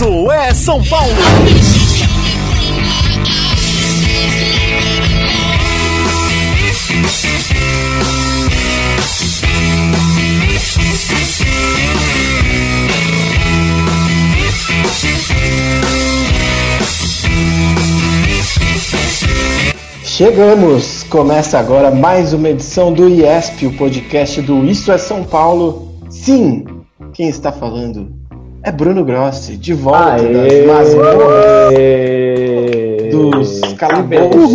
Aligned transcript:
Isso 0.00 0.30
é 0.30 0.54
São 0.54 0.82
Paulo! 0.84 1.49
Chegamos! 20.20 21.02
Começa 21.04 21.58
agora 21.58 21.90
mais 21.90 22.34
uma 22.34 22.50
edição 22.50 22.92
do 22.92 23.08
IESP, 23.08 23.68
o 23.68 23.74
podcast 23.78 24.42
do 24.42 24.66
Isso 24.66 24.92
é 24.92 24.98
São 24.98 25.24
Paulo. 25.24 25.94
Sim, 26.10 26.66
quem 27.14 27.30
está 27.30 27.50
falando 27.50 28.12
é 28.62 28.70
Bruno 28.70 29.02
Grossi, 29.02 29.56
de 29.56 29.72
volta 29.72 30.16
Aê! 30.16 30.66
das 30.66 30.66
masmorras 30.66 31.72
dos 33.10 33.72
calabouços. 33.78 34.52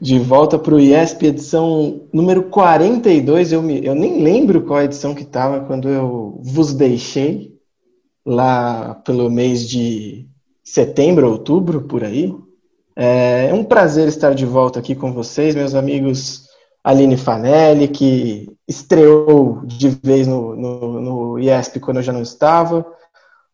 De 0.00 0.18
volta 0.18 0.58
para 0.58 0.74
o 0.74 0.80
IESP, 0.80 1.26
edição 1.26 2.00
número 2.14 2.44
42. 2.44 3.52
Eu, 3.52 3.60
me, 3.60 3.84
eu 3.84 3.94
nem 3.94 4.22
lembro 4.22 4.62
qual 4.62 4.80
edição 4.80 5.14
que 5.14 5.22
estava 5.22 5.60
quando 5.60 5.86
eu 5.90 6.40
vos 6.42 6.72
deixei, 6.72 7.58
lá 8.24 8.94
pelo 9.04 9.30
mês 9.30 9.68
de 9.68 10.26
setembro, 10.64 11.30
outubro, 11.30 11.82
por 11.82 12.02
aí. 12.02 12.34
É 12.96 13.52
um 13.52 13.64
prazer 13.64 14.06
estar 14.06 14.34
de 14.34 14.46
volta 14.46 14.78
aqui 14.78 14.94
com 14.94 15.12
vocês, 15.12 15.54
meus 15.54 15.74
amigos 15.74 16.48
Aline 16.82 17.16
Fanelli, 17.16 17.88
que 17.88 18.54
estreou 18.68 19.62
de 19.64 19.88
vez 20.02 20.26
no, 20.26 20.54
no, 20.54 21.00
no 21.00 21.38
IESP 21.38 21.80
quando 21.80 21.96
eu 21.96 22.02
já 22.02 22.12
não 22.12 22.22
estava, 22.22 22.86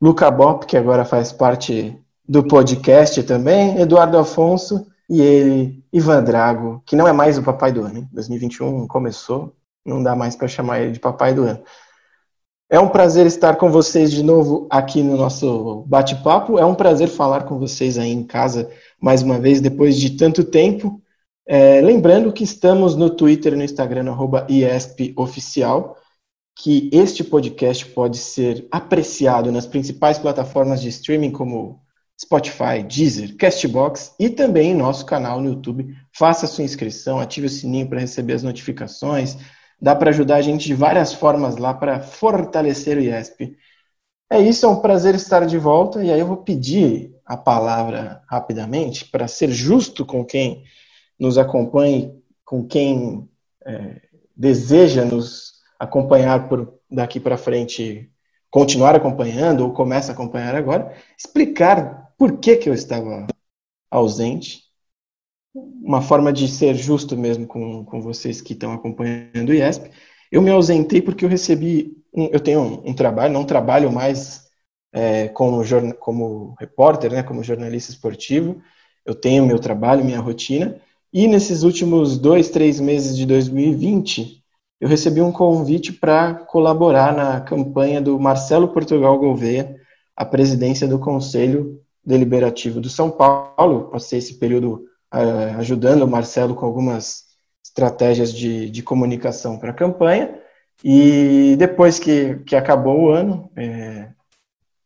Luca 0.01 0.31
Bop, 0.31 0.67
que 0.67 0.77
agora 0.77 1.05
faz 1.05 1.33
parte 1.33 1.97
do 2.29 2.43
podcast 2.43 3.23
também, 3.23 3.81
Eduardo 3.81 4.19
Afonso 4.19 4.87
e 5.09 5.21
ele, 5.21 5.85
Ivan 5.93 6.23
Drago, 6.23 6.83
que 6.87 6.95
não 6.95 7.09
é 7.09 7.13
mais 7.13 7.39
o 7.39 7.43
papai 7.43 7.73
do 7.73 7.83
ano, 7.83 7.99
hein? 7.99 8.09
2021 8.13 8.87
começou, 8.87 9.55
não 9.85 10.03
dá 10.03 10.15
mais 10.15 10.37
para 10.37 10.49
chamar 10.49 10.81
ele 10.81 10.93
de 10.93 11.01
papai 11.01 11.35
do 11.35 11.45
ano. 11.45 11.61
É 12.73 12.79
um 12.79 12.89
prazer 12.89 13.27
estar 13.27 13.57
com 13.57 13.69
vocês 13.69 14.13
de 14.13 14.23
novo 14.23 14.69
aqui 14.71 15.03
no 15.03 15.17
nosso 15.17 15.83
bate-papo. 15.89 16.57
É 16.57 16.65
um 16.65 16.77
prazer 16.77 17.09
falar 17.09 17.43
com 17.43 17.59
vocês 17.59 17.99
aí 17.99 18.13
em 18.13 18.23
casa 18.23 18.71
mais 19.01 19.23
uma 19.23 19.41
vez, 19.41 19.61
depois 19.61 19.99
de 19.99 20.11
tanto 20.11 20.45
tempo. 20.45 21.03
É, 21.45 21.81
lembrando 21.81 22.33
que 22.33 22.45
estamos 22.45 22.95
no 22.95 23.11
Twitter 23.11 23.57
no 23.57 23.65
Instagram, 23.65 24.09
arroba 24.09 24.47
IESPOficial, 24.49 25.97
que 26.55 26.89
este 26.93 27.25
podcast 27.25 27.87
pode 27.87 28.19
ser 28.19 28.69
apreciado 28.71 29.51
nas 29.51 29.67
principais 29.67 30.17
plataformas 30.17 30.81
de 30.81 30.91
streaming 30.91 31.33
como 31.33 31.83
Spotify, 32.23 32.85
Deezer, 32.89 33.37
Castbox 33.37 34.15
e 34.17 34.31
também 34.31 34.71
em 34.71 34.77
nosso 34.77 35.05
canal 35.05 35.41
no 35.41 35.49
YouTube. 35.49 35.93
Faça 36.17 36.47
sua 36.47 36.63
inscrição, 36.63 37.19
ative 37.19 37.49
o 37.49 37.51
sininho 37.51 37.89
para 37.89 37.99
receber 37.99 38.35
as 38.35 38.45
notificações. 38.45 39.37
Dá 39.81 39.95
para 39.95 40.11
ajudar 40.11 40.37
a 40.37 40.43
gente 40.43 40.67
de 40.67 40.75
várias 40.75 41.13
formas 41.13 41.57
lá 41.57 41.73
para 41.73 42.01
fortalecer 42.01 42.99
o 42.99 43.01
IESP. 43.01 43.57
É 44.31 44.41
isso, 44.41 44.67
é 44.67 44.69
um 44.69 44.81
prazer 44.81 45.15
estar 45.15 45.47
de 45.47 45.59
volta. 45.59 46.05
E 46.05 46.13
aí 46.13 46.21
eu 46.21 46.27
vou 46.27 46.37
pedir 46.39 47.15
a 47.25 47.37
palavra 47.37 48.23
rapidamente 48.29 49.05
para 49.07 49.27
ser 49.27 49.51
justo 49.51 50.05
com 50.05 50.25
quem 50.25 50.65
nos 51.19 51.39
acompanha, 51.39 52.15
com 52.45 52.67
quem 52.67 53.29
é, 53.65 54.03
deseja 54.37 55.05
nos 55.05 55.55
acompanhar 55.79 56.49
por 56.49 56.75
daqui 56.91 57.19
para 57.19 57.39
frente, 57.39 58.11
continuar 58.51 58.95
acompanhando 58.95 59.63
ou 59.63 59.73
começa 59.73 60.13
a 60.13 60.15
acompanhar 60.15 60.55
agora, 60.55 60.95
explicar 61.17 62.13
por 62.19 62.39
que, 62.39 62.57
que 62.57 62.69
eu 62.69 62.75
estava 62.75 63.27
ausente 63.91 64.70
uma 65.55 66.01
forma 66.01 66.33
de 66.33 66.47
ser 66.49 66.75
justo 66.75 67.17
mesmo 67.17 67.47
com, 67.47 67.85
com 67.85 68.01
vocês 68.01 68.41
que 68.41 68.53
estão 68.53 68.73
acompanhando 68.73 69.51
o 69.51 69.55
IESP. 69.55 69.91
Eu 70.31 70.41
me 70.41 70.51
ausentei 70.51 71.03
porque 71.03 71.25
eu 71.25 71.29
recebi, 71.29 71.97
um, 72.15 72.27
eu 72.27 72.41
tenho 72.41 72.61
um, 72.61 72.91
um, 72.91 72.95
trabalho, 72.95 73.33
não 73.33 73.45
trabalho 73.45 73.91
mais 73.91 74.45
é, 74.93 75.29
como, 75.29 75.63
como 75.99 76.55
repórter, 76.59 77.13
né, 77.13 77.23
como 77.23 77.43
jornalista 77.43 77.91
esportivo, 77.91 78.61
eu 79.05 79.15
tenho 79.15 79.47
meu 79.47 79.59
trabalho, 79.59 80.05
minha 80.05 80.21
rotina, 80.21 80.81
e 81.13 81.27
nesses 81.27 81.65
últimos 81.65 82.17
dois, 82.17 82.51
três 82.51 82.79
meses 82.79 83.17
de 83.17 83.27
2020, 83.27 84.41
eu 84.81 84.89
recebi 84.89 85.21
um 85.21 85.33
convite 85.33 85.93
para 85.93 86.35
colaborar 86.35 87.13
na 87.13 87.41
campanha 87.41 88.01
do 88.01 88.19
Marcelo 88.19 88.69
Portugal 88.69 89.19
Gouveia, 89.19 89.77
a 90.17 90.25
presidência 90.25 90.87
do 90.87 90.99
Conselho 90.99 91.81
Deliberativo 92.05 92.81
do 92.81 92.89
São 92.89 93.11
Paulo. 93.11 93.91
Passei 93.91 94.21
esse 94.21 94.39
período 94.39 94.85
ajudando 95.11 96.03
o 96.03 96.09
Marcelo 96.09 96.55
com 96.55 96.65
algumas 96.65 97.25
estratégias 97.65 98.33
de, 98.33 98.71
de 98.71 98.83
comunicação 98.83 99.59
para 99.59 99.71
a 99.71 99.75
campanha. 99.75 100.39
E 100.85 101.57
depois 101.59 101.99
que, 101.99 102.37
que 102.47 102.57
acabou 102.57 103.03
o 103.03 103.11
ano, 103.11 103.51
é, 103.57 104.09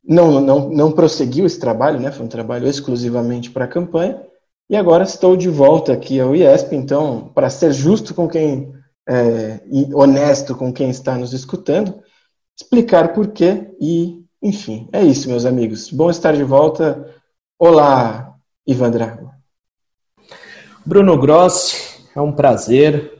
não, 0.06 0.40
não, 0.40 0.68
não 0.68 0.92
prosseguiu 0.92 1.46
esse 1.46 1.58
trabalho, 1.58 2.00
né? 2.00 2.10
Foi 2.10 2.26
um 2.26 2.28
trabalho 2.28 2.66
exclusivamente 2.66 3.50
para 3.50 3.64
a 3.64 3.68
campanha. 3.68 4.20
E 4.68 4.76
agora 4.76 5.04
estou 5.04 5.36
de 5.36 5.48
volta 5.48 5.92
aqui 5.92 6.18
ao 6.18 6.34
IESP, 6.34 6.74
então, 6.74 7.30
para 7.34 7.50
ser 7.50 7.72
justo 7.72 8.14
com 8.14 8.26
quem, 8.26 8.72
é, 9.06 9.60
e 9.70 9.94
honesto 9.94 10.56
com 10.56 10.72
quem 10.72 10.90
está 10.90 11.16
nos 11.16 11.32
escutando, 11.32 12.02
explicar 12.58 13.12
por 13.12 13.28
quê 13.28 13.74
e, 13.80 14.24
enfim, 14.42 14.88
é 14.92 15.02
isso, 15.02 15.28
meus 15.28 15.44
amigos. 15.44 15.90
Bom 15.90 16.10
estar 16.10 16.34
de 16.34 16.44
volta. 16.44 17.14
Olá, 17.58 18.34
Ivan 18.66 18.90
Drago. 18.90 19.33
Bruno 20.86 21.16
Grossi, 21.16 22.04
é 22.14 22.20
um 22.20 22.30
prazer. 22.30 23.18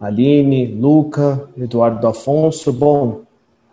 Aline, 0.00 0.66
Luca, 0.66 1.48
Eduardo 1.56 2.04
Afonso, 2.04 2.72
bom, 2.72 3.22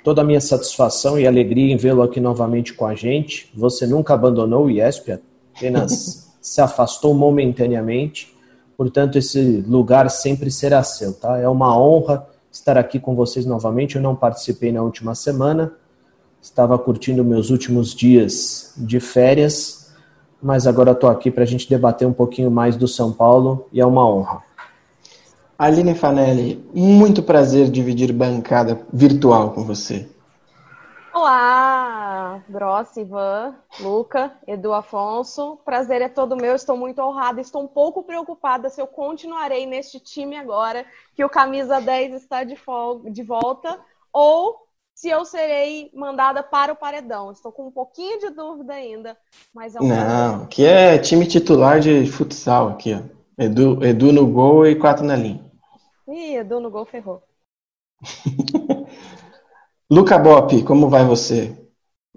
toda 0.03 0.21
a 0.21 0.23
minha 0.23 0.39
satisfação 0.39 1.19
e 1.19 1.25
alegria 1.25 1.73
em 1.73 1.77
vê-lo 1.77 2.03
aqui 2.03 2.19
novamente 2.19 2.75
com 2.75 2.85
a 2.85 2.93
gente. 2.93 3.51
Você 3.55 3.87
nunca 3.87 4.13
abandonou 4.13 4.65
o 4.65 4.69
IESP, 4.69 5.19
apenas 5.55 6.31
se 6.39 6.61
afastou 6.61 7.15
momentaneamente, 7.15 8.31
portanto 8.77 9.17
esse 9.17 9.63
lugar 9.67 10.07
sempre 10.11 10.51
será 10.51 10.83
seu, 10.83 11.11
tá? 11.11 11.39
É 11.39 11.49
uma 11.49 11.75
honra 11.75 12.27
estar 12.51 12.77
aqui 12.77 12.99
com 12.99 13.15
vocês 13.15 13.47
novamente. 13.47 13.95
Eu 13.95 14.01
não 14.03 14.15
participei 14.15 14.71
na 14.71 14.83
última 14.83 15.15
semana, 15.15 15.73
estava 16.39 16.77
curtindo 16.77 17.25
meus 17.25 17.49
últimos 17.49 17.95
dias 17.95 18.73
de 18.77 18.99
férias, 18.99 19.84
mas 20.45 20.67
agora 20.67 20.91
estou 20.91 21.09
aqui 21.09 21.31
para 21.31 21.41
a 21.41 21.47
gente 21.47 21.67
debater 21.67 22.07
um 22.07 22.13
pouquinho 22.13 22.51
mais 22.51 22.77
do 22.77 22.87
São 22.87 23.11
Paulo 23.11 23.67
e 23.73 23.81
é 23.81 23.85
uma 23.85 24.07
honra. 24.07 24.43
Aline 25.57 25.95
Fanelli, 25.95 26.63
muito 26.71 27.23
prazer 27.23 27.67
dividir 27.67 28.13
bancada 28.13 28.79
virtual 28.93 29.53
com 29.53 29.63
você. 29.63 30.07
Olá, 31.11 32.43
Grossi, 32.47 33.01
Ivan, 33.01 33.55
Luca, 33.79 34.33
Edu 34.45 34.71
Afonso. 34.71 35.57
Prazer 35.65 36.03
é 36.03 36.09
todo 36.09 36.37
meu, 36.37 36.53
estou 36.53 36.77
muito 36.77 37.01
honrada, 37.01 37.41
estou 37.41 37.63
um 37.63 37.67
pouco 37.67 38.03
preocupada 38.03 38.69
se 38.69 38.79
eu 38.79 38.85
continuarei 38.85 39.65
neste 39.65 39.99
time 39.99 40.37
agora 40.37 40.85
que 41.15 41.25
o 41.25 41.29
Camisa 41.29 41.81
10 41.81 42.21
está 42.21 42.43
de, 42.43 42.55
de 43.11 43.23
volta 43.23 43.79
ou 44.13 44.64
se 44.95 45.09
eu 45.09 45.25
serei 45.25 45.91
mandada 45.93 46.41
para 46.41 46.71
o 46.71 46.75
paredão. 46.75 47.31
Estou 47.31 47.51
com 47.51 47.67
um 47.67 47.71
pouquinho 47.71 48.17
de 48.17 48.29
dúvida 48.29 48.73
ainda, 48.73 49.17
mas 49.53 49.75
é 49.75 49.81
um 49.81 49.87
Não, 49.87 50.43
aqui 50.43 50.65
é 50.65 50.97
time 50.97 51.27
titular 51.27 51.81
de 51.81 52.07
futsal 52.07 52.69
aqui, 52.69 52.93
ó. 52.93 53.01
Edu, 53.37 53.83
Edu 53.83 54.13
no 54.13 54.25
gol 54.25 54.65
e 54.65 54.75
quatro 54.75 55.03
na 55.03 55.17
linha. 55.17 55.43
Ih, 56.07 56.37
Edu 56.37 56.61
no 56.61 56.71
gol 56.71 56.85
ferrou. 56.85 57.21
Luca 59.91 60.17
Bop, 60.17 60.63
como 60.63 60.89
vai 60.89 61.03
você 61.03 61.53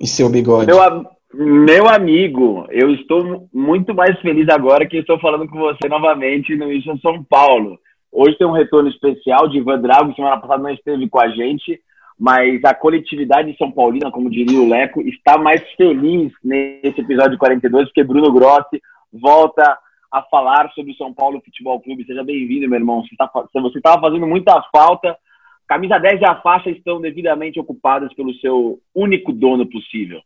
e 0.01 0.07
seu 0.07 0.31
bigode? 0.31 0.73
Meu, 0.73 1.05
meu 1.35 1.89
amigo, 1.89 2.65
eu 2.71 2.93
estou 2.95 3.49
muito 3.53 3.93
mais 3.93 4.19
feliz 4.21 4.49
agora 4.49 4.87
que 4.87 4.99
estou 4.99 5.19
falando 5.19 5.49
com 5.49 5.59
você 5.59 5.89
novamente 5.89 6.57
no 6.57 6.73
Isso 6.73 6.97
São 7.03 7.25
Paulo. 7.25 7.77
Hoje 8.13 8.39
tem 8.39 8.47
um 8.47 8.53
retorno 8.53 8.89
especial 8.89 9.49
de 9.49 9.59
Ivan 9.59 9.81
Drago, 9.81 10.15
semana 10.15 10.41
passada 10.41 10.63
não 10.63 10.71
esteve 10.71 11.09
com 11.09 11.21
a 11.21 11.29
gente, 11.29 11.81
mas 12.19 12.65
a 12.65 12.75
coletividade 12.75 13.57
São 13.57 13.71
Paulina, 13.71 14.11
como 14.11 14.31
diria 14.31 14.61
o 14.61 14.69
Leco, 14.69 15.01
está 15.03 15.39
mais 15.39 15.63
feliz 15.77 16.33
nesse 16.43 17.01
episódio 17.01 17.39
42, 17.39 17.87
porque 17.87 18.03
Bruno 18.03 18.33
Grossi 18.33 18.83
volta 19.13 19.79
a 20.11 20.23
falar 20.23 20.71
sobre 20.75 20.93
o 20.93 20.97
São 20.97 21.13
Paulo 21.13 21.41
Futebol 21.45 21.81
Clube. 21.81 22.05
Seja 22.05 22.25
bem-vindo, 22.25 22.69
meu 22.69 22.79
irmão. 22.79 23.03
Você 23.03 23.15
tá 23.17 23.31
estava 23.77 24.01
fazendo 24.01 24.27
muita 24.27 24.61
falta. 24.73 25.17
Camisa 25.69 25.99
10 25.99 26.23
e 26.23 26.25
a 26.25 26.41
faixa 26.41 26.71
estão 26.71 27.01
devidamente 27.01 27.61
ocupadas 27.61 28.13
pelo 28.15 28.35
seu 28.41 28.81
único 28.95 29.33
dono 29.33 29.67
possível. 29.67 30.21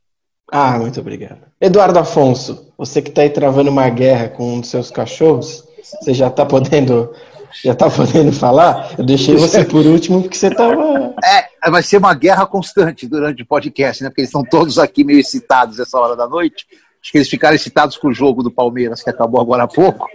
Ah, 0.50 0.79
muito 0.79 1.00
obrigado. 1.00 1.41
Eduardo 1.61 1.99
Afonso, 1.99 2.73
você 2.79 3.03
que 3.03 3.09
está 3.09 3.23
aí 3.23 3.31
travando 3.31 3.71
uma 3.71 3.88
guerra 3.88 4.29
com 4.29 4.55
um 4.55 4.61
dos 4.61 4.71
seus 4.71 4.91
cachorros, 4.91 5.67
você 5.83 6.15
já 6.15 6.29
está 6.29 6.47
podendo, 6.47 7.12
já 7.64 7.75
tá 7.75 7.90
podendo 7.90 8.32
falar? 8.32 8.94
Eu 8.99 9.04
deixei 9.04 9.37
você 9.37 9.64
por 9.64 9.84
último 9.87 10.22
porque 10.22 10.37
você 10.37 10.49
estava. 10.49 11.14
É, 11.25 11.70
vai 11.70 11.82
ser 11.82 11.99
uma 11.99 12.14
guerra 12.14 12.46
constante 12.46 13.06
durante 13.06 13.43
o 13.43 13.46
podcast, 13.46 14.02
né? 14.02 14.08
Porque 14.08 14.22
eles 14.22 14.31
estão 14.31 14.44
todos 14.44 14.78
aqui 14.78 15.04
meio 15.04 15.20
excitados 15.20 15.78
essa 15.78 15.99
hora 15.99 16.16
da 16.16 16.28
noite. 16.28 16.66
Acho 17.02 17.10
que 17.10 17.19
eles 17.19 17.28
ficaram 17.28 17.56
excitados 17.56 17.96
com 17.96 18.08
o 18.08 18.14
jogo 18.14 18.43
do 18.43 18.50
Palmeiras, 18.50 19.02
que 19.02 19.10
acabou 19.10 19.40
agora 19.40 19.64
há 19.64 19.69
pouco. 19.69 20.06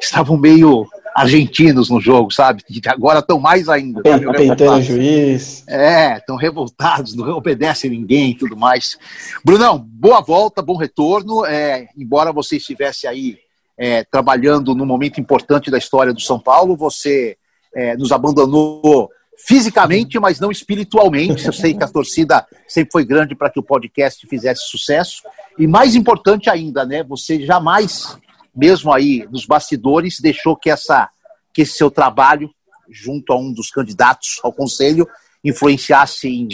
Estavam 0.00 0.36
meio 0.36 0.86
argentinos 1.16 1.88
no 1.88 2.00
jogo, 2.00 2.30
sabe? 2.30 2.62
Agora 2.86 3.20
estão 3.20 3.40
mais 3.40 3.68
ainda. 3.68 4.02
Peitando 4.02 4.72
o 4.72 4.82
juiz. 4.82 5.64
É, 5.66 6.18
estão 6.18 6.36
revoltados, 6.36 7.16
não 7.16 7.28
obedecem 7.30 7.90
ninguém 7.90 8.30
e 8.30 8.34
tudo 8.34 8.56
mais. 8.56 8.96
Brunão, 9.44 9.78
boa 9.78 10.20
volta, 10.20 10.62
bom 10.62 10.76
retorno. 10.76 11.44
É, 11.46 11.88
embora 11.96 12.32
você 12.32 12.58
estivesse 12.58 13.06
aí 13.08 13.38
é, 13.78 14.04
trabalhando 14.04 14.74
num 14.74 14.86
momento 14.86 15.20
importante 15.20 15.70
da 15.70 15.78
história 15.78 16.12
do 16.12 16.20
São 16.20 16.38
Paulo, 16.38 16.76
você 16.76 17.36
é, 17.74 17.96
nos 17.96 18.12
abandonou 18.12 19.10
fisicamente, 19.38 20.18
mas 20.18 20.40
não 20.40 20.50
espiritualmente. 20.50 21.46
Eu 21.46 21.52
sei 21.52 21.74
que 21.74 21.84
a 21.84 21.88
torcida 21.88 22.46
sempre 22.66 22.92
foi 22.92 23.04
grande 23.04 23.34
para 23.34 23.50
que 23.50 23.60
o 23.60 23.62
podcast 23.62 24.26
fizesse 24.26 24.66
sucesso. 24.68 25.22
E 25.58 25.66
mais 25.66 25.94
importante 25.94 26.48
ainda, 26.48 26.86
né? 26.86 27.02
Você 27.04 27.44
jamais 27.44 28.16
mesmo 28.56 28.92
aí 28.92 29.28
nos 29.30 29.44
bastidores, 29.44 30.18
deixou 30.18 30.56
que, 30.56 30.70
essa, 30.70 31.10
que 31.52 31.62
esse 31.62 31.72
seu 31.72 31.90
trabalho, 31.90 32.50
junto 32.88 33.32
a 33.32 33.36
um 33.38 33.52
dos 33.52 33.70
candidatos 33.70 34.40
ao 34.42 34.52
conselho, 34.52 35.06
influenciasse 35.44 36.26
em 36.26 36.48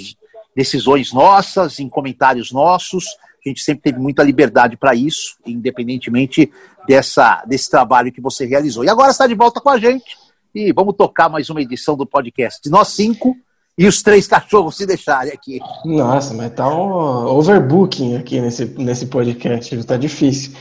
decisões 0.55 1.13
nossas, 1.13 1.79
em 1.79 1.89
comentários 1.89 2.51
nossos. 2.51 3.05
A 3.45 3.49
gente 3.49 3.61
sempre 3.61 3.83
teve 3.83 3.99
muita 3.99 4.23
liberdade 4.23 4.77
para 4.77 4.95
isso, 4.95 5.37
independentemente 5.45 6.51
dessa, 6.87 7.45
desse 7.47 7.69
trabalho 7.69 8.13
que 8.13 8.21
você 8.21 8.47
realizou. 8.47 8.85
E 8.85 8.89
agora 8.89 9.11
está 9.11 9.27
de 9.27 9.35
volta 9.35 9.61
com 9.61 9.71
a 9.71 9.79
gente 9.79 10.17
e 10.55 10.73
vamos 10.73 10.95
tocar 10.97 11.29
mais 11.29 11.51
uma 11.51 11.61
edição 11.61 11.97
do 11.97 12.07
podcast. 12.07 12.61
De 12.63 12.71
nós 12.71 12.89
cinco 12.89 13.37
e 13.77 13.87
os 13.87 14.03
três 14.03 14.29
cachorros 14.29 14.77
se 14.77 14.87
deixarem 14.87 15.33
aqui. 15.33 15.61
Nossa, 15.85 16.35
mas 16.35 16.53
tá 16.53 16.69
um 16.69 17.27
overbooking 17.27 18.17
aqui 18.17 18.41
nesse, 18.41 18.67
nesse 18.79 19.07
podcast, 19.07 19.85
tá 19.85 19.97
difícil. 19.97 20.53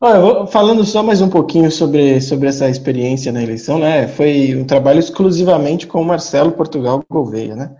Olha, 0.00 0.46
falando 0.46 0.84
só 0.84 1.02
mais 1.02 1.20
um 1.20 1.28
pouquinho 1.28 1.70
sobre, 1.70 2.20
sobre 2.20 2.48
essa 2.48 2.68
experiência 2.70 3.32
na 3.32 3.42
eleição, 3.42 3.78
né? 3.78 4.08
Foi 4.08 4.56
um 4.56 4.64
trabalho 4.64 4.98
exclusivamente 4.98 5.86
com 5.86 6.00
o 6.00 6.04
Marcelo 6.04 6.52
Portugal 6.52 7.04
Gouveia, 7.10 7.54
né? 7.54 7.76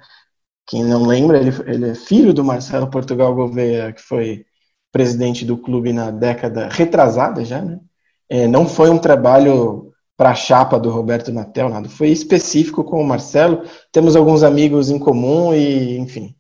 Quem 0.71 0.85
não 0.85 1.05
lembra, 1.05 1.37
ele, 1.37 1.51
ele 1.67 1.91
é 1.91 1.95
filho 1.97 2.33
do 2.33 2.45
Marcelo 2.45 2.89
Portugal 2.89 3.35
Gouveia, 3.35 3.93
que 3.93 4.01
foi 4.01 4.47
presidente 4.93 5.45
do 5.45 5.59
clube 5.59 5.93
na 5.93 6.13
década 6.13 6.69
retrasada 6.71 7.45
já, 7.45 7.61
né? 7.61 7.81
É, 8.29 8.47
não 8.47 8.69
foi 8.69 8.89
um 8.89 8.99
trabalho 8.99 9.93
para 10.17 10.31
a 10.31 10.35
chapa 10.35 10.79
do 10.79 10.89
Roberto 10.89 11.33
Natel, 11.33 11.69
nada. 11.69 11.89
Foi 11.89 12.09
específico 12.11 12.85
com 12.85 13.03
o 13.03 13.05
Marcelo. 13.05 13.65
Temos 13.91 14.15
alguns 14.15 14.45
amigos 14.45 14.91
em 14.91 14.99
comum 14.99 15.53
e, 15.53 15.99
enfim, 15.99 16.37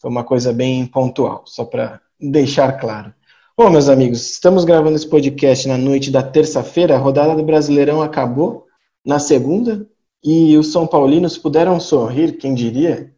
foi 0.00 0.10
uma 0.10 0.24
coisa 0.24 0.52
bem 0.52 0.84
pontual, 0.84 1.44
só 1.46 1.64
para 1.64 2.00
deixar 2.18 2.72
claro. 2.80 3.14
Bom, 3.56 3.70
meus 3.70 3.88
amigos, 3.88 4.28
estamos 4.32 4.64
gravando 4.64 4.96
esse 4.96 5.08
podcast 5.08 5.68
na 5.68 5.78
noite 5.78 6.10
da 6.10 6.22
terça-feira. 6.22 6.96
A 6.96 6.98
rodada 6.98 7.36
do 7.36 7.44
Brasileirão 7.44 8.02
acabou 8.02 8.66
na 9.06 9.20
segunda 9.20 9.86
e 10.24 10.56
os 10.56 10.72
São 10.72 10.84
Paulinos 10.84 11.38
puderam 11.38 11.78
sorrir, 11.78 12.38
quem 12.38 12.54
diria, 12.54 13.12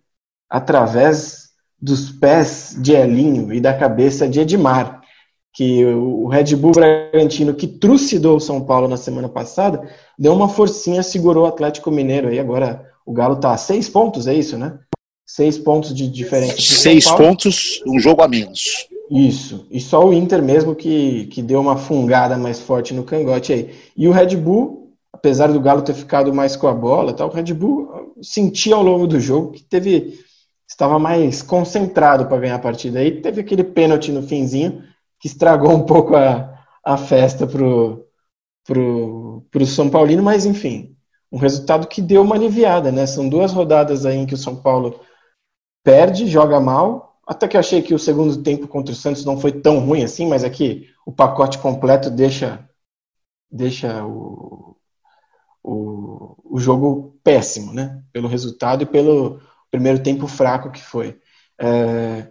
através 0.54 1.48
dos 1.82 2.12
pés 2.12 2.76
de 2.78 2.92
Elinho 2.92 3.52
e 3.52 3.60
da 3.60 3.74
cabeça 3.74 4.28
de 4.28 4.38
Edmar, 4.38 5.00
que 5.52 5.84
o 5.84 6.28
Red 6.28 6.54
Bull 6.54 6.70
Bragantino, 6.70 7.54
que 7.54 7.66
trucidou 7.66 8.36
o 8.36 8.40
São 8.40 8.60
Paulo 8.60 8.86
na 8.86 8.96
semana 8.96 9.28
passada, 9.28 9.82
deu 10.16 10.32
uma 10.32 10.48
forcinha, 10.48 11.02
segurou 11.02 11.42
o 11.42 11.48
Atlético 11.48 11.90
Mineiro. 11.90 12.32
E 12.32 12.38
agora 12.38 12.86
o 13.04 13.12
Galo 13.12 13.34
está 13.34 13.52
a 13.52 13.56
seis 13.56 13.88
pontos, 13.88 14.28
é 14.28 14.34
isso, 14.34 14.56
né? 14.56 14.78
Seis 15.26 15.58
pontos 15.58 15.92
de 15.92 16.06
diferença. 16.08 16.54
Seis 16.60 17.10
pontos, 17.10 17.82
um 17.84 17.98
jogo 17.98 18.22
a 18.22 18.28
menos. 18.28 18.86
Isso, 19.10 19.66
e 19.72 19.80
só 19.80 20.06
o 20.06 20.14
Inter 20.14 20.40
mesmo 20.40 20.72
que, 20.76 21.26
que 21.26 21.42
deu 21.42 21.60
uma 21.60 21.76
fungada 21.76 22.38
mais 22.38 22.60
forte 22.60 22.94
no 22.94 23.02
cangote 23.02 23.52
aí. 23.52 23.70
E 23.96 24.06
o 24.06 24.12
Red 24.12 24.36
Bull, 24.36 24.92
apesar 25.12 25.52
do 25.52 25.60
Galo 25.60 25.82
ter 25.82 25.94
ficado 25.94 26.32
mais 26.32 26.54
com 26.54 26.68
a 26.68 26.72
bola, 26.72 27.12
tal, 27.12 27.28
o 27.28 27.32
Red 27.32 27.52
Bull 27.52 28.14
sentia 28.22 28.76
ao 28.76 28.84
longo 28.84 29.08
do 29.08 29.18
jogo 29.18 29.50
que 29.50 29.62
teve 29.64 30.22
estava 30.74 30.98
mais 30.98 31.40
concentrado 31.40 32.26
para 32.26 32.38
ganhar 32.38 32.56
a 32.56 32.60
partida. 32.60 32.98
Aí 32.98 33.20
teve 33.20 33.40
aquele 33.40 33.62
pênalti 33.62 34.10
no 34.10 34.22
finzinho 34.22 34.82
que 35.20 35.28
estragou 35.28 35.70
um 35.70 35.86
pouco 35.86 36.16
a, 36.16 36.52
a 36.84 36.96
festa 36.96 37.46
pro, 37.46 38.04
pro, 38.66 39.46
pro 39.52 39.66
São 39.66 39.88
Paulino, 39.88 40.22
mas 40.22 40.44
enfim, 40.44 40.96
um 41.30 41.38
resultado 41.38 41.86
que 41.86 42.02
deu 42.02 42.22
uma 42.22 42.34
aliviada, 42.34 42.90
né? 42.90 43.06
São 43.06 43.28
duas 43.28 43.52
rodadas 43.52 44.04
aí 44.04 44.16
em 44.16 44.26
que 44.26 44.34
o 44.34 44.38
São 44.38 44.56
Paulo 44.56 45.00
perde, 45.84 46.26
joga 46.26 46.58
mal, 46.58 47.20
até 47.24 47.46
que 47.46 47.56
achei 47.56 47.80
que 47.80 47.94
o 47.94 47.98
segundo 47.98 48.42
tempo 48.42 48.66
contra 48.66 48.92
o 48.92 48.96
Santos 48.96 49.24
não 49.24 49.38
foi 49.38 49.52
tão 49.52 49.78
ruim 49.78 50.02
assim, 50.02 50.26
mas 50.26 50.42
aqui 50.42 50.88
o 51.06 51.12
pacote 51.12 51.58
completo 51.58 52.10
deixa, 52.10 52.68
deixa 53.48 54.04
o, 54.04 54.76
o, 55.62 56.36
o 56.44 56.58
jogo 56.58 57.16
péssimo, 57.22 57.72
né? 57.72 58.02
Pelo 58.12 58.26
resultado 58.26 58.82
e 58.82 58.86
pelo 58.86 59.40
primeiro 59.74 59.98
tempo 59.98 60.28
fraco 60.28 60.70
que 60.70 60.81
foi. 60.81 61.19
É, 61.58 62.28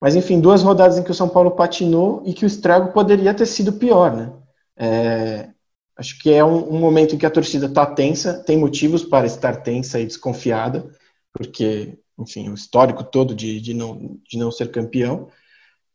mas 0.00 0.14
enfim, 0.14 0.40
duas 0.40 0.62
rodadas 0.62 0.96
em 0.96 1.02
que 1.02 1.10
o 1.10 1.14
São 1.14 1.28
Paulo 1.28 1.50
patinou 1.50 2.22
e 2.24 2.32
que 2.32 2.44
o 2.44 2.46
estrago 2.46 2.92
poderia 2.92 3.34
ter 3.34 3.46
sido 3.46 3.72
pior, 3.72 4.14
né? 4.14 4.32
É, 4.76 5.48
acho 5.96 6.16
que 6.20 6.32
é 6.32 6.44
um, 6.44 6.72
um, 6.72 6.78
momento 6.78 7.16
em 7.16 7.18
que 7.18 7.26
a 7.26 7.30
torcida 7.30 7.66
está 7.66 7.84
tensa, 7.84 8.44
tem 8.44 8.56
motivos 8.56 9.02
para 9.02 9.26
estar 9.26 9.56
tensa 9.56 9.98
e 9.98 10.06
desconfiada, 10.06 10.88
porque 11.32 11.98
enfim, 12.16 12.48
o 12.48 12.54
histórico 12.54 13.02
todo 13.02 13.34
de, 13.34 13.60
de, 13.60 13.74
não, 13.74 14.16
de 14.28 14.38
não 14.38 14.52
ser 14.52 14.70
campeão. 14.70 15.28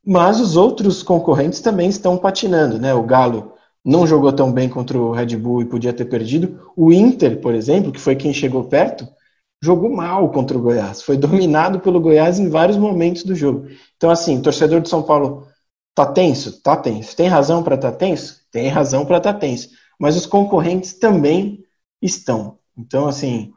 Mas 0.05 0.41
os 0.41 0.57
outros 0.57 1.01
concorrentes 1.01 1.61
também 1.61 1.87
estão 1.87 2.17
patinando, 2.17 2.77
né? 2.77 2.93
O 2.93 3.03
Galo 3.03 3.53
não 3.85 4.05
jogou 4.05 4.33
tão 4.33 4.51
bem 4.51 4.67
contra 4.67 4.97
o 4.97 5.13
Red 5.13 5.37
Bull 5.37 5.61
e 5.61 5.65
podia 5.65 5.93
ter 5.93 6.05
perdido. 6.05 6.71
O 6.75 6.91
Inter, 6.91 7.39
por 7.39 7.55
exemplo, 7.55 7.91
que 7.91 8.01
foi 8.01 8.17
quem 8.17 8.33
chegou 8.33 8.65
perto, 8.65 9.07
jogou 9.63 9.89
mal 9.89 10.29
contra 10.29 10.57
o 10.57 10.61
Goiás. 10.61 11.01
Foi 11.01 11.15
dominado 11.15 11.79
pelo 11.79 12.01
Goiás 12.01 12.37
em 12.37 12.49
vários 12.49 12.77
momentos 12.77 13.23
do 13.23 13.33
jogo. 13.33 13.67
Então, 13.95 14.09
assim, 14.09 14.37
o 14.37 14.41
torcedor 14.41 14.81
de 14.81 14.89
São 14.89 15.01
Paulo 15.01 15.47
tá 15.95 16.05
tenso? 16.05 16.61
Tá 16.61 16.75
tenso. 16.75 17.15
Tem 17.15 17.27
razão 17.27 17.63
para 17.63 17.75
estar 17.75 17.91
tá 17.91 17.97
tenso? 17.97 18.41
Tem 18.51 18.67
razão 18.67 19.05
para 19.05 19.17
estar 19.17 19.33
tá 19.33 19.39
tenso. 19.39 19.69
Mas 19.97 20.17
os 20.17 20.25
concorrentes 20.25 20.95
também 20.99 21.63
estão. 22.01 22.57
Então, 22.77 23.07
assim, 23.07 23.53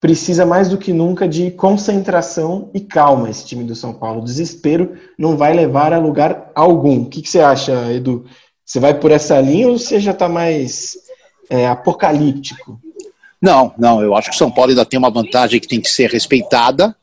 precisa 0.00 0.46
mais 0.46 0.70
do 0.70 0.78
que 0.78 0.94
nunca 0.94 1.28
de 1.28 1.50
concentração 1.50 2.70
e 2.72 2.80
calma 2.80 3.28
esse 3.28 3.44
time 3.44 3.64
do 3.64 3.74
São 3.74 3.92
Paulo. 3.92 4.24
Desespero 4.24 4.96
não 5.18 5.36
vai 5.36 5.52
levar 5.52 5.92
a 5.92 5.98
lugar 5.98 6.50
algum. 6.54 7.02
O 7.02 7.10
que, 7.10 7.20
que 7.20 7.28
você 7.28 7.40
acha, 7.40 7.92
Edu? 7.92 8.24
Você 8.64 8.80
vai 8.80 8.98
por 8.98 9.10
essa 9.10 9.38
linha 9.42 9.68
ou 9.68 9.78
você 9.78 10.00
já 10.00 10.12
está 10.12 10.26
mais 10.26 10.96
é, 11.50 11.68
apocalíptico? 11.68 12.80
Não, 13.40 13.74
não. 13.78 14.02
Eu 14.02 14.14
acho 14.14 14.30
que 14.30 14.36
o 14.36 14.38
São 14.38 14.50
Paulo 14.50 14.70
ainda 14.70 14.84
tem 14.84 14.98
uma 14.98 15.10
vantagem 15.10 15.60
que 15.60 15.68
tem 15.68 15.80
que 15.80 15.90
ser 15.90 16.10
respeitada. 16.10 16.96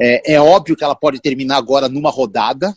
É, 0.00 0.34
é 0.34 0.40
óbvio 0.40 0.76
que 0.76 0.84
ela 0.84 0.94
pode 0.94 1.20
terminar 1.20 1.56
agora 1.56 1.88
numa 1.88 2.10
rodada. 2.10 2.74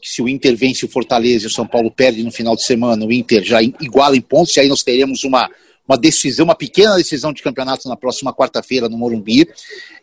Que 0.00 0.08
se 0.08 0.22
o 0.22 0.28
Inter 0.28 0.56
vence 0.56 0.84
o 0.84 0.88
Fortaleza 0.88 1.44
e 1.44 1.46
o 1.48 1.52
São 1.52 1.66
Paulo 1.66 1.90
perde 1.90 2.22
no 2.22 2.30
final 2.30 2.54
de 2.54 2.64
semana, 2.64 3.04
o 3.04 3.12
Inter 3.12 3.42
já 3.42 3.62
iguala 3.62 4.16
em 4.16 4.20
pontos 4.20 4.56
e 4.56 4.60
aí 4.60 4.68
nós 4.68 4.82
teremos 4.82 5.24
uma 5.24 5.50
uma 5.88 5.96
decisão, 5.96 6.44
uma 6.44 6.54
pequena 6.54 6.96
decisão 6.96 7.32
de 7.32 7.42
campeonato 7.42 7.88
na 7.88 7.96
próxima 7.96 8.34
quarta-feira 8.34 8.88
no 8.88 8.98
Morumbi. 8.98 9.48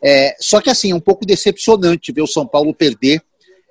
É, 0.02 0.36
só 0.40 0.62
que 0.62 0.70
assim, 0.70 0.92
é 0.92 0.96
um 0.96 1.00
pouco 1.00 1.26
decepcionante 1.26 2.12
ver 2.12 2.22
o 2.22 2.28
São 2.28 2.48
Paulo 2.48 2.74
perder 2.74 3.22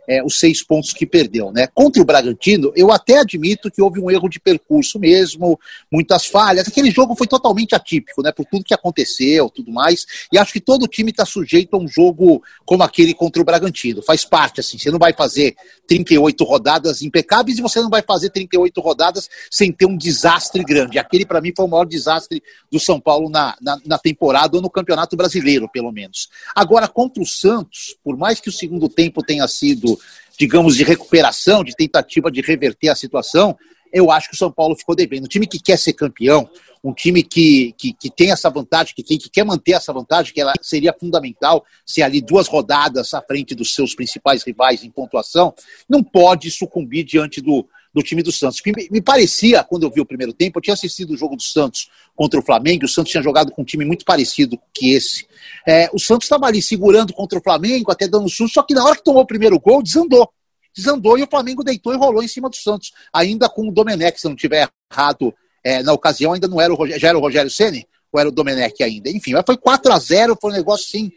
é, 0.08 0.22
os 0.22 0.38
seis 0.38 0.62
pontos 0.62 0.92
que 0.92 1.06
perdeu. 1.06 1.52
Né? 1.52 1.66
Contra 1.68 2.02
o 2.02 2.04
Bragantino, 2.04 2.72
eu 2.74 2.90
até 2.90 3.18
admito 3.18 3.70
que 3.70 3.80
houve 3.80 4.00
um 4.00 4.10
erro 4.10 4.28
de 4.28 4.40
percurso 4.40 4.98
mesmo, 4.98 5.58
muitas 5.90 6.26
falhas. 6.26 6.66
Aquele 6.66 6.90
jogo 6.90 7.14
foi 7.14 7.26
totalmente 7.26 7.74
atípico, 7.74 8.22
né? 8.22 8.32
Por 8.32 8.44
tudo 8.46 8.64
que 8.64 8.74
aconteceu, 8.74 9.48
tudo 9.48 9.72
mais. 9.72 10.06
E 10.32 10.38
acho 10.38 10.52
que 10.52 10.60
todo 10.60 10.88
time 10.88 11.10
está 11.10 11.24
sujeito 11.24 11.74
a 11.74 11.78
um 11.78 11.86
jogo 11.86 12.42
como 12.64 12.82
aquele 12.82 13.14
contra 13.14 13.40
o 13.40 13.44
Bragantino. 13.44 14.02
Faz 14.02 14.24
parte, 14.24 14.60
assim. 14.60 14.78
Você 14.78 14.90
não 14.90 14.98
vai 14.98 15.12
fazer 15.12 15.54
38 15.86 16.44
rodadas 16.44 17.02
impecáveis 17.02 17.58
e 17.58 17.62
você 17.62 17.80
não 17.80 17.90
vai 17.90 18.02
fazer 18.02 18.30
38 18.30 18.80
rodadas 18.80 19.28
sem 19.50 19.70
ter 19.72 19.86
um 19.86 19.96
desastre 19.96 20.64
grande. 20.64 20.98
Aquele, 20.98 21.24
para 21.24 21.40
mim, 21.40 21.52
foi 21.54 21.64
o 21.64 21.68
maior 21.68 21.84
desastre 21.84 22.42
do 22.70 22.80
São 22.80 23.00
Paulo 23.00 23.28
na, 23.28 23.56
na, 23.60 23.78
na 23.84 23.98
temporada 23.98 24.56
ou 24.56 24.62
no 24.62 24.70
Campeonato 24.70 25.16
Brasileiro, 25.16 25.68
pelo 25.68 25.92
menos. 25.92 26.28
Agora, 26.54 26.88
contra 26.88 27.22
o 27.22 27.26
Santos, 27.26 27.96
por 28.02 28.16
mais 28.16 28.40
que 28.40 28.48
o 28.48 28.52
segundo 28.52 28.88
tempo 28.88 29.22
tenha 29.22 29.46
sido 29.46 29.91
digamos, 30.38 30.76
de 30.76 30.84
recuperação, 30.84 31.62
de 31.62 31.74
tentativa 31.74 32.30
de 32.30 32.40
reverter 32.40 32.88
a 32.88 32.94
situação, 32.94 33.56
eu 33.92 34.10
acho 34.10 34.28
que 34.28 34.34
o 34.34 34.38
São 34.38 34.50
Paulo 34.50 34.74
ficou 34.74 34.96
devendo. 34.96 35.24
Um 35.24 35.28
time 35.28 35.46
que 35.46 35.60
quer 35.60 35.78
ser 35.78 35.92
campeão, 35.92 36.48
um 36.82 36.92
time 36.92 37.22
que, 37.22 37.74
que, 37.76 37.92
que 37.92 38.10
tem 38.10 38.32
essa 38.32 38.50
vantagem, 38.50 38.94
que, 38.94 39.02
que 39.02 39.30
quer 39.30 39.44
manter 39.44 39.72
essa 39.72 39.92
vantagem, 39.92 40.32
que 40.32 40.40
ela 40.40 40.54
seria 40.60 40.94
fundamental 40.98 41.64
ser 41.86 42.02
ali 42.02 42.20
duas 42.20 42.48
rodadas 42.48 43.12
à 43.14 43.20
frente 43.20 43.54
dos 43.54 43.74
seus 43.74 43.94
principais 43.94 44.42
rivais 44.42 44.82
em 44.82 44.90
pontuação, 44.90 45.54
não 45.88 46.02
pode 46.02 46.50
sucumbir 46.50 47.04
diante 47.04 47.40
do, 47.40 47.68
do 47.92 48.02
time 48.02 48.22
do 48.22 48.32
Santos. 48.32 48.60
Me, 48.90 49.00
parecia, 49.00 49.62
quando 49.62 49.82
eu 49.82 49.90
vi 49.90 50.00
o 50.00 50.06
primeiro 50.06 50.32
tempo, 50.32 50.58
eu 50.58 50.62
tinha 50.62 50.74
assistido 50.74 51.12
o 51.12 51.16
jogo 51.16 51.36
do 51.36 51.42
Santos 51.42 51.90
contra 52.16 52.40
o 52.40 52.42
Flamengo, 52.42 52.84
o 52.84 52.88
Santos 52.88 53.10
tinha 53.10 53.22
jogado 53.22 53.52
com 53.52 53.62
um 53.62 53.64
time 53.64 53.84
muito 53.84 54.04
parecido 54.04 54.58
que 54.72 54.94
esse. 54.94 55.26
É, 55.66 55.90
o 55.92 55.98
Santos 55.98 56.26
estava 56.26 56.46
ali 56.46 56.62
segurando 56.62 57.12
contra 57.12 57.38
o 57.38 57.42
Flamengo, 57.42 57.90
até 57.90 58.08
dando 58.08 58.28
susto, 58.28 58.54
só 58.54 58.62
que 58.62 58.74
na 58.74 58.84
hora 58.84 58.96
que 58.96 59.04
tomou 59.04 59.22
o 59.22 59.26
primeiro 59.26 59.58
gol, 59.60 59.82
desandou. 59.82 60.28
Desandou 60.74 61.18
e 61.18 61.22
o 61.22 61.26
Flamengo 61.26 61.62
deitou 61.62 61.92
e 61.92 61.96
rolou 61.96 62.22
em 62.22 62.28
cima 62.28 62.48
do 62.48 62.56
Santos. 62.56 62.92
Ainda 63.12 63.48
com 63.48 63.68
o 63.68 63.72
Domenech, 63.72 64.18
se 64.18 64.26
não 64.26 64.34
tiver 64.34 64.68
errado 64.90 65.34
é, 65.62 65.82
na 65.82 65.92
ocasião, 65.92 66.32
ainda 66.32 66.48
não 66.48 66.60
era 66.60 66.72
o 66.72 66.76
Rogério, 66.76 67.00
já 67.00 67.08
era 67.08 67.18
o 67.18 67.20
Rogério 67.20 67.50
Ceni 67.50 67.86
ou 68.10 68.20
era 68.20 68.28
o 68.28 68.32
Domenech 68.32 68.82
ainda? 68.82 69.10
Enfim, 69.10 69.32
mas 69.32 69.44
foi 69.44 69.56
4 69.56 69.92
a 69.92 69.98
0 69.98 70.38
foi 70.40 70.50
um 70.50 70.54
negócio 70.54 70.86
assim, 70.86 71.12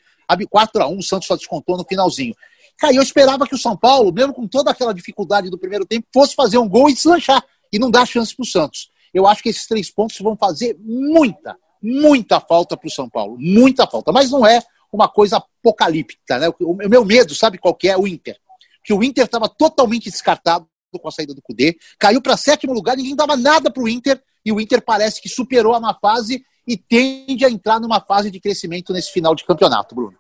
4 0.50 0.84
a 0.84 0.88
1 0.88 0.98
o 0.98 1.04
Santos 1.04 1.28
só 1.28 1.36
descontou 1.36 1.78
no 1.78 1.86
finalzinho. 1.86 2.36
Cara, 2.78 2.94
eu 2.94 3.02
esperava 3.02 3.48
que 3.48 3.56
o 3.56 3.58
São 3.58 3.76
Paulo, 3.76 4.12
mesmo 4.12 4.34
com 4.34 4.48
toda 4.48 4.72
aquela 4.72 4.94
dificuldade 4.94 5.50
do 5.50 5.58
primeiro 5.58 5.86
tempo, 5.86 6.08
fosse 6.14 6.36
fazer 6.36 6.58
um 6.58 6.68
gol 6.68 6.90
e 6.90 6.94
deslanchar 6.94 7.44
e 7.72 7.80
não 7.80 7.90
dar 7.90 8.06
chance 8.06 8.36
para 8.36 8.44
o 8.44 8.48
Santos. 8.48 8.90
Eu 9.14 9.26
acho 9.26 9.42
que 9.42 9.50
esses 9.50 9.66
três 9.66 9.90
pontos 9.90 10.18
vão 10.20 10.36
fazer 10.36 10.78
muita, 10.80 11.58
muita 11.82 12.40
falta 12.40 12.76
para 12.76 12.88
o 12.88 12.92
São 12.92 13.10
Paulo. 13.10 13.38
Muita 13.40 13.88
falta. 13.88 14.12
Mas 14.12 14.30
não 14.30 14.46
é 14.46 14.62
uma 14.92 15.08
coisa 15.08 15.38
apocalíptica. 15.38 16.38
Né? 16.38 16.50
O 16.60 16.74
meu 16.74 17.06
medo, 17.06 17.34
sabe 17.34 17.58
qual 17.58 17.74
que 17.74 17.88
é? 17.88 17.98
O 17.98 18.08
Inter. 18.08 18.38
Que 18.84 18.94
o 18.94 19.04
Inter 19.04 19.26
estava 19.26 19.48
totalmente 19.48 20.10
descartado 20.10 20.68
com 21.00 21.08
a 21.08 21.12
saída 21.12 21.34
do 21.34 21.42
Cudê, 21.42 21.78
caiu 22.00 22.22
para 22.22 22.38
sétimo 22.38 22.74
lugar, 22.74 22.96
ninguém 22.96 23.16
dava 23.16 23.36
nada 23.36 23.70
para 23.70 23.84
o 23.84 23.90
Inter, 23.90 24.22
e 24.46 24.52
o 24.52 24.62
Inter 24.62 24.82
parece 24.82 25.22
que 25.22 25.28
superou 25.28 25.74
a 25.74 25.80
má 25.80 25.94
fase 25.94 26.46
e 26.66 26.78
tende 26.78 27.44
a 27.46 27.50
entrar 27.50 27.80
numa 27.80 28.00
fase 28.00 28.32
de 28.32 28.40
crescimento 28.40 28.94
nesse 28.94 29.12
final 29.12 29.36
de 29.36 29.44
campeonato, 29.44 29.94
Bruno. 29.94 30.18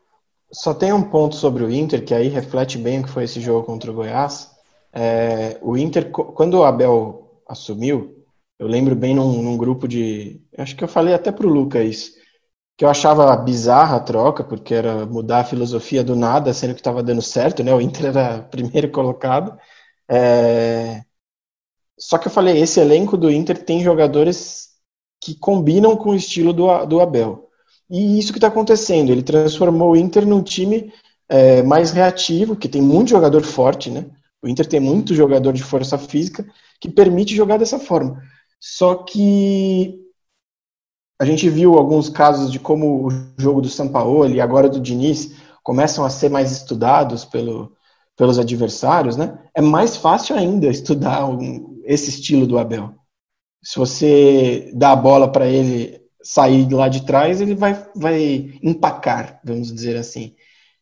Só 0.52 0.74
tem 0.74 0.94
um 0.94 1.10
ponto 1.10 1.36
sobre 1.36 1.64
o 1.64 1.72
Inter, 1.72 2.04
que 2.06 2.14
aí 2.14 2.28
reflete 2.28 2.78
bem 2.78 3.00
o 3.00 3.04
que 3.04 3.10
foi 3.10 3.24
esse 3.25 3.42
jogo 3.42 3.66
contra 3.66 3.92
o 3.92 3.94
Goiás. 3.94 4.52
É, 4.94 5.60
o 5.62 5.78
Inter, 5.78 6.12
quando 6.12 6.56
o 6.56 6.64
Abel 6.64 7.42
assumiu, 7.48 8.25
eu 8.58 8.68
lembro 8.68 8.96
bem 8.96 9.14
num, 9.16 9.42
num 9.42 9.58
grupo 9.58 9.88
de. 9.88 10.42
Acho 10.58 10.75
que 10.75 10.84
eu 10.84 10.88
falei 10.88 11.14
até 11.14 11.32
pro 11.32 11.50
Lucas 11.50 11.86
isso. 11.86 12.12
Que 12.78 12.86
eu 12.86 12.90
achava 12.90 13.36
bizarra 13.38 13.98
a 13.98 14.00
troca, 14.00 14.44
porque 14.44 14.74
era 14.74 15.06
mudar 15.06 15.42
a 15.42 15.46
filosofia 15.46 16.04
do 16.04 16.16
nada, 16.16 16.54
sendo 16.54 16.74
que 16.74 16.82
estava 16.82 17.04
dando 17.04 17.22
certo, 17.22 17.64
né? 17.64 17.74
O 17.74 17.82
Inter 17.82 18.08
era 18.08 18.44
primeiro 18.52 18.92
colocado. 18.92 19.58
É... 20.10 21.04
Só 21.98 22.18
que 22.18 22.28
eu 22.28 22.32
falei, 22.32 22.60
esse 22.60 22.80
elenco 22.80 23.18
do 23.18 23.32
Inter 23.32 23.64
tem 23.64 23.82
jogadores 23.84 24.70
que 25.22 25.36
combinam 25.36 25.96
com 25.98 26.12
o 26.12 26.16
estilo 26.16 26.54
do, 26.54 26.86
do 26.86 27.02
Abel. 27.02 27.45
E 27.89 28.20
isso 28.20 28.32
que 28.32 28.38
está 28.38 28.48
acontecendo, 28.48 29.12
ele 29.12 29.22
transformou 29.22 29.92
o 29.92 29.96
Inter 29.96 30.25
num 30.25 30.42
time 30.42 30.92
é, 31.30 31.62
mais 31.63 31.92
reativo, 31.92 32.56
que 32.56 32.68
tem 32.68 32.82
muito 32.82 33.10
jogador 33.10 33.44
forte, 33.44 33.89
né? 33.89 34.06
O 34.42 34.48
Inter 34.48 34.65
tem 34.68 34.80
muito 34.80 35.13
jogador 35.13 35.54
de 35.54 35.63
força 35.63 35.98
física 35.98 36.46
que 36.80 36.89
permite 36.89 37.36
jogar 37.36 37.58
dessa 37.58 37.80
forma. 37.80 38.22
Só 38.60 38.96
que 38.96 40.00
a 41.20 41.25
gente 41.25 41.50
viu 41.50 41.77
alguns 41.77 42.10
casos 42.10 42.51
de 42.51 42.60
como 42.60 43.08
o 43.08 43.10
jogo 43.38 43.62
do 43.62 43.70
Sampaoli 43.70 44.36
e 44.36 44.42
agora 44.42 44.70
do 44.70 44.80
Diniz 44.80 45.36
começam 45.63 46.06
a 46.06 46.10
ser 46.10 46.30
mais 46.30 46.51
estudados 46.51 47.25
pelo, 47.25 47.75
pelos 48.15 48.38
adversários, 48.38 49.18
né? 49.18 49.39
É 49.56 49.62
mais 49.62 49.98
fácil 49.98 50.36
ainda 50.36 50.68
estudar 50.68 51.25
um, 51.25 51.82
esse 51.86 52.10
estilo 52.10 52.46
do 52.46 52.58
Abel. 52.58 52.94
Se 53.63 53.80
você 53.80 54.72
dá 54.75 54.92
a 54.92 54.96
bola 54.96 55.32
para 55.32 55.48
ele 55.48 56.04
sair 56.25 56.67
lá 56.74 56.89
de 56.89 57.05
trás, 57.05 57.39
ele 57.39 57.53
vai, 57.53 57.86
vai 57.96 58.60
empacar, 58.63 59.39
vamos 59.44 59.72
dizer 59.72 59.96
assim. 59.96 60.36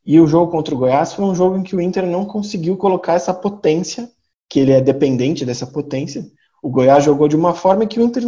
E 0.05 0.19
o 0.19 0.25
jogo 0.25 0.49
contra 0.49 0.73
o 0.73 0.77
Goiás 0.77 1.13
foi 1.13 1.25
um 1.25 1.35
jogo 1.35 1.57
em 1.57 1.63
que 1.63 1.75
o 1.75 1.81
Inter 1.81 2.05
não 2.05 2.25
conseguiu 2.25 2.77
colocar 2.77 3.13
essa 3.13 3.33
potência, 3.33 4.09
que 4.49 4.59
ele 4.59 4.71
é 4.71 4.79
dependente 4.79 5.45
dessa 5.45 5.67
potência. 5.67 6.25
O 6.61 6.69
Goiás 6.69 7.03
jogou 7.03 7.27
de 7.27 7.35
uma 7.35 7.53
forma 7.53 7.85
que 7.85 7.99
o 7.99 8.03
Inter 8.03 8.23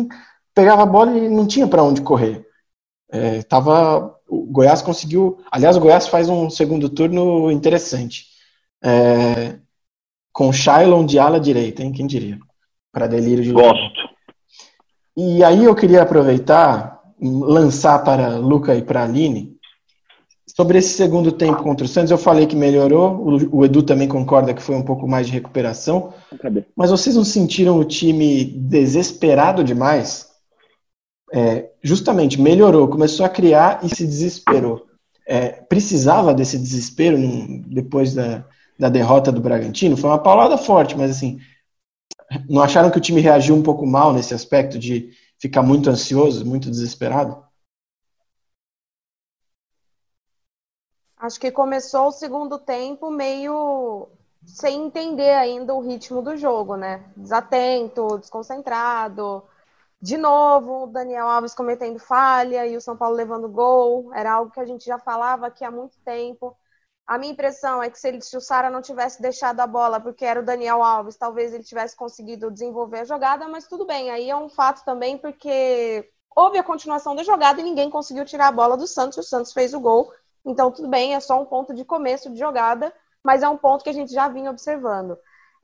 pegava 0.53 0.83
a 0.83 0.85
bola 0.85 1.17
e 1.17 1.29
não 1.29 1.47
tinha 1.47 1.67
para 1.67 1.83
onde 1.83 2.01
correr. 2.01 2.45
É, 3.09 3.41
tava, 3.43 4.13
o 4.27 4.45
Goiás 4.47 4.81
conseguiu. 4.81 5.37
Aliás, 5.49 5.77
o 5.77 5.79
Goiás 5.79 6.07
faz 6.07 6.27
um 6.27 6.49
segundo 6.49 6.89
turno 6.89 7.49
interessante. 7.49 8.25
É, 8.83 9.57
com 10.33 10.51
Shailon 10.51 11.05
de 11.05 11.17
ala 11.17 11.39
direita, 11.39 11.81
hein? 11.81 11.93
Quem 11.93 12.05
diria? 12.05 12.37
Para 12.91 13.07
delírio 13.07 13.43
de 13.43 13.53
Gosto. 13.53 14.15
E 15.15 15.41
aí 15.45 15.63
eu 15.63 15.73
queria 15.73 16.01
aproveitar 16.01 16.94
lançar 17.21 17.99
para 18.03 18.37
Luca 18.37 18.75
e 18.75 18.81
para 18.81 19.03
Aline. 19.03 19.55
Sobre 20.55 20.77
esse 20.77 20.95
segundo 20.95 21.31
tempo 21.31 21.63
contra 21.63 21.85
o 21.85 21.89
Santos, 21.89 22.11
eu 22.11 22.17
falei 22.17 22.45
que 22.45 22.55
melhorou. 22.55 23.21
O, 23.51 23.65
Edu 23.65 23.83
também 23.83 24.07
concorda 24.07 24.53
que 24.53 24.61
foi 24.61 24.75
um 24.75 24.83
pouco 24.83 25.07
mais 25.07 25.27
de 25.27 25.33
recuperação. 25.33 26.13
Mas 26.75 26.91
vocês 26.91 27.15
não 27.15 27.25
sentiram 27.25 27.77
o 27.77 27.83
time 27.83 28.45
desesperado 28.45 29.63
demais? 29.63 30.29
É, 31.33 31.69
justamente, 31.83 32.39
melhorou, 32.39 32.87
começou 32.87 33.25
a 33.25 33.29
criar 33.29 33.79
e 33.83 33.93
se 33.93 34.05
desesperou. 34.05 34.85
É, 35.27 35.49
precisava 35.49 36.33
desse 36.33 36.57
desespero 36.57 37.17
depois 37.67 38.13
da, 38.13 38.45
da 38.79 38.87
derrota 38.87 39.31
do 39.31 39.41
Bragantino? 39.41 39.97
Foi 39.97 40.09
uma 40.09 40.19
paulada 40.21 40.57
forte, 40.57 40.95
mas 40.95 41.11
assim, 41.11 41.39
não 42.47 42.61
acharam 42.61 42.89
que 42.89 42.97
o 42.97 43.01
time 43.01 43.19
reagiu 43.21 43.55
um 43.55 43.63
pouco 43.63 43.85
mal 43.85 44.13
nesse 44.13 44.33
aspecto 44.33 44.77
de 44.77 45.09
ficar 45.45 45.61
muito 45.61 45.89
ansioso, 45.89 46.45
muito 46.45 46.69
desesperado? 46.71 47.45
Acho 51.17 51.39
que 51.39 51.51
começou 51.51 52.07
o 52.07 52.11
segundo 52.11 52.59
tempo 52.59 53.09
meio 53.09 54.07
sem 54.45 54.85
entender 54.85 55.31
ainda 55.33 55.73
o 55.73 55.81
ritmo 55.81 56.21
do 56.21 56.35
jogo, 56.37 56.75
né? 56.75 57.03
Desatento, 57.15 58.17
desconcentrado. 58.19 59.43
De 60.01 60.17
novo, 60.17 60.83
o 60.83 60.87
Daniel 60.87 61.27
Alves 61.27 61.55
cometendo 61.55 61.99
falha 61.99 62.67
e 62.67 62.77
o 62.77 62.81
São 62.81 62.97
Paulo 62.97 63.15
levando 63.15 63.49
gol. 63.49 64.13
Era 64.13 64.33
algo 64.33 64.51
que 64.51 64.59
a 64.59 64.65
gente 64.65 64.85
já 64.85 64.99
falava 64.99 65.47
aqui 65.47 65.63
há 65.63 65.71
muito 65.71 65.97
tempo. 66.03 66.55
A 67.07 67.19
minha 67.19 67.33
impressão 67.33 67.83
é 67.83 67.89
que 67.89 67.99
se, 67.99 68.07
ele, 68.07 68.21
se 68.21 68.35
o 68.35 68.41
Sara 68.41 68.69
não 68.69 68.81
tivesse 68.81 69.21
deixado 69.21 69.59
a 69.59 69.67
bola 69.67 69.99
porque 69.99 70.25
era 70.25 70.39
o 70.39 70.45
Daniel 70.45 70.81
Alves, 70.81 71.15
talvez 71.15 71.53
ele 71.53 71.63
tivesse 71.63 71.95
conseguido 71.95 72.49
desenvolver 72.49 72.99
a 72.99 73.05
jogada, 73.05 73.47
mas 73.47 73.67
tudo 73.67 73.85
bem. 73.85 74.09
Aí 74.09 74.29
é 74.29 74.35
um 74.35 74.49
fato 74.49 74.83
também 74.83 75.17
porque 75.17 76.09
houve 76.35 76.57
a 76.57 76.63
continuação 76.63 77.15
da 77.15 77.23
jogada 77.23 77.61
e 77.61 77.63
ninguém 77.63 77.89
conseguiu 77.91 78.25
tirar 78.25 78.47
a 78.47 78.51
bola 78.51 78.75
do 78.75 78.87
Santos. 78.87 79.19
O 79.19 79.23
Santos 79.23 79.53
fez 79.53 79.73
o 79.73 79.79
gol. 79.79 80.11
Então, 80.43 80.71
tudo 80.71 80.87
bem, 80.87 81.13
é 81.13 81.19
só 81.19 81.39
um 81.39 81.45
ponto 81.45 81.73
de 81.73 81.85
começo 81.85 82.31
de 82.31 82.39
jogada, 82.39 82.93
mas 83.23 83.43
é 83.43 83.49
um 83.49 83.57
ponto 83.57 83.83
que 83.83 83.89
a 83.89 83.93
gente 83.93 84.11
já 84.11 84.27
vinha 84.27 84.49
observando. 84.49 85.17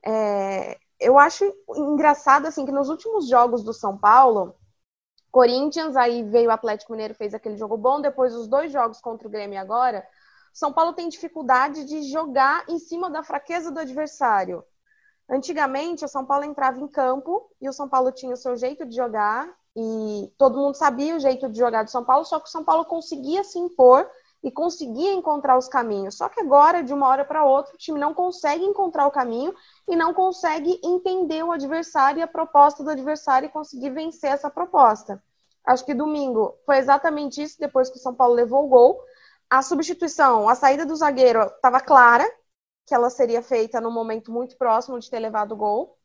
É, 0.04 0.78
eu 0.98 1.18
acho 1.18 1.44
engraçado 1.76 2.46
assim 2.46 2.64
que 2.64 2.72
nos 2.72 2.88
últimos 2.88 3.28
jogos 3.28 3.64
do 3.64 3.72
São 3.72 3.98
Paulo, 3.98 4.54
Corinthians, 5.30 5.96
aí 5.96 6.22
veio 6.22 6.50
o 6.50 6.52
Atlético 6.52 6.92
Mineiro, 6.92 7.14
fez 7.14 7.34
aquele 7.34 7.56
jogo 7.56 7.76
bom, 7.76 8.00
depois 8.00 8.34
os 8.34 8.46
dois 8.46 8.70
jogos 8.70 9.00
contra 9.00 9.26
o 9.26 9.30
Grêmio 9.30 9.60
agora, 9.60 10.06
são 10.52 10.72
Paulo 10.72 10.92
tem 10.92 11.08
dificuldade 11.08 11.84
de 11.84 12.02
jogar 12.02 12.64
em 12.68 12.78
cima 12.78 13.10
da 13.10 13.22
fraqueza 13.22 13.70
do 13.70 13.80
adversário. 13.80 14.62
Antigamente, 15.28 16.04
o 16.04 16.08
São 16.08 16.26
Paulo 16.26 16.44
entrava 16.44 16.78
em 16.78 16.86
campo 16.86 17.50
e 17.60 17.68
o 17.68 17.72
São 17.72 17.88
Paulo 17.88 18.12
tinha 18.12 18.34
o 18.34 18.36
seu 18.36 18.56
jeito 18.56 18.84
de 18.84 18.94
jogar 18.94 19.48
e 19.74 20.30
todo 20.36 20.58
mundo 20.58 20.74
sabia 20.74 21.16
o 21.16 21.20
jeito 21.20 21.48
de 21.48 21.58
jogar 21.58 21.84
do 21.84 21.90
São 21.90 22.04
Paulo, 22.04 22.24
só 22.24 22.38
que 22.38 22.48
o 22.48 22.50
São 22.50 22.62
Paulo 22.62 22.84
conseguia 22.84 23.42
se 23.42 23.58
impor 23.58 24.08
e 24.42 24.50
conseguia 24.50 25.14
encontrar 25.14 25.56
os 25.56 25.68
caminhos. 25.68 26.16
Só 26.16 26.28
que 26.28 26.40
agora, 26.40 26.82
de 26.82 26.92
uma 26.92 27.08
hora 27.08 27.24
para 27.24 27.44
outra, 27.44 27.74
o 27.74 27.78
time 27.78 27.98
não 27.98 28.12
consegue 28.12 28.64
encontrar 28.64 29.06
o 29.06 29.10
caminho 29.10 29.54
e 29.88 29.96
não 29.96 30.12
consegue 30.12 30.78
entender 30.84 31.42
o 31.42 31.52
adversário 31.52 32.18
e 32.18 32.22
a 32.22 32.28
proposta 32.28 32.82
do 32.82 32.90
adversário 32.90 33.46
e 33.46 33.52
conseguir 33.52 33.90
vencer 33.90 34.30
essa 34.30 34.50
proposta. 34.50 35.22
Acho 35.64 35.84
que 35.86 35.94
domingo 35.94 36.56
foi 36.66 36.78
exatamente 36.78 37.40
isso, 37.40 37.56
depois 37.58 37.88
que 37.88 37.96
o 37.96 38.00
São 38.00 38.14
Paulo 38.14 38.34
levou 38.34 38.64
o 38.64 38.68
gol 38.68 39.00
a 39.52 39.60
substituição, 39.60 40.48
a 40.48 40.54
saída 40.54 40.86
do 40.86 40.96
zagueiro 40.96 41.42
estava 41.42 41.78
clara, 41.78 42.24
que 42.86 42.94
ela 42.94 43.10
seria 43.10 43.42
feita 43.42 43.82
no 43.82 43.90
momento 43.90 44.32
muito 44.32 44.56
próximo 44.56 44.98
de 44.98 45.10
ter 45.10 45.18
levado 45.18 45.52
o 45.52 45.56
gol 45.56 45.98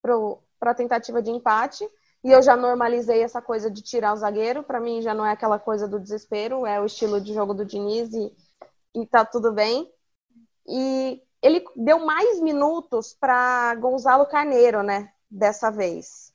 para 0.00 0.70
a 0.70 0.74
tentativa 0.74 1.20
de 1.20 1.32
empate. 1.32 1.84
E 2.22 2.30
eu 2.30 2.40
já 2.40 2.56
normalizei 2.56 3.24
essa 3.24 3.42
coisa 3.42 3.68
de 3.68 3.82
tirar 3.82 4.12
o 4.12 4.16
zagueiro. 4.16 4.62
Para 4.62 4.78
mim 4.78 5.02
já 5.02 5.12
não 5.12 5.26
é 5.26 5.32
aquela 5.32 5.58
coisa 5.58 5.88
do 5.88 5.98
desespero, 5.98 6.64
é 6.64 6.80
o 6.80 6.86
estilo 6.86 7.20
de 7.20 7.34
jogo 7.34 7.52
do 7.54 7.64
Diniz 7.64 8.12
e, 8.12 8.32
e 8.94 9.04
tá 9.04 9.24
tudo 9.24 9.50
bem. 9.50 9.92
E 10.64 11.20
ele 11.42 11.64
deu 11.74 12.06
mais 12.06 12.40
minutos 12.40 13.16
para 13.18 13.74
Gonzalo 13.74 14.26
Carneiro, 14.26 14.84
né? 14.84 15.12
Dessa 15.28 15.72
vez. 15.72 16.32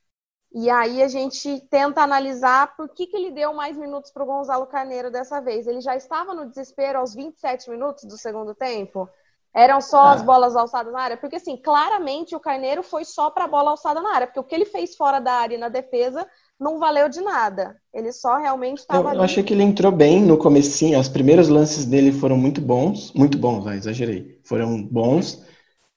E 0.54 0.70
aí 0.70 1.02
a 1.02 1.08
gente 1.08 1.60
tenta 1.70 2.02
analisar 2.02 2.76
por 2.76 2.88
que, 2.88 3.08
que 3.08 3.18
ele 3.18 3.32
deu 3.32 3.54
mais 3.54 3.76
minutos 3.76 4.12
para 4.12 4.22
o 4.22 4.26
Gonzalo 4.28 4.68
Carneiro 4.68 5.10
dessa 5.10 5.42
vez. 5.42 5.66
Ele 5.66 5.82
já 5.82 5.96
estava 5.96 6.36
no 6.36 6.48
desespero 6.48 7.00
aos 7.00 7.16
27 7.16 7.72
minutos 7.72 8.04
do 8.04 8.18
segundo 8.18 8.54
tempo? 8.54 9.10
Eram 9.52 9.82
só 9.82 10.08
as 10.08 10.22
ah. 10.22 10.24
bolas 10.24 10.56
alçadas 10.56 10.94
na 10.94 11.02
área? 11.02 11.18
Porque, 11.18 11.38
assim, 11.38 11.58
claramente 11.58 12.36
o 12.36 12.40
Carneiro 12.40 12.84
foi 12.84 13.04
só 13.04 13.32
para 13.32 13.46
a 13.46 13.48
bola 13.48 13.72
alçada 13.72 14.00
na 14.00 14.14
área, 14.14 14.28
porque 14.28 14.40
o 14.40 14.44
que 14.44 14.54
ele 14.54 14.66
fez 14.66 14.96
fora 14.96 15.20
da 15.20 15.34
área 15.34 15.56
e 15.56 15.60
na 15.60 15.70
defesa 15.70 16.28
não 16.60 16.80
valeu 16.80 17.10
de 17.10 17.22
nada. 17.22 17.76
Ele 17.92 18.12
só 18.12 18.38
realmente 18.38 18.80
estava. 18.80 19.10
Eu, 19.10 19.16
eu 19.16 19.22
achei 19.24 19.44
que 19.44 19.54
ele 19.54 19.64
entrou 19.64 19.92
bem 19.92 20.22
no 20.22 20.38
comecinho. 20.38 21.00
Os 21.00 21.10
primeiros 21.10 21.50
lances 21.50 21.86
dele 21.86 22.12
foram 22.12 22.38
muito 22.38 22.62
bons, 22.62 23.12
muito 23.14 23.38
bons, 23.38 23.64
vai, 23.64 23.78
exagerei. 23.78 24.40
Foram 24.44 24.84
bons. 24.84 25.44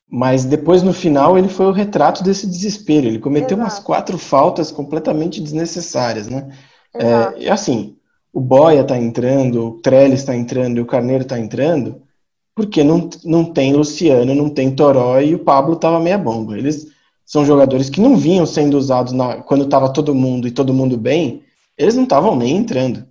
Mas 0.08 0.44
depois 0.44 0.82
no 0.82 0.92
final 0.92 1.36
ele 1.36 1.48
foi 1.48 1.66
o 1.66 1.72
retrato 1.72 2.22
desse 2.22 2.46
desespero. 2.46 3.06
Ele 3.06 3.18
cometeu 3.18 3.56
Exato. 3.56 3.60
umas 3.60 3.78
quatro 3.78 4.18
faltas 4.18 4.70
completamente 4.70 5.40
desnecessárias, 5.40 6.28
né? 6.28 6.48
É, 6.94 7.42
e 7.44 7.48
assim, 7.48 7.96
o 8.32 8.40
Boia 8.40 8.84
tá 8.84 8.96
entrando, 8.96 9.66
o 9.66 9.72
Trellis 9.80 10.20
está 10.20 10.34
entrando 10.34 10.78
e 10.78 10.80
o 10.80 10.86
Carneiro 10.86 11.22
está 11.22 11.38
entrando 11.38 12.02
porque 12.56 12.82
não, 12.82 13.10
não 13.22 13.44
tem 13.44 13.74
Luciano, 13.74 14.34
não 14.34 14.48
tem 14.48 14.74
Toró 14.74 15.20
e 15.20 15.34
o 15.34 15.38
Pablo 15.38 15.74
estava 15.74 16.00
meia 16.00 16.16
bomba. 16.16 16.56
Eles 16.56 16.86
são 17.24 17.44
jogadores 17.44 17.90
que 17.90 18.00
não 18.00 18.16
vinham 18.16 18.46
sendo 18.46 18.78
usados 18.78 19.12
na, 19.12 19.42
quando 19.42 19.64
estava 19.64 19.92
todo 19.92 20.14
mundo 20.14 20.48
e 20.48 20.50
todo 20.50 20.72
mundo 20.72 20.96
bem, 20.96 21.42
eles 21.76 21.94
não 21.94 22.04
estavam 22.04 22.34
nem 22.34 22.56
entrando. 22.56 23.06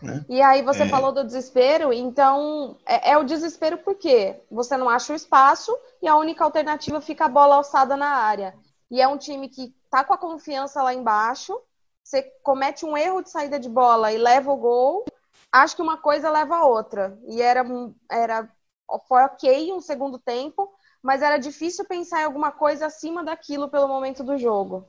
Né? 0.00 0.24
E 0.28 0.40
aí 0.40 0.62
você 0.62 0.84
é. 0.84 0.88
falou 0.88 1.12
do 1.12 1.24
desespero, 1.24 1.92
então 1.92 2.76
é, 2.86 3.12
é, 3.12 3.18
o 3.18 3.24
desespero 3.24 3.78
porque 3.78 4.40
você 4.50 4.76
não 4.76 4.88
acha 4.88 5.12
o 5.12 5.16
espaço 5.16 5.76
e 6.00 6.06
a 6.06 6.16
única 6.16 6.44
alternativa 6.44 7.00
fica 7.00 7.24
a 7.24 7.28
bola 7.28 7.56
alçada 7.56 7.96
na 7.96 8.08
área. 8.08 8.54
E 8.90 9.00
é 9.00 9.08
um 9.08 9.18
time 9.18 9.48
que 9.48 9.74
tá 9.90 10.04
com 10.04 10.14
a 10.14 10.18
confiança 10.18 10.82
lá 10.82 10.94
embaixo, 10.94 11.60
você 12.02 12.22
comete 12.42 12.86
um 12.86 12.96
erro 12.96 13.22
de 13.22 13.30
saída 13.30 13.58
de 13.58 13.68
bola 13.68 14.12
e 14.12 14.18
leva 14.18 14.50
o 14.50 14.56
gol, 14.56 15.04
acho 15.52 15.76
que 15.76 15.82
uma 15.82 15.96
coisa 15.98 16.30
leva 16.30 16.56
a 16.56 16.66
outra. 16.66 17.18
E 17.26 17.42
era, 17.42 17.64
era 18.10 18.48
foi 19.06 19.22
ok 19.24 19.72
um 19.72 19.80
segundo 19.80 20.18
tempo, 20.18 20.72
mas 21.02 21.22
era 21.22 21.36
difícil 21.36 21.84
pensar 21.84 22.22
em 22.22 22.24
alguma 22.24 22.50
coisa 22.52 22.86
acima 22.86 23.22
daquilo 23.22 23.68
pelo 23.68 23.88
momento 23.88 24.24
do 24.24 24.38
jogo. 24.38 24.88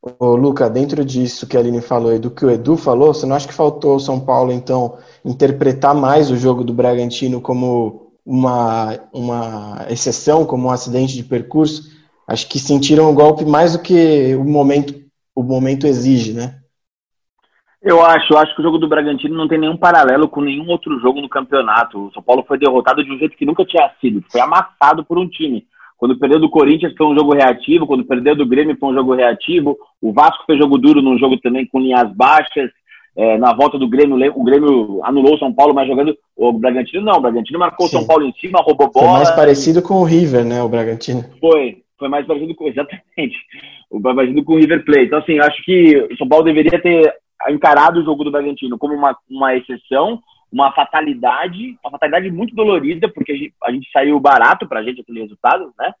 Ô, 0.00 0.36
Luca, 0.36 0.70
dentro 0.70 1.04
disso 1.04 1.46
que 1.46 1.56
a 1.56 1.60
Aline 1.60 1.80
falou 1.80 2.14
e 2.14 2.18
do 2.18 2.30
que 2.30 2.44
o 2.44 2.50
Edu 2.50 2.76
falou, 2.76 3.12
você 3.12 3.26
não 3.26 3.34
acha 3.34 3.48
que 3.48 3.54
faltou 3.54 3.96
o 3.96 4.00
São 4.00 4.20
Paulo, 4.20 4.52
então, 4.52 4.96
interpretar 5.24 5.94
mais 5.94 6.30
o 6.30 6.36
jogo 6.36 6.62
do 6.62 6.72
Bragantino 6.72 7.40
como 7.40 8.12
uma, 8.24 8.96
uma 9.12 9.86
exceção, 9.90 10.46
como 10.46 10.68
um 10.68 10.70
acidente 10.70 11.16
de 11.16 11.24
percurso? 11.24 11.90
Acho 12.28 12.48
que 12.48 12.60
sentiram 12.60 13.10
o 13.10 13.14
golpe 13.14 13.44
mais 13.44 13.72
do 13.72 13.82
que 13.82 14.36
o 14.36 14.44
momento, 14.44 14.94
o 15.34 15.42
momento 15.42 15.86
exige, 15.86 16.32
né? 16.32 16.58
Eu 17.82 18.04
acho, 18.04 18.32
eu 18.32 18.38
acho 18.38 18.54
que 18.54 18.60
o 18.60 18.64
jogo 18.64 18.78
do 18.78 18.88
Bragantino 18.88 19.36
não 19.36 19.48
tem 19.48 19.58
nenhum 19.58 19.76
paralelo 19.76 20.28
com 20.28 20.40
nenhum 20.40 20.68
outro 20.68 20.98
jogo 21.00 21.20
no 21.20 21.28
campeonato. 21.28 22.06
O 22.06 22.12
São 22.12 22.22
Paulo 22.22 22.44
foi 22.46 22.58
derrotado 22.58 23.04
de 23.04 23.10
um 23.10 23.18
jeito 23.18 23.36
que 23.36 23.46
nunca 23.46 23.64
tinha 23.64 23.90
sido, 24.00 24.22
foi 24.30 24.40
amassado 24.40 25.04
por 25.04 25.18
um 25.18 25.28
time. 25.28 25.66
Quando 25.98 26.16
perdeu 26.16 26.38
do 26.38 26.48
Corinthians 26.48 26.94
foi 26.96 27.06
um 27.08 27.14
jogo 27.14 27.34
reativo, 27.34 27.86
quando 27.86 28.04
perdeu 28.04 28.36
do 28.36 28.46
Grêmio 28.46 28.76
foi 28.78 28.90
um 28.90 28.94
jogo 28.94 29.14
reativo. 29.14 29.76
O 30.00 30.12
Vasco 30.12 30.44
fez 30.46 30.56
jogo 30.56 30.78
duro 30.78 31.02
num 31.02 31.18
jogo 31.18 31.36
também 31.38 31.66
com 31.66 31.80
linhas 31.80 32.10
baixas. 32.14 32.70
É, 33.16 33.36
na 33.36 33.52
volta 33.52 33.76
do 33.76 33.88
Grêmio, 33.88 34.16
o 34.36 34.44
Grêmio 34.44 35.00
anulou 35.02 35.34
o 35.34 35.38
São 35.38 35.52
Paulo, 35.52 35.74
mas 35.74 35.88
jogando 35.88 36.16
o 36.36 36.52
Bragantino 36.52 37.04
não. 37.04 37.18
O 37.18 37.20
Bragantino 37.20 37.58
marcou 37.58 37.86
o 37.86 37.88
São 37.88 38.06
Paulo 38.06 38.24
em 38.24 38.32
cima, 38.34 38.60
roubou 38.62 38.92
bola. 38.92 39.08
Foi 39.08 39.16
mais 39.16 39.30
parecido 39.32 39.82
com 39.82 39.94
o 39.94 40.04
River, 40.04 40.44
né, 40.44 40.62
o 40.62 40.68
Bragantino? 40.68 41.24
Foi, 41.40 41.78
foi 41.98 42.08
mais 42.08 42.24
parecido 42.24 42.54
com, 42.54 42.68
exatamente, 42.70 43.36
o 43.90 44.00
parecido 44.00 44.44
com 44.44 44.52
o 44.52 44.58
River 44.58 44.84
Plate. 44.84 45.06
Então, 45.06 45.18
assim, 45.18 45.40
acho 45.40 45.64
que 45.64 45.96
o 46.12 46.16
São 46.16 46.28
Paulo 46.28 46.44
deveria 46.44 46.80
ter 46.80 47.12
encarado 47.50 47.98
o 47.98 48.04
jogo 48.04 48.22
do 48.22 48.30
Bragantino 48.30 48.78
como 48.78 48.94
uma, 48.94 49.16
uma 49.28 49.56
exceção, 49.56 50.20
uma 50.50 50.72
fatalidade, 50.72 51.78
uma 51.84 51.90
fatalidade 51.90 52.30
muito 52.30 52.54
dolorida, 52.54 53.08
porque 53.08 53.32
a 53.32 53.36
gente, 53.36 53.54
a 53.64 53.72
gente 53.72 53.90
saiu 53.90 54.18
barato 54.18 54.66
pra 54.66 54.82
gente 54.82 55.00
aquele 55.00 55.20
resultado, 55.20 55.72
né? 55.78 55.92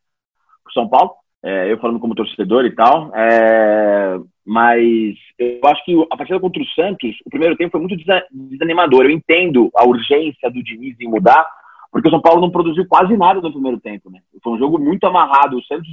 Pro 0.64 0.72
São 0.72 0.88
Paulo. 0.88 1.12
É, 1.42 1.70
eu 1.70 1.78
falando 1.78 2.00
como 2.00 2.14
torcedor 2.14 2.64
e 2.64 2.74
tal. 2.74 3.14
É, 3.14 4.18
mas 4.44 5.14
eu 5.38 5.60
acho 5.64 5.84
que 5.84 6.06
a 6.10 6.16
partida 6.16 6.40
contra 6.40 6.62
o 6.62 6.66
Santos, 6.66 7.16
o 7.24 7.30
primeiro 7.30 7.56
tempo 7.56 7.72
foi 7.72 7.80
muito 7.80 7.96
desanimador. 8.30 9.04
Eu 9.04 9.10
entendo 9.10 9.70
a 9.76 9.86
urgência 9.86 10.50
do 10.50 10.62
Diniz 10.62 10.96
em 11.00 11.08
mudar, 11.08 11.46
porque 11.92 12.08
o 12.08 12.10
São 12.10 12.20
Paulo 12.20 12.40
não 12.40 12.50
produziu 12.50 12.86
quase 12.88 13.16
nada 13.16 13.40
no 13.40 13.52
primeiro 13.52 13.78
tempo, 13.78 14.10
né? 14.10 14.20
Foi 14.42 14.54
um 14.54 14.58
jogo 14.58 14.78
muito 14.78 15.06
amarrado. 15.06 15.58
O 15.58 15.64
Santos 15.64 15.88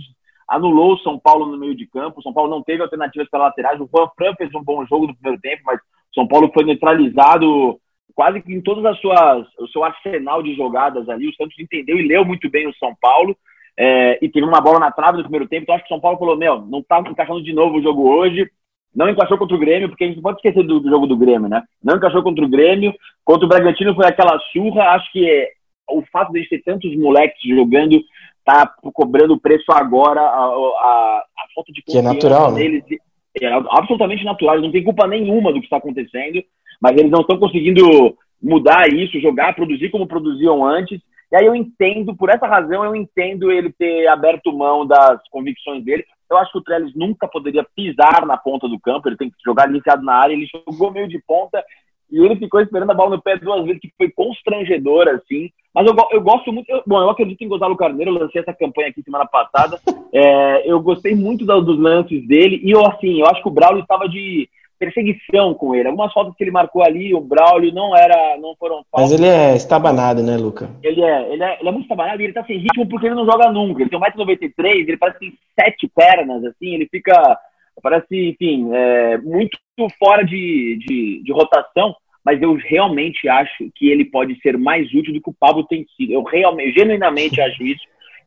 anulou 0.48 0.94
o 0.94 1.00
São 1.00 1.20
Paulo 1.20 1.46
no 1.48 1.58
meio 1.58 1.76
de 1.76 1.86
campo. 1.88 2.20
O 2.20 2.24
São 2.24 2.34
Paulo 2.34 2.50
não 2.50 2.64
teve 2.64 2.82
alternativas 2.82 3.30
para 3.30 3.44
laterais. 3.44 3.80
O 3.80 3.90
Juan 3.94 4.08
Fran 4.16 4.34
fez 4.36 4.54
um 4.56 4.64
bom 4.64 4.86
jogo 4.86 5.08
no 5.08 5.16
primeiro 5.16 5.42
tempo, 5.42 5.62
mas 5.66 5.80
o 5.80 6.14
São 6.16 6.28
Paulo 6.28 6.50
foi 6.54 6.64
neutralizado 6.64 7.80
quase 8.16 8.42
que 8.42 8.54
em 8.54 8.62
todas 8.62 8.86
as 8.86 9.00
suas 9.00 9.46
o 9.60 9.68
seu 9.68 9.84
arsenal 9.84 10.42
de 10.42 10.56
jogadas 10.56 11.08
ali. 11.10 11.28
O 11.28 11.36
Santos 11.36 11.60
entendeu 11.60 11.98
e 11.98 12.08
leu 12.08 12.26
muito 12.26 12.50
bem 12.50 12.68
o 12.68 12.76
São 12.76 12.96
Paulo. 13.00 13.38
É, 13.78 14.18
e 14.22 14.30
teve 14.30 14.46
uma 14.46 14.62
bola 14.62 14.80
na 14.80 14.92
trave 14.92 15.18
no 15.18 15.24
primeiro 15.24 15.48
tempo. 15.48 15.64
Então 15.64 15.76
acho 15.76 15.84
que 15.84 15.94
o 15.94 15.96
São 15.96 16.02
Paulo 16.02 16.18
falou: 16.18 16.38
Meu, 16.38 16.62
não 16.62 16.80
está 16.80 17.00
encaixando 17.00 17.44
de 17.44 17.54
novo 17.54 17.78
o 17.78 17.84
jogo 17.84 18.10
hoje. 18.10 18.50
Não 18.96 19.10
encaixou 19.10 19.38
contra 19.38 19.58
o 19.58 19.60
Grêmio, 19.60 19.90
porque 19.90 20.06
a 20.06 20.08
gente 20.08 20.16
não 20.16 20.24
pode 20.24 20.38
esquecer 20.38 20.64
do, 20.64 20.80
do, 20.80 20.90
jogo 20.90 21.06
do 21.06 21.18
Grêmio, 21.18 21.50
né? 21.50 21.62
Não 21.84 21.98
encaixou 21.98 22.24
contra 22.24 22.46
o 22.46 22.50
Grêmio. 22.50 22.94
Contra 23.26 23.46
o 23.46 23.50
Bragantino 23.50 23.94
foi 23.94 24.08
aquela 24.08 24.40
surra. 24.54 24.92
Acho 24.92 25.12
que 25.12 25.30
é, 25.30 25.50
o 25.90 26.02
fato 26.12 26.32
de 26.32 26.48
ter 26.48 26.64
tantos 26.64 26.96
moleques 26.96 27.42
jogando 27.44 28.02
tá 28.46 28.72
cobrando 28.94 29.34
o 29.34 29.40
preço 29.40 29.72
agora, 29.72 30.22
a, 30.22 30.46
a, 30.46 31.26
a 31.38 31.46
falta 31.54 31.74
de 31.74 31.82
confiança 31.82 31.92
que 31.92 31.98
é 31.98 32.02
natural, 32.02 32.52
né? 32.52 32.60
deles. 32.60 32.84
Né? 32.90 32.98
É 33.42 33.48
absolutamente 33.52 34.24
natural, 34.24 34.62
não 34.62 34.72
tem 34.72 34.84
culpa 34.84 35.06
nenhuma 35.08 35.52
do 35.52 35.60
que 35.60 35.66
está 35.66 35.76
acontecendo, 35.76 36.42
mas 36.82 36.98
eles 36.98 37.12
não 37.12 37.22
estão 37.22 37.38
conseguindo 37.38 38.16
mudar 38.42 38.88
isso, 38.90 39.20
jogar, 39.20 39.56
produzir 39.56 39.90
como 39.90 40.08
produziam 40.08 40.66
antes. 40.66 41.00
E 41.32 41.36
aí 41.36 41.46
eu 41.46 41.56
entendo, 41.56 42.16
por 42.16 42.30
essa 42.30 42.48
razão, 42.48 42.84
eu 42.84 42.96
entendo 42.96 43.52
ele 43.52 43.72
ter 43.72 44.08
aberto 44.08 44.56
mão 44.56 44.86
das 44.86 45.20
convicções 45.30 45.84
dele. 45.84 46.06
Eu 46.30 46.38
acho 46.38 46.52
que 46.52 46.58
o 46.58 46.62
Trellis 46.62 46.96
nunca 46.96 47.28
poderia 47.28 47.66
pisar 47.76 48.26
na 48.26 48.38
ponta 48.38 48.68
do 48.68 48.80
campo, 48.80 49.08
ele 49.08 49.18
tem 49.18 49.30
que 49.30 49.36
jogar 49.46 49.70
iniciado 49.70 50.04
na 50.04 50.14
área, 50.14 50.34
ele 50.34 50.48
jogou 50.48 50.92
meio 50.92 51.08
de 51.08 51.20
ponta 51.20 51.64
e 52.12 52.24
ele 52.24 52.36
ficou 52.36 52.62
esperando 52.62 52.92
a 52.92 52.94
bola 52.94 53.16
no 53.16 53.22
pé 53.22 53.38
duas 53.38 53.66
vezes, 53.66 53.82
que 53.82 53.92
foi 53.98 54.10
constrangedor, 54.12 55.08
assim. 55.08 55.50
Mas 55.74 55.88
eu, 55.88 55.96
eu 56.12 56.22
gosto 56.22 56.52
muito. 56.54 56.70
Eu, 56.70 56.82
bom, 56.86 57.00
eu 57.02 57.10
acredito 57.10 57.44
em 57.44 57.48
Gonzalo 57.48 57.76
Carneiro, 57.76 58.12
eu 58.12 58.20
lancei 58.20 58.42
essa 58.42 58.54
campanha 58.54 58.90
aqui 58.90 59.04
semana 59.04 59.26
passada. 59.26 59.80
É, 60.18 60.72
eu 60.72 60.80
gostei 60.80 61.14
muito 61.14 61.46
dos 61.46 61.78
lances 61.78 62.26
dele. 62.26 62.62
E 62.64 62.72
eu, 62.72 62.88
assim, 62.88 63.20
eu 63.20 63.26
acho 63.26 63.42
que 63.42 63.50
o 63.50 63.52
Braulio 63.52 63.82
estava 63.82 64.08
de 64.08 64.50
perseguição 64.78 65.54
com 65.54 65.74
ele. 65.76 65.88
Algumas 65.88 66.12
fotos 66.14 66.36
que 66.36 66.44
ele 66.44 66.52
marcou 66.52 66.84
ali, 66.84 67.14
o 67.14 67.22
Braulio 67.22 67.74
não 67.74 67.96
era, 67.96 68.38
não 68.38 68.56
foram 68.56 68.84
faltas. 68.92 69.10
Mas 69.10 69.12
ele 69.12 69.28
é 69.28 69.56
estabanado, 69.56 70.22
né, 70.22 70.38
Luca? 70.38 70.70
Ele 70.84 71.02
é, 71.02 71.34
ele 71.34 71.44
é, 71.44 71.60
ele 71.60 71.70
é 71.70 71.72
muito 71.72 71.84
estabanado 71.84 72.22
e 72.22 72.26
ele 72.26 72.34
tá 72.34 72.44
sem 72.46 72.58
ritmo 72.58 72.88
porque 72.88 73.08
ele 73.08 73.16
não 73.16 73.26
joga 73.26 73.52
nunca. 73.52 73.82
Ele 73.82 73.90
tem 73.90 74.00
1,93m, 74.00 74.54
ele 74.60 74.98
parece 74.98 75.20
que 75.20 75.26
tem 75.26 75.38
sete 75.60 75.88
pernas, 75.88 76.44
assim, 76.46 76.74
ele 76.74 76.88
fica, 76.90 77.40
parece, 77.82 78.30
enfim, 78.30 78.70
é, 78.74 79.18
muito 79.20 79.58
fora 80.00 80.24
de, 80.24 80.80
de, 80.86 81.24
de 81.24 81.32
rotação 81.32 81.96
mas 82.26 82.42
eu 82.42 82.56
realmente 82.56 83.30
acho 83.30 83.70
que 83.76 83.88
ele 83.88 84.04
pode 84.04 84.36
ser 84.42 84.58
mais 84.58 84.92
útil 84.92 85.14
do 85.14 85.22
que 85.22 85.30
o 85.30 85.36
Pablo 85.40 85.64
tem 85.64 85.86
sido. 85.96 86.12
Eu 86.12 86.24
realmente, 86.24 86.74
genuinamente 86.74 87.40
acho 87.40 87.62
isso. 87.64 87.84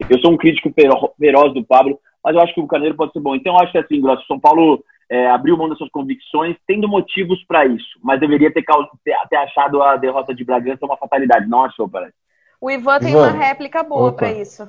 Eu 0.09 0.19
sou 0.21 0.33
um 0.33 0.37
crítico 0.37 0.73
feroz 1.19 1.55
do 1.55 1.65
Pablo, 1.65 1.99
mas 2.23 2.35
eu 2.35 2.43
acho 2.43 2.55
que 2.55 2.61
o 2.61 2.67
Carneiro 2.67 2.97
pode 2.97 3.13
ser 3.13 3.21
bom. 3.21 3.35
Então, 3.35 3.55
eu 3.55 3.61
acho 3.61 3.73
que 3.73 3.79
assim, 3.79 4.01
Grosso, 4.01 4.27
São 4.27 4.39
Paulo 4.39 4.83
é, 5.11 5.29
abriu 5.31 5.57
mão 5.57 5.69
das 5.69 5.79
suas 5.79 5.91
convicções, 5.91 6.57
tendo 6.67 6.89
motivos 6.89 7.43
para 7.45 7.67
isso, 7.67 7.99
mas 8.03 8.21
deveria 8.21 8.53
ter, 8.53 8.65
ter, 9.05 9.17
ter, 9.29 9.37
achado 9.37 9.83
a 9.83 9.97
derrota 9.97 10.35
de 10.35 10.45
Bragança 10.45 10.85
uma 10.85 10.97
fatalidade. 10.97 11.49
Não 11.49 11.65
achou, 11.65 11.89
parece. 11.89 12.15
O 12.61 12.71
Ivan 12.71 12.99
tem 12.99 13.11
Ivan. 13.11 13.29
uma 13.29 13.31
réplica 13.31 13.83
boa 13.83 14.13
para 14.13 14.33
isso. 14.33 14.69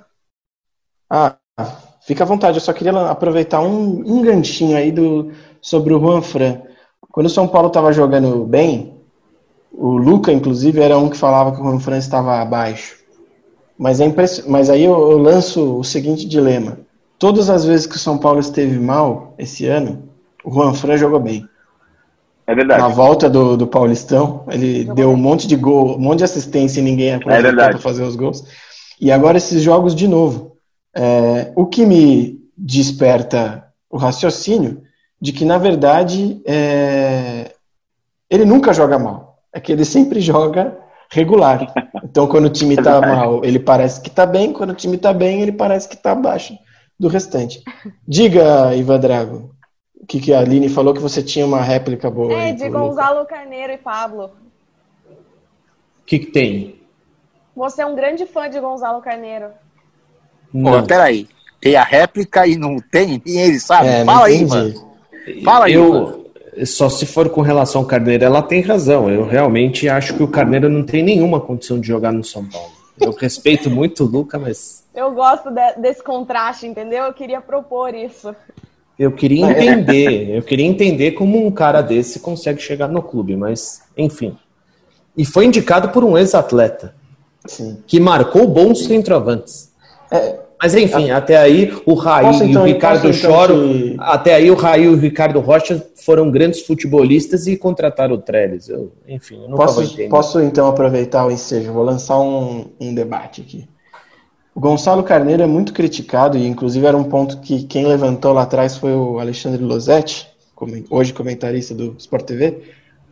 Ah, 1.09 1.35
fica 2.01 2.23
à 2.23 2.27
vontade. 2.27 2.57
Eu 2.57 2.61
só 2.61 2.71
queria 2.71 2.91
aproveitar 3.09 3.61
um, 3.61 4.03
um 4.05 4.21
ganchinho 4.21 4.77
aí 4.77 4.91
do, 4.91 5.31
sobre 5.61 5.93
o 5.93 5.99
Juan 5.99 6.21
Fran. 6.21 6.61
Quando 7.11 7.25
o 7.25 7.29
São 7.29 7.47
Paulo 7.47 7.67
estava 7.67 7.91
jogando 7.91 8.45
bem, 8.45 9.01
o 9.71 9.97
Luca, 9.97 10.31
inclusive, 10.31 10.79
era 10.79 10.97
um 10.97 11.09
que 11.09 11.17
falava 11.17 11.51
que 11.51 11.59
o 11.59 11.63
Juan 11.63 11.79
Fran 11.79 11.97
estava 11.97 12.39
abaixo. 12.39 12.98
Mas, 13.79 14.01
é 14.01 14.05
impress... 14.05 14.43
Mas 14.45 14.69
aí 14.69 14.83
eu, 14.83 15.11
eu 15.11 15.17
lanço 15.17 15.79
o 15.79 15.83
seguinte 15.85 16.27
dilema. 16.27 16.79
Todas 17.17 17.49
as 17.49 17.63
vezes 17.63 17.87
que 17.87 17.95
o 17.95 17.99
São 17.99 18.17
Paulo 18.17 18.41
esteve 18.41 18.77
mal 18.77 19.33
esse 19.37 19.65
ano, 19.65 20.09
o 20.43 20.51
Juan 20.51 20.73
Fran 20.73 20.97
jogou 20.97 21.19
bem. 21.19 21.47
É 22.45 22.53
verdade. 22.53 22.81
Na 22.81 22.89
volta 22.89 23.29
do, 23.29 23.55
do 23.55 23.67
Paulistão, 23.67 24.43
ele 24.49 24.81
Jogou 24.81 24.95
deu 24.95 25.09
um 25.11 25.15
monte 25.15 25.47
de 25.47 25.55
gol, 25.55 25.95
um 25.95 25.99
monte 25.99 26.19
de 26.19 26.23
assistência 26.25 26.81
e 26.81 26.83
ninguém 26.83 27.13
aproveitou 27.15 27.51
verdade. 27.51 27.71
para 27.71 27.79
fazer 27.79 28.03
os 28.03 28.17
gols. 28.17 28.43
E 28.99 29.11
agora 29.11 29.37
esses 29.37 29.61
jogos 29.61 29.95
de 29.95 30.07
novo. 30.07 30.57
É, 30.93 31.53
o 31.55 31.65
que 31.65 31.85
me 31.85 32.39
desperta 32.57 33.63
o 33.89 33.97
raciocínio 33.97 34.81
de 35.21 35.31
que, 35.31 35.45
na 35.45 35.57
verdade, 35.57 36.41
é, 36.45 37.51
ele 38.29 38.43
nunca 38.43 38.73
joga 38.73 38.99
mal. 38.99 39.39
É 39.53 39.59
que 39.59 39.71
ele 39.71 39.85
sempre 39.85 40.19
joga 40.21 40.77
regular. 41.09 41.73
Então, 42.09 42.25
quando 42.27 42.45
o 42.45 42.49
time 42.49 42.73
É 42.73 42.81
tá 42.81 42.99
mal, 42.99 43.45
ele 43.45 43.59
parece 43.59 44.01
que 44.01 44.09
tá 44.09 44.25
bem. 44.25 44.51
Quando 44.51 44.71
o 44.71 44.75
time 44.75 44.97
tá 44.97 45.13
bem, 45.13 45.43
ele 45.43 45.51
parece 45.51 45.87
que 45.87 45.95
tá 45.95 46.13
abaixo 46.13 46.57
do 46.99 47.07
restante. 47.07 47.61
Diga, 48.07 48.75
Ivan 48.75 48.99
Drago, 48.99 49.51
o 50.01 50.07
que, 50.07 50.19
que 50.19 50.33
a 50.33 50.39
Aline 50.39 50.69
falou 50.69 50.91
que 50.91 50.99
você 50.99 51.21
tinha 51.21 51.45
uma 51.45 51.61
réplica 51.61 52.09
boa. 52.09 52.33
É, 52.33 52.45
aí 52.45 52.53
de. 52.53 52.67
Gonzalo 52.67 53.27
Carneiro 53.27 53.73
e 53.73 53.77
Pablo. 53.77 54.31
O 55.07 56.05
que, 56.07 56.17
que 56.17 56.25
tem? 56.31 56.81
Você 57.55 57.83
é 57.83 57.85
um 57.85 57.95
grande 57.95 58.25
fã 58.25 58.49
de 58.49 58.59
Gonzalo 58.59 58.99
Carneiro. 59.01 59.49
Pô, 60.51 60.57
Não. 60.57 60.85
peraí. 60.85 61.27
Tem 61.61 61.75
a 61.75 61.83
réplica 61.83 62.47
e 62.47 62.55
não 62.55 62.77
tem? 62.77 63.21
E 63.23 63.37
ele 63.37 63.59
sabe? 63.59 63.87
É, 63.87 64.03
Fala 64.03 64.25
aí, 64.25 64.45
mano. 64.45 64.73
Fala 65.43 65.65
aí, 65.65 65.73
eu, 65.73 66.18
só 66.65 66.89
se 66.89 67.05
for 67.05 67.29
com 67.29 67.41
relação 67.41 67.81
ao 67.81 67.87
Carneiro, 67.87 68.23
ela 68.23 68.41
tem 68.41 68.61
razão. 68.61 69.09
Eu 69.09 69.25
realmente 69.25 69.87
acho 69.89 70.13
que 70.15 70.23
o 70.23 70.27
Carneiro 70.27 70.67
não 70.69 70.83
tem 70.83 71.03
nenhuma 71.03 71.39
condição 71.39 71.79
de 71.79 71.87
jogar 71.87 72.11
no 72.11 72.23
São 72.23 72.45
Paulo. 72.45 72.69
Eu 72.99 73.11
respeito 73.11 73.69
muito 73.71 74.03
o 74.03 74.07
Luca, 74.07 74.37
mas 74.39 74.83
Eu 74.93 75.11
gosto 75.13 75.49
de- 75.51 75.75
desse 75.81 76.03
contraste, 76.03 76.67
entendeu? 76.67 77.05
Eu 77.05 77.13
queria 77.13 77.39
propor 77.41 77.93
isso. 77.95 78.35
eu 78.97 79.11
queria 79.11 79.45
entender. 79.49 80.35
Eu 80.35 80.41
queria 80.41 80.65
entender 80.65 81.11
como 81.11 81.45
um 81.45 81.51
cara 81.51 81.81
desse 81.81 82.19
consegue 82.19 82.61
chegar 82.61 82.87
no 82.89 83.01
clube, 83.01 83.35
mas 83.37 83.81
enfim. 83.97 84.37
E 85.17 85.23
foi 85.25 85.45
indicado 85.45 85.89
por 85.89 86.03
um 86.03 86.17
ex-atleta 86.17 86.93
Sim. 87.45 87.81
que 87.87 87.99
marcou 87.99 88.47
bons 88.47 88.85
centroavantes. 88.85 89.71
É, 90.11 90.39
Mas 90.61 90.75
enfim, 90.75 91.09
até 91.09 91.37
aí 91.37 91.73
o 91.85 91.93
Raí 91.93 92.25
Posso, 92.25 92.43
e 92.43 92.49
então, 92.49 92.63
o 92.63 92.65
Ricardo 92.65 93.01
posso, 93.07 93.17
então, 93.19 93.31
Choro, 93.31 93.73
te- 93.73 93.95
até 93.97 94.33
aí 94.33 94.51
o 94.51 94.55
Raí 94.55 94.83
e 94.83 94.87
o 94.89 94.97
Ricardo 94.97 95.39
Rocha 95.39 95.81
foram 95.95 96.29
grandes 96.29 96.61
futebolistas 96.65 97.47
e 97.47 97.55
contrataram 97.55 98.15
o 98.15 98.17
Trellis. 98.17 98.67
Eu, 98.67 98.91
enfim, 99.07 99.41
eu 99.47 99.55
posso, 99.55 99.97
posso 100.09 100.41
então 100.41 100.67
aproveitar 100.67 101.25
o 101.25 101.31
ensejo? 101.31 101.71
Vou 101.71 101.83
lançar 101.83 102.19
um, 102.19 102.65
um 102.79 102.93
debate 102.93 103.39
aqui. 103.41 103.67
O 104.53 104.59
Gonçalo 104.59 105.01
Carneiro 105.03 105.41
é 105.41 105.45
muito 105.47 105.71
criticado, 105.71 106.37
e 106.37 106.45
inclusive 106.45 106.85
era 106.85 106.97
um 106.97 107.05
ponto 107.05 107.37
que 107.39 107.63
quem 107.63 107.85
levantou 107.87 108.33
lá 108.33 108.41
atrás 108.41 108.75
foi 108.75 108.93
o 108.93 109.17
Alexandre 109.17 109.63
Losetti, 109.63 110.27
hoje 110.89 111.13
comentarista 111.13 111.73
do 111.73 111.95
Sport 111.97 112.25
TV, 112.25 112.61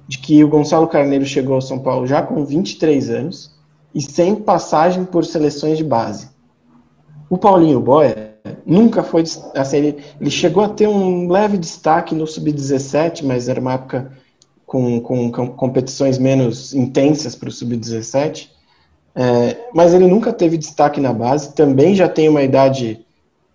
de 0.05 0.17
que 0.17 0.43
o 0.43 0.49
Gonçalo 0.49 0.87
Carneiro 0.87 1.25
chegou 1.25 1.55
ao 1.55 1.61
São 1.61 1.79
Paulo 1.79 2.05
já 2.05 2.21
com 2.21 2.43
23 2.43 3.09
anos 3.09 3.55
e 3.95 4.01
sem 4.01 4.35
passagem 4.35 5.05
por 5.05 5.23
seleções 5.23 5.77
de 5.77 5.83
base. 5.85 6.27
O 7.29 7.37
Paulinho 7.37 7.79
Boia 7.79 8.35
nunca 8.65 9.03
foi. 9.03 9.23
Assim, 9.55 9.77
ele, 9.77 9.97
ele 10.19 10.29
chegou 10.29 10.63
a 10.63 10.69
ter 10.69 10.87
um 10.87 11.29
leve 11.29 11.57
destaque 11.57 12.15
no 12.15 12.25
Sub-17, 12.25 13.23
mas 13.23 13.49
era 13.49 13.59
uma 13.59 13.73
época 13.73 14.11
com, 14.65 14.99
com, 15.01 15.31
com 15.31 15.47
competições 15.47 16.17
menos 16.17 16.73
intensas 16.73 17.35
para 17.35 17.49
o 17.49 17.51
Sub-17. 17.51 18.49
É, 19.15 19.57
mas 19.73 19.93
ele 19.93 20.05
nunca 20.05 20.31
teve 20.31 20.57
destaque 20.57 21.01
na 21.01 21.11
base. 21.11 21.55
Também 21.55 21.95
já 21.95 22.07
tem 22.07 22.29
uma 22.29 22.43
idade 22.43 23.03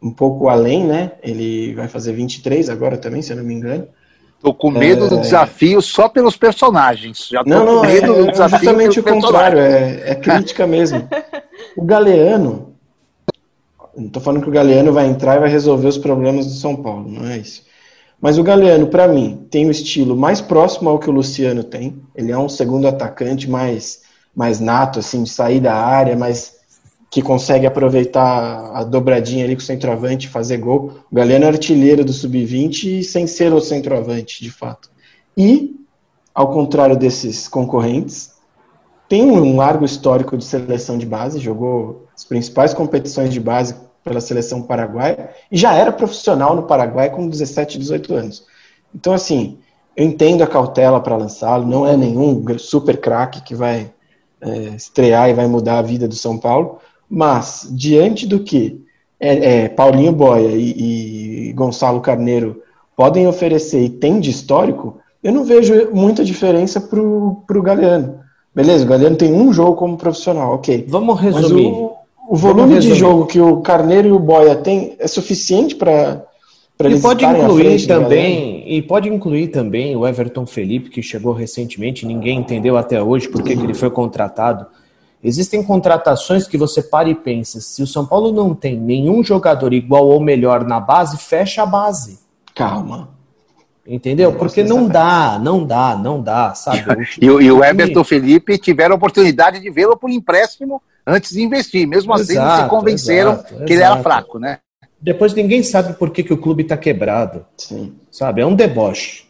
um 0.03 0.11
pouco 0.11 0.49
além, 0.49 0.85
né? 0.85 1.13
Ele 1.23 1.75
vai 1.75 1.87
fazer 1.87 2.13
23 2.13 2.69
agora 2.69 2.97
também, 2.97 3.23
se 3.23 3.33
eu 3.33 3.37
não 3.37 3.45
me 3.45 3.55
engano. 3.55 3.87
Tô 4.41 4.53
com 4.53 4.73
medo 4.73 5.09
do 5.09 5.21
desafio 5.21 5.81
só 5.81 6.09
pelos 6.09 6.37
personagens. 6.37 7.29
Já 7.31 7.45
tô 7.45 7.51
Não, 7.51 7.65
não, 7.65 7.81
com 7.81 7.85
é, 7.85 7.93
medo 7.93 8.15
do 8.15 8.29
é 8.29 8.33
desafio 8.33 8.59
justamente 8.59 8.99
o 8.99 9.03
contrário, 9.05 9.61
é, 9.61 10.11
é 10.11 10.15
crítica 10.17 10.67
mesmo. 10.67 11.09
O 11.77 11.85
Galeano, 11.85 12.72
não 13.97 14.09
tô 14.09 14.21
falando 14.21 14.43
que 14.43 14.49
o 14.49 14.53
Galeano 14.53 14.93
vai 14.93 15.07
entrar 15.07 15.37
e 15.37 15.41
vai 15.41 15.51
resolver 15.51 15.87
os 15.87 15.99
problemas 15.99 16.47
do 16.47 16.53
São 16.53 16.77
Paulo, 16.77 17.11
não 17.11 17.27
é 17.27 17.39
isso. 17.39 17.63
Mas 18.21 18.39
o 18.39 18.43
Galeano, 18.43 18.87
para 18.87 19.09
mim, 19.09 19.47
tem 19.51 19.67
o 19.67 19.71
estilo 19.71 20.17
mais 20.17 20.41
próximo 20.41 20.89
ao 20.89 20.99
que 20.99 21.11
o 21.11 21.13
Luciano 21.13 21.65
tem. 21.65 22.01
Ele 22.15 22.31
é 22.31 22.39
um 22.39 22.49
segundo 22.49 22.87
atacante 22.87 23.51
mais, 23.51 24.03
mais 24.35 24.61
nato, 24.61 25.01
assim, 25.01 25.25
de 25.25 25.31
sair 25.31 25.59
da 25.59 25.75
área, 25.75 26.17
mas 26.17 26.55
que 27.11 27.21
consegue 27.21 27.67
aproveitar 27.67 28.71
a 28.73 28.85
dobradinha 28.85 29.45
ali 29.45 29.57
com 29.57 29.61
o 29.61 29.65
centroavante 29.65 30.29
e 30.29 30.31
fazer 30.31 30.59
gol. 30.59 30.93
O 31.11 31.15
Galeano 31.15 31.45
é 31.45 31.49
artilheiro 31.49 32.05
do 32.05 32.13
sub-20 32.13 33.03
sem 33.03 33.27
ser 33.27 33.53
o 33.53 33.61
centroavante, 33.61 34.43
de 34.43 34.51
fato. 34.51 34.89
E, 35.37 35.77
ao 36.33 36.53
contrário 36.53 36.97
desses 36.97 37.49
concorrentes, 37.49 38.33
tem 39.09 39.31
um 39.31 39.57
largo 39.57 39.85
histórico 39.85 40.39
de 40.39 40.45
seleção 40.45 40.97
de 40.97 41.05
base, 41.05 41.39
jogou 41.39 42.07
as 42.23 42.25
principais 42.25 42.73
competições 42.73 43.33
de 43.33 43.41
base 43.41 43.75
pela 44.05 44.21
seleção 44.21 44.63
paraguaia 44.63 45.31
e 45.51 45.57
já 45.57 45.75
era 45.75 45.93
profissional 45.93 46.55
no 46.55 46.63
Paraguai 46.63 47.11
com 47.11 47.29
17, 47.29 47.79
18 47.79 48.15
anos. 48.15 48.45
Então, 48.95 49.13
assim, 49.13 49.59
eu 49.97 50.05
entendo 50.05 50.43
a 50.43 50.47
cautela 50.47 51.01
para 51.01 51.17
lançá-lo, 51.17 51.67
não 51.67 51.87
é 51.87 51.97
nenhum 51.97 52.45
super 52.59 53.01
craque 53.01 53.43
que 53.43 53.55
vai 53.55 53.91
é, 54.41 54.51
estrear 54.77 55.31
e 55.31 55.35
vai 55.35 55.47
mudar 55.47 55.79
a 55.79 55.83
vida 55.83 56.07
do 56.07 56.15
São 56.15 56.39
Paulo, 56.39 56.79
mas 57.11 57.67
diante 57.71 58.27
do 58.27 58.41
que 58.41 58.81
é, 59.19 59.65
é, 59.65 59.69
Paulinho 59.69 60.13
Boia 60.13 60.51
e, 60.51 61.49
e 61.49 61.53
Gonçalo 61.55 62.01
Carneiro 62.01 62.63
podem 62.97 63.27
oferecer 63.27 63.83
e 63.83 63.91
tem 63.91 64.21
de 64.21 64.31
histórico, 64.31 64.99
eu 65.23 65.33
não 65.33 65.45
vejo 65.45 65.91
muita 65.93 66.25
diferença 66.25 66.81
para 66.81 67.01
o 67.01 67.63
Galeano. 67.63 68.21
Beleza, 68.55 68.85
o 68.85 68.89
Galeano 68.89 69.17
tem 69.17 69.33
um 69.33 69.53
jogo 69.53 69.75
como 69.75 69.97
profissional, 69.97 70.55
ok. 70.55 70.85
Vamos 70.89 71.19
resumir. 71.21 71.67
o, 71.67 72.02
o 72.29 72.37
volume 72.37 72.79
de 72.79 72.95
jogo 72.95 73.27
que 73.27 73.41
o 73.41 73.61
Carneiro 73.61 74.09
e 74.09 74.13
o 74.13 74.19
Boia 74.19 74.55
têm 74.57 74.97
é 74.99 75.07
suficiente 75.07 75.75
para 75.75 76.25
E 76.85 77.01
pode 77.01 77.25
incluir 77.25 77.87
também, 77.87 78.65
e 78.67 78.83
pode 78.83 79.09
incluir 79.09 79.49
também 79.49 79.97
o 79.97 80.07
Everton 80.07 80.47
Felipe, 80.47 80.91
que 80.91 81.03
chegou 81.03 81.33
recentemente, 81.33 82.07
ninguém 82.07 82.39
entendeu 82.39 82.77
até 82.77 83.01
hoje 83.03 83.29
por 83.29 83.43
que 83.43 83.55
que 83.57 83.63
ele 83.63 83.75
foi 83.75 83.91
contratado. 83.91 84.67
Existem 85.23 85.63
contratações 85.63 86.49
que 86.49 86.59
você 86.59 86.83
para 86.83 87.09
e 87.09 87.15
pensa, 87.15 87.61
se 87.61 87.81
o 87.83 87.87
São 87.87 88.05
Paulo 88.05 88.33
não 88.33 88.55
tem 88.55 88.77
nenhum 88.77 89.23
jogador 89.23 89.73
igual 89.73 90.09
ou 90.09 90.21
melhor 90.21 90.65
na 90.65 90.81
base, 90.81 91.17
fecha 91.19 91.63
a 91.63 91.67
base. 91.67 92.19
Calma. 92.55 93.11
Entendeu? 93.87 94.33
Porque 94.33 94.63
não 94.65 94.89
dá, 94.89 95.39
não 95.43 95.65
dá, 95.65 95.97
não 95.97 96.21
dá, 96.21 96.55
sabe? 96.55 96.83
E, 97.21 97.31
o- 97.31 97.41
e 97.41 97.51
o 97.53 97.63
Everton 97.65 98.03
Felipe 98.05 98.59
tiveram 98.59 98.95
a 98.95 98.97
oportunidade 98.97 99.61
de 99.61 99.71
vê-lo 99.71 99.97
por 99.97 100.11
empréstimo 100.11 100.83
antes 101.07 101.33
de 101.33 101.43
investir. 101.43 101.87
Mesmo 101.87 102.13
assim, 102.13 102.39
eles 102.39 102.53
se 102.55 102.69
convenceram 102.69 103.33
exato, 103.33 103.65
que 103.65 103.73
ele 103.73 103.83
era 103.83 104.03
fraco, 104.03 104.39
né? 104.39 104.59
Depois 105.01 105.35
ninguém 105.35 105.63
sabe 105.63 105.95
por 105.95 106.11
que, 106.11 106.23
que 106.23 106.33
o 106.33 106.39
clube 106.39 106.63
está 106.63 106.77
quebrado. 106.77 107.45
Sim. 107.57 107.95
sabe? 108.11 108.41
É 108.41 108.47
um 108.47 108.55
deboche. 108.55 109.25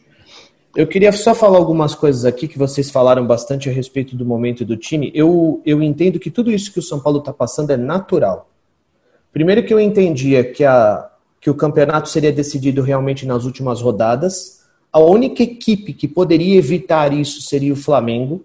Eu 0.74 0.86
queria 0.86 1.12
só 1.12 1.34
falar 1.34 1.58
algumas 1.58 1.94
coisas 1.94 2.24
aqui 2.24 2.48
que 2.48 2.58
vocês 2.58 2.90
falaram 2.90 3.26
bastante 3.26 3.68
a 3.68 3.72
respeito 3.72 4.16
do 4.16 4.24
momento 4.24 4.64
do 4.64 4.76
time. 4.76 5.12
Eu, 5.14 5.60
eu 5.66 5.82
entendo 5.82 6.18
que 6.18 6.30
tudo 6.30 6.50
isso 6.50 6.72
que 6.72 6.78
o 6.78 6.82
São 6.82 6.98
Paulo 6.98 7.18
está 7.18 7.32
passando 7.32 7.70
é 7.70 7.76
natural. 7.76 8.50
Primeiro 9.32 9.64
que 9.64 9.72
eu 9.72 9.80
entendia 9.80 10.44
que, 10.44 10.64
a, 10.64 11.10
que 11.40 11.50
o 11.50 11.54
campeonato 11.54 12.08
seria 12.08 12.32
decidido 12.32 12.82
realmente 12.82 13.26
nas 13.26 13.44
últimas 13.44 13.82
rodadas. 13.82 14.62
A 14.90 14.98
única 14.98 15.42
equipe 15.42 15.92
que 15.92 16.08
poderia 16.08 16.56
evitar 16.56 17.12
isso 17.12 17.42
seria 17.42 17.72
o 17.72 17.76
Flamengo, 17.76 18.44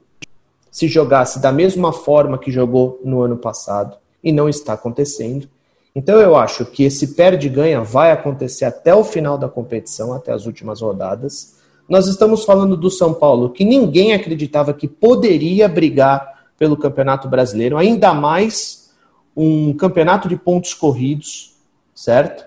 se 0.78 0.88
jogasse 0.88 1.40
da 1.40 1.52
mesma 1.52 1.92
forma 1.92 2.38
que 2.38 2.52
jogou 2.52 3.02
no 3.04 3.24
ano 3.24 3.36
passado, 3.36 3.98
e 4.24 4.32
não 4.32 4.48
está 4.48 4.74
acontecendo. 4.74 5.50
Então 5.96 6.22
eu 6.22 6.36
acho 6.36 6.68
que 6.68 6.84
esse 6.84 7.16
perde 7.16 7.48
e 7.48 7.50
ganha 7.50 7.82
vai 7.82 8.12
acontecer 8.12 8.64
até 8.64 8.94
o 8.94 9.04
final 9.04 9.40
da 9.40 9.50
competição, 9.50 10.14
até 10.14 10.32
as 10.32 10.46
últimas 10.46 10.80
rodadas. 10.80 11.56
Nós 11.90 12.06
estamos 12.06 12.46
falando 12.46 12.78
do 12.78 12.92
São 12.92 13.12
Paulo, 13.12 13.50
que 13.50 13.66
ninguém 13.66 14.14
acreditava 14.14 14.72
que 14.72 14.88
poderia 14.88 15.68
brigar 15.68 16.44
pelo 16.60 16.78
Campeonato 16.78 17.28
Brasileiro, 17.28 17.76
ainda 17.76 18.14
mais 18.14 18.92
um 19.36 19.74
campeonato 19.74 20.30
de 20.30 20.36
pontos 20.36 20.76
corridos, 20.76 21.56
certo? 21.96 22.46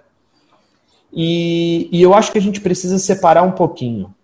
E, 1.13 1.89
e 1.91 2.01
eu 2.01 2.15
acho 2.15 2.31
que 2.31 2.39
a 2.39 2.43
gente 2.43 2.61
precisa 2.61 2.97
separar 2.97 3.43
um 3.43 3.51
pouquinho. 3.51 4.15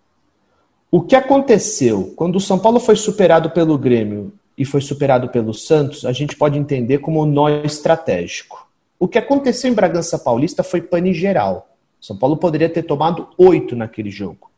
O 0.89 1.01
que 1.01 1.15
aconteceu 1.15 2.13
quando 2.15 2.37
o 2.37 2.41
São 2.41 2.57
Paulo 2.57 2.79
foi 2.79 2.95
superado 2.95 3.49
pelo 3.49 3.77
Grêmio 3.77 4.31
e 4.57 4.63
foi 4.63 4.81
superado 4.81 5.29
pelo 5.29 5.53
Santos, 5.53 6.05
a 6.05 6.13
gente 6.13 6.35
pode 6.35 6.57
entender 6.57 6.99
como 6.99 7.25
nó 7.25 7.49
estratégico. 7.49 8.67
O 8.97 9.07
que 9.07 9.17
aconteceu 9.17 9.69
em 9.69 9.75
Bragança 9.75 10.17
Paulista 10.17 10.63
foi 10.63 10.81
pane 10.81 11.13
geral. 11.13 11.69
São 12.01 12.17
Paulo 12.17 12.37
poderia 12.37 12.69
ter 12.69 12.83
tomado 12.83 13.27
oito 13.37 13.75
naquele 13.75 14.09
jogo. 14.09 14.49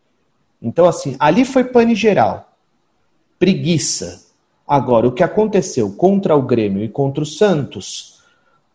Então, 0.62 0.86
assim, 0.86 1.15
ali 1.20 1.44
foi 1.44 1.63
pane 1.63 1.96
geral. 1.96 2.54
Preguiça. 3.38 4.28
Agora, 4.68 5.08
o 5.08 5.12
que 5.12 5.24
aconteceu 5.24 5.92
contra 5.94 6.36
o 6.36 6.42
Grêmio 6.42 6.84
e 6.84 6.89
contra 6.89 7.24
o 7.24 7.26
Santos 7.26 8.22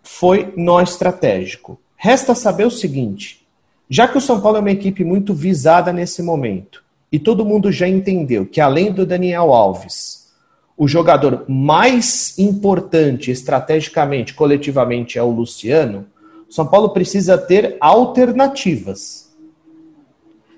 foi 0.02 0.52
nó 0.56 0.80
estratégico. 0.80 1.80
Resta 1.96 2.34
saber 2.34 2.66
o 2.66 2.70
seguinte: 2.70 3.46
já 3.88 4.06
que 4.08 4.18
o 4.18 4.20
São 4.20 4.40
Paulo 4.40 4.58
é 4.58 4.60
uma 4.60 4.70
equipe 4.70 5.04
muito 5.04 5.32
visada 5.32 5.92
nesse 5.92 6.22
momento, 6.22 6.83
e 7.14 7.18
todo 7.20 7.44
mundo 7.44 7.70
já 7.70 7.86
entendeu 7.86 8.44
que 8.44 8.60
além 8.60 8.90
do 8.90 9.06
Daniel 9.06 9.52
Alves, 9.52 10.32
o 10.76 10.88
jogador 10.88 11.44
mais 11.46 12.36
importante 12.36 13.30
estrategicamente, 13.30 14.34
coletivamente, 14.34 15.16
é 15.16 15.22
o 15.22 15.30
Luciano, 15.30 16.06
São 16.50 16.66
Paulo 16.66 16.88
precisa 16.88 17.38
ter 17.38 17.76
alternativas. 17.78 19.32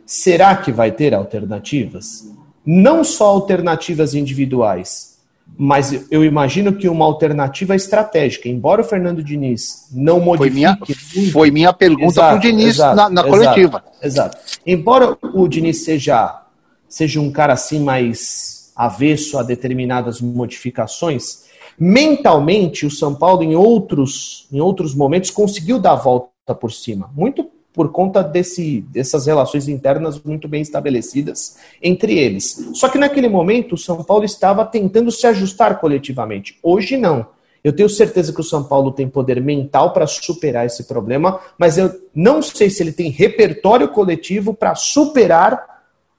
Será 0.06 0.56
que 0.56 0.72
vai 0.72 0.90
ter 0.90 1.12
alternativas? 1.12 2.34
Não 2.64 3.04
só 3.04 3.26
alternativas 3.26 4.14
individuais, 4.14 5.18
mas 5.58 6.06
eu 6.10 6.24
imagino 6.24 6.72
que 6.72 6.88
uma 6.88 7.04
alternativa 7.04 7.76
estratégica. 7.76 8.48
Embora 8.48 8.80
o 8.80 8.84
Fernando 8.84 9.22
Diniz 9.22 9.88
não 9.92 10.20
modifique. 10.20 10.54
Foi 10.54 11.20
minha, 11.20 11.32
foi 11.32 11.50
minha 11.50 11.72
pergunta 11.74 12.14
para 12.14 12.36
o 12.36 12.40
Diniz 12.40 12.76
exato, 12.76 12.96
na, 12.96 13.10
na 13.10 13.20
exato, 13.20 13.28
coletiva. 13.28 13.84
Exato. 14.02 14.38
Embora 14.66 15.18
o 15.22 15.46
Diniz 15.46 15.84
seja, 15.84 16.45
seja 16.88 17.20
um 17.20 17.30
cara 17.30 17.52
assim 17.52 17.80
mais 17.80 18.72
avesso 18.74 19.38
a 19.38 19.42
determinadas 19.42 20.20
modificações, 20.20 21.44
mentalmente 21.78 22.86
o 22.86 22.90
São 22.90 23.14
Paulo, 23.14 23.42
em 23.42 23.56
outros, 23.56 24.46
em 24.52 24.60
outros 24.60 24.94
momentos, 24.94 25.30
conseguiu 25.30 25.78
dar 25.78 25.92
a 25.92 25.96
volta 25.96 26.54
por 26.54 26.72
cima. 26.72 27.10
Muito 27.14 27.50
por 27.72 27.92
conta 27.92 28.22
desse, 28.22 28.80
dessas 28.88 29.26
relações 29.26 29.68
internas 29.68 30.18
muito 30.24 30.48
bem 30.48 30.62
estabelecidas 30.62 31.58
entre 31.82 32.18
eles. 32.18 32.70
Só 32.72 32.88
que 32.88 32.96
naquele 32.96 33.28
momento 33.28 33.74
o 33.74 33.78
São 33.78 34.02
Paulo 34.02 34.24
estava 34.24 34.64
tentando 34.64 35.12
se 35.12 35.26
ajustar 35.26 35.78
coletivamente. 35.78 36.58
Hoje 36.62 36.96
não. 36.96 37.26
Eu 37.62 37.74
tenho 37.74 37.88
certeza 37.88 38.32
que 38.32 38.40
o 38.40 38.44
São 38.44 38.64
Paulo 38.64 38.92
tem 38.92 39.08
poder 39.08 39.42
mental 39.42 39.92
para 39.92 40.06
superar 40.06 40.64
esse 40.64 40.84
problema, 40.84 41.38
mas 41.58 41.76
eu 41.76 41.90
não 42.14 42.40
sei 42.40 42.70
se 42.70 42.82
ele 42.82 42.92
tem 42.92 43.10
repertório 43.10 43.88
coletivo 43.88 44.54
para 44.54 44.74
superar 44.74 45.75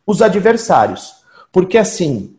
os 0.07 0.21
adversários. 0.21 1.17
Porque 1.51 1.77
assim, 1.77 2.33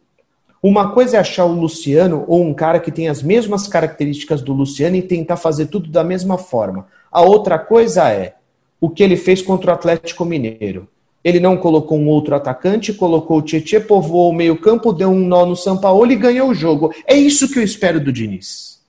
uma 0.63 0.91
coisa 0.93 1.19
é 1.19 1.21
achar 1.21 1.45
o 1.45 1.53
Luciano 1.53 2.25
ou 2.27 2.43
um 2.43 2.55
cara 2.55 2.81
que 2.81 2.91
tem 2.91 3.09
as 3.09 3.23
mesmas 3.23 3.69
características 3.69 4.41
do 4.41 4.53
Luciano 4.53 4.97
e 4.97 5.03
tentar 5.03 5.37
fazer 5.37 5.67
tudo 5.67 5.91
da 5.91 6.03
mesma 6.03 6.39
forma. 6.39 6.89
A 7.13 7.23
outra 7.23 7.59
coisa 7.59 8.11
é 8.11 8.35
o 8.81 8.89
que 8.89 9.03
ele 9.03 9.17
fez 9.17 9.43
contra 9.43 9.71
o 9.71 9.75
Atlético 9.75 10.25
Mineiro. 10.25 10.89
Ele 11.23 11.41
não 11.41 11.57
colocou 11.57 11.99
um 11.99 12.09
outro 12.09 12.35
atacante, 12.35 12.93
colocou 12.93 13.39
o 13.39 13.43
Tietchan, 13.43 13.83
povoou 13.83 14.31
o 14.31 14.35
meio-campo, 14.35 14.93
deu 14.93 15.11
um 15.11 15.27
nó 15.27 15.45
no 15.45 15.57
São 15.57 15.77
Paulo 15.77 16.11
e 16.11 16.17
ganhou 16.17 16.49
o 16.49 16.55
jogo. 16.55 16.93
É 17.07 17.15
isso 17.15 17.53
que 17.53 17.59
eu 17.59 17.63
espero 17.63 18.01
do 18.01 18.13
Diniz. 18.13 18.81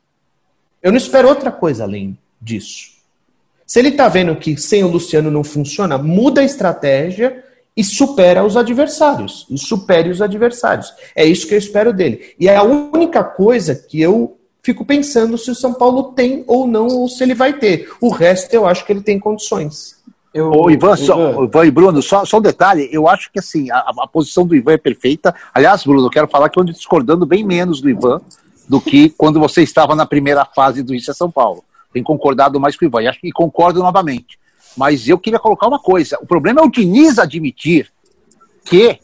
Eu 0.82 0.92
não 0.92 0.98
espero 0.98 1.28
outra 1.28 1.52
coisa 1.52 1.84
além 1.84 2.18
disso. 2.42 3.00
Se 3.66 3.80
ele 3.80 3.90
está 3.90 4.08
vendo 4.08 4.36
que 4.36 4.56
sem 4.58 4.84
o 4.84 4.88
Luciano 4.88 5.30
não 5.30 5.44
funciona, 5.44 5.98
muda 5.98 6.42
a 6.42 6.46
estratégia 6.46 7.44
e 7.80 7.84
supera 7.86 8.44
os 8.44 8.58
adversários. 8.58 9.48
E 9.50 9.58
supere 9.58 10.10
os 10.10 10.22
adversários. 10.22 10.94
É 11.16 11.24
isso 11.24 11.48
que 11.48 11.54
eu 11.54 11.58
espero 11.58 11.94
dele. 11.94 12.36
E 12.38 12.50
é 12.50 12.58
a 12.58 12.62
única 12.62 13.24
coisa 13.24 13.74
que 13.74 14.02
eu 14.02 14.38
fico 14.62 14.84
pensando 14.84 15.38
se 15.38 15.50
o 15.50 15.56
São 15.56 15.74
Paulo 15.74 16.12
tem 16.12 16.44
ou 16.46 16.68
não, 16.68 16.88
ou 16.88 17.08
se 17.08 17.24
ele 17.24 17.34
vai 17.34 17.54
ter. 17.54 17.90
O 18.02 18.10
resto 18.10 18.54
eu 18.54 18.68
acho 18.68 18.86
que 18.86 18.92
ele 18.92 19.00
tem 19.00 19.18
condições. 19.18 19.96
Eu, 20.34 20.52
Ô, 20.52 20.70
Ivan, 20.70 20.98
só, 20.98 21.42
Ivan 21.42 21.66
e 21.66 21.72
Bruno, 21.72 22.02
só, 22.02 22.26
só 22.26 22.40
um 22.40 22.42
detalhe, 22.42 22.90
eu 22.92 23.08
acho 23.08 23.32
que 23.32 23.40
assim, 23.40 23.72
a, 23.72 23.78
a, 23.78 24.08
posição 24.08 24.46
do 24.46 24.58
Ivan 24.58 24.74
é 24.74 24.78
perfeita. 24.78 25.34
Aliás, 25.54 25.86
Bruno, 25.86 26.06
eu 26.06 26.12
quero 26.12 26.28
falar 26.28 26.50
que 26.50 26.60
eu 26.60 26.64
ando 26.64 26.74
discordando 26.74 27.26
bem 27.26 27.46
menos 27.46 27.80
do 27.80 27.90
Ivan 27.90 28.20
do 28.68 28.82
que 28.82 29.10
quando 29.12 29.40
você 29.40 29.64
estava 29.64 29.96
na 29.96 30.06
primeira 30.06 30.44
fase 30.44 30.84
do 30.84 30.94
Isso 30.94 31.12
é 31.12 31.14
São 31.14 31.32
Paulo. 31.32 31.64
Tenho 31.94 32.04
concordado 32.04 32.60
mais 32.60 32.76
com 32.76 32.84
o 32.84 32.88
Ivan, 32.90 33.04
e, 33.04 33.08
acho, 33.08 33.20
e 33.24 33.32
concordo 33.32 33.80
novamente. 33.80 34.38
Mas 34.80 35.10
eu 35.10 35.20
queria 35.20 35.38
colocar 35.38 35.68
uma 35.68 35.78
coisa: 35.78 36.18
o 36.22 36.26
problema 36.26 36.62
é 36.62 36.64
o 36.64 36.72
Diniz 36.72 37.20
admitir 37.20 37.92
que 38.64 38.98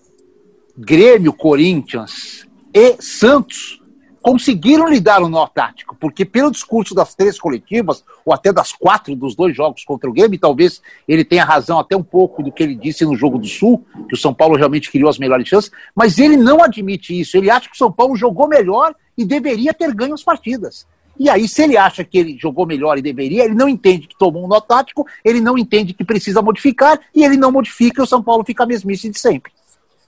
Grêmio, 0.78 1.34
Corinthians 1.34 2.48
e 2.74 2.96
Santos 3.02 3.82
conseguiram 4.22 4.88
lhe 4.88 5.02
dar 5.02 5.22
um 5.22 5.28
nó 5.28 5.46
tático, 5.48 5.94
porque 6.00 6.24
pelo 6.24 6.50
discurso 6.50 6.96
das 6.96 7.14
três 7.14 7.38
coletivas, 7.38 8.06
ou 8.26 8.34
até 8.34 8.54
das 8.54 8.72
quatro 8.72 9.18
dos 9.18 9.36
dois 9.36 9.54
jogos 9.54 9.84
contra 9.84 10.10
o 10.10 10.14
Grêmio, 10.14 10.40
talvez 10.40 10.82
ele 11.06 11.26
tenha 11.26 11.44
razão 11.44 11.78
até 11.78 11.96
um 11.96 12.02
pouco 12.02 12.42
do 12.42 12.54
que 12.54 12.64
ele 12.64 12.76
disse 12.76 13.04
no 13.04 13.16
jogo 13.18 13.38
do 13.38 13.46
Sul, 13.46 13.86
que 14.08 14.16
o 14.16 14.18
São 14.18 14.34
Paulo 14.34 14.56
realmente 14.56 14.90
criou 14.90 15.10
as 15.10 15.20
melhores 15.20 15.46
chances, 15.46 15.70
mas 15.94 16.18
ele 16.18 16.38
não 16.38 16.64
admite 16.64 17.20
isso, 17.20 17.36
ele 17.36 17.50
acha 17.50 17.68
que 17.68 17.76
o 17.76 17.78
São 17.78 17.92
Paulo 17.92 18.16
jogou 18.16 18.48
melhor 18.48 18.96
e 19.18 19.26
deveria 19.26 19.74
ter 19.74 19.94
ganho 19.94 20.14
as 20.14 20.24
partidas. 20.24 20.88
E 21.18 21.30
aí, 21.30 21.48
se 21.48 21.64
ele 21.64 21.78
acha 21.78 22.04
que 22.04 22.18
ele 22.18 22.38
jogou 22.38 22.66
melhor 22.66 22.98
e 22.98 23.02
deveria, 23.02 23.46
ele 23.46 23.56
não 23.56 23.70
entende 23.70 24.08
que 24.08 24.18
tomou 24.18 24.44
um 24.44 24.48
nó 24.48 24.60
tático, 24.60 25.06
ele 25.24 25.40
não 25.40 25.58
entende 25.58 25.94
que 25.94 26.04
precisa 26.04 26.42
modificar, 26.42 27.00
e 27.14 27.24
ele 27.24 27.38
não 27.38 27.52
modifica 27.52 28.02
e 28.02 28.04
o 28.04 28.08
São 28.08 28.22
Paulo 28.22 28.44
fica 28.44 28.64
a 28.64 28.68
mesmice 28.68 29.10
de 29.10 29.20
sempre. 29.20 29.52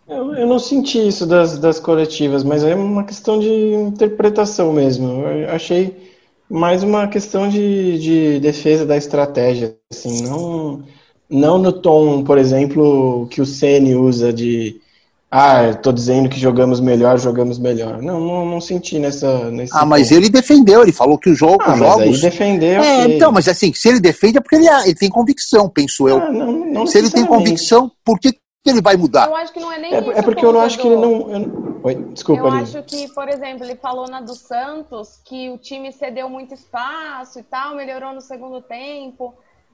Eu, 0.07 0.33
eu 0.35 0.47
não 0.47 0.57
senti 0.57 1.05
isso 1.05 1.25
das, 1.25 1.57
das 1.57 1.79
coletivas, 1.79 2.43
mas 2.43 2.63
é 2.63 2.73
uma 2.75 3.03
questão 3.03 3.39
de 3.39 3.49
interpretação 3.49 4.71
mesmo. 4.71 5.23
Eu 5.23 5.49
achei 5.49 6.15
mais 6.49 6.81
uma 6.81 7.07
questão 7.07 7.49
de, 7.49 7.99
de 7.99 8.39
defesa 8.39 8.85
da 8.85 8.95
estratégia, 8.95 9.75
assim, 9.91 10.23
não, 10.23 10.83
não 11.29 11.57
no 11.57 11.73
tom, 11.73 12.23
por 12.23 12.37
exemplo, 12.37 13.27
que 13.29 13.41
o 13.41 13.45
Ceni 13.45 13.95
usa 13.95 14.31
de 14.31 14.79
ah, 15.29 15.71
estou 15.71 15.91
dizendo 15.91 16.29
que 16.29 16.39
jogamos 16.39 16.79
melhor, 16.79 17.19
jogamos 17.19 17.59
melhor. 17.59 18.01
Não, 18.01 18.19
não, 18.19 18.45
não 18.45 18.61
senti 18.61 18.97
nessa. 18.97 19.51
Nesse 19.51 19.75
ah, 19.75 19.85
mas 19.85 20.07
ponto. 20.07 20.17
ele 20.17 20.29
defendeu, 20.29 20.81
ele 20.83 20.93
falou 20.93 21.17
que 21.17 21.29
o 21.29 21.35
jogo. 21.35 21.61
Ah, 21.65 21.75
jogos... 21.75 22.05
mas 22.05 22.15
aí 22.15 22.21
defendeu. 22.21 22.81
É, 22.81 23.01
okay. 23.03 23.15
então, 23.15 23.31
mas 23.31 23.47
assim, 23.49 23.73
se 23.73 23.89
ele 23.89 23.99
defende 23.99 24.37
é 24.37 24.41
porque 24.41 24.55
ele, 24.55 24.67
ele 24.67 24.95
tem 24.95 25.09
convicção, 25.09 25.67
penso 25.67 26.07
eu. 26.07 26.17
Ah, 26.17 26.31
não, 26.31 26.51
não 26.71 26.87
se 26.87 26.97
ele 26.97 27.09
tem 27.09 27.25
convicção, 27.25 27.91
por 28.05 28.17
que 28.19 28.31
que 28.31 28.39
ele 28.71 28.81
vai 28.81 28.95
mudar? 28.95 29.27
Eu 29.27 29.35
acho 29.35 29.51
que 29.51 29.59
não 29.59 29.71
é 29.71 29.79
nem 29.79 29.93
é, 29.93 29.99
isso. 29.99 30.11
É 30.11 30.21
porque 30.21 30.45
eu 30.45 30.53
não 30.53 30.61
acho 30.61 30.77
que 30.77 30.87
ele 30.87 30.95
não. 30.95 31.29
Eu... 31.29 31.79
Oi, 31.83 31.95
desculpa, 32.13 32.43
Eu 32.43 32.51
acho 32.51 32.83
que, 32.83 33.09
por 33.09 33.27
exemplo, 33.27 33.65
ele 33.65 33.75
falou 33.75 34.07
na 34.07 34.21
do 34.21 34.33
Santos 34.33 35.21
que 35.25 35.49
o 35.49 35.57
time 35.57 35.91
cedeu 35.91 36.29
muito 36.29 36.53
espaço 36.53 37.37
e 37.37 37.43
tal, 37.43 37.75
melhorou 37.75 38.13
no 38.13 38.21
segundo 38.21 38.61
tempo. 38.61 39.33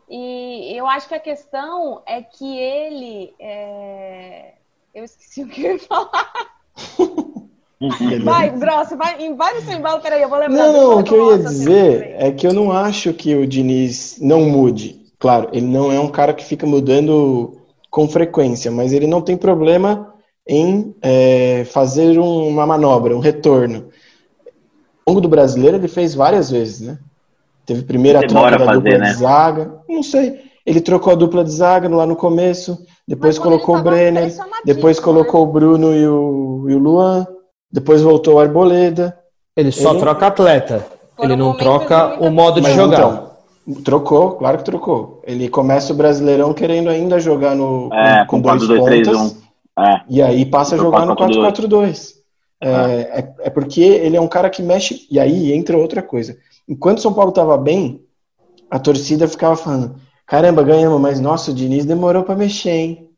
E 0.10 0.76
eu 0.76 0.88
acho 0.88 1.08
que 1.08 1.16
a 1.16 1.20
questão 1.20 2.02
é 2.08 2.24
que 2.24 2.58
ele. 2.58 3.34
É... 3.40 4.54
Eu 4.94 5.04
esqueci 5.04 5.42
o 5.42 5.48
que 5.48 5.66
eu 5.66 5.74
ia 5.74 5.80
falar. 5.80 6.32
vai, 8.24 8.50
Grosso, 8.52 8.96
vai, 8.96 9.34
vai 9.34 9.54
no 9.56 9.62
seu 9.62 9.74
embalo, 9.74 10.02
peraí, 10.02 10.22
eu 10.22 10.30
vou 10.30 10.38
lembrar. 10.38 10.68
Não, 10.68 10.74
não, 10.74 11.00
o 11.00 11.04
que 11.04 11.16
eu 11.16 11.32
ia 11.32 11.44
dizer 11.44 12.16
é 12.20 12.32
que 12.32 12.46
eu 12.46 12.54
não 12.54 12.72
acho 12.72 13.12
que 13.12 13.36
o 13.36 13.48
Diniz 13.48 14.20
não 14.22 14.42
mude. 14.42 15.02
Claro, 15.18 15.50
ele 15.52 15.66
não 15.66 15.92
é 15.92 16.00
um 16.00 16.10
cara 16.10 16.32
que 16.32 16.46
fica 16.46 16.68
mudando 16.68 17.58
com 17.90 18.08
frequência, 18.08 18.70
mas 18.70 18.94
ele 18.94 19.08
não 19.08 19.20
tem 19.20 19.36
problema 19.36 20.14
em 20.48 20.94
é, 21.02 21.66
fazer 21.66 22.20
uma 22.20 22.68
manobra, 22.68 23.16
um 23.16 23.20
retorno. 23.20 23.90
Ao 25.06 25.14
longo 25.14 25.22
do 25.22 25.30
brasileiro 25.30 25.78
ele 25.78 25.88
fez 25.88 26.14
várias 26.14 26.52
vezes, 26.52 26.82
né? 26.82 27.00
Teve 27.66 27.82
primeira 27.82 28.28
troca 28.28 28.60
da 28.60 28.66
fazer, 28.66 28.80
dupla 28.80 28.98
né? 29.00 29.10
de 29.10 29.14
zaga, 29.16 29.82
não 29.90 30.04
sei. 30.04 30.42
Ele 30.64 30.82
trocou 30.82 31.14
a 31.14 31.16
dupla 31.16 31.44
de 31.44 31.52
zaga 31.52 31.90
lá 31.90 32.06
no 32.06 32.16
começo, 32.16 32.86
depois 33.08 33.38
colocou 33.38 33.78
o 33.78 33.82
Brenner, 33.84 34.34
depois 34.66 34.98
né? 34.98 35.04
colocou 35.04 35.44
o 35.44 35.52
Bruno 35.52 35.94
e 35.94 36.08
o, 36.08 36.66
e 36.70 36.76
o 36.76 36.80
Luan, 36.80 37.28
depois 37.72 38.02
voltou 38.02 38.36
o 38.36 38.40
Arboleda. 38.40 39.18
Ele 39.56 39.72
só 39.72 39.92
ele... 39.92 40.00
troca 40.00 40.28
atleta, 40.28 40.88
ele 41.20 41.36
não 41.36 41.56
troca 41.56 42.18
o 42.20 42.30
modo 42.32 42.62
de 42.62 42.72
jogar. 42.72 43.00
Então, 43.00 43.34
Trocou, 43.84 44.32
claro 44.32 44.58
que 44.58 44.66
trocou. 44.66 45.22
Ele 45.26 45.48
começa 45.48 45.94
o 45.94 45.96
Brasileirão 45.96 46.54
querendo 46.54 46.90
ainda 46.90 47.18
jogar 47.18 47.56
no 47.56 47.90
é, 47.94 48.26
com, 48.26 48.42
com 48.42 48.42
dois 48.42 48.68
4, 48.68 48.78
pontas 48.78 49.08
2, 49.08 49.08
3, 49.08 49.18
1. 49.18 49.44
É. 49.80 50.02
e 50.10 50.22
aí 50.22 50.46
passa 50.46 50.76
a 50.76 50.78
jogar 50.78 51.06
no 51.06 51.16
4-4-2. 51.16 52.14
É, 52.62 52.70
é, 52.70 53.34
é, 53.40 53.50
porque 53.50 53.82
ele 53.82 54.18
é 54.18 54.22
um 54.22 54.28
cara 54.28 54.50
que 54.50 54.62
mexe 54.62 55.08
e 55.10 55.18
aí 55.20 55.54
entra 55.54 55.78
outra 55.78 56.02
coisa. 56.02 56.38
Enquanto 56.68 57.02
São 57.02 57.14
Paulo 57.14 57.30
estava 57.30 57.58
bem, 57.58 58.02
a 58.70 58.80
torcida 58.80 59.28
ficava 59.30 59.56
falando: 59.56 59.96
caramba, 60.34 60.64
ganhamos, 60.64 61.00
mas 61.00 61.20
nossa, 61.20 61.52
o 61.52 61.54
Diniz 61.54 61.86
demorou 61.86 62.24
para 62.24 62.34
mexer, 62.34 62.72
hein? 62.72 63.16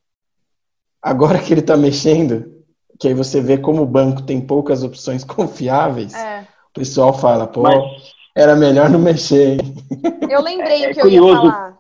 Agora 1.02 1.40
que 1.40 1.54
ele 1.54 1.62
tá 1.62 1.78
mexendo, 1.78 2.62
que 3.00 3.08
aí 3.08 3.14
você 3.14 3.40
vê 3.40 3.58
como 3.58 3.82
o 3.82 3.86
banco 3.86 4.22
tem 4.24 4.46
poucas 4.46 4.84
opções 4.84 5.24
confiáveis, 5.24 6.14
é. 6.14 6.42
o 6.42 6.74
pessoal 6.74 7.14
fala, 7.14 7.48
pô, 7.48 7.62
mas 7.62 7.82
era 8.36 8.54
melhor 8.54 8.90
não 8.90 9.00
mexer, 9.00 9.54
hein? 9.54 9.60
Eu 10.30 10.42
lembrei 10.42 10.88
é, 10.88 10.94
que 10.94 11.00
eu 11.00 11.08
ia 11.08 11.22
falar. 11.22 11.78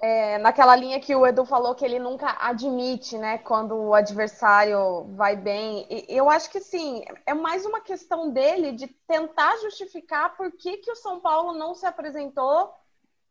É, 0.00 0.38
naquela 0.38 0.74
linha 0.74 0.98
que 0.98 1.14
o 1.14 1.26
Edu 1.26 1.44
falou 1.44 1.74
que 1.74 1.84
ele 1.84 1.98
nunca 1.98 2.38
admite, 2.40 3.18
né, 3.18 3.36
quando 3.36 3.74
o 3.74 3.92
adversário 3.92 5.08
vai 5.14 5.36
bem. 5.36 5.86
Eu 6.08 6.30
acho 6.30 6.50
que 6.50 6.60
sim, 6.60 7.04
é 7.26 7.34
mais 7.34 7.66
uma 7.66 7.82
questão 7.82 8.30
dele 8.30 8.72
de 8.72 8.86
tentar 9.06 9.58
justificar 9.58 10.34
por 10.38 10.50
que, 10.52 10.78
que 10.78 10.90
o 10.90 10.96
São 10.96 11.20
Paulo 11.20 11.52
não 11.52 11.74
se 11.74 11.84
apresentou. 11.84 12.72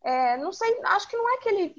É, 0.05 0.37
não 0.37 0.53
sei, 0.53 0.77
acho 0.83 1.09
que 1.09 1.17
não 1.17 1.27
é 1.33 1.37
que 1.37 1.49
ele 1.49 1.75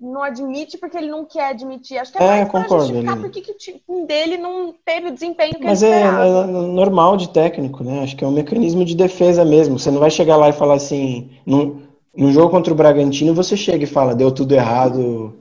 não 0.00 0.22
admite 0.22 0.76
porque 0.76 0.96
ele 0.96 1.08
não 1.08 1.24
quer 1.24 1.50
admitir. 1.50 1.98
Acho 1.98 2.10
que 2.10 2.18
é, 2.18 2.24
é 2.24 2.26
mais 2.26 2.48
para 2.48 2.66
justificar 2.66 3.12
ele... 3.12 3.22
porque 3.22 3.40
que 3.42 3.52
o 3.52 3.56
time 3.56 4.06
dele 4.06 4.38
não 4.38 4.74
teve 4.84 5.08
o 5.08 5.12
desempenho 5.12 5.54
que 5.54 5.64
Mas 5.64 5.82
ele 5.82 5.94
é, 5.94 6.04
é, 6.04 6.46
normal 6.46 7.16
de 7.16 7.28
técnico, 7.28 7.84
né? 7.84 8.02
Acho 8.02 8.16
que 8.16 8.24
é 8.24 8.26
um 8.26 8.32
mecanismo 8.32 8.84
de 8.84 8.96
defesa 8.96 9.44
mesmo. 9.44 9.78
Você 9.78 9.90
não 9.90 10.00
vai 10.00 10.10
chegar 10.10 10.36
lá 10.36 10.48
e 10.48 10.54
falar 10.54 10.74
assim, 10.74 11.30
no, 11.46 11.82
no 12.16 12.32
jogo 12.32 12.50
contra 12.50 12.72
o 12.72 12.76
Bragantino, 12.76 13.34
você 13.34 13.56
chega 13.56 13.84
e 13.84 13.86
fala, 13.86 14.16
deu 14.16 14.32
tudo 14.32 14.52
errado, 14.52 15.32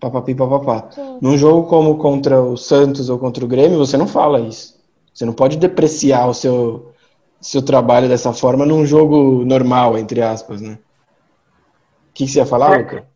papapi, 0.00 0.34
papapá. 0.34 0.88
Num 1.20 1.36
jogo 1.36 1.68
como 1.68 1.98
contra 1.98 2.40
o 2.40 2.56
Santos 2.56 3.10
ou 3.10 3.18
contra 3.18 3.44
o 3.44 3.48
Grêmio, 3.48 3.76
você 3.76 3.98
não 3.98 4.06
fala 4.06 4.40
isso. 4.40 4.74
Você 5.12 5.26
não 5.26 5.34
pode 5.34 5.58
depreciar 5.58 6.28
o 6.28 6.34
seu, 6.34 6.92
seu 7.40 7.60
trabalho 7.60 8.08
dessa 8.08 8.32
forma 8.32 8.64
num 8.64 8.86
jogo 8.86 9.44
normal, 9.44 9.98
entre 9.98 10.22
aspas, 10.22 10.62
né? 10.62 10.78
O 12.14 12.16
que, 12.16 12.26
que 12.26 12.30
você 12.30 12.38
ia 12.38 12.46
falar, 12.46 12.74
É. 12.74 12.78
Luca? 12.78 13.14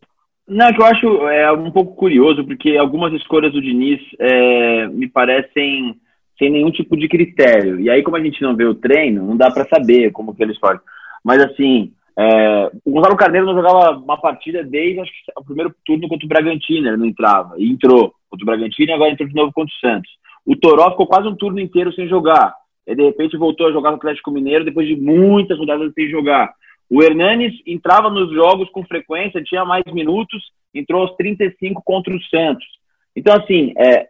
Não, 0.48 0.72
que 0.72 0.80
eu 0.80 0.87
acho 0.87 1.28
é, 1.28 1.52
um 1.52 1.70
pouco 1.70 1.94
curioso, 1.94 2.42
porque 2.42 2.76
algumas 2.76 3.12
escolhas 3.12 3.52
do 3.52 3.61
Diniz 3.61 4.00
é, 4.18 4.88
me 4.88 5.06
parecem 5.06 5.94
sem 6.38 6.50
nenhum 6.50 6.70
tipo 6.70 6.96
de 6.96 7.06
critério. 7.06 7.78
E 7.78 7.90
aí, 7.90 8.02
como 8.02 8.16
a 8.16 8.22
gente 8.22 8.40
não 8.42 8.56
vê 8.56 8.64
o 8.64 8.74
treino, 8.74 9.24
não 9.24 9.37
dá 9.37 9.50
para 9.50 9.68
saber 9.68 10.11
como 10.11 10.34
que 10.34 10.42
eles 10.42 10.58
fazem. 10.58 10.80
Mas, 11.22 11.42
assim, 11.42 11.92
é, 12.18 12.70
o 12.84 12.90
Gonzalo 12.90 13.16
Carneiro 13.16 13.46
não 13.46 13.54
jogava 13.54 13.98
uma 13.98 14.18
partida 14.18 14.64
desde 14.64 15.00
acho 15.00 15.12
o 15.37 15.44
primeiro 15.44 15.72
turno 15.84 16.08
contra 16.08 16.24
o 16.24 16.28
Bragantino, 16.28 16.88
ele 16.88 16.96
não 16.96 17.06
entrava. 17.06 17.54
E 17.58 17.70
entrou 17.70 18.14
contra 18.30 18.42
o 18.42 18.46
Bragantino 18.46 18.90
e 18.90 18.92
agora 18.92 19.12
entrou 19.12 19.28
de 19.28 19.34
novo 19.34 19.52
contra 19.52 19.72
o 19.72 19.78
Santos. 19.80 20.11
O 20.46 20.56
Toró 20.56 20.90
ficou 20.92 21.06
quase 21.06 21.28
um 21.28 21.37
turno 21.37 21.61
inteiro 21.61 21.92
sem 21.92 22.08
jogar. 22.08 22.54
E, 22.87 22.94
de 22.94 23.04
repente, 23.04 23.37
voltou 23.37 23.68
a 23.68 23.72
jogar 23.72 23.90
no 23.90 23.96
Atlético 23.96 24.30
Mineiro 24.30 24.64
depois 24.64 24.88
de 24.88 24.96
muitas 24.96 25.58
rodadas 25.58 25.92
sem 25.92 26.08
jogar. 26.08 26.50
O 26.90 27.03
Hernanes 27.03 27.55
entrava 27.66 28.09
nos 28.09 28.33
jogos 28.33 28.68
com 28.70 28.85
frequência, 28.85 29.42
tinha 29.42 29.64
mais 29.64 29.85
minutos, 29.92 30.42
entrou 30.74 31.03
aos 31.03 31.14
35 31.16 31.83
contra 31.85 32.14
o 32.14 32.22
Santos. 32.24 32.66
Então, 33.14 33.35
assim, 33.37 33.74
é, 33.77 34.07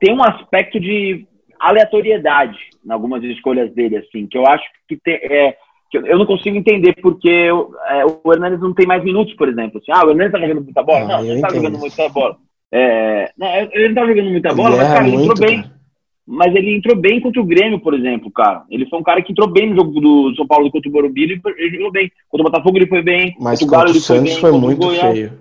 tem 0.00 0.14
um 0.14 0.22
aspecto 0.22 0.78
de 0.78 1.26
aleatoriedade 1.58 2.58
em 2.84 2.92
algumas 2.92 3.22
escolhas 3.24 3.72
dele, 3.72 3.96
assim, 3.96 4.26
que 4.26 4.36
eu 4.36 4.46
acho 4.46 4.64
que, 4.88 4.96
te, 4.96 5.12
é, 5.12 5.56
que 5.90 5.98
eu 5.98 6.18
não 6.18 6.26
consigo 6.26 6.56
entender 6.56 6.94
porque 7.00 7.28
eu, 7.28 7.72
é, 7.86 8.04
o 8.04 8.32
Hernanes 8.32 8.60
não 8.60 8.74
tem 8.74 8.86
mais 8.86 9.02
minutos, 9.02 9.34
por 9.34 9.48
exemplo. 9.48 9.78
Assim, 9.78 9.92
ah, 9.92 10.04
o 10.04 10.10
Hernanes 10.10 10.32
tá 10.32 10.40
jogando 10.40 10.62
muita 10.64 10.82
bola? 10.82 11.04
Ah, 11.04 11.08
não, 11.08 11.24
ele 11.24 11.34
não 11.34 11.40
tá 11.40 11.48
entendo. 11.48 11.62
jogando 11.62 11.78
muita 11.78 12.08
bola. 12.08 12.36
É, 12.72 13.30
não, 13.36 13.54
ele 13.54 13.88
não 13.88 13.94
tá 13.94 14.06
jogando 14.06 14.30
muita 14.30 14.54
bola, 14.54 14.68
Ele 14.70 14.76
mas, 14.76 14.92
cara, 14.92 15.06
ele 15.06 15.16
entrou 15.16 15.38
bem. 15.38 15.62
cara. 15.62 15.81
Mas 16.26 16.54
ele 16.54 16.76
entrou 16.76 16.96
bem 16.96 17.20
contra 17.20 17.40
o 17.40 17.44
Grêmio, 17.44 17.80
por 17.80 17.94
exemplo, 17.94 18.30
cara. 18.30 18.62
Ele 18.70 18.86
foi 18.88 18.98
um 18.98 19.02
cara 19.02 19.20
que 19.22 19.32
entrou 19.32 19.48
bem 19.48 19.70
no 19.70 19.76
jogo 19.76 20.00
do 20.00 20.34
São 20.36 20.46
Paulo 20.46 20.70
contra 20.70 20.88
o 20.88 20.92
Morumbi, 20.92 21.22
ele, 21.24 21.40
ele 21.58 21.76
jogou 21.76 21.90
bem. 21.92 22.10
Contra 22.28 22.46
o 22.46 22.50
Botafogo 22.50 22.78
ele 22.78 22.86
foi 22.86 23.02
bem. 23.02 23.34
Mas 23.40 23.58
contra 23.60 23.66
o 23.76 23.78
Galo 23.78 23.90
o 23.90 23.92
ele 23.92 24.00
foi 24.00 24.16
Santos 24.18 24.32
bem. 24.32 24.40
foi 24.40 24.52
muito 24.52 24.86
Goiás. 24.86 25.12
feio. 25.14 25.32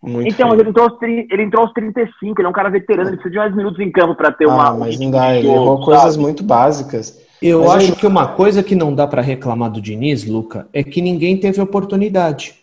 Muito 0.00 0.28
Então, 0.32 0.46
mas 0.48 0.56
feio. 0.56 0.60
ele 0.62 0.70
entrou, 0.70 0.86
aos, 0.88 0.98
tri- 0.98 1.26
ele 1.30 1.42
entrou 1.42 1.62
aos 1.64 1.72
35, 1.72 2.40
ele 2.40 2.46
é 2.46 2.48
um 2.48 2.52
cara 2.52 2.68
veterano, 2.68 3.08
ele 3.10 3.16
precisa 3.16 3.32
de 3.32 3.38
mais 3.38 3.56
minutos 3.56 3.80
em 3.80 3.90
campo 3.90 4.14
pra 4.14 4.30
ter 4.30 4.46
uma. 4.46 4.68
Ah, 4.68 4.72
um 4.74 4.78
mas 4.78 4.98
não 5.00 5.10
dá, 5.10 5.36
ele 5.36 5.48
errou 5.48 5.74
sabe? 5.76 5.84
coisas 5.84 6.16
muito 6.16 6.44
básicas. 6.44 7.26
Eu 7.42 7.60
Mas 7.62 7.70
acho 7.74 7.92
aí- 7.92 7.96
que 7.98 8.06
uma 8.06 8.26
coisa 8.28 8.62
que 8.62 8.74
não 8.76 8.94
dá 8.94 9.06
para 9.08 9.22
reclamar 9.22 9.70
do 9.70 9.80
Diniz, 9.80 10.24
Luca, 10.24 10.68
é 10.72 10.84
que 10.84 11.02
ninguém 11.02 11.36
teve 11.36 11.60
oportunidade. 11.60 12.54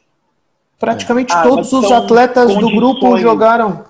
Praticamente 0.79 1.33
Ah, 1.33 1.43
todos 1.43 1.71
os 1.73 1.91
atletas 1.91 2.55
do 2.55 2.69
grupo 2.69 3.17
jogaram. 3.17 3.83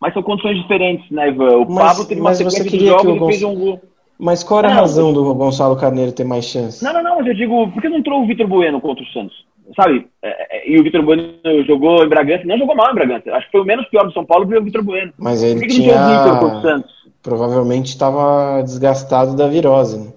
Mas 0.00 0.14
são 0.14 0.22
condições 0.22 0.56
diferentes, 0.56 1.10
né, 1.10 1.28
Ivan? 1.28 1.58
O 1.58 1.70
Mas- 1.72 1.86
Pablo 1.88 2.04
teve 2.06 2.20
uma 2.20 2.34
sequência 2.34 2.64
de 2.64 2.86
jogos 2.86 3.16
e 3.16 3.18
fez 3.26 3.42
Gonç- 3.42 3.44
um 3.44 3.58
gol. 3.58 3.80
Mas 4.18 4.42
qual 4.42 4.58
era 4.60 4.68
a 4.68 4.74
Não. 4.74 4.80
razão 4.80 5.12
do 5.12 5.32
Gonçalo 5.34 5.76
Carneiro 5.76 6.10
ter 6.12 6.24
mais 6.24 6.44
chance? 6.44 6.82
Não, 6.82 6.92
não, 6.92 7.02
não, 7.02 7.26
eu 7.26 7.34
digo, 7.34 7.68
por 7.70 7.80
que 7.80 7.88
não 7.88 7.98
entrou 7.98 8.22
o 8.22 8.26
Vitor 8.26 8.46
Bueno 8.48 8.80
contra 8.80 9.02
o 9.04 9.06
Santos? 9.08 9.46
Sabe? 9.76 10.06
É, 10.22 10.56
é, 10.58 10.70
e 10.70 10.80
o 10.80 10.82
Vitor 10.82 11.02
Bueno 11.04 11.24
jogou 11.66 12.02
em 12.04 12.08
Bragança, 12.08 12.42
não 12.44 12.58
jogou 12.58 12.74
mal 12.74 12.90
em 12.90 12.94
Bragança. 12.94 13.30
Acho 13.32 13.46
que 13.46 13.52
foi 13.52 13.60
o 13.60 13.64
menos 13.64 13.86
pior 13.88 14.04
do 14.06 14.12
São 14.12 14.24
Paulo 14.24 14.46
foi 14.46 14.58
o 14.58 14.64
Vitor 14.64 14.82
Bueno. 14.82 15.12
Mas 15.18 15.40
Por 15.40 15.46
ele 15.48 15.60
que, 15.60 15.66
que 15.66 15.86
não 15.86 15.86
entrou 15.86 16.00
o 16.04 16.08
Vitor 16.08 16.38
contra 16.40 16.46
o 16.46 16.60
tinha. 16.60 16.72
Santos? 16.76 16.90
Provavelmente 17.22 17.86
estava 17.86 18.62
desgastado 18.62 19.36
da 19.36 19.46
virose. 19.46 19.98
Né? 19.98 20.12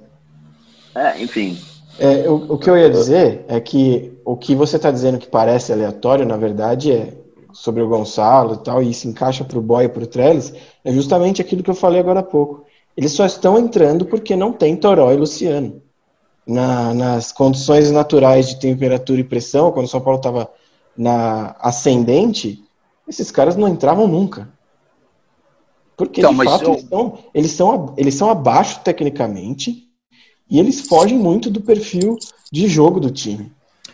É, 0.96 1.22
enfim. 1.24 1.58
É, 2.00 2.28
o, 2.30 2.54
o 2.54 2.58
que 2.58 2.70
eu 2.70 2.78
ia 2.78 2.89
dizer 2.89 3.46
é 3.48 3.60
que 3.60 4.13
o 4.26 4.36
que 4.36 4.56
você 4.56 4.78
está 4.78 4.89
dizendo 4.89 5.20
que 5.20 5.28
parece 5.28 5.72
aleatório, 5.74 6.26
na 6.26 6.38
verdade, 6.38 6.91
é 6.91 7.13
sobre 7.54 7.82
o 7.82 7.88
Gonçalo 7.88 8.56
e 8.56 8.58
tal, 8.58 8.82
e 8.82 8.94
se 8.94 9.08
encaixa 9.08 9.44
para 9.44 9.58
o 9.58 9.62
Boy 9.62 9.86
e 9.86 9.90
para 9.90 10.04
o 10.04 10.08
Trellis, 10.08 10.54
é 10.84 10.92
justamente 10.92 11.42
aquilo 11.42 11.64
que 11.64 11.70
eu 11.70 11.76
falei 11.76 12.00
agora 12.00 12.20
há 12.20 12.24
pouco. 12.24 12.66
Eles 12.96 13.12
só 13.14 13.26
estão 13.26 13.58
entrando 13.58 14.06
porque 14.06 14.36
não 14.36 14.52
tem 14.52 14.76
Toró 14.76 15.12
e 15.12 15.18
Luciano. 15.18 15.82
Na- 16.46 16.94
nas 16.94 17.32
condições 17.32 17.92
naturais 17.92 18.50
de 18.50 18.60
temperatura 18.60 19.22
e 19.22 19.24
pressão, 19.24 19.72
quando 19.72 19.86
o 19.86 19.90
São 19.90 20.02
Paulo 20.02 20.18
estava 20.18 20.50
na 20.98 21.56
ascendente, 21.60 22.64
esses 23.08 23.32
caras 23.32 23.56
não 23.56 23.68
entravam 23.68 24.08
nunca. 24.08 24.50
Porque, 25.96 26.20
Então, 26.22 26.34
de 26.34 26.44
fato, 26.44 26.64
eu- 26.66 26.72
eles, 26.74 26.88
são, 26.90 27.18
eles, 27.34 27.52
são, 27.52 27.94
eles 27.96 28.16
são 28.16 28.30
abaixo 28.30 28.80
tecnicamente 28.84 29.88
e 30.50 30.60
eles 30.60 30.82
fogem 30.82 31.18
muito 31.18 31.50
do 31.50 31.62
perfil 31.62 32.18
de 32.52 32.68
jogo 32.68 33.00
do 33.00 33.12
time. 33.12 33.52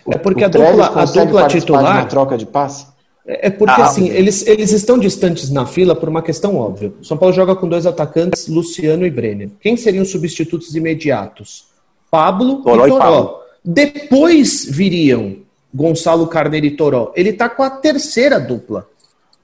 É 0.10 0.17
porque 0.17 0.43
O 0.43 0.46
a 0.46 0.50
dupla, 0.50 0.86
a 1.02 1.06
dupla 1.06 1.48
titular. 1.48 2.08
troca 2.08 2.38
de 2.38 2.46
passe? 2.46 2.88
É 3.30 3.50
porque 3.50 3.82
Ah, 3.82 3.86
assim, 3.86 4.08
eles, 4.10 4.48
eles 4.48 4.72
estão 4.72 4.98
distantes 4.98 5.50
na 5.50 5.66
fila 5.66 5.94
por 5.94 6.08
uma 6.08 6.22
questão 6.22 6.56
óbvia. 6.56 6.94
O 7.02 7.04
São 7.04 7.18
Paulo 7.18 7.36
joga 7.36 7.56
com 7.58 7.68
dois 7.68 7.86
atacantes, 7.86 8.48
Luciano 8.48 9.06
e 9.06 9.10
Brenner. 9.12 9.50
Quem 9.60 9.76
seriam 9.76 10.04
os 10.04 10.10
substitutos 10.12 10.74
imediatos? 10.76 11.66
Pablo 12.10 12.63
Toró 12.63 12.86
e 12.86 12.88
e 12.88 12.92
Toró. 12.92 13.00
Pablo. 13.04 13.36
Depois 13.66 14.66
viriam 14.70 15.38
Gonçalo 15.74 16.26
Carneiro 16.28 16.66
e 16.68 16.72
Toró. 16.72 17.12
Ele 17.16 17.34
tá 17.34 17.50
com 17.50 17.63
a 17.63 17.70
terceira 17.70 18.40
dupla. 18.40 18.88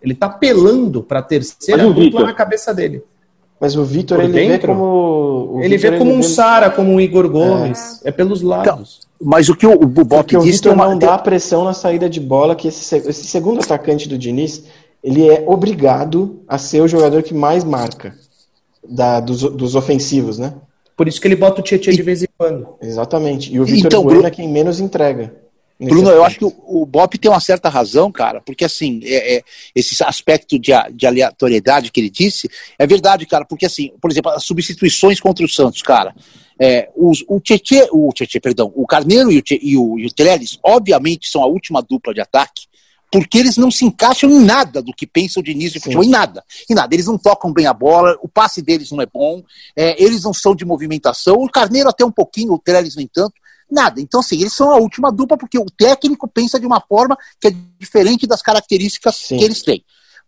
Ele 0.01 0.15
tá 0.15 0.29
pelando 0.29 1.03
para 1.03 1.19
a 1.19 1.23
terceira 1.23 1.83
dupla 1.83 2.03
Vitor? 2.03 2.25
na 2.25 2.33
cabeça 2.33 2.73
dele. 2.73 3.03
Mas 3.59 3.75
o 3.75 3.83
Vitor, 3.83 4.19
ele 4.21 4.31
vê 4.33 4.47
dentro? 4.47 4.67
como. 4.67 4.83
o 5.55 5.61
ele 5.61 5.75
Vitor, 5.77 5.91
vê 5.91 5.97
como 5.97 6.11
um 6.13 6.17
vê- 6.17 6.23
Sara, 6.23 6.69
como 6.69 6.91
um 6.91 6.99
Igor 7.01 7.29
Gomes. 7.29 8.01
É, 8.05 8.11
pelos 8.11 8.41
lados. 8.41 9.01
Mas 9.23 9.47
o 9.49 9.55
que 9.55 9.65
o, 9.65 9.71
o 9.73 9.85
Bob 9.87 10.07
Porque 10.09 10.37
o 10.37 10.41
disse 10.41 10.61
tem 10.61 10.71
Vitor 10.71 10.73
uma. 10.73 10.91
não 10.91 10.99
dá 10.99 11.17
pressão 11.17 11.63
na 11.63 11.73
saída 11.73 12.09
de 12.09 12.19
bola, 12.19 12.55
que 12.55 12.67
esse, 12.67 12.83
se- 12.83 12.97
esse 13.09 13.25
segundo 13.25 13.59
atacante 13.61 14.07
do 14.09 14.17
Diniz, 14.17 14.63
ele 15.03 15.27
é 15.29 15.43
obrigado 15.47 16.41
a 16.47 16.57
ser 16.57 16.81
o 16.81 16.87
jogador 16.87 17.23
que 17.23 17.33
mais 17.33 17.63
marca 17.63 18.15
da- 18.87 19.19
dos, 19.19 19.41
dos 19.41 19.75
ofensivos, 19.75 20.37
né? 20.37 20.53
Por 20.95 21.07
isso 21.07 21.19
que 21.19 21.27
ele 21.27 21.35
bota 21.35 21.59
o 21.61 21.63
Tietchan 21.63 21.91
de 21.91 22.01
vez 22.03 22.21
em 22.21 22.27
quando. 22.37 22.67
Exatamente. 22.81 23.51
E 23.53 23.59
o 23.59 23.65
Vitor 23.65 23.87
Então, 23.87 24.01
Bueno 24.03 24.15
Bruno- 24.21 24.27
é 24.27 24.31
quem 24.31 24.47
menos 24.47 24.79
entrega. 24.79 25.33
Bruno, 25.79 26.09
eu 26.11 26.23
acho 26.23 26.35
aspecto. 26.35 26.51
que 26.51 26.71
o, 26.71 26.83
o 26.83 26.85
Bob 26.85 27.17
tem 27.17 27.29
uma 27.31 27.39
certa 27.39 27.67
razão, 27.67 28.11
cara, 28.11 28.39
porque 28.41 28.63
assim, 28.63 29.01
é, 29.03 29.37
é, 29.37 29.43
esse 29.75 30.01
aspecto 30.03 30.57
de, 30.59 30.71
de 30.93 31.05
aleatoriedade 31.07 31.91
que 31.91 31.99
ele 31.99 32.09
disse 32.11 32.47
é 32.77 32.85
verdade, 32.85 33.25
cara, 33.25 33.43
porque 33.43 33.65
assim, 33.65 33.91
por 33.99 34.11
exemplo, 34.11 34.31
as 34.31 34.43
substituições 34.43 35.19
contra 35.19 35.43
o 35.43 35.49
Santos, 35.49 35.81
cara, 35.81 36.13
é, 36.59 36.89
os, 36.95 37.23
o 37.27 37.39
Tietê, 37.39 37.87
o 37.91 38.09
Tietê, 38.13 38.39
perdão, 38.39 38.71
o 38.75 38.85
Carneiro 38.85 39.31
e 39.31 39.39
o, 39.39 39.43
e 39.49 39.77
o, 39.77 39.99
e 39.99 40.05
o 40.05 40.13
Trellis, 40.13 40.59
obviamente, 40.63 41.29
são 41.29 41.41
a 41.43 41.47
última 41.47 41.81
dupla 41.81 42.13
de 42.13 42.21
ataque, 42.21 42.63
porque 43.11 43.37
eles 43.37 43.57
não 43.57 43.69
se 43.69 43.85
encaixam 43.85 44.29
em 44.29 44.39
nada 44.39 44.81
do 44.81 44.93
que 44.93 45.05
pensa 45.05 45.39
o 45.39 45.43
Diniz 45.43 45.71
de 45.71 45.79
futebol, 45.79 46.03
em 46.03 46.09
nada, 46.09 46.43
em 46.69 46.73
nada. 46.73 46.95
Eles 46.95 47.05
não 47.05 47.17
tocam 47.17 47.53
bem 47.53 47.67
a 47.67 47.73
bola, 47.73 48.17
o 48.21 48.27
passe 48.27 48.61
deles 48.61 48.91
não 48.91 49.01
é 49.01 49.05
bom, 49.05 49.43
é, 49.75 50.01
eles 50.03 50.23
não 50.23 50.33
são 50.33 50.55
de 50.55 50.65
movimentação, 50.65 51.35
o 51.35 51.49
Carneiro 51.49 51.89
até 51.89 52.03
um 52.03 52.11
pouquinho, 52.11 52.53
o 52.53 52.59
Trellis 52.59 52.95
nem 52.95 53.07
tanto, 53.07 53.33
nada. 53.69 53.99
Então, 53.99 54.19
assim, 54.19 54.39
eles 54.39 54.53
são 54.53 54.71
a 54.71 54.77
última 54.77 55.11
dupla 55.11 55.37
porque 55.37 55.59
o 55.59 55.65
técnico 55.65 56.27
pensa 56.27 56.59
de 56.59 56.65
uma 56.65 56.81
forma 56.81 57.17
que 57.39 57.47
é 57.47 57.55
diferente 57.79 58.25
das 58.25 58.41
características 58.41 59.15
Sim. 59.15 59.37
que 59.37 59.43
eles 59.43 59.61
têm. 59.61 59.83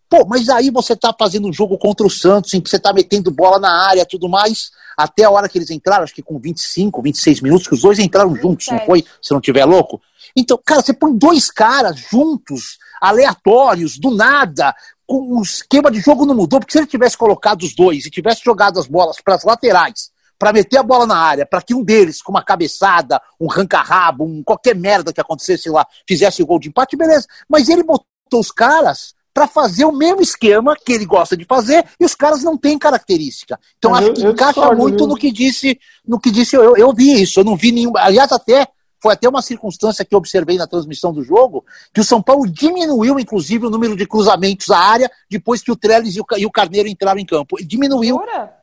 Pô, 0.09 0.25
mas 0.27 0.49
aí 0.49 0.69
você 0.69 0.95
tá 0.95 1.13
fazendo 1.17 1.47
um 1.47 1.53
jogo 1.53 1.77
contra 1.77 2.05
o 2.05 2.09
Santos, 2.09 2.53
em 2.53 2.61
que 2.61 2.69
você 2.69 2.79
tá 2.79 2.93
metendo 2.93 3.31
bola 3.31 3.59
na 3.59 3.87
área 3.87 4.01
e 4.01 4.05
tudo 4.05 4.29
mais, 4.29 4.71
até 4.97 5.23
a 5.23 5.31
hora 5.31 5.49
que 5.49 5.57
eles 5.57 5.71
entraram, 5.71 6.03
acho 6.03 6.13
que 6.13 6.21
com 6.21 6.39
25, 6.39 7.01
26 7.01 7.41
minutos, 7.41 7.67
que 7.67 7.73
os 7.73 7.81
dois 7.81 7.99
entraram 7.99 8.35
juntos, 8.35 8.67
não 8.67 8.77
27. 8.77 8.85
foi? 8.85 9.05
Se 9.21 9.33
não 9.33 9.41
tiver 9.41 9.65
louco. 9.65 10.01
Então, 10.35 10.59
cara, 10.63 10.81
você 10.81 10.93
põe 10.93 11.15
dois 11.15 11.49
caras 11.49 11.97
juntos, 11.97 12.77
aleatórios, 13.01 13.97
do 13.97 14.11
nada, 14.11 14.75
com 15.05 15.37
um 15.37 15.41
esquema 15.41 15.91
de 15.91 15.99
jogo 15.99 16.25
não 16.25 16.35
mudou, 16.35 16.59
porque 16.59 16.73
se 16.73 16.79
ele 16.79 16.87
tivesse 16.87 17.17
colocado 17.17 17.63
os 17.63 17.75
dois 17.75 18.05
e 18.05 18.09
tivesse 18.09 18.41
jogado 18.43 18.79
as 18.79 18.87
bolas 18.87 19.17
para 19.23 19.35
as 19.35 19.43
laterais, 19.43 20.11
para 20.37 20.51
meter 20.51 20.77
a 20.77 20.83
bola 20.83 21.05
na 21.05 21.17
área, 21.17 21.45
para 21.45 21.61
que 21.61 21.73
um 21.73 21.83
deles, 21.83 22.21
com 22.21 22.31
uma 22.31 22.43
cabeçada, 22.43 23.21
um 23.39 23.47
ranca-rabo, 23.47 24.25
um 24.25 24.43
qualquer 24.43 24.75
merda 24.75 25.13
que 25.13 25.21
acontecesse 25.21 25.69
lá, 25.69 25.85
fizesse 26.07 26.43
o 26.43 26.45
gol 26.45 26.59
de 26.59 26.69
empate, 26.69 26.97
beleza. 26.97 27.27
Mas 27.47 27.69
ele 27.69 27.83
botou 27.83 28.39
os 28.39 28.51
caras 28.51 29.13
para 29.35 29.47
fazer 29.47 29.83
o 29.83 29.91
mesmo 29.91 30.21
esquema 30.21 30.77
que 30.77 30.93
ele 30.93 31.05
gosta 31.05 31.35
de 31.35 31.43
fazer 31.43 31.83
e 31.99 32.05
os 32.05 32.15
caras 32.15 32.41
não 32.41 32.57
têm 32.57 32.79
característica. 32.79 33.59
Então 33.77 33.91
Mas 33.91 34.05
acho 34.05 34.13
que 34.13 34.23
eu 34.23 34.31
encaixa 34.31 34.53
discordo, 34.53 34.81
muito 34.81 34.97
viu? 34.97 35.07
no 35.07 35.15
que 35.17 35.29
disse, 35.29 35.77
no 36.07 36.17
que 36.17 36.31
disse 36.31 36.55
eu, 36.55 36.77
eu 36.77 36.93
vi 36.93 37.21
isso, 37.21 37.41
eu 37.41 37.43
não 37.43 37.57
vi 37.57 37.73
nenhum, 37.73 37.91
aliás 37.97 38.31
até 38.31 38.65
foi 39.03 39.11
até 39.11 39.27
uma 39.27 39.41
circunstância 39.41 40.05
que 40.05 40.15
eu 40.15 40.19
observei 40.19 40.57
na 40.57 40.65
transmissão 40.65 41.11
do 41.11 41.21
jogo, 41.21 41.65
que 41.93 41.99
o 41.99 42.03
São 42.03 42.21
Paulo 42.23 42.49
diminuiu, 42.49 43.19
inclusive, 43.19 43.67
o 43.67 43.69
número 43.69 43.95
de 43.95 44.07
cruzamentos 44.07 44.71
à 44.71 44.79
área 44.79 45.11
depois 45.29 45.61
que 45.61 45.71
o 45.71 45.75
Trellis 45.75 46.15
e 46.15 46.21
o, 46.21 46.25
e 46.37 46.45
o 46.45 46.51
Carneiro 46.51 46.87
entraram 46.87 47.19
em 47.19 47.25
campo. 47.25 47.57
Diminuiu, 47.63 48.17
Jura? 48.17 48.53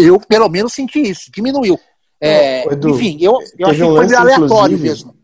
eu 0.00 0.18
pelo 0.18 0.48
menos 0.48 0.72
senti 0.72 1.00
isso, 1.02 1.30
diminuiu. 1.32 1.78
É, 2.20 2.66
Edu, 2.72 2.90
enfim, 2.90 3.18
eu, 3.20 3.38
eu 3.58 3.68
achei 3.68 3.84
um 3.84 4.00
que 4.00 4.06
foi 4.06 4.16
aleatório 4.16 4.78
mesmo. 4.78 5.14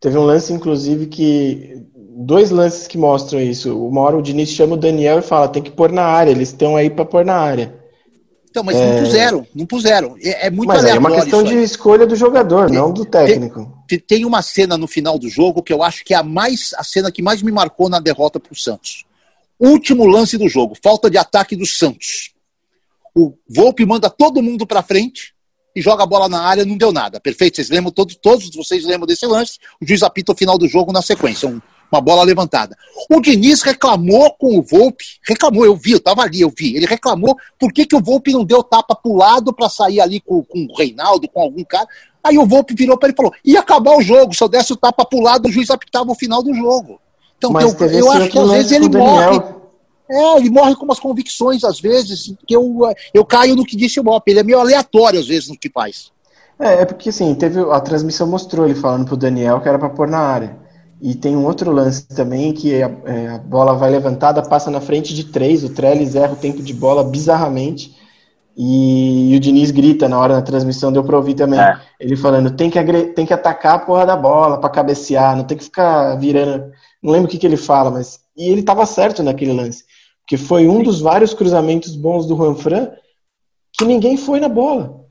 Teve 0.00 0.18
um 0.18 0.24
lance, 0.24 0.52
inclusive, 0.52 1.06
que. 1.06 1.86
Dois 2.18 2.50
lances 2.50 2.86
que 2.86 2.96
mostram 2.96 3.40
isso. 3.40 3.78
Uma 3.86 4.00
hora 4.00 4.16
o 4.16 4.22
Diniz 4.22 4.48
chama 4.48 4.74
o 4.74 4.78
Daniel 4.78 5.18
e 5.18 5.22
fala: 5.22 5.48
tem 5.48 5.62
que 5.62 5.70
pôr 5.70 5.92
na 5.92 6.02
área, 6.04 6.30
eles 6.30 6.48
estão 6.48 6.74
aí 6.76 6.88
para 6.88 7.04
pôr 7.04 7.24
na 7.24 7.34
área. 7.36 7.74
Então, 8.48 8.64
mas 8.64 8.74
não 8.76 8.98
puseram, 9.04 9.46
não 9.54 9.66
puseram. 9.66 10.16
É, 10.22 10.46
é 10.46 10.50
muito 10.50 10.68
Mas 10.68 10.82
aí 10.82 10.92
é 10.92 10.92
aleatório. 10.94 11.14
uma 11.14 11.22
questão 11.22 11.42
de 11.44 11.62
escolha 11.62 12.06
do 12.06 12.16
jogador, 12.16 12.70
não 12.70 12.90
do 12.90 13.04
técnico. 13.04 13.70
Te- 13.86 13.98
Tem 13.98 14.24
uma 14.24 14.40
cena 14.40 14.78
no 14.78 14.86
final 14.86 15.18
do 15.18 15.28
jogo 15.28 15.62
que 15.62 15.74
eu 15.74 15.82
acho 15.82 16.02
que 16.06 16.14
é 16.14 16.16
a 16.16 16.22
mais 16.22 16.72
a 16.78 16.82
cena 16.82 17.12
que 17.12 17.20
mais 17.20 17.42
me 17.42 17.52
marcou 17.52 17.90
na 17.90 18.00
derrota 18.00 18.40
para 18.40 18.52
o 18.54 18.56
Santos. 18.56 19.04
Último 19.60 20.06
lance 20.06 20.38
do 20.38 20.48
jogo, 20.48 20.74
falta 20.82 21.10
de 21.10 21.18
ataque 21.18 21.54
do 21.54 21.66
Santos. 21.66 22.32
O 23.14 23.34
Volpe 23.48 23.84
manda 23.84 24.08
todo 24.08 24.42
mundo 24.42 24.66
para 24.66 24.82
frente 24.82 25.34
e 25.74 25.82
joga 25.82 26.04
a 26.04 26.06
bola 26.06 26.26
na 26.26 26.40
área, 26.40 26.64
não 26.64 26.78
deu 26.78 26.92
nada. 26.92 27.20
Perfeito? 27.20 27.56
Vocês 27.56 27.68
lembram, 27.68 27.92
todos, 27.92 28.16
todos 28.16 28.48
vocês 28.54 28.84
lembram 28.86 29.06
desse 29.06 29.26
lance? 29.26 29.58
O 29.82 29.86
juiz 29.86 30.02
apita 30.02 30.32
o 30.32 30.36
final 30.36 30.56
do 30.56 30.66
jogo 30.66 30.92
na 30.92 31.02
sequência, 31.02 31.46
um, 31.46 31.60
uma 31.90 32.00
bola 32.00 32.22
levantada. 32.22 32.76
O 33.10 33.20
Diniz 33.20 33.62
reclamou 33.62 34.32
com 34.32 34.58
o 34.58 34.62
Volpe, 34.62 35.04
reclamou, 35.26 35.64
eu 35.64 35.76
vi, 35.76 35.92
eu 35.92 36.00
tava 36.00 36.22
ali, 36.22 36.40
eu 36.40 36.52
vi. 36.56 36.76
Ele 36.76 36.86
reclamou 36.86 37.36
por 37.58 37.72
que, 37.72 37.86
que 37.86 37.96
o 37.96 38.02
Volpe 38.02 38.32
não 38.32 38.44
deu 38.44 38.62
tapa 38.62 38.94
pro 38.94 39.14
lado 39.14 39.52
para 39.52 39.68
sair 39.68 40.00
ali 40.00 40.20
com, 40.20 40.42
com 40.42 40.66
o 40.66 40.76
Reinaldo, 40.76 41.28
com 41.28 41.40
algum 41.40 41.64
cara. 41.64 41.86
Aí 42.22 42.38
o 42.38 42.46
Volpe 42.46 42.74
virou 42.74 42.98
para 42.98 43.08
ele 43.08 43.14
e 43.14 43.16
falou: 43.16 43.32
ia 43.44 43.60
acabar 43.60 43.96
o 43.96 44.02
jogo, 44.02 44.34
se 44.34 44.42
eu 44.42 44.48
desse 44.48 44.72
o 44.72 44.76
tapa 44.76 45.04
pro 45.04 45.20
lado, 45.20 45.46
o 45.46 45.52
juiz 45.52 45.70
apitava 45.70 46.10
o 46.10 46.14
final 46.14 46.42
do 46.42 46.52
jogo. 46.54 47.00
Então, 47.38 47.50
Mas 47.50 47.64
eu, 47.64 47.88
eu 47.88 48.10
acho 48.10 48.30
que 48.30 48.38
às 48.38 48.50
vezes 48.50 48.72
ele 48.72 48.88
morre. 48.88 49.56
É, 50.08 50.36
ele 50.36 50.50
morre 50.50 50.76
com 50.76 50.84
umas 50.84 51.00
convicções, 51.00 51.64
às 51.64 51.80
vezes, 51.80 52.32
que 52.46 52.54
eu, 52.54 52.80
eu 53.12 53.24
caio 53.24 53.56
no 53.56 53.64
que 53.64 53.76
disse 53.76 53.98
o 53.98 54.04
Bop. 54.04 54.28
Ele 54.30 54.38
é 54.38 54.44
meio 54.44 54.60
aleatório, 54.60 55.18
às 55.18 55.26
vezes, 55.26 55.48
no 55.48 55.58
que 55.58 55.68
faz. 55.68 56.12
É, 56.58 56.82
é 56.82 56.84
porque 56.84 57.10
assim, 57.10 57.34
teve, 57.34 57.60
a 57.60 57.80
transmissão 57.80 58.26
mostrou 58.26 58.64
ele 58.64 58.74
falando 58.74 59.04
pro 59.04 59.16
Daniel 59.16 59.60
que 59.60 59.68
era 59.68 59.78
para 59.78 59.90
pôr 59.90 60.08
na 60.08 60.18
área. 60.18 60.56
E 61.00 61.14
tem 61.14 61.36
um 61.36 61.44
outro 61.44 61.70
lance 61.70 62.06
também 62.08 62.52
que 62.52 62.82
a, 62.82 62.90
é, 63.04 63.28
a, 63.28 63.38
bola 63.38 63.74
vai 63.74 63.90
levantada, 63.90 64.42
passa 64.42 64.70
na 64.70 64.80
frente 64.80 65.14
de 65.14 65.24
três, 65.24 65.62
o 65.62 65.68
Trellis 65.68 66.14
erra 66.14 66.32
o 66.32 66.36
tempo 66.36 66.62
de 66.62 66.72
bola 66.72 67.04
bizarramente. 67.04 67.94
E, 68.56 69.32
e 69.32 69.36
o 69.36 69.40
Diniz 69.40 69.70
grita 69.70 70.08
na 70.08 70.18
hora 70.18 70.34
da 70.34 70.42
transmissão, 70.42 70.90
deu 70.90 71.04
pra 71.04 71.18
ouvir 71.18 71.34
também. 71.34 71.60
É. 71.60 71.78
Ele 72.00 72.16
falando: 72.16 72.50
tem 72.50 72.70
que, 72.70 72.82
tem 73.12 73.26
que 73.26 73.34
atacar 73.34 73.74
a 73.74 73.78
porra 73.78 74.06
da 74.06 74.16
bola 74.16 74.58
para 74.58 74.70
cabecear, 74.70 75.36
não 75.36 75.44
tem 75.44 75.58
que 75.58 75.64
ficar 75.64 76.16
virando. 76.16 76.72
Não 77.02 77.12
lembro 77.12 77.28
o 77.28 77.30
que, 77.30 77.38
que 77.38 77.46
ele 77.46 77.58
fala, 77.58 77.90
mas. 77.90 78.20
E 78.34 78.48
ele 78.48 78.62
tava 78.62 78.86
certo 78.86 79.22
naquele 79.22 79.52
lance. 79.52 79.84
Porque 80.22 80.38
foi 80.38 80.66
um 80.66 80.82
dos 80.82 81.00
vários 81.00 81.34
cruzamentos 81.34 81.94
bons 81.94 82.26
do 82.26 82.36
Juanfran 82.36 82.90
que 83.72 83.84
ninguém 83.84 84.16
foi 84.16 84.40
na 84.40 84.48
bola. 84.48 85.04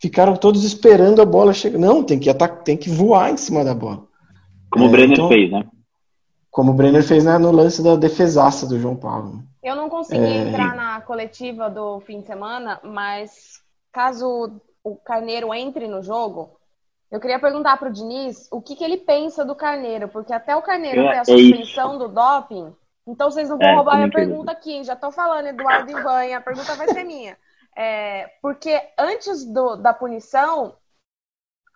Ficaram 0.00 0.36
todos 0.36 0.64
esperando 0.64 1.22
a 1.22 1.24
bola 1.24 1.52
chegar. 1.52 1.78
Não, 1.78 2.02
tem 2.02 2.18
que, 2.18 2.28
atacar, 2.28 2.62
tem 2.62 2.76
que 2.76 2.90
voar 2.90 3.30
em 3.30 3.36
cima 3.36 3.64
da 3.64 3.74
bola. 3.74 4.07
Como 4.70 4.84
é, 4.84 4.88
o 4.88 4.90
Brenner 4.90 5.12
então, 5.12 5.28
fez, 5.28 5.50
né? 5.50 5.66
Como 6.50 6.72
o 6.72 6.74
Brenner 6.74 7.02
fez 7.02 7.24
né, 7.24 7.38
no 7.38 7.50
lance 7.50 7.82
da 7.82 7.96
defesaça 7.96 8.66
do 8.66 8.78
João 8.78 8.96
Paulo. 8.96 9.42
Eu 9.62 9.76
não 9.76 9.88
consegui 9.88 10.24
é... 10.24 10.48
entrar 10.48 10.74
na 10.74 11.00
coletiva 11.00 11.68
do 11.68 12.00
fim 12.00 12.20
de 12.20 12.26
semana, 12.26 12.80
mas 12.82 13.60
caso 13.92 14.60
o 14.82 14.96
Carneiro 14.96 15.52
entre 15.52 15.86
no 15.86 16.02
jogo, 16.02 16.58
eu 17.10 17.20
queria 17.20 17.38
perguntar 17.38 17.76
para 17.78 17.88
o 17.88 17.92
Diniz 17.92 18.48
o 18.50 18.60
que, 18.60 18.76
que, 18.76 18.84
ele 18.84 18.98
pensa 18.98 19.44
do 19.44 19.54
Carneiro, 19.54 20.08
porque 20.08 20.32
até 20.32 20.54
o 20.54 20.62
Carneiro 20.62 21.02
ter 21.02 21.18
a 21.18 21.20
é 21.20 21.24
suspensão 21.24 21.98
do 21.98 22.08
doping, 22.08 22.74
então 23.06 23.30
vocês 23.30 23.48
não 23.48 23.56
vão 23.56 23.68
é, 23.68 23.74
roubar 23.74 23.96
minha 23.96 24.10
pergunta 24.10 24.52
aqui, 24.52 24.84
já 24.84 24.92
estou 24.92 25.10
falando, 25.10 25.46
Eduardo 25.46 25.90
Ivanha, 25.90 26.38
a 26.38 26.42
pergunta 26.42 26.74
vai 26.74 26.88
ser 26.88 27.04
minha. 27.04 27.36
É, 27.74 28.28
porque 28.42 28.78
antes 28.98 29.44
do, 29.44 29.76
da 29.76 29.94
punição, 29.94 30.74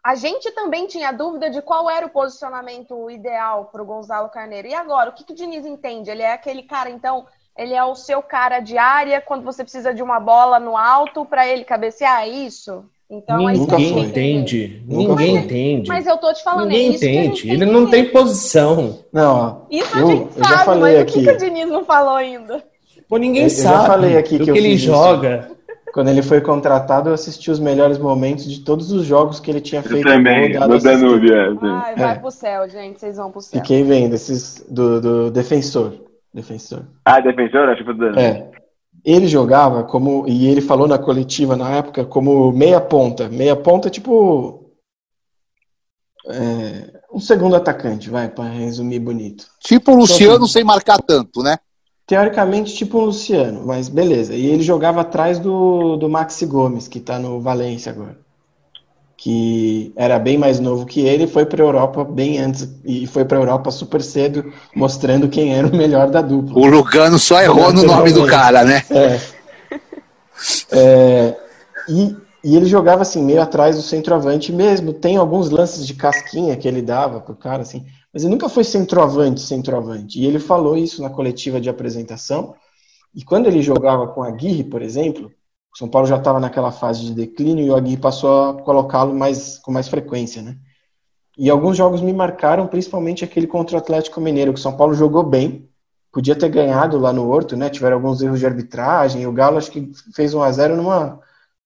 a 0.05 0.17
gente 0.17 0.51
também 0.51 0.87
tinha 0.87 1.13
dúvida 1.13 1.49
de 1.49 1.63
qual 1.63 1.89
era 1.89 2.07
o 2.07 2.11
posicionamento 2.11 3.09
ideal 3.09 3.67
para 3.71 3.83
o 3.83 3.87
Gonzalo 3.87 4.29
Carneiro. 4.29 4.67
E 4.67 4.75
agora, 4.75 5.11
o 5.11 5.13
que, 5.13 5.23
que 5.23 5.33
o 5.33 5.37
Diniz 5.37 5.65
entende? 5.65 6.11
Ele 6.11 6.23
é 6.23 6.33
aquele 6.33 6.65
cara, 6.65 6.91
então, 6.91 7.25
ele 7.57 7.73
é 7.73 7.85
o 7.85 7.95
seu 7.95 8.21
cara 8.21 8.59
de 8.59 8.77
área 8.77 9.21
quando 9.21 9.45
você 9.45 9.63
precisa 9.63 9.95
de 9.95 10.03
uma 10.03 10.19
bola 10.19 10.59
no 10.59 10.77
alto 10.77 11.25
para 11.25 11.47
ele 11.47 11.63
cabecear, 11.63 12.23
é 12.23 12.29
isso? 12.29 12.85
Então, 13.09 13.49
é 13.49 13.53
Ninguém 13.53 13.99
entende. 14.01 14.83
Ninguém 14.89 15.35
mas, 15.35 15.45
entende. 15.45 15.89
Mas 15.89 16.07
eu 16.07 16.17
tô 16.17 16.33
te 16.33 16.43
falando 16.43 16.69
Ninguém 16.69 16.87
é 16.87 16.95
isso 16.95 17.05
entende. 17.05 17.51
Ele 17.51 17.67
não 17.67 17.89
tem 17.89 18.09
posição. 18.09 19.05
Não. 19.13 19.67
Isso 19.71 19.99
eu, 19.99 20.09
a 20.09 20.11
gente 20.11 20.39
eu 20.39 20.45
sabe, 20.45 20.81
mas 20.81 20.99
aqui. 20.99 21.11
o 21.11 21.15
que, 21.21 21.25
que 21.27 21.31
o 21.31 21.37
Diniz 21.37 21.69
não 21.69 21.85
falou 21.85 22.17
ainda? 22.17 22.65
Pô, 23.09 23.19
ninguém 23.19 23.45
eu, 23.45 23.51
sabe. 23.51 23.75
Eu 23.75 23.81
já 23.81 23.87
falei 23.87 24.17
aqui 24.17 24.39
que, 24.39 24.51
que 24.51 24.59
ele 24.59 24.77
joga. 24.79 25.51
Quando 25.93 26.09
ele 26.09 26.23
foi 26.23 26.41
contratado, 26.41 27.11
eu 27.11 27.15
assisti 27.15 27.51
os 27.51 27.61
melhores 27.61 27.99
momentos 27.99 28.51
de 28.51 28.61
todos 28.61 28.91
os 28.93 29.05
jogos 29.05 29.39
que 29.39 29.51
ele 29.51 29.61
tinha 29.61 29.83
feito. 29.83 30.09
Eu 30.09 30.15
também, 30.15 30.59
no 30.59 30.81
Danúbio. 30.81 31.35
É, 31.35 31.49
Ai, 31.85 31.97
vai 31.97 32.13
é. 32.13 32.19
pro 32.19 32.31
céu, 32.31 32.67
gente. 32.69 32.99
Vocês 32.99 33.19
vão 33.19 33.31
pro 33.31 33.43
céu. 33.43 33.61
Fiquei 33.61 33.83
vendo 33.83 34.15
esses 34.15 34.65
do, 34.71 35.01
do 35.01 35.31
defensor. 35.31 35.93
Defensor. 36.33 36.85
Ah, 37.05 37.21
defensor? 37.21 37.69
Acho 37.69 37.85
que 37.85 37.85
foi 37.85 37.95
do 37.95 38.19
É. 38.19 38.51
Ele 39.05 39.27
jogava 39.27 39.85
como, 39.85 40.25
e 40.27 40.47
ele 40.47 40.63
falou 40.63 40.89
na 40.89 40.97
coletiva 40.97 41.57
na 41.57 41.71
época, 41.71 42.07
como 42.07 42.51
meia 42.53 42.81
ponta. 42.81 43.29
Meia 43.29 43.55
ponta, 43.55 43.91
tipo. 43.91 44.73
É, 46.27 47.01
um 47.13 47.21
segundo 47.21 47.55
atacante, 47.55 48.09
vai, 48.09 48.29
para 48.29 48.45
resumir 48.45 49.01
bonito. 49.01 49.45
Tipo 49.61 49.93
o 49.93 49.97
Luciano 49.97 50.37
então, 50.37 50.47
sem 50.47 50.65
marcar 50.65 51.03
tanto, 51.03 51.43
né? 51.43 51.59
Teoricamente 52.13 52.75
tipo 52.75 52.99
um 52.99 53.07
Luciano, 53.07 53.63
mas 53.65 53.89
beleza. 53.89 54.35
E 54.35 54.45
ele 54.45 54.63
jogava 54.63 55.01
atrás 55.01 55.39
do, 55.39 55.97
do 55.97 56.11
Maxi 56.11 56.45
Gomes, 56.45 56.87
que 56.87 56.99
está 56.99 57.19
no 57.19 57.41
Valência 57.41 57.91
agora. 57.91 58.19
Que 59.17 59.95
era 59.97 60.19
bem 60.19 60.37
mais 60.37 60.61
novo 60.61 60.85
que 60.85 61.01
ele, 61.01 61.27
foi 61.27 61.47
para 61.47 61.63
a 61.63 61.67
Europa 61.67 62.05
bem 62.05 62.39
antes 62.39 62.69
e 62.85 63.07
foi 63.07 63.25
para 63.25 63.39
a 63.39 63.41
Europa 63.41 63.71
super 63.71 64.03
cedo, 64.03 64.53
mostrando 64.77 65.27
quem 65.27 65.55
era 65.57 65.67
o 65.67 65.75
melhor 65.75 66.11
da 66.11 66.21
dupla. 66.21 66.59
O 66.59 66.67
Lugano 66.67 67.19
só 67.19 67.41
errou 67.41 67.73
no 67.73 67.83
nome 67.83 68.13
do 68.13 68.27
cara, 68.27 68.63
né? 68.63 68.83
É. 68.91 69.21
é 70.71 71.37
e, 71.89 72.15
e 72.45 72.57
ele 72.59 72.67
jogava 72.67 73.01
assim 73.01 73.23
meio 73.23 73.41
atrás 73.41 73.75
do 73.75 73.81
centroavante 73.81 74.53
mesmo. 74.53 74.93
Tem 74.93 75.17
alguns 75.17 75.49
lances 75.49 75.87
de 75.87 75.95
casquinha 75.95 76.59
que 76.59 76.69
ele 76.69 76.83
dava 76.83 77.21
pro 77.21 77.35
cara 77.35 77.63
assim, 77.63 77.87
mas 78.13 78.23
ele 78.23 78.33
nunca 78.33 78.49
foi 78.49 78.65
centroavante, 78.65 79.41
centroavante. 79.41 80.21
E 80.21 80.27
ele 80.27 80.39
falou 80.39 80.77
isso 80.77 81.03
na 81.03 81.11
coletiva 81.11 81.61
de 81.61 81.71
apresentação. 81.71 82.55
E 83.15 83.25
quando 83.25 83.47
ele 83.47 83.63
jogava 83.63 84.09
com 84.09 84.23
a 84.23 84.29
Aguirre, 84.29 84.65
por 84.65 84.83
exemplo, 84.83 85.33
o 85.75 85.79
São 85.79 85.89
Paulo 85.89 86.07
já 86.07 86.17
estava 86.17 86.39
naquela 86.39 86.71
fase 86.71 87.03
de 87.03 87.15
declínio 87.15 87.65
e 87.65 87.71
o 87.71 87.77
Aguirre 87.77 87.97
passou 87.97 88.51
a 88.51 88.63
colocá-lo 88.63 89.15
mais, 89.15 89.59
com 89.59 89.73
mais 89.73 89.89
frequência, 89.89 90.43
né? 90.43 90.59
E 91.39 91.49
alguns 91.49 91.77
jogos 91.77 92.03
me 92.03 92.13
marcaram, 92.13 92.67
principalmente 92.67 93.25
aquele 93.25 93.47
contra 93.47 93.77
o 93.77 93.79
Atlético 93.79 94.21
Mineiro, 94.21 94.53
que 94.53 94.61
o 94.61 94.63
São 94.63 94.77
Paulo 94.77 94.93
jogou 94.95 95.23
bem, 95.23 95.67
podia 96.13 96.37
ter 96.37 96.51
ganhado 96.51 96.99
lá 96.99 97.11
no 97.13 97.27
Horto, 97.27 97.57
né? 97.57 97.71
Tiveram 97.71 97.97
alguns 97.97 98.21
erros 98.21 98.39
de 98.39 98.47
arbitragem, 98.47 99.27
o 99.27 99.33
Galo 99.33 99.57
acho 99.57 99.71
que 99.71 99.91
fez 100.15 100.35
1 100.35 100.43
a 100.43 100.53
0 100.53 100.77
numa 100.77 101.21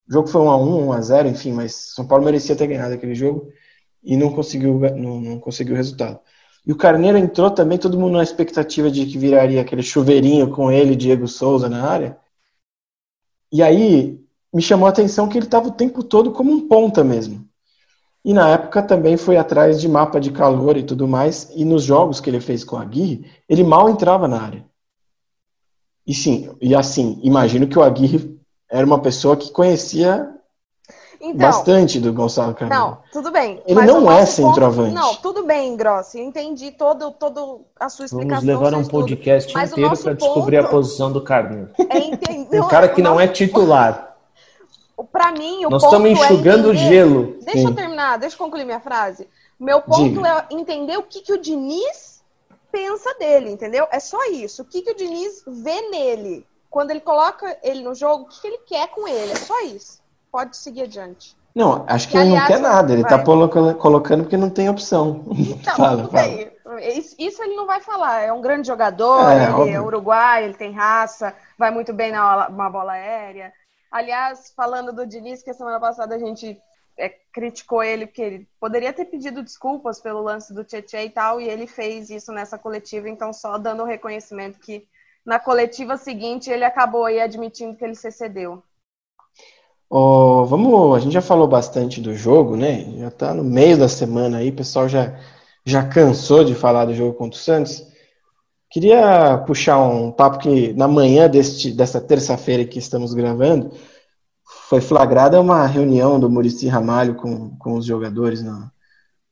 o 0.09 0.13
jogo 0.13 0.29
foi 0.29 0.41
1 0.41 0.51
a 0.51 0.57
1, 0.57 0.87
1 0.87 0.93
a 0.93 1.01
0, 1.01 1.29
enfim, 1.29 1.53
mas 1.53 1.75
São 1.75 2.07
Paulo 2.07 2.25
merecia 2.25 2.55
ter 2.55 2.69
ganhado 2.69 2.95
aquele 2.95 3.15
jogo 3.15 3.51
e 4.05 4.17
não 4.17 4.33
conseguiu 4.33 4.79
não, 4.97 5.21
não 5.21 5.41
conseguiu 5.41 5.75
o 5.75 5.77
resultado. 5.77 6.21
E 6.67 6.73
o 6.73 6.77
Carneiro 6.77 7.17
entrou 7.17 7.51
também, 7.51 7.79
todo 7.79 7.99
mundo 7.99 8.17
na 8.17 8.23
expectativa 8.25 8.91
de 8.91 9.07
que 9.07 9.17
viraria 9.17 9.61
aquele 9.61 9.83
chuveirinho 9.83 10.51
com 10.51 10.71
ele, 10.71 10.97
Diego 10.97 11.29
Souza, 11.29 11.69
na 11.69 11.89
área. 11.89 12.19
E 13.53 13.63
aí 13.63 14.21
me 14.53 14.61
chamou 14.61 14.87
a 14.87 14.91
atenção 14.91 15.29
que 15.29 15.39
ele 15.39 15.47
estava 15.47 15.69
o 15.69 15.73
tempo 15.73 16.03
todo 16.03 16.33
como 16.33 16.51
um 16.51 16.67
ponta 16.67 17.05
mesmo. 17.05 17.47
E 18.25 18.33
na 18.33 18.49
época 18.49 18.83
também 18.83 19.17
foi 19.17 19.37
atrás 19.37 19.81
de 19.81 19.89
mapa 19.89 20.19
de 20.19 20.33
calor 20.33 20.77
e 20.77 20.83
tudo 20.83 21.07
mais. 21.07 21.49
E 21.55 21.65
nos 21.65 21.85
jogos 21.85 22.21
que 22.21 22.29
ele 22.29 22.41
fez 22.41 22.65
com 22.65 22.77
a 22.77 22.83
Aguirre, 22.83 23.31
ele 23.49 23.63
mal 23.63 23.89
entrava 23.89 24.27
na 24.27 24.43
área. 24.43 24.67
E 26.05 26.13
sim, 26.13 26.51
e 26.61 26.75
assim, 26.75 27.21
imagino 27.23 27.69
que 27.69 27.79
o 27.79 27.83
Aguirre 27.83 28.37
era 28.69 28.85
uma 28.85 29.01
pessoa 29.01 29.37
que 29.37 29.53
conhecia 29.53 30.36
então, 31.31 31.51
Bastante 31.51 31.99
do 31.99 32.13
Gonçalo 32.13 32.55
Carneiro. 32.55 32.85
Não, 32.85 32.99
tudo 33.13 33.33
bem. 33.33 33.61
Ele 33.67 33.83
não 33.83 34.11
é 34.11 34.25
centroavante. 34.25 34.95
Ponto, 34.95 35.03
não, 35.03 35.15
tudo 35.17 35.45
bem, 35.45 35.77
Grossi. 35.77 36.21
Eu 36.21 36.25
entendi 36.25 36.71
todo, 36.71 37.11
todo 37.11 37.63
a 37.79 37.89
sua 37.89 38.05
explicação. 38.05 38.47
Vamos 38.47 38.63
levar 38.63 38.79
um 38.79 38.85
podcast 38.85 39.53
tudo. 39.53 39.65
inteiro 39.65 39.99
para 39.99 40.13
descobrir 40.13 40.59
a 40.59 40.69
posição 40.69 41.13
do 41.13 41.21
Carneiro. 41.21 41.71
É 41.89 41.99
entender, 41.99 42.61
um 42.61 42.69
cara 42.69 42.89
que 42.89 43.03
não 43.03 43.19
é 43.19 43.27
titular. 43.27 44.17
Para 45.11 45.33
mim, 45.33 45.65
o 45.67 45.71
Nós 45.71 45.83
estamos 45.83 46.09
é 46.09 46.13
enxugando 46.13 46.73
é 46.73 46.77
gelo. 46.77 47.39
Deixa 47.43 47.61
Sim. 47.61 47.67
eu 47.67 47.75
terminar, 47.75 48.19
deixa 48.19 48.35
eu 48.35 48.39
concluir 48.39 48.65
minha 48.65 48.81
frase. 48.81 49.29
Meu 49.59 49.81
ponto 49.81 50.03
Diga. 50.03 50.47
é 50.51 50.55
entender 50.55 50.97
o 50.97 51.03
que, 51.03 51.21
que 51.21 51.33
o 51.33 51.39
Diniz 51.39 52.23
pensa 52.71 53.15
dele, 53.19 53.51
entendeu? 53.51 53.87
É 53.91 53.99
só 53.99 54.25
isso. 54.31 54.63
O 54.63 54.65
que, 54.65 54.83
que 54.83 54.91
o 54.91 54.97
Diniz 54.97 55.43
vê 55.47 55.81
nele. 55.91 56.47
Quando 56.71 56.91
ele 56.91 57.01
coloca 57.01 57.57
ele 57.63 57.83
no 57.83 57.95
jogo, 57.95 58.25
o 58.25 58.27
que, 58.27 58.41
que 58.41 58.47
ele 58.47 58.59
quer 58.67 58.89
com 58.89 59.09
ele. 59.09 59.33
É 59.33 59.37
só 59.37 59.61
isso 59.63 60.06
pode 60.37 60.55
seguir 60.59 60.83
adiante. 60.83 61.35
Não, 61.55 61.87
acho 61.89 62.11
que 62.11 62.19
e, 62.19 62.21
ele 62.21 62.29
aliás, 62.29 62.51
não 62.51 62.57
quer 62.57 62.63
nada, 62.63 62.93
ele 62.93 63.01
está 63.01 63.19
colocando 63.19 64.23
porque 64.23 64.37
não 64.37 64.51
tem 64.51 64.69
opção. 64.69 65.25
Então, 65.31 65.75
fala, 65.75 65.97
tudo 66.05 66.11
fala. 66.11 66.29
bem. 66.29 66.53
Isso 67.19 67.43
ele 67.43 67.57
não 67.57 67.65
vai 67.65 67.81
falar. 67.81 68.21
É 68.21 68.31
um 68.31 68.43
grande 68.43 68.67
jogador, 68.67 69.31
é, 69.31 69.63
ele 69.63 69.71
é 69.71 69.81
uruguai, 69.81 70.45
ele 70.45 70.53
tem 70.53 70.73
raça, 70.73 71.35
vai 71.57 71.71
muito 71.71 71.95
bem 71.95 72.13
na 72.13 72.49
uma 72.49 72.69
bola 72.69 72.93
aérea. 72.93 73.51
Aliás, 73.91 74.53
falando 74.55 74.93
do 74.93 75.07
Diniz, 75.07 75.43
que 75.43 75.49
a 75.49 75.55
semana 75.55 75.81
passada 75.81 76.15
a 76.15 76.19
gente 76.19 76.61
é, 76.99 77.09
criticou 77.33 77.83
ele 77.83 78.05
porque 78.07 78.21
ele 78.21 78.49
poderia 78.61 78.93
ter 78.93 79.07
pedido 79.07 79.43
desculpas 79.43 79.99
pelo 79.99 80.21
lance 80.21 80.53
do 80.53 80.65
Tietchan 80.65 81.05
e 81.05 81.11
tal, 81.11 81.41
e 81.41 81.49
ele 81.49 81.67
fez 81.67 82.11
isso 82.11 82.31
nessa 82.31 82.59
coletiva, 82.59 83.09
então 83.09 83.33
só 83.33 83.57
dando 83.57 83.85
o 83.85 83.87
reconhecimento 83.87 84.59
que 84.59 84.87
na 85.25 85.41
coletiva 85.41 85.97
seguinte 85.97 86.51
ele 86.51 86.65
acabou 86.65 87.07
aí 87.07 87.23
admitindo 87.23 87.75
que 87.75 87.85
ele 87.85 87.95
se 87.95 88.11
cedeu. 88.11 88.63
Oh, 89.89 90.45
vamos, 90.45 90.97
a 90.97 91.01
gente 91.01 91.13
já 91.13 91.23
falou 91.23 91.47
bastante 91.47 92.01
do 92.01 92.15
jogo, 92.15 92.57
né? 92.57 92.93
Já 92.99 93.09
está 93.09 93.35
no 93.35 93.45
meio 93.45 93.79
da 93.79 93.89
semana 93.89 94.39
aí, 94.39 94.49
o 94.51 94.57
pessoal 94.57 94.89
já, 94.89 95.17
já 95.65 95.87
cansou 95.87 96.45
de 96.45 96.55
falar 96.55 96.87
do 96.87 96.95
jogo 96.95 97.15
contra 97.15 97.39
o 97.39 97.43
Santos. 97.43 97.87
Queria 98.71 99.39
puxar 99.47 99.79
um 99.81 100.11
papo 100.11 100.39
que 100.39 100.73
na 100.75 100.89
manhã 100.89 101.29
deste, 101.29 101.73
dessa 101.73 102.01
terça-feira 102.01 102.65
que 102.65 102.79
estamos 102.79 103.15
gravando, 103.15 103.71
foi 104.69 104.81
flagrada 104.81 105.41
uma 105.41 105.67
reunião 105.67 106.19
do 106.19 106.29
Murici 106.29 106.67
Ramalho 106.67 107.15
com, 107.15 107.57
com 107.57 107.75
os 107.75 107.85
jogadores 107.87 108.43
na, 108.43 108.71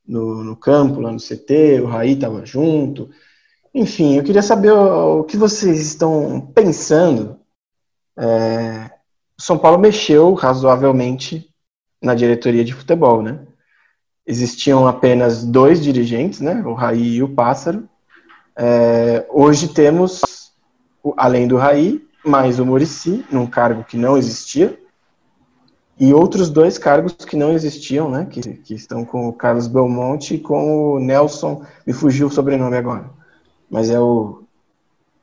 no, 0.07 0.45
no 0.45 0.57
campo, 0.57 1.01
lá 1.01 1.11
no 1.11 1.19
CT, 1.19 1.81
o 1.83 1.87
Raí 1.87 2.13
estava 2.13 2.47
junto. 2.47 3.11
Enfim, 3.75 4.17
eu 4.17 4.23
queria 4.23 4.43
saber 4.43 4.73
o, 4.73 5.21
o 5.21 5.25
que 5.25 5.37
vocês 5.37 5.81
estão 5.81 6.41
pensando. 6.55 7.41
É, 8.17 8.91
São 9.39 9.59
Paulo 9.59 9.79
mexeu 9.79 10.33
razoavelmente 10.35 11.49
na 12.01 12.15
diretoria 12.15 12.65
de 12.65 12.73
futebol, 12.73 13.23
né? 13.23 13.41
Existiam 14.27 14.87
apenas 14.87 15.45
dois 15.45 15.83
dirigentes, 15.83 16.41
né? 16.41 16.63
O 16.65 16.75
Raí 16.75 17.17
e 17.17 17.23
o 17.23 17.29
Pássaro. 17.29 17.89
É, 18.57 19.27
hoje 19.31 19.69
temos, 19.69 20.53
além 21.17 21.49
do 21.49 21.57
Raí, 21.57 22.03
mais 22.25 22.59
o 22.59 22.65
Murici, 22.65 23.25
num 23.31 23.47
cargo 23.47 23.85
que 23.85 23.97
não 23.97 24.17
existia, 24.17 24.79
e 25.99 26.13
outros 26.13 26.51
dois 26.51 26.79
cargos 26.79 27.13
que 27.13 27.37
não 27.37 27.53
existiam, 27.53 28.11
né? 28.11 28.27
Que, 28.27 28.41
que 28.41 28.75
estão 28.75 29.05
com 29.05 29.29
o 29.29 29.33
Carlos 29.33 29.67
Belmonte 29.67 30.35
e 30.35 30.41
com 30.41 30.95
o 30.95 30.99
Nelson, 30.99 31.65
me 31.87 31.93
fugiu 31.93 32.29
o 32.29 32.31
sobrenome 32.31 32.77
agora, 32.77 33.11
mas 33.71 33.91
é 33.91 34.01
o, 34.01 34.43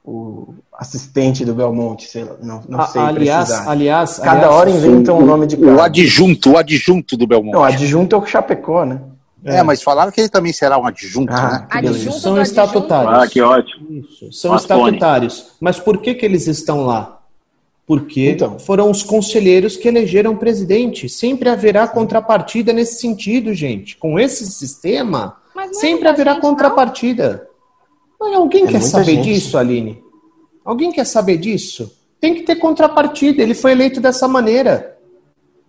o 0.03 0.53
assistente 0.82 1.46
do 1.46 1.54
Belmonte, 1.54 2.08
sei 2.10 2.24
lá, 2.24 2.36
não, 2.42 2.60
não 2.68 2.88
sei 2.88 3.00
aliás, 3.00 3.48
precisar. 3.50 3.70
aliás, 3.72 4.18
Cada 4.18 4.32
aliás, 4.32 4.54
hora 4.56 4.70
inventam 4.72 5.20
um 5.20 5.26
nome 5.26 5.46
de 5.46 5.56
cargo. 5.56 5.76
O 5.78 5.82
adjunto, 5.82 6.52
o 6.54 6.58
adjunto 6.58 7.16
do 7.16 7.28
Belmonte. 7.28 7.54
Não, 7.54 7.64
adjunto 7.64 8.16
é 8.16 8.18
o 8.20 8.26
Chapecó, 8.26 8.84
né? 8.84 9.00
É, 9.46 9.62
mas 9.62 9.84
falaram 9.84 10.12
que 10.12 10.20
ele 10.20 10.30
também 10.30 10.52
será 10.52 10.80
um 10.80 10.86
adjunto, 10.88 11.32
Ah, 11.32 11.52
né? 11.52 11.68
Adjunto 11.70 12.18
São 12.20 12.42
estatutários. 12.42 13.14
Ah, 13.24 13.28
que 13.28 13.40
ótimo. 13.42 13.88
Isso, 13.92 14.32
são 14.34 14.56
estatutários. 14.56 15.52
Mas 15.60 15.80
por 15.80 16.00
que, 16.00 16.16
que 16.16 16.26
eles 16.26 16.48
estão 16.48 16.84
lá? 16.86 17.20
Porque 17.86 18.30
Então. 18.32 18.58
foram 18.58 18.90
os 18.90 19.04
conselheiros 19.04 19.76
que 19.78 19.88
elegeram 19.88 20.32
o 20.34 20.38
presidente. 20.38 21.08
Sempre 21.10 21.50
haverá 21.50 21.88
contrapartida 21.88 22.74
nesse 22.74 23.00
sentido, 23.02 23.54
gente. 23.54 23.98
Com 23.98 24.20
esse 24.20 24.46
sistema, 24.48 25.36
não 25.56 25.64
é 25.64 25.74
sempre 25.74 26.08
haverá 26.08 26.34
gente, 26.34 26.42
contrapartida. 26.42 27.48
Mas 28.20 28.34
alguém 28.36 28.66
É 28.66 28.68
quer 28.68 28.82
saber 28.82 29.16
gente. 29.16 29.34
disso, 29.34 29.58
Aline? 29.58 30.01
Alguém 30.64 30.91
quer 30.91 31.05
saber 31.05 31.38
disso? 31.38 31.95
Tem 32.20 32.36
que 32.36 32.43
ter 32.43 32.55
contrapartida. 32.55 33.41
Ele 33.41 33.53
foi 33.53 33.72
eleito 33.72 33.99
dessa 33.99 34.28
maneira. 34.28 34.97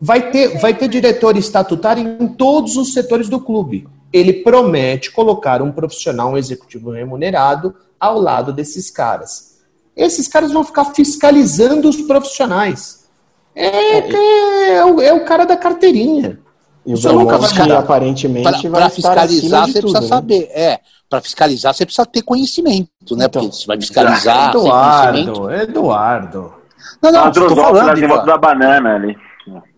Vai 0.01 0.31
ter, 0.31 0.59
vai 0.59 0.75
ter 0.75 0.89
diretor 0.89 1.37
estatutário 1.37 2.17
em 2.21 2.29
todos 2.29 2.77
os 2.77 2.93
setores 2.93 3.29
do 3.29 3.41
clube. 3.41 3.87
Ele 4.13 4.33
promete 4.33 5.11
colocar 5.11 5.63
um 5.63 5.73
profissional, 5.73 6.33
um 6.33 6.37
executivo 6.37 6.91
remunerado, 6.91 7.75
ao 7.99 8.19
lado 8.19 8.53
desses 8.53 8.91
caras. 8.91 9.61
Esses 9.97 10.29
caras 10.29 10.53
vão 10.53 10.65
ficar 10.65 10.87
fiscalizando 10.87 11.89
os 11.89 12.03
profissionais. 12.03 13.09
É, 13.55 13.67
é, 13.67 14.75
é 14.75 14.85
o, 14.85 15.01
é 15.01 15.13
o 15.13 15.25
cara 15.25 15.45
da 15.45 15.57
carteirinha. 15.57 16.41
E 16.85 16.93
o 16.93 16.95
Isso 16.95 17.13
nunca 17.13 17.39
vai 17.39 17.53
mudar. 17.53 17.79
aparentemente, 17.79 18.43
Para 18.43 18.53
vai 18.53 18.71
para 18.71 18.87
estar 18.87 18.91
fiscalizar, 18.91 19.67
de 19.67 19.73
você 19.73 19.81
tudo, 19.81 19.91
precisa 19.93 20.01
né? 20.01 20.07
saber. 20.09 20.49
É, 20.53 20.81
para 21.09 21.21
fiscalizar, 21.21 21.75
você 21.75 21.85
precisa 21.87 22.07
ter 22.07 22.23
conhecimento, 22.23 23.15
né? 23.17 23.27
Então. 23.27 23.43
Porque 23.43 23.57
você 23.57 23.67
vai 23.67 23.81
fiscalizar 23.81 24.53
sem 24.53 24.61
conhecimento. 24.61 25.31
Eduardo, 25.51 25.71
Eduardo. 25.71 26.55
Não, 27.03 27.13
não, 27.13 27.31
trouxemos 27.33 27.63
falando, 27.65 27.99
em 27.99 28.07
volta 28.09 28.27
da 28.27 28.39
banana 28.39 28.95
ali. 28.95 29.17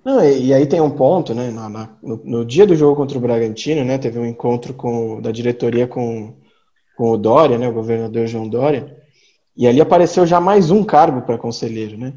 Não, 0.05 0.23
e, 0.23 0.47
e 0.47 0.55
aí 0.55 0.67
tem 0.67 0.81
um 0.81 0.91
ponto, 0.91 1.35
né? 1.35 1.51
na- 1.51 1.69
na- 1.69 1.89
no, 2.03 2.21
no 2.25 2.45
dia 2.45 2.67
do 2.67 2.77
jogo 2.77 2.97
contra 2.97 3.17
o 3.17 3.21
Bragantino, 3.21 3.85
né? 3.85 3.97
Teve 3.99 4.19
um 4.19 4.27
encontro 4.27 4.75
com, 4.75 5.21
da 5.21 5.31
diretoria 5.31 5.87
com, 5.87 6.35
com 6.97 7.11
o 7.11 7.17
Dória, 7.17 7.57
né? 7.59 7.67
O 7.69 7.73
governador 7.73 8.27
João 8.27 8.47
Dória. 8.49 8.95
E 9.57 9.67
ali 9.67 9.81
apareceu 9.81 10.27
já 10.27 10.41
mais 10.41 10.71
um 10.71 10.85
cargo 10.85 11.23
para 11.23 11.39
conselheiro, 11.39 11.97
né? 11.97 12.13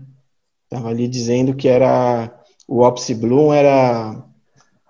Tava 0.69 0.89
ali 0.89 1.07
dizendo 1.07 1.53
que 1.53 1.67
era 1.69 2.29
o 2.67 2.83
Opsi 2.83 3.15
Bloom 3.15 3.53
era 3.53 4.21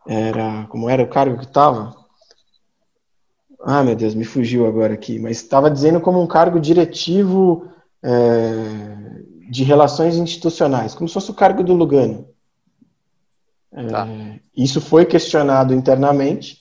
era 0.08 0.66
como 0.68 0.90
era 0.90 1.04
o 1.04 1.10
cargo 1.10 1.38
que 1.38 1.48
tava? 1.48 1.96
Ah, 3.62 3.84
meu 3.84 3.96
Deus, 3.96 4.16
me 4.16 4.24
fugiu 4.24 4.66
agora 4.66 4.94
aqui, 4.94 5.20
mas 5.20 5.38
estava 5.38 5.70
dizendo 5.70 6.00
como 6.00 6.22
um 6.22 6.28
cargo 6.28 6.60
diretivo 6.60 7.68
é, 8.04 9.22
de 9.50 9.64
relações 9.64 10.16
institucionais, 10.16 10.94
como 10.96 11.08
se 11.08 11.14
fosse 11.14 11.32
o 11.32 11.36
cargo 11.36 11.64
do 11.64 11.74
Lugano. 11.74 12.28
É, 13.74 13.88
Tá. 13.88 14.08
Isso 14.56 14.80
foi 14.80 15.06
questionado 15.06 15.74
internamente 15.74 16.60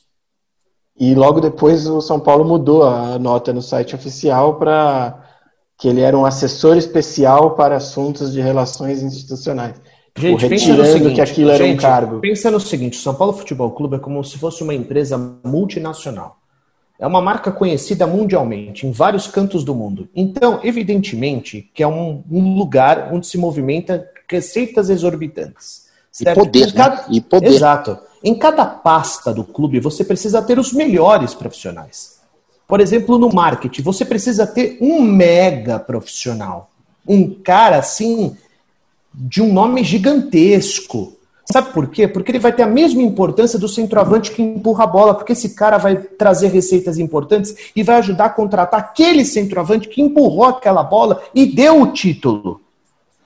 e 0.99 1.15
logo 1.15 1.41
depois 1.41 1.87
o 1.87 2.01
São 2.01 2.19
Paulo 2.19 2.45
mudou 2.45 2.83
a 2.83 3.19
nota 3.19 3.53
no 3.53 3.63
site 3.63 3.95
oficial 3.95 4.59
para 4.59 5.23
que 5.79 5.89
ele 5.89 6.01
era 6.01 6.17
um 6.17 6.25
assessor 6.25 6.77
especial 6.77 7.55
para 7.55 7.77
assuntos 7.77 8.33
de 8.33 8.41
relações 8.41 9.03
institucionais. 9.03 9.81
Gente, 10.17 10.39
Tipo, 10.39 10.49
pensa 10.49 10.73
no 10.75 10.85
seguinte, 10.87 11.15
que 11.15 11.21
aquilo 11.21 11.51
era 11.51 11.63
um 11.63 11.67
gente, 11.67 11.81
cargo. 11.83 12.21
Pensa 12.21 12.51
no 12.51 12.59
seguinte, 12.61 12.99
o 12.99 13.03
São 13.03 13.15
Paulo 13.15 13.35
Futebol 13.35 13.71
Clube 13.73 13.97
é 13.97 13.99
como 13.99 14.23
se 14.25 14.39
fosse 14.39 14.63
uma 14.63 14.73
empresa 14.75 15.19
multinacional. 15.45 16.39
É 16.99 17.07
uma 17.07 17.21
marca 17.21 17.53
conhecida 17.53 18.07
mundialmente, 18.07 18.87
em 18.87 18.91
vários 18.93 19.27
cantos 19.27 19.63
do 19.63 19.75
mundo. 19.75 20.09
Então, 20.17 20.61
evidentemente, 20.65 21.71
que 21.75 21.83
é 21.83 21.87
um, 21.87 22.23
um 22.31 22.55
lugar 22.57 23.11
onde 23.13 23.27
se 23.27 23.37
movimenta 23.37 24.09
receitas 24.31 24.89
exorbitantes. 24.89 25.87
E 26.15 26.25
certo? 26.25 26.39
poder, 26.39 26.63
Em 26.63 26.67
né? 26.67 26.73
cada- 26.73 27.05
E 27.11 27.21
poder. 27.21 27.47
Exato. 27.49 27.99
Em 28.25 28.35
cada 28.35 28.65
pasta 28.65 29.35
do 29.35 29.45
clube, 29.45 29.79
você 29.79 30.03
precisa 30.03 30.41
ter 30.41 30.59
os 30.59 30.73
melhores 30.73 31.35
profissionais. 31.35 32.17
Por 32.67 32.81
exemplo, 32.81 33.19
no 33.19 33.29
marketing, 33.29 33.83
você 33.83 34.05
precisa 34.05 34.47
ter 34.47 34.79
um 34.81 35.03
mega 35.03 35.79
profissional. 35.79 36.71
Um 37.07 37.31
cara 37.35 37.77
assim, 37.79 38.35
de 39.17 39.41
um 39.41 39.51
nome 39.51 39.83
gigantesco. 39.83 41.15
Sabe 41.51 41.73
por 41.73 41.89
quê? 41.89 42.07
Porque 42.07 42.33
ele 42.33 42.39
vai 42.41 42.53
ter 42.53 42.65
a 42.65 42.67
mesma 42.67 43.01
importância 43.01 43.59
do 43.59 43.69
centroavante 43.69 44.33
que 44.33 44.43
empurra 44.43 44.85
a 44.85 44.87
bola, 44.87 45.15
porque 45.15 45.33
esse 45.33 45.55
cara 45.55 45.79
vai 45.79 45.97
trazer 45.97 46.49
receitas 46.49 46.99
importantes 46.99 47.55
e 47.75 47.83
vai 47.83 47.97
ajudar 47.97 48.27
a 48.27 48.31
contratar 48.31 48.81
aquele 48.81 49.25
centroavante 49.25 49.89
que 49.89 50.03
empurrou 50.03 50.45
aquela 50.45 50.83
bola 50.83 51.23
e 51.35 51.47
deu 51.47 51.81
o 51.81 51.93
título. 51.93 52.61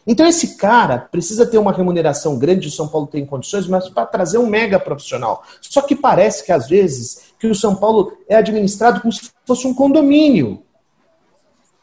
Então 0.07 0.27
esse 0.27 0.57
cara 0.57 0.99
precisa 0.99 1.47
ter 1.47 1.59
uma 1.59 1.73
remuneração 1.73 2.39
grande, 2.39 2.69
o 2.69 2.71
São 2.71 2.89
Paulo 2.89 3.07
tem 3.07 3.25
condições, 3.25 3.67
mas 3.67 3.89
para 3.89 4.07
trazer 4.07 4.39
um 4.39 4.47
mega 4.47 4.79
profissional. 4.79 5.43
Só 5.61 5.81
que 5.81 5.97
parece 5.97 6.45
que 6.45 6.53
às 6.53 6.69
vezes 6.69 7.33
que 7.39 7.47
o 7.47 7.55
São 7.55 7.75
Paulo 7.75 8.13
é 8.29 8.37
administrado 8.37 9.01
como 9.01 9.13
se 9.13 9.31
fosse 9.47 9.67
um 9.67 9.75
condomínio. 9.75 10.63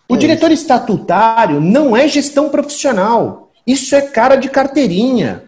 O 0.08 0.16
É 0.16 0.18
diretor 0.18 0.52
estatutário 0.52 1.60
não 1.60 1.98
é 1.98 2.08
gestão 2.08 2.50
profissional. 2.50 3.47
Isso 3.68 3.94
é 3.96 4.02
cara 4.02 4.36
de 4.38 4.50
carteirinha. 4.50 5.44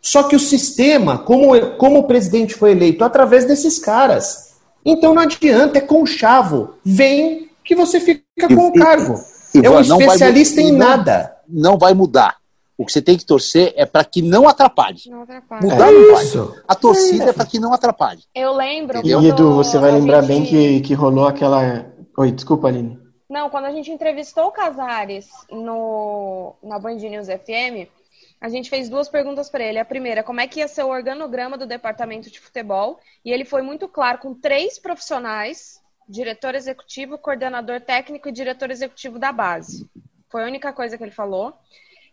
Só 0.00 0.22
que 0.22 0.36
o 0.36 0.40
sistema, 0.40 1.18
como, 1.18 1.58
como 1.76 1.98
o 2.00 2.04
presidente 2.04 2.54
foi 2.54 2.70
eleito, 2.72 3.02
através 3.02 3.44
desses 3.46 3.78
caras. 3.78 4.54
Então 4.84 5.14
não 5.14 5.22
adianta, 5.22 5.78
é 5.78 5.80
conchavo. 5.80 6.74
Vem 6.84 7.48
que 7.64 7.74
você 7.74 7.98
fica 8.00 8.48
com 8.54 8.68
o 8.68 8.72
cargo. 8.72 9.14
É 9.54 9.68
um 9.68 9.80
Ivan, 9.80 9.88
não 9.88 9.96
vai 9.98 10.06
especialista 10.08 10.60
mu- 10.60 10.68
em 10.68 10.72
não- 10.72 10.78
nada. 10.78 11.32
Não 11.48 11.78
vai 11.78 11.94
mudar. 11.94 12.36
O 12.76 12.86
que 12.86 12.92
você 12.92 13.02
tem 13.02 13.16
que 13.18 13.24
torcer 13.26 13.72
é 13.76 13.84
para 13.84 14.04
que 14.04 14.22
não 14.22 14.46
atrapalhe. 14.46 14.98
Não 15.08 15.22
atrapalha. 15.22 15.62
Mudar 15.62 15.88
É 15.88 15.92
não 15.92 16.14
vai. 16.14 16.24
isso. 16.24 16.54
A 16.68 16.74
torcida 16.76 17.24
é, 17.24 17.32
para 17.32 17.44
que 17.44 17.58
não 17.58 17.72
atrapalhe. 17.72 18.20
Eu 18.34 18.54
lembro. 18.54 18.98
Entendeu? 18.98 19.20
E 19.20 19.28
Edu, 19.28 19.52
você 19.54 19.78
vai 19.78 19.90
lembrar 19.90 20.20
gente- 20.22 20.28
bem 20.28 20.44
que, 20.46 20.80
que 20.86 20.94
rolou 20.94 21.26
aquela. 21.26 21.86
Oi, 22.16 22.30
desculpa, 22.30 22.68
Aline. 22.68 22.96
Não, 23.28 23.50
quando 23.50 23.66
a 23.66 23.72
gente 23.72 23.90
entrevistou 23.90 24.46
o 24.46 24.52
Casares 24.52 25.28
no, 25.50 26.56
na 26.62 26.78
Band 26.78 26.94
News 26.94 27.26
FM, 27.26 27.90
a 28.40 28.48
gente 28.48 28.70
fez 28.70 28.88
duas 28.88 29.08
perguntas 29.08 29.50
para 29.50 29.64
ele. 29.64 29.78
A 29.78 29.84
primeira, 29.84 30.22
como 30.22 30.40
é 30.40 30.46
que 30.46 30.60
ia 30.60 30.68
ser 30.68 30.82
o 30.84 30.88
organograma 30.88 31.58
do 31.58 31.66
departamento 31.66 32.30
de 32.30 32.40
futebol? 32.40 32.98
E 33.24 33.30
ele 33.30 33.44
foi 33.44 33.60
muito 33.60 33.86
claro 33.86 34.18
com 34.18 34.34
três 34.34 34.78
profissionais: 34.78 35.82
diretor 36.08 36.54
executivo, 36.54 37.18
coordenador 37.18 37.80
técnico 37.80 38.28
e 38.28 38.32
diretor 38.32 38.70
executivo 38.70 39.18
da 39.18 39.30
base. 39.30 39.86
Foi 40.30 40.42
a 40.42 40.46
única 40.46 40.72
coisa 40.72 40.96
que 40.96 41.04
ele 41.04 41.10
falou. 41.10 41.52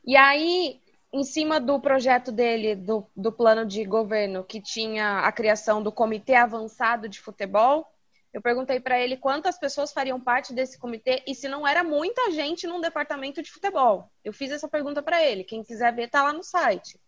E 0.05 0.17
aí, 0.17 0.81
em 1.13 1.23
cima 1.23 1.61
do 1.61 1.79
projeto 1.79 2.31
dele, 2.31 2.75
do, 2.75 3.05
do 3.15 3.31
plano 3.31 3.65
de 3.65 3.85
governo, 3.85 4.43
que 4.43 4.59
tinha 4.59 5.19
a 5.19 5.31
criação 5.31 5.81
do 5.81 5.91
Comitê 5.91 6.35
Avançado 6.35 7.07
de 7.07 7.21
Futebol, 7.21 7.87
eu 8.35 8.41
perguntei 8.41 8.81
para 8.81 8.99
ele 8.99 9.15
quantas 9.15 9.57
pessoas 9.57 9.93
fariam 9.93 10.19
parte 10.19 10.53
desse 10.53 10.77
comitê 10.77 11.23
e 11.25 11.33
se 11.33 11.47
não 11.47 11.65
era 11.65 11.85
muita 11.85 12.31
gente 12.31 12.67
num 12.67 12.81
departamento 12.81 13.41
de 13.41 13.49
futebol. 13.49 14.11
Eu 14.25 14.33
fiz 14.33 14.51
essa 14.51 14.67
pergunta 14.67 15.01
para 15.01 15.23
ele. 15.23 15.45
Quem 15.45 15.63
quiser 15.63 15.95
ver, 15.95 16.09
tá 16.09 16.21
lá 16.21 16.33
no 16.33 16.43
site. 16.43 16.99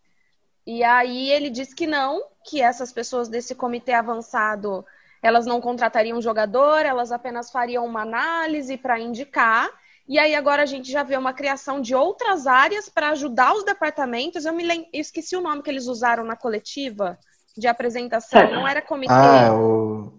E 0.65 0.85
aí 0.85 1.29
ele 1.29 1.49
disse 1.49 1.75
que 1.75 1.85
não, 1.85 2.23
que 2.45 2.61
essas 2.61 2.93
pessoas 2.93 3.27
desse 3.27 3.53
comitê 3.53 3.91
avançado, 3.91 4.85
elas 5.21 5.45
não 5.45 5.59
contratariam 5.59 6.17
um 6.17 6.21
jogador, 6.21 6.85
elas 6.85 7.11
apenas 7.11 7.51
fariam 7.51 7.85
uma 7.85 8.03
análise 8.03 8.77
para 8.77 8.97
indicar. 8.97 9.69
E 10.07 10.17
aí 10.17 10.33
agora 10.33 10.63
a 10.63 10.65
gente 10.65 10.89
já 10.89 11.03
vê 11.03 11.17
uma 11.17 11.33
criação 11.33 11.81
de 11.81 11.93
outras 11.93 12.47
áreas 12.47 12.87
para 12.87 13.09
ajudar 13.09 13.53
os 13.53 13.65
departamentos. 13.65 14.45
Eu 14.45 14.53
me 14.53 14.63
lem... 14.63 14.87
eu 14.93 15.01
esqueci 15.01 15.35
o 15.35 15.41
nome 15.41 15.61
que 15.61 15.69
eles 15.69 15.87
usaram 15.87 16.23
na 16.23 16.37
coletiva 16.37 17.19
de 17.57 17.67
apresentação. 17.67 18.49
Não 18.49 18.65
era 18.65 18.81
comitê. 18.81 19.11
Ah, 19.11 19.53
o. 19.53 20.16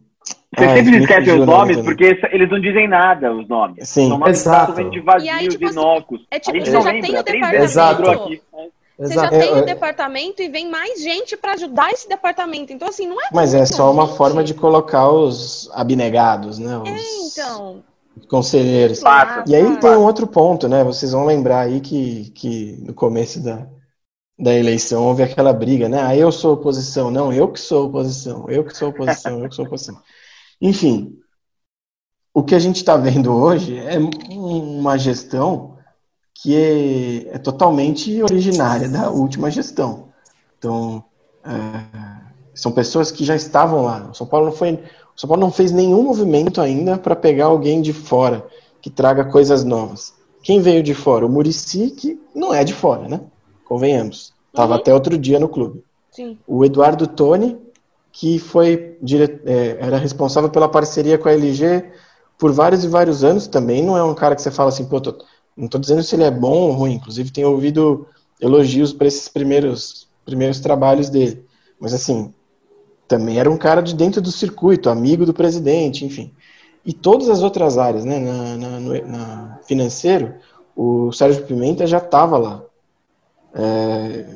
Vocês 0.58 0.72
sempre 0.84 0.98
esquecem 0.98 1.40
os 1.40 1.46
nomes 1.46 1.76
porque 1.80 2.18
eles 2.32 2.50
não 2.50 2.60
dizem 2.60 2.88
nada, 2.88 3.32
os 3.32 3.48
nomes. 3.48 3.88
Sim. 3.88 4.08
São 4.08 4.18
nomes 4.18 4.40
Exato. 4.40 4.72
totalmente 4.72 5.00
vazios, 5.00 5.24
E 5.24 5.30
aí, 5.30 5.48
tipo 5.48 5.64
assim, 5.66 5.74
inócuos. 5.78 6.20
é 6.30 6.38
tipo, 6.38 6.56
a 6.56 6.58
gente 6.58 6.66
você 6.70 6.76
não 6.76 6.82
já 6.82 6.92
lembra, 6.92 7.22
tem 7.24 7.42
o 7.42 7.54
Exato. 7.54 8.10
aqui. 8.10 8.42
Você 8.98 9.14
já 9.14 9.20
Exato. 9.26 9.38
tem 9.38 9.48
É, 9.48 9.52
o 9.52 9.56
é- 9.58 9.62
departamento 9.62 10.42
e 10.42 10.48
vem 10.48 10.68
mais 10.68 11.00
gente 11.00 11.36
para 11.36 11.52
ajudar 11.52 11.92
esse 11.92 12.08
departamento. 12.08 12.72
Então, 12.72 12.88
assim, 12.88 13.06
não 13.06 13.20
é 13.20 13.28
Mas 13.32 13.54
é 13.54 13.64
só 13.64 13.92
uma 13.92 14.06
gente. 14.06 14.16
forma 14.16 14.42
de 14.42 14.54
colocar 14.54 15.08
os 15.08 15.70
abnegados, 15.72 16.58
né? 16.58 16.76
Os 16.78 16.88
É, 16.88 17.42
então. 17.42 17.84
conselheiros. 18.28 19.00
Fato. 19.00 19.48
E 19.48 19.54
aí 19.54 19.62
Claro. 19.62 19.80
tem 19.80 19.90
um 19.90 20.02
outro 20.04 20.26
ponto, 20.26 20.68
né? 20.68 20.82
Vocês 20.82 21.12
vão 21.12 21.24
lembrar 21.24 21.60
aí 21.60 21.80
que, 21.80 22.30
que 22.34 22.76
no 22.84 22.92
começo 22.92 23.40
da, 23.40 23.66
da 24.36 24.52
eleição 24.52 25.04
houve 25.04 25.22
aquela 25.22 25.52
briga, 25.52 25.88
né? 25.88 26.02
Ah, 26.02 26.16
eu 26.16 26.32
sou 26.32 26.54
oposição. 26.54 27.08
Não, 27.08 27.32
eu 27.32 27.48
que 27.52 27.60
sou 27.60 27.86
oposição. 27.86 28.46
Eu 28.48 28.64
que 28.64 28.76
sou 28.76 28.88
oposição. 28.88 29.40
Eu 29.42 29.48
que 29.48 29.54
sou 29.54 29.64
oposição. 29.64 29.96
Enfim, 30.60 31.18
o 32.34 32.42
que 32.42 32.54
a 32.54 32.58
gente 32.58 32.76
está 32.76 32.96
vendo 32.96 33.32
hoje 33.32 33.76
é 33.78 33.98
um- 33.98 34.78
uma 34.80 34.96
gestão 34.98 35.76
que 36.34 36.54
é, 36.54 37.34
é 37.34 37.38
totalmente 37.38 38.22
originária 38.22 38.88
da 38.88 39.10
última 39.10 39.50
gestão. 39.50 40.08
Então, 40.58 41.04
é, 41.44 41.50
são 42.54 42.70
pessoas 42.72 43.10
que 43.10 43.24
já 43.24 43.34
estavam 43.34 43.82
lá. 43.82 44.08
O 44.10 44.14
São 44.14 44.26
Paulo 44.26 44.46
não 44.46 44.52
foi, 44.52 44.78
São 45.16 45.28
Paulo 45.28 45.40
não 45.40 45.50
fez 45.50 45.72
nenhum 45.72 46.02
movimento 46.02 46.60
ainda 46.60 46.96
para 46.96 47.16
pegar 47.16 47.46
alguém 47.46 47.82
de 47.82 47.92
fora 47.92 48.46
que 48.80 48.88
traga 48.90 49.24
coisas 49.24 49.64
novas. 49.64 50.14
Quem 50.44 50.60
veio 50.60 50.82
de 50.82 50.94
fora? 50.94 51.26
O 51.26 51.28
Murici, 51.28 51.90
que 51.90 52.20
não 52.34 52.54
é 52.54 52.62
de 52.62 52.72
fora, 52.72 53.08
né? 53.08 53.20
Convenhamos. 53.64 54.32
Estava 54.48 54.74
Uhum. 54.74 54.80
até 54.80 54.94
outro 54.94 55.18
dia 55.18 55.40
no 55.40 55.48
clube. 55.48 55.82
Sim. 56.12 56.38
O 56.46 56.64
Eduardo 56.64 57.06
Toni, 57.08 57.58
que 58.18 58.38
foi 58.38 58.96
dire... 59.02 59.40
é, 59.46 59.78
era 59.80 59.96
responsável 59.98 60.50
pela 60.50 60.68
parceria 60.68 61.18
com 61.18 61.28
a 61.28 61.32
LG 61.32 61.84
por 62.38 62.52
vários 62.52 62.84
e 62.84 62.88
vários 62.88 63.24
anos, 63.24 63.46
também 63.46 63.82
não 63.84 63.96
é 63.96 64.02
um 64.02 64.14
cara 64.14 64.34
que 64.34 64.42
você 64.42 64.50
fala 64.50 64.70
assim, 64.70 64.84
pô, 64.86 65.00
tô- 65.00 65.18
não 65.56 65.66
estou 65.66 65.80
dizendo 65.80 66.02
se 66.02 66.14
ele 66.16 66.24
é 66.24 66.30
bom 66.30 66.68
ou 66.68 66.72
ruim, 66.72 66.94
inclusive 66.94 67.30
tenho 67.32 67.50
ouvido 67.50 68.06
elogios 68.40 68.92
para 68.92 69.08
esses 69.08 69.28
primeiros, 69.28 70.08
primeiros 70.24 70.60
trabalhos 70.60 71.10
dele. 71.10 71.44
Mas 71.80 71.92
assim, 71.94 72.32
também 73.08 73.38
era 73.38 73.50
um 73.50 73.56
cara 73.58 73.82
de 73.82 73.94
dentro 73.94 74.20
do 74.22 74.32
circuito, 74.32 74.90
amigo 74.90 75.26
do 75.26 75.34
presidente, 75.34 76.04
enfim. 76.04 76.32
E 76.84 76.92
todas 76.92 77.28
as 77.30 77.42
outras 77.42 77.78
áreas, 77.78 78.04
né, 78.04 78.18
na, 78.18 78.56
na- 78.56 78.80
no 78.80 79.06
na 79.06 79.60
financeiro, 79.66 80.34
o 80.76 81.12
Sérgio 81.12 81.44
Pimenta 81.46 81.86
já 81.86 81.98
estava 81.98 82.38
lá. 82.38 82.64
É, 83.54 84.26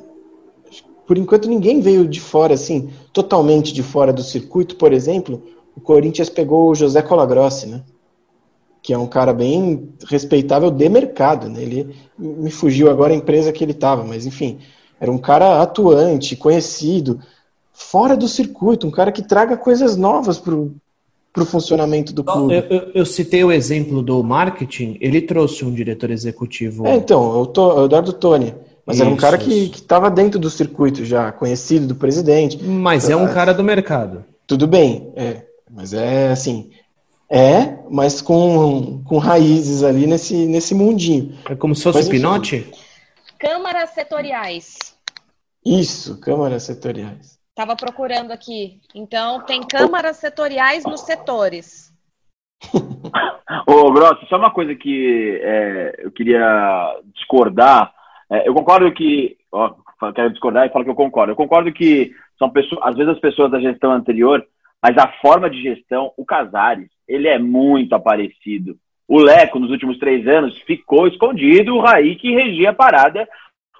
por 1.07 1.19
enquanto 1.19 1.49
ninguém 1.49 1.81
veio 1.81 2.07
de 2.09 2.21
fora, 2.21 2.55
assim, 2.55 2.91
totalmente 3.13 3.73
de 3.73 3.83
fora 3.83 4.13
do 4.13 4.23
circuito, 4.23 4.77
por 4.77 4.93
exemplo, 4.93 5.43
o 5.77 5.81
Corinthians 5.81 6.29
pegou 6.29 6.71
o 6.71 6.75
José 6.75 7.03
Colagrossi, 7.03 7.67
né? 7.67 7.83
Que 8.83 8.93
é 8.93 8.99
um 8.99 9.07
cara 9.07 9.33
bem 9.33 9.91
respeitável 10.09 10.71
de 10.71 10.89
mercado, 10.89 11.49
né? 11.49 11.63
Ele 11.63 11.95
me 12.19 12.51
fugiu 12.51 12.91
agora 12.91 13.13
a 13.13 13.17
empresa 13.17 13.53
que 13.53 13.63
ele 13.63 13.73
estava, 13.73 14.03
mas 14.05 14.27
enfim, 14.27 14.59
era 15.01 15.11
um 15.11 15.19
cara 15.19 15.63
atuante, 15.63 16.35
conhecido, 16.37 17.21
fora 17.73 18.17
do 18.17 18.27
circuito, 18.29 18.87
um 18.87 18.91
cara 18.91 19.13
que 19.13 19.23
traga 19.23 19.57
coisas 19.57 19.97
novas 19.97 20.39
pro, 20.39 20.75
pro 21.33 21.47
funcionamento 21.47 22.13
do 22.13 22.23
Eu, 22.23 22.25
clube. 22.25 22.55
eu- 22.71 22.91
eu 22.95 23.07
citei 23.07 23.43
o 23.45 23.53
exemplo 23.53 24.03
do 24.03 24.23
marketing, 24.23 24.99
ele 25.01 25.21
trouxe 25.23 25.65
um 25.65 25.73
diretor 25.73 26.11
executivo. 26.11 26.87
É, 26.87 26.97
então, 26.97 27.39
eu 27.39 27.47
tô, 27.47 27.81
o 27.81 27.85
Eduardo 27.85 28.13
Tony. 28.13 28.55
Mas 28.85 29.01
era 29.01 29.09
um 29.09 29.13
Isso, 29.13 29.21
cara 29.21 29.39
que 29.39 29.53
isso. 29.53 29.75
estava 29.75 30.11
dentro 30.11 30.41
do 30.41 30.51
circuito 30.51 31.05
já, 31.05 31.31
conhecido 31.31 31.87
do 31.87 31.95
presidente. 31.95 32.63
Mas 32.63 33.09
é 33.09 33.17
um 33.17 33.33
cara 33.33 33.55
do 33.55 33.63
mercado. 33.63 34.25
Tudo 34.47 34.67
bem, 34.67 35.13
é. 35.15 35.47
Mas 35.71 35.93
é 35.93 36.31
assim. 36.31 36.71
É, 37.31 37.79
mas 37.89 38.21
com, 38.21 39.03
com 39.05 39.17
raízes 39.17 39.83
ali 39.83 40.07
nesse, 40.07 40.47
nesse 40.47 40.75
mundinho. 40.75 41.35
É 41.49 41.55
como 41.55 41.75
se 41.75 41.83
fosse 41.83 42.01
Mas. 42.01 42.09
Pinote? 42.09 42.71
Câmaras 43.39 43.91
setoriais. 43.91 44.95
Isso, 45.65 46.21
câmaras 46.21 46.65
setoriais. 46.65 47.39
Tava 47.55 47.77
procurando 47.77 48.33
aqui. 48.33 48.81
Então, 48.95 49.41
tem 49.41 49.63
câmaras 49.63 50.17
setoriais 50.19 50.85
nos 50.85 51.03
setores. 51.03 51.93
Ô, 53.67 53.93
Grossi, 53.93 54.27
só 54.29 54.37
uma 54.37 54.53
coisa 54.53 54.75
que 54.75 55.41
é, 55.43 55.95
eu 55.99 56.11
queria 56.11 57.01
discordar. 57.15 57.93
É, 58.33 58.49
eu 58.49 58.55
concordo 58.55 58.91
que. 58.93 59.37
Ó, 59.53 59.75
quero 60.15 60.31
discordar 60.31 60.67
e 60.67 60.71
falo 60.71 60.85
que 60.85 60.91
eu 60.91 60.95
concordo. 60.95 61.33
Eu 61.33 61.37
concordo 61.37 61.71
que 61.71 62.13
são 62.39 62.49
pessoas, 62.49 62.81
às 62.83 62.97
vezes 62.97 63.13
as 63.13 63.21
pessoas 63.21 63.51
da 63.51 63.61
gestão 63.61 63.93
anterior, 63.93 64.43
mas 64.83 64.97
a 64.97 65.13
forma 65.21 65.51
de 65.51 65.63
gestão, 65.63 66.13
o 66.17 66.25
Casares, 66.25 66.89
ele 67.07 67.29
é 67.29 67.39
muito 67.39 67.95
aparecido. 67.95 68.77
O 69.07 69.19
Leco, 69.19 69.59
nos 69.59 69.71
últimos 69.71 69.99
três 69.99 70.27
anos, 70.27 70.59
ficou 70.63 71.07
escondido, 71.07 71.75
o 71.75 71.81
Raí 71.81 72.17
que 72.17 72.35
regia 72.35 72.71
a 72.71 72.75
parada, 72.75 73.29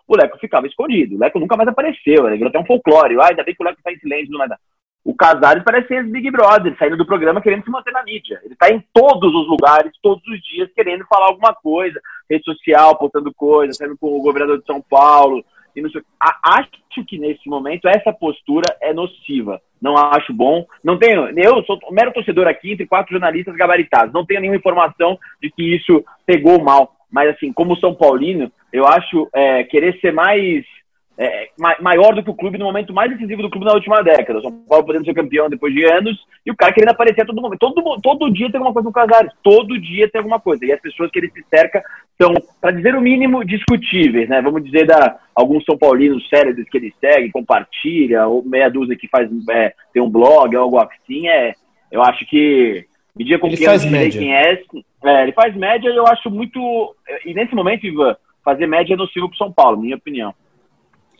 o 0.07 0.15
Leco 0.15 0.39
ficava 0.39 0.67
escondido. 0.67 1.17
O 1.17 1.19
Leco 1.19 1.41
nunca 1.41 1.57
mais 1.57 1.69
apareceu, 1.69 2.27
ele 2.27 2.37
virou 2.37 2.51
até 2.51 2.59
um 2.59 2.67
folclore. 2.67 3.19
Ah, 3.19 3.29
ainda 3.31 3.43
bem 3.43 3.55
que 3.55 3.63
o 3.63 3.67
Leco 3.67 3.79
está 3.79 3.91
em 3.91 3.99
silêncio, 3.99 4.31
não 4.31 4.39
vai 4.39 4.49
dar. 4.49 4.59
O 5.05 5.15
Casares 5.15 5.65
parece 5.65 5.93
esse 5.93 6.09
Big 6.11 6.31
Brother, 6.31 6.77
saindo 6.79 6.97
do 6.97 7.05
programa 7.05 7.41
querendo 7.41 7.65
se 7.65 7.71
manter 7.71 7.93
na 7.93 8.05
mídia. 8.05 8.41
Ele 8.45 8.55
está 8.55 8.71
em 8.71 8.83
todos 8.93 9.35
os 9.35 9.49
lugares, 9.49 9.93
todos 10.01 10.23
os 10.29 10.41
dias, 10.43 10.71
querendo 10.75 11.05
falar 11.07 11.27
alguma 11.27 11.53
coisa. 11.53 12.01
Rede 12.31 12.45
social, 12.45 12.97
postando 12.97 13.35
coisa, 13.35 13.73
saindo 13.73 13.97
com 13.99 14.17
o 14.17 14.23
governador 14.23 14.61
de 14.61 14.67
São 14.67 14.81
Paulo. 14.81 15.45
E 15.75 15.83
não 15.83 15.91
sei... 15.91 16.03
Acho 16.21 17.05
que 17.07 17.19
nesse 17.19 17.49
momento 17.49 17.89
essa 17.89 18.13
postura 18.13 18.77
é 18.81 18.93
nociva. 18.93 19.61
Não 19.81 19.97
acho 19.97 20.33
bom. 20.33 20.65
Não 20.85 20.97
tenho. 20.97 21.29
Eu 21.37 21.65
sou 21.65 21.79
um 21.91 21.95
mero 21.95 22.13
torcedor 22.13 22.47
aqui 22.47 22.73
entre 22.73 22.87
quatro 22.87 23.11
jornalistas 23.11 23.57
gabaritados. 23.57 24.13
Não 24.13 24.25
tenho 24.25 24.41
nenhuma 24.41 24.59
informação 24.59 25.19
de 25.43 25.51
que 25.51 25.75
isso 25.75 26.05
pegou 26.25 26.63
mal. 26.63 26.95
Mas 27.11 27.31
assim, 27.31 27.53
como 27.53 27.77
São 27.77 27.93
Paulino, 27.93 28.53
eu 28.73 28.87
acho 28.87 29.29
é, 29.35 29.65
querer 29.65 29.99
ser 30.01 30.13
mais 30.13 30.65
é, 31.19 31.49
ma- 31.59 31.77
maior 31.81 32.15
do 32.15 32.23
que 32.23 32.31
o 32.31 32.35
clube 32.35 32.59
no 32.59 32.65
momento 32.65 32.93
mais 32.93 33.11
decisivo 33.11 33.43
do 33.43 33.51
clube 33.51 33.67
na 33.67 33.75
última 33.75 34.03
década. 34.03 34.39
O 34.39 34.43
São 34.43 34.53
Paulo 34.69 34.85
podendo 34.85 35.05
ser 35.05 35.15
campeão 35.15 35.49
depois 35.49 35.73
de 35.75 35.85
anos 35.85 36.19
e 36.45 36.51
o 36.51 36.57
cara 36.57 36.73
querendo 36.73 36.91
aparecer 36.91 37.23
a 37.23 37.27
todo 37.27 37.41
momento. 37.41 37.61
Todo, 37.61 38.01
todo 38.01 38.31
dia 38.31 38.51
tem 38.51 38.59
alguma 38.59 38.73
coisa 38.73 38.89
no 38.89 38.93
Casares. 38.93 39.33
Todo 39.43 39.79
dia 39.79 40.09
tem 40.09 40.19
alguma 40.21 40.41
coisa. 40.41 40.65
E 40.65 40.73
as 40.73 40.81
pessoas 40.81 41.11
que 41.11 41.19
ele 41.19 41.31
se 41.31 41.45
cerca 41.51 41.83
são, 42.21 42.35
para 42.61 42.71
dizer 42.73 42.95
o 42.95 43.01
mínimo, 43.01 43.45
discutíveis, 43.45 44.29
né? 44.29 44.41
Vamos 44.41 44.65
dizer 44.65 44.87
da 44.87 45.19
alguns 45.35 45.65
São 45.65 45.77
Paulinos 45.77 46.29
cérebros 46.29 46.69
que 46.69 46.77
ele 46.79 46.95
segue, 47.01 47.31
compartilha, 47.31 48.27
ou 48.27 48.43
meia 48.45 48.71
dúzia 48.71 48.97
que 48.97 49.09
faz 49.09 49.29
é, 49.51 49.75
tem 49.93 50.03
um 50.03 50.11
blog, 50.11 50.55
algo 50.57 50.79
assim. 50.79 51.29
É, 51.29 51.55
eu 51.91 52.03
acho 52.03 52.25
que 52.27 52.87
medir 53.15 53.35
a 53.35 53.39
confiança 53.39 53.67
faz 53.67 53.83
de 53.83 53.89
dizer 53.89 53.99
média. 53.99 54.21
quem 54.21 54.35
é, 54.35 54.63
é, 55.05 55.23
ele 55.23 55.33
faz 55.33 55.55
média 55.55 55.91
e 55.91 55.97
eu 55.97 56.07
acho 56.07 56.31
muito. 56.31 56.95
E 57.27 57.35
nesse 57.35 57.55
momento, 57.55 57.87
Ivan, 57.87 58.17
fazer 58.45 58.67
média 58.67 58.95
é 58.95 58.97
nocivo 58.97 59.29
para 59.29 59.39
São 59.39 59.53
Paulo, 59.53 59.81
minha 59.81 59.97
opinião. 59.97 60.35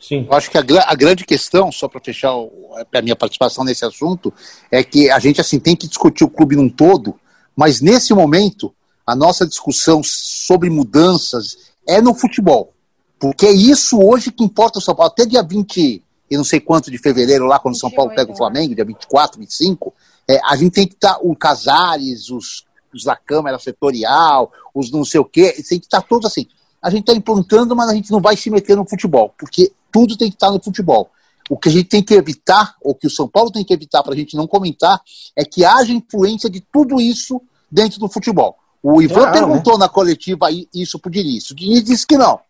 Sim. 0.03 0.27
Eu 0.29 0.37
acho 0.37 0.51
que 0.51 0.59
a, 0.59 0.65
a 0.87 0.95
grande 0.97 1.25
questão, 1.25 1.71
só 1.71 1.87
para 1.87 2.01
fechar 2.01 2.35
o- 2.35 2.51
a 2.93 3.03
minha 3.03 3.15
participação 3.15 3.63
nesse 3.65 3.85
assunto, 3.85 4.35
é 4.71 4.83
que 4.83 5.09
a 5.09 5.19
gente 5.21 5.41
assim 5.41 5.61
tem 5.61 5.77
que 5.77 5.87
discutir 5.87 6.25
o 6.25 6.29
clube 6.29 6.57
num 6.57 6.69
todo, 6.69 7.15
mas 7.55 7.81
nesse 7.81 8.13
momento 8.13 8.75
a 9.07 9.15
nossa 9.15 9.47
discussão 9.47 10.03
sobre 10.03 10.69
mudanças 10.69 11.73
é 11.87 12.01
no 12.01 12.15
futebol. 12.15 12.73
Porque 13.19 13.47
é 13.47 13.53
isso 13.53 14.01
hoje 14.01 14.33
que 14.33 14.43
importa 14.43 14.81
o 14.81 14.83
São 14.83 14.95
Paulo. 14.95 15.13
Até 15.13 15.25
dia 15.25 15.43
20, 15.43 16.03
e 16.29 16.37
não 16.37 16.43
sei 16.43 16.59
quanto 16.59 16.91
de 16.91 16.99
fevereiro, 16.99 17.47
lá 17.47 17.61
quando 17.61 17.75
o 17.77 17.79
São 17.79 17.91
Paulo 17.91 18.11
28, 18.11 18.27
pega 18.27 18.33
o 18.33 18.37
Flamengo, 18.37 18.75
dia 18.75 18.85
24, 18.85 19.39
25, 19.39 19.95
é, 20.29 20.41
a 20.45 20.57
gente 20.57 20.73
tem 20.73 20.87
que 20.89 20.95
estar, 20.95 21.19
o 21.23 21.37
Casares, 21.37 22.31
os, 22.31 22.65
os 22.93 23.05
da 23.05 23.15
Câmara 23.15 23.59
Setorial, 23.61 24.51
os 24.75 24.91
não 24.91 25.05
sei 25.05 25.21
o 25.21 25.25
quê, 25.25 25.53
tem 25.69 25.79
que 25.79 25.87
estar 25.87 26.03
todos 26.03 26.27
assim. 26.27 26.49
A 26.81 26.91
gente 26.91 27.03
está 27.03 27.13
implantando, 27.13 27.77
mas 27.77 27.89
a 27.89 27.95
gente 27.95 28.11
não 28.11 28.21
vai 28.21 28.37
se 28.37 28.51
meter 28.51 28.77
no 28.77 28.89
futebol, 28.89 29.33
porque 29.39 29.71
tudo 29.93 30.17
tem 30.17 30.29
que 30.29 30.37
estar 30.37 30.51
no 30.51 30.63
futebol. 30.63 31.11
O 31.51 31.57
que 31.57 31.69
a 31.69 31.73
gente 31.73 31.89
tem 31.89 32.03
que 32.03 32.15
evitar, 32.15 32.77
ou 32.81 32.95
que 32.95 33.07
o 33.07 33.11
São 33.11 33.29
Paulo 33.29 33.51
tem 33.51 33.65
que 33.65 33.75
evitar 33.75 34.03
para 34.03 34.15
a 34.15 34.17
gente 34.17 34.37
não 34.37 34.47
comentar, 34.47 35.01
é 35.37 35.45
que 35.45 35.65
haja 35.65 35.93
influência 35.93 36.49
de 36.49 36.61
tudo 36.61 37.01
isso 37.01 37.43
dentro 37.71 37.99
do 38.01 38.09
futebol. 38.09 38.57
O 38.83 39.01
Ivan 39.01 39.15
Claro, 39.15 39.33
perguntou 39.33 39.79
na 39.79 39.89
coletiva 39.89 40.49
isso 40.75 40.99
pro 40.99 41.11
Diniz. 41.11 41.51
O 41.51 41.55
Diniz 41.55 41.85
disse 41.85 42.07
que 42.07 42.17
não. 42.17 42.41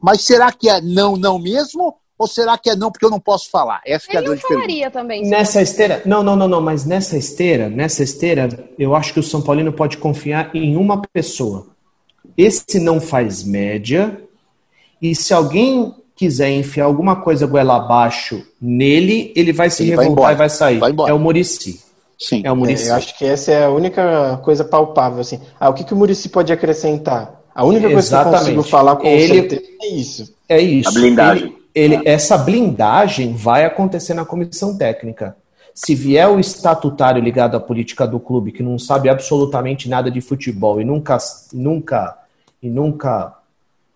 Mas 0.00 0.22
será 0.22 0.52
que 0.52 0.68
é 0.68 0.80
não, 0.80 1.16
não 1.16 1.38
mesmo? 1.38 1.96
Ou 2.18 2.26
será 2.28 2.56
que 2.56 2.70
é 2.70 2.76
não 2.76 2.90
porque 2.90 3.04
eu 3.04 3.10
não 3.10 3.18
posso 3.18 3.50
falar? 3.50 3.80
Essa 3.84 4.06
que 4.06 4.16
é 4.16 4.20
a 4.20 4.22
grande 4.22 4.42
pergunta. 4.42 4.60
falaria 4.60 4.90
também. 4.90 5.24
se 5.24 5.30
Nessa 5.30 5.60
esteira, 5.60 6.02
não, 6.04 6.22
não, 6.22 6.36
não, 6.36 6.46
não, 6.46 6.60
mas 6.60 6.84
nessa 6.84 7.16
esteira, 7.16 7.68
nessa 7.68 8.02
esteira, 8.02 8.70
eu 8.78 8.94
acho 8.94 9.12
que 9.12 9.18
o 9.18 9.22
São 9.22 9.42
Paulino 9.42 9.72
pode 9.72 9.96
confiar 9.96 10.54
em 10.54 10.76
uma 10.76 11.02
pessoa. 11.02 11.68
Esse 12.36 12.78
não 12.78 13.00
faz 13.00 13.42
média, 13.42 14.22
e 15.00 15.16
se 15.16 15.34
alguém 15.34 15.92
quiser 16.16 16.50
enfiar 16.50 16.84
alguma 16.84 17.16
coisa 17.16 17.46
goela 17.46 17.76
abaixo 17.76 18.42
nele, 18.60 19.32
ele 19.34 19.52
vai 19.52 19.70
se 19.70 19.82
Ele 19.82 19.96
vai 19.96 20.04
revoltar 20.04 20.22
embora. 20.24 20.34
e 20.34 20.36
vai 20.38 20.48
sair. 20.50 20.78
Vai. 20.78 20.92
É 21.08 21.12
o 21.12 21.18
Murici. 21.18 21.80
Sim. 22.18 22.42
É 22.44 22.50
o 22.50 22.54
É, 22.54 22.56
Murici. 22.56 22.88
eu 22.88 22.94
acho 22.94 23.18
que 23.18 23.24
essa 23.24 23.50
é 23.50 23.64
a 23.64 23.70
única 23.70 24.38
coisa 24.44 24.64
palpável, 24.64 25.20
assim. 25.20 25.40
Ah, 25.58 25.68
o 25.68 25.74
que, 25.74 25.82
que 25.84 25.92
o 25.92 25.96
Murici 25.96 26.28
pode 26.28 26.52
acrescentar? 26.52 27.40
A 27.54 27.64
única 27.64 27.90
coisa 27.90 28.08
que 28.08 28.14
eu 28.14 28.18
Exatamente. 28.20 28.38
consigo 28.56 28.62
falar 28.62 28.96
com 28.96 29.06
Ele- 29.06 29.34
certeza 29.40 29.62
é 29.82 29.86
isso. 29.88 30.34
É 30.48 30.60
isso. 30.60 30.88
A 30.88 30.92
blindagem. 30.92 31.56
Ele, 31.74 31.94
ele- 31.96 32.08
Essa 32.08 32.38
blindagem 32.38 33.34
vai 33.34 33.64
acontecer 33.64 34.14
na 34.14 34.24
comissão 34.24 34.76
técnica. 34.76 35.36
Se 35.74 35.94
vier 35.94 36.28
o 36.28 36.38
estatutário 36.38 37.20
ligado 37.22 37.56
à 37.56 37.60
política 37.60 38.06
do 38.06 38.20
clube, 38.20 38.52
que 38.52 38.62
não 38.62 38.78
sabe 38.78 39.08
absolutamente 39.08 39.88
nada 39.88 40.10
de 40.10 40.20
futebol 40.20 40.80
e 40.80 40.84
nunca, 40.84 41.16
nunca, 41.52 42.16
e 42.62 42.68
nunca 42.68 43.32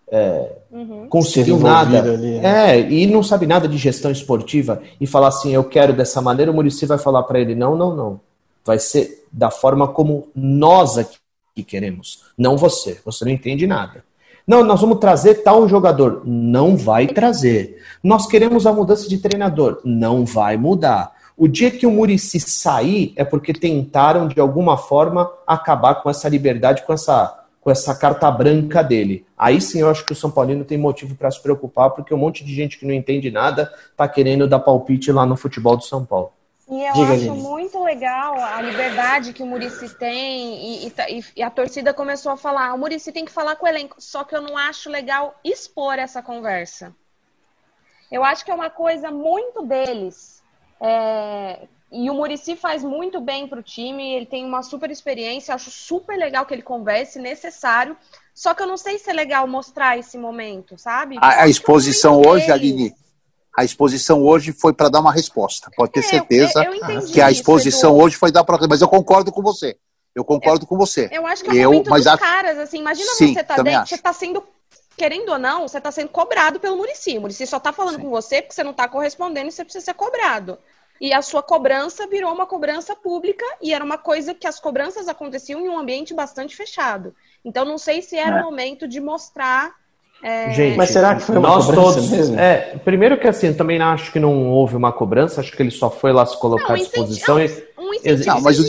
é, 0.09 0.51
uhum. 0.71 1.07
conseguiu 1.09 1.59
nada, 1.59 2.01
ali, 2.01 2.39
né? 2.39 2.77
é, 2.77 2.91
e 2.91 3.05
não 3.07 3.21
sabe 3.21 3.45
nada 3.45 3.67
de 3.67 3.77
gestão 3.77 4.11
esportiva, 4.11 4.81
e 4.99 5.07
falar 5.07 5.27
assim, 5.27 5.53
eu 5.53 5.63
quero 5.63 5.93
dessa 5.93 6.21
maneira, 6.21 6.51
o 6.51 6.53
Murici 6.53 6.85
vai 6.85 6.97
falar 6.97 7.23
para 7.23 7.39
ele, 7.39 7.55
não, 7.55 7.75
não, 7.75 7.95
não. 7.95 8.19
Vai 8.65 8.79
ser 8.79 9.25
da 9.31 9.49
forma 9.49 9.87
como 9.87 10.27
nós 10.35 10.97
aqui 10.97 11.17
queremos, 11.65 12.23
não 12.37 12.57
você. 12.57 12.99
Você 13.05 13.25
não 13.25 13.31
entende 13.31 13.65
nada. 13.65 14.03
Não, 14.45 14.63
nós 14.63 14.79
vamos 14.79 14.99
trazer 14.99 15.43
tal 15.43 15.67
jogador. 15.67 16.21
Não 16.25 16.77
vai 16.77 17.05
trazer. 17.07 17.83
Nós 18.01 18.27
queremos 18.27 18.65
a 18.65 18.71
mudança 18.71 19.09
de 19.09 19.17
treinador. 19.17 19.81
Não 19.83 20.25
vai 20.25 20.55
mudar. 20.55 21.11
O 21.35 21.47
dia 21.47 21.69
que 21.69 21.85
o 21.85 21.91
Murici 21.91 22.39
sair 22.39 23.13
é 23.17 23.25
porque 23.25 23.53
tentaram, 23.53 24.27
de 24.27 24.39
alguma 24.39 24.77
forma, 24.77 25.29
acabar 25.45 25.95
com 25.95 26.09
essa 26.09 26.29
liberdade, 26.29 26.83
com 26.83 26.93
essa, 26.93 27.36
com 27.67 27.71
essa 27.71 27.93
carta 27.93 28.31
branca 28.31 28.81
dele. 28.81 29.25
Aí 29.37 29.59
sim 29.59 29.81
eu 29.81 29.89
acho 29.89 30.05
que 30.05 30.13
o 30.13 30.15
São 30.15 30.31
Paulino 30.31 30.63
tem 30.63 30.77
motivo 30.77 31.15
para 31.15 31.29
se 31.29 31.43
preocupar, 31.43 31.89
porque 31.89 32.13
um 32.13 32.17
monte 32.17 32.45
de 32.45 32.55
gente 32.55 32.79
que 32.79 32.85
não 32.85 32.93
entende 32.93 33.29
nada 33.29 33.69
está 33.91 34.07
querendo 34.07 34.47
dar 34.47 34.59
palpite 34.59 35.11
lá 35.11 35.25
no 35.25 35.35
futebol 35.35 35.75
do 35.75 35.83
São 35.83 36.05
Paulo. 36.05 36.31
E 36.69 36.81
eu 36.81 36.93
Diga, 36.93 37.13
acho 37.15 37.35
muito 37.35 37.83
legal 37.83 38.39
a 38.39 38.61
liberdade 38.61 39.33
que 39.33 39.43
o 39.43 39.45
Murici 39.45 39.89
tem 39.95 40.85
e, 40.85 40.87
e, 40.87 41.25
e, 41.35 41.43
a 41.43 41.49
torcida 41.49 41.93
começou 41.93 42.31
a 42.31 42.37
falar, 42.37 42.73
o 42.73 42.77
Murici 42.77 43.11
tem 43.11 43.25
que 43.25 43.31
falar 43.33 43.57
com 43.57 43.65
o 43.65 43.69
elenco, 43.69 43.97
só 43.99 44.23
que 44.23 44.33
eu 44.33 44.41
não 44.41 44.57
acho 44.57 44.89
legal 44.89 45.35
expor 45.43 45.99
essa 45.99 46.23
conversa. 46.23 46.95
Eu 48.09 48.23
acho 48.23 48.45
que 48.45 48.51
é 48.51 48.55
uma 48.55 48.69
coisa 48.69 49.11
muito 49.11 49.65
deles. 49.65 50.41
É, 50.79 51.67
e 51.91 52.09
o 52.09 52.13
Murici 52.13 52.55
faz 52.55 52.83
muito 52.83 53.21
bem 53.21 53.47
para 53.47 53.59
o 53.59 53.63
time, 53.63 54.13
ele 54.13 54.25
tem 54.25 54.43
uma 54.43 54.61
super 54.61 54.91
experiência, 54.91 55.55
acho 55.55 55.71
super 55.71 56.17
legal 56.17 56.45
que 56.45 56.53
ele 56.53 56.61
converse, 56.61 57.17
necessário. 57.17 57.95
Só 58.33 58.53
que 58.53 58.61
eu 58.61 58.67
não 58.67 58.77
sei 58.77 58.99
se 58.99 59.09
é 59.09 59.13
legal 59.13 59.47
mostrar 59.47 59.97
esse 59.97 60.17
momento, 60.17 60.77
sabe? 60.77 61.17
A, 61.19 61.43
a 61.43 61.47
exposição 61.47 62.21
hoje, 62.21 62.51
Aline, 62.51 62.93
a 63.57 63.63
exposição 63.63 64.21
hoje 64.21 64.51
foi 64.51 64.73
para 64.73 64.89
dar 64.89 64.99
uma 64.99 65.11
resposta. 65.11 65.71
Pode 65.75 65.93
ter 65.93 66.01
é, 66.01 66.03
certeza 66.03 66.63
eu, 66.63 66.73
eu 66.73 67.05
que 67.07 67.21
a 67.21 67.31
exposição 67.31 67.93
isso, 67.93 68.03
hoje 68.03 68.15
foi 68.17 68.31
dar 68.31 68.43
para. 68.43 68.67
Mas 68.67 68.81
eu 68.81 68.87
concordo 68.87 69.31
com 69.31 69.41
você. 69.41 69.77
Eu 70.13 70.25
concordo 70.25 70.65
eu, 70.65 70.67
com 70.67 70.77
você. 70.77 71.09
Eu 71.11 71.25
acho 71.25 71.43
que 71.43 71.49
é 71.49 71.53
o 71.53 71.57
eu, 71.57 71.71
momento 71.71 71.89
mas 71.89 72.03
dos 72.03 72.13
a... 72.13 72.17
caras, 72.17 72.57
assim. 72.59 72.79
Imagina 72.79 73.11
Sim, 73.15 73.33
você 73.33 73.43
tá 73.43 73.55
dentro, 73.63 73.87
você 73.87 73.97
tá 73.97 74.13
sendo 74.13 74.43
querendo 74.97 75.29
ou 75.29 75.39
não, 75.39 75.67
você 75.67 75.77
está 75.77 75.91
sendo 75.91 76.09
cobrado 76.09 76.59
pelo 76.59 76.75
Murici. 76.75 77.17
O 77.17 77.21
Murici 77.21 77.47
só 77.47 77.57
está 77.57 77.71
falando 77.71 77.95
Sim. 77.95 78.01
com 78.01 78.09
você 78.09 78.41
porque 78.41 78.55
você 78.55 78.63
não 78.63 78.71
está 78.71 78.87
correspondendo 78.87 79.47
e 79.47 79.51
você 79.51 79.63
precisa 79.63 79.85
ser 79.85 79.93
cobrado. 79.93 80.57
E 80.99 81.13
a 81.13 81.21
sua 81.21 81.43
cobrança 81.43 82.07
virou 82.07 82.33
uma 82.33 82.45
cobrança 82.45 82.95
pública 82.95 83.45
e 83.61 83.73
era 83.73 83.83
uma 83.83 83.97
coisa 83.97 84.33
que 84.33 84.47
as 84.47 84.59
cobranças 84.59 85.07
aconteciam 85.07 85.61
em 85.61 85.69
um 85.69 85.77
ambiente 85.77 86.13
bastante 86.13 86.55
fechado. 86.55 87.13
Então, 87.45 87.63
não 87.63 87.77
sei 87.77 88.01
se 88.01 88.17
era 88.17 88.37
é. 88.37 88.41
o 88.41 88.45
momento 88.45 88.87
de 88.87 88.99
mostrar 88.99 89.73
é... 90.21 90.51
Gente, 90.51 90.77
mas 90.77 90.89
será 90.89 91.15
que 91.15 91.21
foi 91.21 91.37
uma 91.37 91.49
nós 91.49 91.67
todos, 91.67 92.09
mesmo? 92.09 92.39
É, 92.39 92.75
primeiro 92.83 93.19
que 93.19 93.27
assim, 93.27 93.53
também 93.53 93.79
acho 93.79 94.11
que 94.11 94.19
não 94.19 94.49
houve 94.49 94.75
uma 94.75 94.91
cobrança, 94.91 95.41
acho 95.41 95.51
que 95.51 95.61
ele 95.61 95.71
só 95.71 95.89
foi 95.89 96.11
lá 96.11 96.25
se 96.25 96.39
colocar 96.39 96.69
não, 96.69 96.75
à 96.75 96.77
disposição. 96.77 97.39
E... 97.39 97.45
Um 97.77 97.91
não, 98.25 98.41
mas, 98.41 98.59
o 98.59 98.63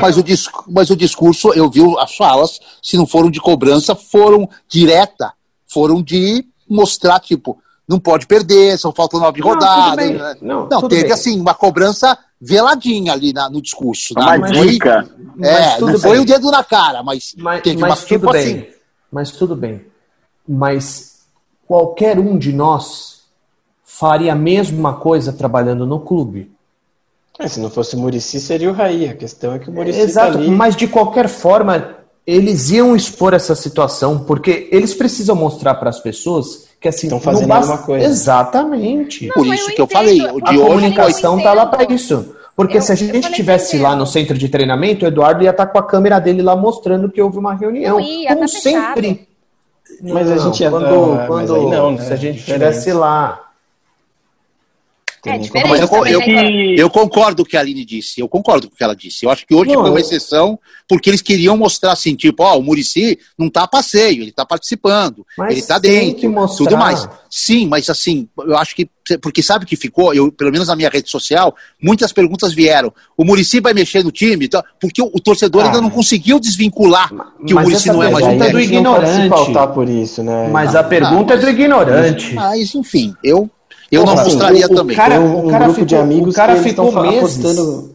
mas, 0.00 0.16
o 0.16 0.24
mas 0.68 0.90
o 0.90 0.96
discurso, 0.96 1.52
eu 1.52 1.70
vi 1.70 1.80
as 1.98 2.16
falas, 2.16 2.58
se 2.82 2.96
não 2.96 3.06
foram 3.06 3.30
de 3.30 3.40
cobrança, 3.40 3.94
foram 3.94 4.48
direta, 4.66 5.32
foram 5.66 6.02
de 6.02 6.44
mostrar, 6.68 7.20
tipo, 7.20 7.58
não 7.86 7.98
pode 7.98 8.26
perder, 8.26 8.78
só 8.78 8.92
faltam 8.92 9.20
nove 9.20 9.40
não, 9.40 9.48
rodadas. 9.48 10.10
Né? 10.10 10.36
Não, 10.40 10.68
não 10.68 10.88
teve 10.88 11.02
bem. 11.04 11.12
assim, 11.12 11.40
uma 11.40 11.54
cobrança 11.54 12.18
veladinha 12.40 13.12
ali 13.12 13.32
na, 13.32 13.48
no 13.50 13.60
discurso. 13.60 14.14
Uma 14.16 14.38
né? 14.38 14.50
dica. 14.50 15.08
É, 15.40 15.80
não 15.80 15.98
foi 15.98 16.18
o 16.18 16.24
dedo 16.24 16.50
na 16.50 16.64
cara, 16.64 17.02
mas, 17.02 17.34
mas 17.36 17.62
teve 17.62 17.80
mas 17.80 17.90
uma 17.90 18.06
tipo 18.06 18.30
bem. 18.30 18.40
assim. 18.40 18.66
Mas 19.10 19.30
tudo 19.30 19.54
bem 19.54 19.94
mas 20.46 21.24
qualquer 21.66 22.18
um 22.18 22.36
de 22.36 22.52
nós 22.52 23.22
faria 23.82 24.32
a 24.32 24.36
mesma 24.36 24.94
coisa 24.94 25.32
trabalhando 25.32 25.86
no 25.86 26.00
clube. 26.00 26.52
É, 27.38 27.48
se 27.48 27.58
não 27.58 27.70
fosse 27.70 27.96
o 27.96 27.98
Murici, 27.98 28.38
seria 28.38 28.70
o 28.70 28.74
Raí. 28.74 29.08
A 29.08 29.14
questão 29.14 29.54
é 29.54 29.58
que 29.58 29.68
o 29.68 29.72
Murici. 29.72 29.98
Tá 29.98 30.04
Exato, 30.04 30.32
tá 30.34 30.38
ali... 30.38 30.50
mas 30.50 30.76
de 30.76 30.86
qualquer 30.86 31.28
forma, 31.28 31.96
eles 32.26 32.70
iam 32.70 32.94
expor 32.94 33.34
essa 33.34 33.54
situação, 33.54 34.20
porque 34.20 34.68
eles 34.70 34.94
precisam 34.94 35.34
mostrar 35.34 35.74
para 35.76 35.90
as 35.90 35.98
pessoas 35.98 36.68
que 36.84 36.88
assim. 36.88 37.06
Estão 37.06 37.20
fazendo 37.20 37.48
basta... 37.48 37.72
alguma 37.72 37.86
coisa. 37.86 38.06
Exatamente. 38.06 39.26
Não, 39.26 39.34
Por 39.34 39.46
isso 39.46 39.74
que 39.74 39.80
eu 39.80 39.86
falei. 39.86 40.18
De 40.18 40.26
a 40.26 40.54
comunicação 40.54 41.38
está 41.38 41.54
lá 41.54 41.66
para 41.66 41.90
isso. 41.92 42.34
Porque 42.54 42.76
eu, 42.76 42.82
se 42.82 42.92
a 42.92 42.94
gente 42.94 43.32
tivesse 43.32 43.78
lá 43.78 43.96
no 43.96 44.06
centro 44.06 44.36
de 44.36 44.48
treinamento, 44.48 45.04
o 45.04 45.08
Eduardo 45.08 45.42
ia 45.42 45.50
estar 45.50 45.66
tá 45.66 45.72
com 45.72 45.78
a 45.78 45.82
câmera 45.82 46.20
dele 46.20 46.42
lá 46.42 46.54
mostrando 46.54 47.10
que 47.10 47.20
houve 47.20 47.38
uma 47.38 47.54
reunião. 47.54 47.98
Ia, 47.98 48.28
Como 48.28 48.40
tá 48.42 48.48
sempre. 48.48 49.26
Mas 50.02 50.30
a 50.30 50.38
gente 50.38 50.62
ia 50.62 50.70
quando, 50.70 51.14
ah, 51.14 51.24
quando 51.26 51.70
não, 51.70 51.92
né? 51.92 52.00
se 52.02 52.12
a 52.12 52.16
gente 52.16 52.38
estivesse 52.38 52.92
lá. 52.92 53.40
É 55.26 55.66
mas 55.66 55.80
eu, 55.80 56.06
eu, 56.06 56.20
eu, 56.76 56.90
concordo 56.90 57.42
com 57.42 57.48
o 57.48 57.50
que 57.50 57.56
a 57.56 57.60
Aline 57.60 57.84
disse. 57.84 58.20
Eu 58.20 58.28
concordo 58.28 58.68
com 58.68 58.74
o 58.74 58.76
que 58.76 58.84
ela 58.84 58.94
disse. 58.94 59.24
Eu 59.24 59.30
acho 59.30 59.46
que 59.46 59.54
hoje 59.54 59.72
não, 59.72 59.80
foi 59.80 59.90
uma 59.90 60.00
exceção, 60.00 60.58
porque 60.86 61.08
eles 61.08 61.22
queriam 61.22 61.56
mostrar 61.56 61.92
assim, 61.92 62.14
tipo, 62.14 62.42
ó, 62.42 62.58
o 62.58 62.62
Murici 62.62 63.18
não 63.38 63.48
tá 63.48 63.62
a 63.62 63.68
passeio, 63.68 64.22
ele 64.22 64.32
tá 64.32 64.44
participando, 64.44 65.24
ele 65.48 65.62
tá 65.62 65.78
dentro, 65.78 66.30
tudo 66.56 66.76
mais. 66.76 67.08
Sim, 67.30 67.66
mas 67.66 67.88
assim, 67.88 68.28
eu 68.38 68.56
acho 68.56 68.76
que. 68.76 68.88
Porque 69.20 69.42
sabe 69.42 69.66
que 69.66 69.76
ficou, 69.76 70.14
eu, 70.14 70.32
pelo 70.32 70.50
menos 70.50 70.68
na 70.68 70.76
minha 70.76 70.88
rede 70.88 71.10
social, 71.10 71.54
muitas 71.82 72.10
perguntas 72.10 72.54
vieram. 72.54 72.92
O 73.16 73.24
Murici 73.24 73.60
vai 73.60 73.74
mexer 73.74 74.02
no 74.02 74.10
time? 74.10 74.46
Então, 74.46 74.62
porque 74.80 75.02
o, 75.02 75.10
o 75.12 75.20
torcedor 75.20 75.62
ah, 75.62 75.66
ainda 75.66 75.80
não 75.80 75.90
conseguiu 75.90 76.40
desvincular 76.40 77.10
que 77.46 77.52
o 77.52 77.60
Murici 77.60 77.88
não 77.88 78.02
é 78.02 78.10
mais 78.10 78.24
um. 78.24 78.42
É 78.42 78.50
do 78.50 78.60
ignorante. 78.60 79.50
Não 79.50 79.72
por 79.72 79.88
isso, 79.88 80.22
né? 80.22 80.48
Mas 80.50 80.74
a 80.74 80.82
pergunta 80.82 81.34
é 81.34 81.36
do 81.36 81.48
ignorante. 81.48 82.34
Mas, 82.34 82.74
enfim, 82.74 83.14
eu 83.22 83.50
eu 83.94 84.04
não 84.04 84.14
mostraria 84.16 84.66
o, 84.66 84.74
também. 84.74 84.94
O 84.94 84.96
cara, 84.96 85.20
um, 85.20 85.46
um 85.46 85.50
cara 85.50 85.68
ficou, 85.68 85.84
de 85.84 85.96
amigos 85.96 86.34
o 86.34 86.36
cara 86.36 86.56
ficou 86.56 86.92
meses. 87.02 87.18
Apostando... 87.18 87.94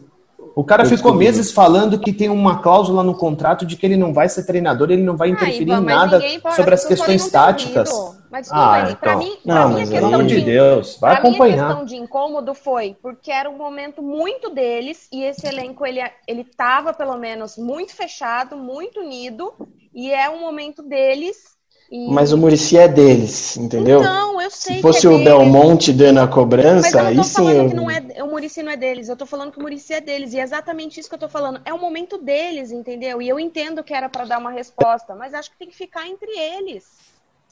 O 0.55 0.63
cara 0.63 0.83
ficou 0.83 1.13
meses 1.13 1.51
falando 1.53 1.97
que 1.97 2.11
tem 2.11 2.27
uma 2.27 2.59
cláusula 2.59 3.01
no 3.01 3.15
contrato 3.15 3.65
de 3.65 3.77
que 3.77 3.85
ele 3.85 3.95
não 3.95 4.11
vai 4.11 4.27
ser 4.27 4.43
treinador, 4.43 4.91
ele 4.91 5.03
não 5.03 5.15
vai 5.15 5.29
interferir 5.29 5.71
ah, 5.71 5.77
em 5.77 5.85
nada 5.85 6.21
sobre 6.53 6.73
as 6.73 6.83
questões 6.83 7.29
táticas. 7.29 7.89
Mas 8.29 8.49
ah, 8.51 8.81
então. 8.81 8.95
pra 8.95 9.15
mim, 9.15 9.37
pra 9.43 9.55
não, 9.55 9.69
mim 9.69 9.83
a 9.83 9.87
questão 9.87 10.27
de, 10.27 10.41
Deus, 10.41 10.97
vai 10.99 11.15
acompanhar. 11.15 11.67
Questão 11.67 11.85
de 11.85 11.95
incômodo 11.95 12.53
foi 12.53 12.95
porque 13.01 13.31
era 13.31 13.49
um 13.49 13.57
momento 13.57 14.03
muito 14.03 14.49
deles 14.49 15.07
e 15.11 15.23
esse 15.23 15.47
elenco 15.47 15.85
ele 15.85 15.99
ele 16.27 16.43
tava 16.43 16.93
pelo 16.93 17.17
menos 17.17 17.57
muito 17.57 17.95
fechado, 17.95 18.55
muito 18.55 18.99
unido 18.99 19.53
e 19.93 20.11
é 20.11 20.29
um 20.29 20.41
momento 20.41 20.83
deles 20.83 21.57
e... 21.91 22.07
Mas 22.11 22.31
o 22.31 22.37
Murici 22.37 22.77
é 22.77 22.87
deles, 22.87 23.57
entendeu? 23.57 24.03
Não, 24.03 24.39
eu 24.39 24.51
sei. 24.51 24.75
Se 24.75 24.81
fosse 24.81 25.07
é 25.07 25.09
o 25.09 25.23
Belmonte 25.23 25.91
dando 25.91 26.19
a 26.19 26.27
cobrança, 26.27 27.01
aí 27.01 27.23
sim. 27.23 27.49
Eu... 27.49 27.69
Que 27.69 27.75
não 27.75 27.89
é, 27.89 28.23
o 28.23 28.27
Murici 28.27 28.61
não 28.61 28.71
é 28.71 28.77
deles, 28.77 29.09
eu 29.09 29.15
tô 29.15 29.25
falando 29.25 29.51
que 29.51 29.57
o 29.57 29.61
Murici 29.61 29.93
é 29.93 30.01
deles. 30.01 30.33
E 30.33 30.39
é 30.39 30.43
exatamente 30.43 30.99
isso 30.99 31.09
que 31.09 31.15
eu 31.15 31.19
tô 31.19 31.29
falando. 31.29 31.59
É 31.65 31.73
o 31.73 31.79
momento 31.79 32.17
deles, 32.17 32.71
entendeu? 32.71 33.21
E 33.21 33.27
eu 33.27 33.39
entendo 33.39 33.83
que 33.83 33.93
era 33.93 34.07
para 34.07 34.25
dar 34.25 34.37
uma 34.37 34.51
resposta, 34.51 35.15
mas 35.15 35.33
acho 35.33 35.49
que 35.49 35.57
tem 35.57 35.67
que 35.67 35.75
ficar 35.75 36.07
entre 36.07 36.29
eles. 36.29 36.85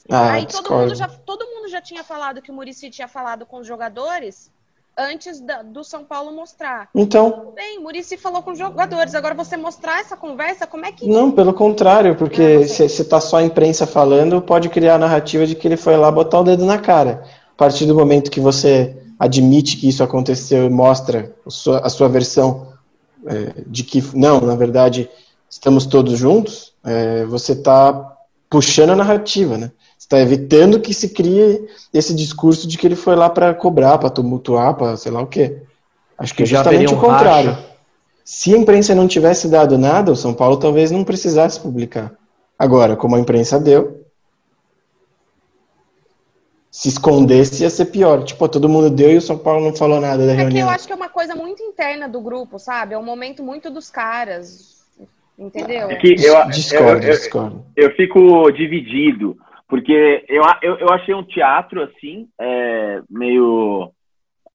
Ah, 0.09 0.33
Aí 0.33 0.45
todo 0.45 0.71
mundo, 0.71 0.95
já, 0.95 1.07
todo 1.07 1.45
mundo 1.45 1.67
já 1.67 1.81
tinha 1.81 2.03
falado 2.03 2.41
que 2.41 2.51
o 2.51 2.53
Murici 2.53 2.89
tinha 2.91 3.07
falado 3.07 3.45
com 3.45 3.57
os 3.57 3.67
jogadores 3.67 4.51
antes 4.97 5.39
da, 5.39 5.61
do 5.61 5.83
São 5.83 6.03
Paulo 6.03 6.31
mostrar. 6.31 6.89
Então. 6.95 7.53
Bem, 7.55 7.79
Murici 7.79 8.17
falou 8.17 8.41
com 8.41 8.51
os 8.51 8.57
jogadores. 8.57 9.13
Agora 9.13 9.35
você 9.35 9.55
mostrar 9.55 9.99
essa 9.99 10.17
conversa, 10.17 10.65
como 10.65 10.85
é 10.85 10.91
que. 10.91 11.07
Não, 11.07 11.31
pelo 11.31 11.53
contrário, 11.53 12.15
porque 12.15 12.67
se, 12.67 12.89
se 12.89 13.05
tá 13.05 13.19
só 13.21 13.37
a 13.37 13.43
imprensa 13.43 13.85
falando, 13.85 14.41
pode 14.41 14.69
criar 14.69 14.95
a 14.95 14.99
narrativa 14.99 15.45
de 15.45 15.55
que 15.55 15.67
ele 15.67 15.77
foi 15.77 15.95
lá 15.95 16.11
botar 16.11 16.39
o 16.39 16.43
dedo 16.43 16.65
na 16.65 16.79
cara. 16.79 17.23
A 17.53 17.57
partir 17.57 17.85
do 17.85 17.95
momento 17.95 18.31
que 18.31 18.39
você 18.39 18.95
admite 19.19 19.77
que 19.77 19.89
isso 19.89 20.03
aconteceu 20.03 20.65
e 20.65 20.69
mostra 20.69 21.33
a 21.45 21.49
sua, 21.49 21.79
a 21.79 21.89
sua 21.89 22.07
versão 22.07 22.67
é, 23.25 23.63
de 23.65 23.83
que, 23.83 24.03
não, 24.15 24.41
na 24.41 24.55
verdade, 24.55 25.09
estamos 25.49 25.85
todos 25.85 26.17
juntos, 26.17 26.73
é, 26.83 27.25
você 27.25 27.53
está 27.53 28.15
puxando 28.49 28.91
a 28.91 28.95
narrativa, 28.95 29.57
né? 29.57 29.71
Está 29.97 30.19
evitando 30.19 30.79
que 30.79 30.93
se 30.93 31.09
crie 31.09 31.67
esse 31.93 32.13
discurso 32.13 32.67
de 32.67 32.77
que 32.77 32.87
ele 32.87 32.95
foi 32.95 33.15
lá 33.15 33.29
para 33.29 33.53
cobrar, 33.53 33.97
para 33.97 34.09
tumultuar, 34.09 34.75
para 34.75 34.95
sei 34.95 35.11
lá 35.11 35.21
o 35.21 35.27
quê. 35.27 35.61
Acho 36.17 36.33
que, 36.33 36.43
é 36.43 36.45
justamente 36.45 36.93
o 36.93 36.99
contrário. 36.99 37.51
Racha. 37.51 37.67
Se 38.23 38.53
a 38.53 38.57
imprensa 38.57 38.93
não 38.93 39.07
tivesse 39.07 39.47
dado 39.47 39.77
nada, 39.77 40.11
o 40.11 40.15
São 40.15 40.33
Paulo 40.33 40.57
talvez 40.57 40.91
não 40.91 41.03
precisasse 41.03 41.59
publicar. 41.59 42.13
Agora, 42.59 42.95
como 42.95 43.15
a 43.15 43.19
imprensa 43.19 43.59
deu, 43.59 44.05
se 46.69 46.89
escondesse 46.89 47.63
ia 47.63 47.69
ser 47.69 47.85
pior. 47.85 48.23
Tipo, 48.23 48.49
todo 48.49 48.67
mundo 48.67 48.89
deu 48.89 49.11
e 49.11 49.17
o 49.17 49.21
São 49.21 49.37
Paulo 49.37 49.63
não 49.63 49.75
falou 49.75 50.01
nada 50.01 50.25
da 50.25 50.33
é 50.33 50.35
reunião. 50.35 50.67
Que 50.67 50.71
eu 50.71 50.75
acho 50.75 50.87
que 50.87 50.93
é 50.93 50.95
uma 50.95 51.09
coisa 51.09 51.35
muito 51.35 51.63
interna 51.63 52.07
do 52.07 52.19
grupo, 52.19 52.59
sabe? 52.59 52.93
É 52.93 52.97
um 52.97 53.03
momento 53.03 53.41
muito 53.41 53.69
dos 53.69 53.89
caras. 53.89 54.77
Entendeu? 55.39 55.89
É 55.89 55.95
que 55.95 56.09
eu, 56.09 56.47
discordo, 56.49 57.03
eu, 57.03 57.09
eu, 57.09 57.17
discordo. 57.17 57.65
Eu 57.75 57.95
fico 57.95 58.51
dividido. 58.51 59.37
Porque 59.67 60.25
eu, 60.29 60.43
eu, 60.61 60.77
eu 60.77 60.89
achei 60.89 61.13
um 61.13 61.23
teatro, 61.23 61.83
assim, 61.83 62.27
é, 62.39 63.01
meio 63.09 63.91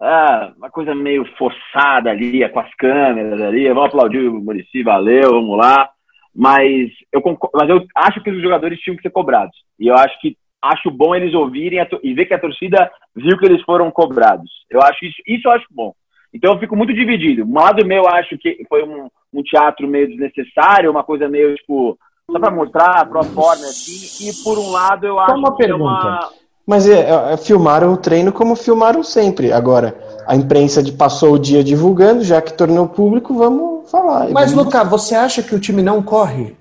ah, 0.05 0.53
uma 0.57 0.69
coisa 0.69 0.95
meio 0.95 1.25
forçada 1.37 2.11
ali, 2.11 2.49
com 2.49 2.59
as 2.59 2.75
câmeras 2.75 3.41
ali. 3.41 3.69
Vamos 3.69 3.85
aplaudir 3.85 4.29
o 4.29 4.41
Murici, 4.43 4.83
valeu, 4.83 5.31
vamos 5.31 5.57
lá. 5.57 5.89
Mas 6.35 6.91
eu, 7.13 7.23
mas 7.55 7.69
eu 7.69 7.87
acho 7.95 8.21
que 8.21 8.31
os 8.31 8.43
jogadores 8.43 8.81
tinham 8.81 8.97
que 8.97 9.03
ser 9.03 9.11
cobrados. 9.11 9.57
E 9.79 9.87
eu 9.87 9.95
acho 9.95 10.19
que 10.21 10.37
acho 10.61 10.91
bom 10.91 11.15
eles 11.15 11.35
ouvirem 11.35 11.79
e 12.03 12.15
ver 12.15 12.27
que 12.27 12.35
a 12.35 12.39
torcida 12.39 12.91
viu 13.15 13.39
que 13.39 13.45
eles 13.45 13.63
foram 13.63 13.91
cobrados. 13.91 14.51
Eu 14.69 14.81
acho 14.81 15.05
isso, 15.05 15.23
isso 15.27 15.47
eu 15.47 15.53
acho 15.53 15.67
bom. 15.71 15.95
Então 16.35 16.53
eu 16.53 16.59
fico 16.59 16.75
muito 16.75 16.93
dividido. 16.93 17.45
Um 17.45 17.55
lado 17.55 17.87
meu 17.87 18.09
acho 18.09 18.37
que 18.39 18.65
foi 18.69 18.83
um, 18.83 19.09
um 19.33 19.43
teatro 19.43 19.87
meio 19.87 20.09
desnecessário, 20.09 20.91
uma 20.91 21.05
coisa 21.05 21.29
meio 21.29 21.55
tipo 21.55 21.97
só 22.33 22.39
para 22.41 22.51
mostrar 22.51 23.07
pro 23.09 23.23
forma 23.25 23.65
assim. 23.65 24.29
E 24.29 24.33
por 24.43 24.59
um 24.59 24.71
lado 24.71 25.07
eu 25.07 25.19
acho 25.19 25.37
uma 25.37 25.53
que 25.53 25.59
pergunta. 25.59 26.07
é 26.07 26.09
uma 26.09 26.31
Mas 26.67 26.89
é, 26.89 27.33
é, 27.33 27.37
filmaram 27.37 27.93
o 27.93 27.97
treino 27.97 28.33
como 28.33 28.57
filmaram 28.57 29.03
sempre. 29.03 29.53
Agora, 29.53 29.97
a 30.27 30.35
imprensa 30.37 30.83
de- 30.83 30.93
passou 30.93 31.35
o 31.35 31.39
dia 31.39 31.63
divulgando, 31.63 32.23
já 32.25 32.41
que 32.41 32.53
tornou 32.57 32.89
público, 32.89 33.35
vamos 33.35 33.91
falar. 33.91 34.29
Mas, 34.31 34.51
Vamos- 34.53 34.67
Luca, 34.67 34.85
você 34.85 35.15
acha 35.15 35.43
que 35.43 35.55
o 35.55 35.61
time 35.61 35.83
não 35.83 36.03
corre? 36.03 36.57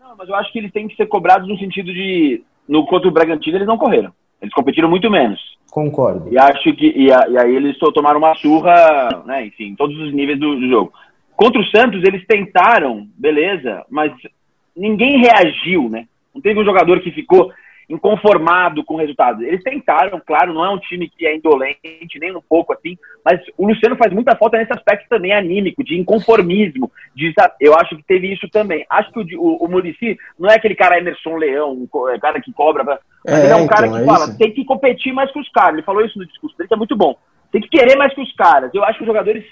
Não, 0.00 0.14
mas 0.16 0.28
eu 0.28 0.34
acho 0.34 0.52
que 0.52 0.58
eles 0.58 0.72
têm 0.72 0.88
que 0.88 0.96
ser 0.96 1.06
cobrados 1.06 1.48
no 1.48 1.58
sentido 1.58 1.92
de. 1.92 2.42
No 2.68 2.86
contra 2.86 3.08
o 3.08 3.12
Bragantino, 3.12 3.56
eles 3.56 3.66
não 3.66 3.76
correram. 3.76 4.12
Eles 4.40 4.54
competiram 4.54 4.88
muito 4.88 5.10
menos. 5.10 5.40
Concordo. 5.70 6.28
E 6.32 6.38
acho 6.38 6.72
que. 6.74 6.92
E, 6.96 7.12
a- 7.12 7.26
e 7.28 7.36
aí 7.36 7.54
eles 7.54 7.76
só 7.78 7.90
tomaram 7.92 8.18
uma 8.18 8.34
surra, 8.36 9.22
né? 9.26 9.46
Enfim, 9.46 9.64
em 9.70 9.76
todos 9.76 9.96
os 9.98 10.12
níveis 10.14 10.38
do, 10.38 10.54
do 10.58 10.68
jogo. 10.68 10.92
Contra 11.40 11.58
o 11.58 11.64
Santos, 11.64 12.02
eles 12.04 12.22
tentaram, 12.26 13.08
beleza, 13.16 13.82
mas 13.88 14.12
ninguém 14.76 15.22
reagiu, 15.22 15.88
né? 15.88 16.06
Não 16.34 16.42
teve 16.42 16.60
um 16.60 16.64
jogador 16.66 17.00
que 17.00 17.10
ficou 17.10 17.50
inconformado 17.88 18.84
com 18.84 18.92
o 18.92 18.96
resultado. 18.98 19.42
Eles 19.42 19.62
tentaram, 19.62 20.20
claro, 20.24 20.52
não 20.52 20.62
é 20.62 20.68
um 20.68 20.78
time 20.78 21.08
que 21.08 21.26
é 21.26 21.34
indolente, 21.34 22.18
nem 22.20 22.36
um 22.36 22.42
pouco 22.46 22.74
assim, 22.74 22.94
mas 23.24 23.40
o 23.56 23.66
Luciano 23.66 23.96
faz 23.96 24.12
muita 24.12 24.36
falta 24.36 24.58
nesse 24.58 24.74
aspecto 24.74 25.08
também 25.08 25.32
anímico, 25.32 25.82
de 25.82 25.98
inconformismo. 25.98 26.92
De, 27.16 27.32
eu 27.58 27.74
acho 27.74 27.96
que 27.96 28.02
teve 28.02 28.30
isso 28.30 28.46
também. 28.50 28.84
Acho 28.90 29.10
que 29.10 29.36
o, 29.36 29.40
o, 29.40 29.64
o 29.64 29.68
Muricy 29.68 30.18
não 30.38 30.50
é 30.50 30.56
aquele 30.56 30.74
cara 30.74 30.98
Emerson 30.98 31.36
Leão, 31.36 31.72
um 31.72 32.08
é, 32.10 32.18
cara 32.18 32.38
que 32.38 32.52
cobra, 32.52 32.84
mas 32.84 32.98
É, 33.26 33.44
ele 33.44 33.52
é 33.54 33.56
um 33.56 33.66
cara 33.66 33.86
então, 33.86 33.96
que 33.96 34.04
é 34.04 34.06
fala, 34.06 34.24
isso. 34.26 34.38
tem 34.38 34.52
que 34.52 34.64
competir 34.66 35.14
mais 35.14 35.32
com 35.32 35.40
os 35.40 35.48
caras. 35.48 35.72
Ele 35.72 35.82
falou 35.86 36.04
isso 36.04 36.18
no 36.18 36.26
discurso 36.26 36.54
dele, 36.58 36.68
que 36.68 36.74
é 36.74 36.76
muito 36.76 36.94
bom. 36.94 37.16
Tem 37.50 37.62
que 37.62 37.68
querer 37.70 37.96
mais 37.96 38.12
que 38.14 38.20
os 38.20 38.32
caras. 38.36 38.70
Eu 38.74 38.84
acho 38.84 38.98
que 38.98 39.04
os 39.04 39.08
jogadores, 39.08 39.42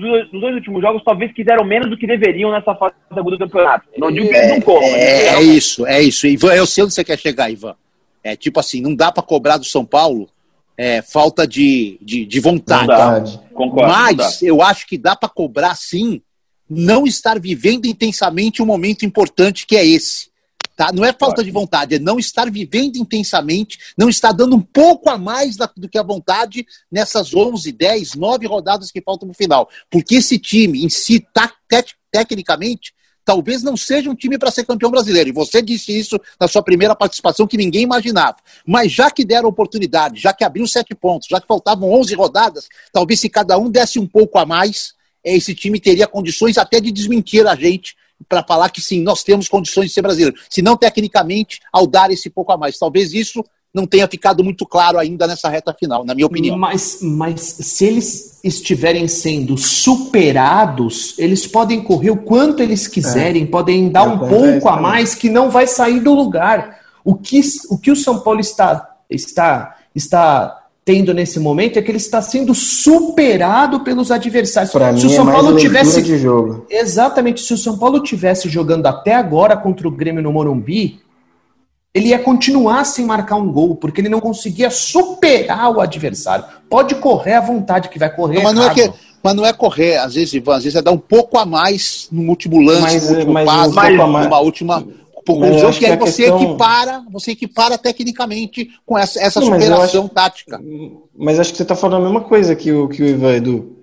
nos 0.00 0.40
dois- 0.40 0.54
últimos 0.54 0.80
jogos, 0.82 1.02
talvez 1.04 1.32
quiseram 1.32 1.64
menos 1.64 1.90
do 1.90 1.96
que 1.96 2.06
deveriam 2.06 2.50
nessa 2.50 2.74
fase 2.74 2.94
do 3.14 3.38
campeonato. 3.38 3.86
Não 3.98 4.10
digo 4.10 4.28
que 4.28 4.34
eles 4.34 4.50
não 4.50 4.60
corram, 4.60 4.86
eles 4.86 4.96
É, 4.96 5.26
é 5.34 5.42
isso, 5.42 5.86
é 5.86 6.02
isso. 6.02 6.26
Ivan, 6.26 6.54
eu 6.54 6.66
sei 6.66 6.84
onde 6.84 6.94
você 6.94 7.04
quer 7.04 7.18
chegar, 7.18 7.50
Ivan. 7.50 7.74
É 8.22 8.36
tipo 8.36 8.58
assim, 8.60 8.80
não 8.80 8.94
dá 8.94 9.10
pra 9.12 9.22
cobrar 9.22 9.56
do 9.56 9.64
São 9.64 9.84
Paulo 9.84 10.28
é, 10.76 11.00
falta 11.00 11.46
de, 11.46 11.98
de, 12.02 12.26
de 12.26 12.40
vontade. 12.40 12.86
Verdade. 12.86 13.40
Concordo. 13.54 13.88
Mas 13.90 14.42
eu 14.42 14.60
acho 14.60 14.86
que 14.86 14.98
dá 14.98 15.16
pra 15.16 15.28
cobrar 15.28 15.74
sim, 15.74 16.20
não 16.68 17.06
estar 17.06 17.38
vivendo 17.40 17.86
intensamente 17.86 18.62
um 18.62 18.66
momento 18.66 19.04
importante 19.04 19.66
que 19.66 19.76
é 19.76 19.86
esse. 19.86 20.28
Tá? 20.76 20.92
Não 20.92 21.06
é 21.06 21.12
falta 21.12 21.42
de 21.42 21.50
vontade, 21.50 21.94
é 21.94 21.98
não 21.98 22.18
estar 22.18 22.50
vivendo 22.50 22.96
intensamente, 22.96 23.78
não 23.96 24.10
estar 24.10 24.32
dando 24.32 24.54
um 24.56 24.60
pouco 24.60 25.08
a 25.08 25.16
mais 25.16 25.56
do 25.74 25.88
que 25.88 25.96
a 25.96 26.02
vontade 26.02 26.66
nessas 26.92 27.34
11, 27.34 27.72
10, 27.72 28.14
9 28.14 28.46
rodadas 28.46 28.92
que 28.92 29.00
faltam 29.00 29.26
no 29.26 29.32
final. 29.32 29.70
Porque 29.90 30.16
esse 30.16 30.38
time 30.38 30.84
em 30.84 30.90
si, 30.90 31.26
tá, 31.32 31.50
te- 31.66 31.96
tecnicamente, 32.12 32.92
talvez 33.24 33.62
não 33.62 33.74
seja 33.74 34.10
um 34.10 34.14
time 34.14 34.38
para 34.38 34.50
ser 34.50 34.66
campeão 34.66 34.90
brasileiro. 34.90 35.30
E 35.30 35.32
você 35.32 35.62
disse 35.62 35.98
isso 35.98 36.20
na 36.38 36.46
sua 36.46 36.62
primeira 36.62 36.94
participação, 36.94 37.46
que 37.46 37.56
ninguém 37.56 37.82
imaginava. 37.82 38.36
Mas 38.66 38.92
já 38.92 39.10
que 39.10 39.24
deram 39.24 39.48
oportunidade, 39.48 40.20
já 40.20 40.34
que 40.34 40.44
abriu 40.44 40.66
sete 40.66 40.94
pontos, 40.94 41.26
já 41.28 41.40
que 41.40 41.46
faltavam 41.46 41.90
11 41.90 42.14
rodadas, 42.14 42.68
talvez 42.92 43.18
se 43.18 43.30
cada 43.30 43.56
um 43.56 43.70
desse 43.70 43.98
um 43.98 44.06
pouco 44.06 44.38
a 44.38 44.44
mais, 44.44 44.92
eh, 45.24 45.36
esse 45.36 45.54
time 45.54 45.80
teria 45.80 46.06
condições 46.06 46.58
até 46.58 46.80
de 46.80 46.92
desmentir 46.92 47.46
a 47.46 47.56
gente 47.56 47.96
para 48.28 48.42
falar 48.42 48.70
que 48.70 48.80
sim, 48.80 49.02
nós 49.02 49.22
temos 49.22 49.48
condições 49.48 49.88
de 49.88 49.92
ser 49.92 50.02
brasileiro. 50.02 50.36
Se 50.48 50.62
não 50.62 50.76
tecnicamente, 50.76 51.60
ao 51.72 51.86
dar 51.86 52.10
esse 52.10 52.30
pouco 52.30 52.52
a 52.52 52.56
mais. 52.56 52.78
Talvez 52.78 53.12
isso 53.12 53.44
não 53.76 53.86
tenha 53.86 54.08
ficado 54.08 54.42
muito 54.42 54.64
claro 54.64 54.98
ainda 54.98 55.26
nessa 55.26 55.50
reta 55.50 55.74
final, 55.74 56.02
na 56.02 56.14
minha 56.14 56.26
opinião. 56.26 56.56
Mas, 56.56 57.00
mas 57.02 57.40
se 57.42 57.84
eles 57.84 58.40
estiverem 58.42 59.06
sendo 59.06 59.58
superados, 59.58 61.14
eles 61.18 61.46
podem 61.46 61.82
correr 61.82 62.10
o 62.10 62.16
quanto 62.16 62.62
eles 62.62 62.88
quiserem, 62.88 63.46
podem 63.46 63.90
dar 63.90 64.04
um 64.04 64.18
ponto 64.18 64.34
é 64.34 64.52
pouco 64.52 64.68
esse 64.68 64.68
a 64.70 64.80
mais 64.80 65.14
que 65.14 65.28
não 65.28 65.50
vai 65.50 65.66
sair 65.66 66.00
do 66.00 66.14
lugar. 66.14 66.80
O 67.04 67.14
que 67.14 67.40
o, 67.68 67.76
que 67.76 67.90
o 67.90 67.96
São 67.96 68.20
Paulo 68.20 68.40
está, 68.40 68.96
está, 69.10 69.76
está 69.94 70.65
tendo 70.86 71.12
nesse 71.12 71.40
momento 71.40 71.80
é 71.80 71.82
que 71.82 71.90
ele 71.90 71.98
está 71.98 72.22
sendo 72.22 72.54
superado 72.54 73.80
pelos 73.80 74.12
adversários. 74.12 74.70
Pra 74.72 74.96
se 74.96 75.04
mim 75.04 75.10
o 75.10 75.12
é 75.12 75.16
São 75.16 75.24
mais 75.24 75.36
Paulo 75.36 75.56
tivesse 75.58 76.00
de 76.00 76.16
jogo. 76.16 76.64
Exatamente. 76.70 77.40
Se 77.40 77.52
o 77.52 77.58
São 77.58 77.76
Paulo 77.76 78.00
tivesse 78.00 78.48
jogando 78.48 78.86
até 78.86 79.12
agora 79.12 79.56
contra 79.56 79.88
o 79.88 79.90
Grêmio 79.90 80.22
no 80.22 80.32
Morumbi, 80.32 81.00
ele 81.92 82.10
ia 82.10 82.20
continuar 82.20 82.84
sem 82.84 83.04
marcar 83.04 83.34
um 83.34 83.50
gol, 83.50 83.74
porque 83.74 84.00
ele 84.00 84.08
não 84.08 84.20
conseguia 84.20 84.70
superar 84.70 85.70
o 85.74 85.80
adversário. 85.80 86.44
Pode 86.70 86.94
correr 86.94 87.34
à 87.34 87.40
vontade, 87.40 87.88
que 87.88 87.98
vai 87.98 88.14
correr. 88.14 88.36
Não, 88.36 88.44
mas, 88.44 88.54
não 88.54 88.70
é 88.70 88.72
que, 88.72 88.92
mas 89.20 89.34
não 89.34 89.44
é 89.44 89.52
correr, 89.52 89.96
às 89.96 90.14
vezes, 90.14 90.34
Ivan, 90.34 90.56
às 90.56 90.62
vezes 90.62 90.78
é 90.78 90.82
dar 90.82 90.92
um 90.92 90.98
pouco 90.98 91.36
a 91.36 91.44
mais 91.44 92.06
no 92.12 92.28
último 92.28 92.60
lance, 92.60 92.80
Mas, 92.82 93.10
no 93.10 93.16
último 93.16 93.32
mas 93.32 93.44
passo, 93.44 93.70
um 93.70 93.74
pouco 93.74 94.02
a 94.02 94.06
mais- 94.06 94.24
numa 94.26 94.38
última 94.38 94.86
Mas 95.28 95.36
eu 95.38 95.44
conclusão, 95.46 95.70
que 95.72 95.78
que 95.80 95.86
aí 95.86 95.92
a 95.92 95.96
você 95.96 96.22
questão- 96.24 96.42
equipara, 96.42 97.04
você 97.10 97.30
equipara 97.32 97.78
tecnicamente 97.78 98.68
com 98.84 98.96
essa, 98.98 99.20
essa 99.20 99.40
Não, 99.40 99.50
mas 99.50 99.64
superação 99.64 100.04
acho- 100.04 100.14
tática. 100.14 100.60
Mas 101.16 101.40
acho 101.40 101.50
que 101.52 101.58
você 101.58 101.64
tá 101.64 101.74
falando 101.74 102.02
a 102.02 102.04
mesma 102.04 102.20
coisa 102.22 102.54
que 102.54 102.70
o, 102.72 102.88
que 102.88 103.02
o 103.02 103.06
Ivan 103.06 103.32
Edu. 103.34 103.76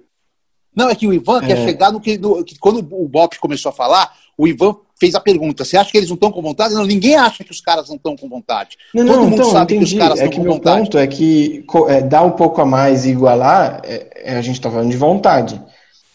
Não, 0.75 0.89
é 0.89 0.95
que 0.95 1.05
o 1.07 1.13
Ivan 1.13 1.41
quer 1.41 1.57
É. 1.57 1.65
chegar 1.65 1.91
no 1.91 1.99
que, 1.99 2.17
no- 2.17 2.43
que 2.43 2.57
quando 2.57 2.79
o 2.79 3.07
Bop 3.07 3.37
começou 3.39 3.69
a 3.69 3.73
falar, 3.73 4.11
o 4.37 4.47
Ivan 4.47 4.75
fez 4.99 5.13
a 5.13 5.19
pergunta: 5.19 5.63
você 5.63 5.77
acha 5.77 5.91
que 5.91 5.97
eles 5.97 6.09
não 6.09 6.15
estão 6.15 6.31
com 6.31 6.41
vontade? 6.41 6.73
Não, 6.73 6.83
ninguém 6.85 7.15
acha 7.15 7.43
que 7.43 7.51
os 7.51 7.61
caras 7.61 7.89
não 7.89 7.95
estão 7.95 8.15
com 8.15 8.27
vontade. 8.27 8.75
Não, 8.93 9.05
Todo 9.05 9.15
não, 9.17 9.23
mundo 9.25 9.33
então, 9.35 9.51
sabe 9.51 9.75
entendi. 9.75 9.91
que 9.91 9.93
os 9.95 9.99
caras 10.01 10.19
é 10.19 10.23
estão 10.25 10.37
com 10.39 10.43
meu 10.43 10.53
vontade. 10.53 10.81
ponto 10.81 10.97
é 10.97 11.05
que 11.05 11.63
é, 11.89 12.01
dar 12.01 12.23
um 12.23 12.31
pouco 12.31 12.59
a 12.61 12.65
mais 12.65 13.05
e 13.05 13.09
igualar, 13.11 13.81
é, 13.83 14.09
é, 14.33 14.37
a 14.37 14.41
gente 14.41 14.59
tá 14.59 14.71
falando 14.71 14.89
de 14.89 14.97
vontade. 14.97 15.61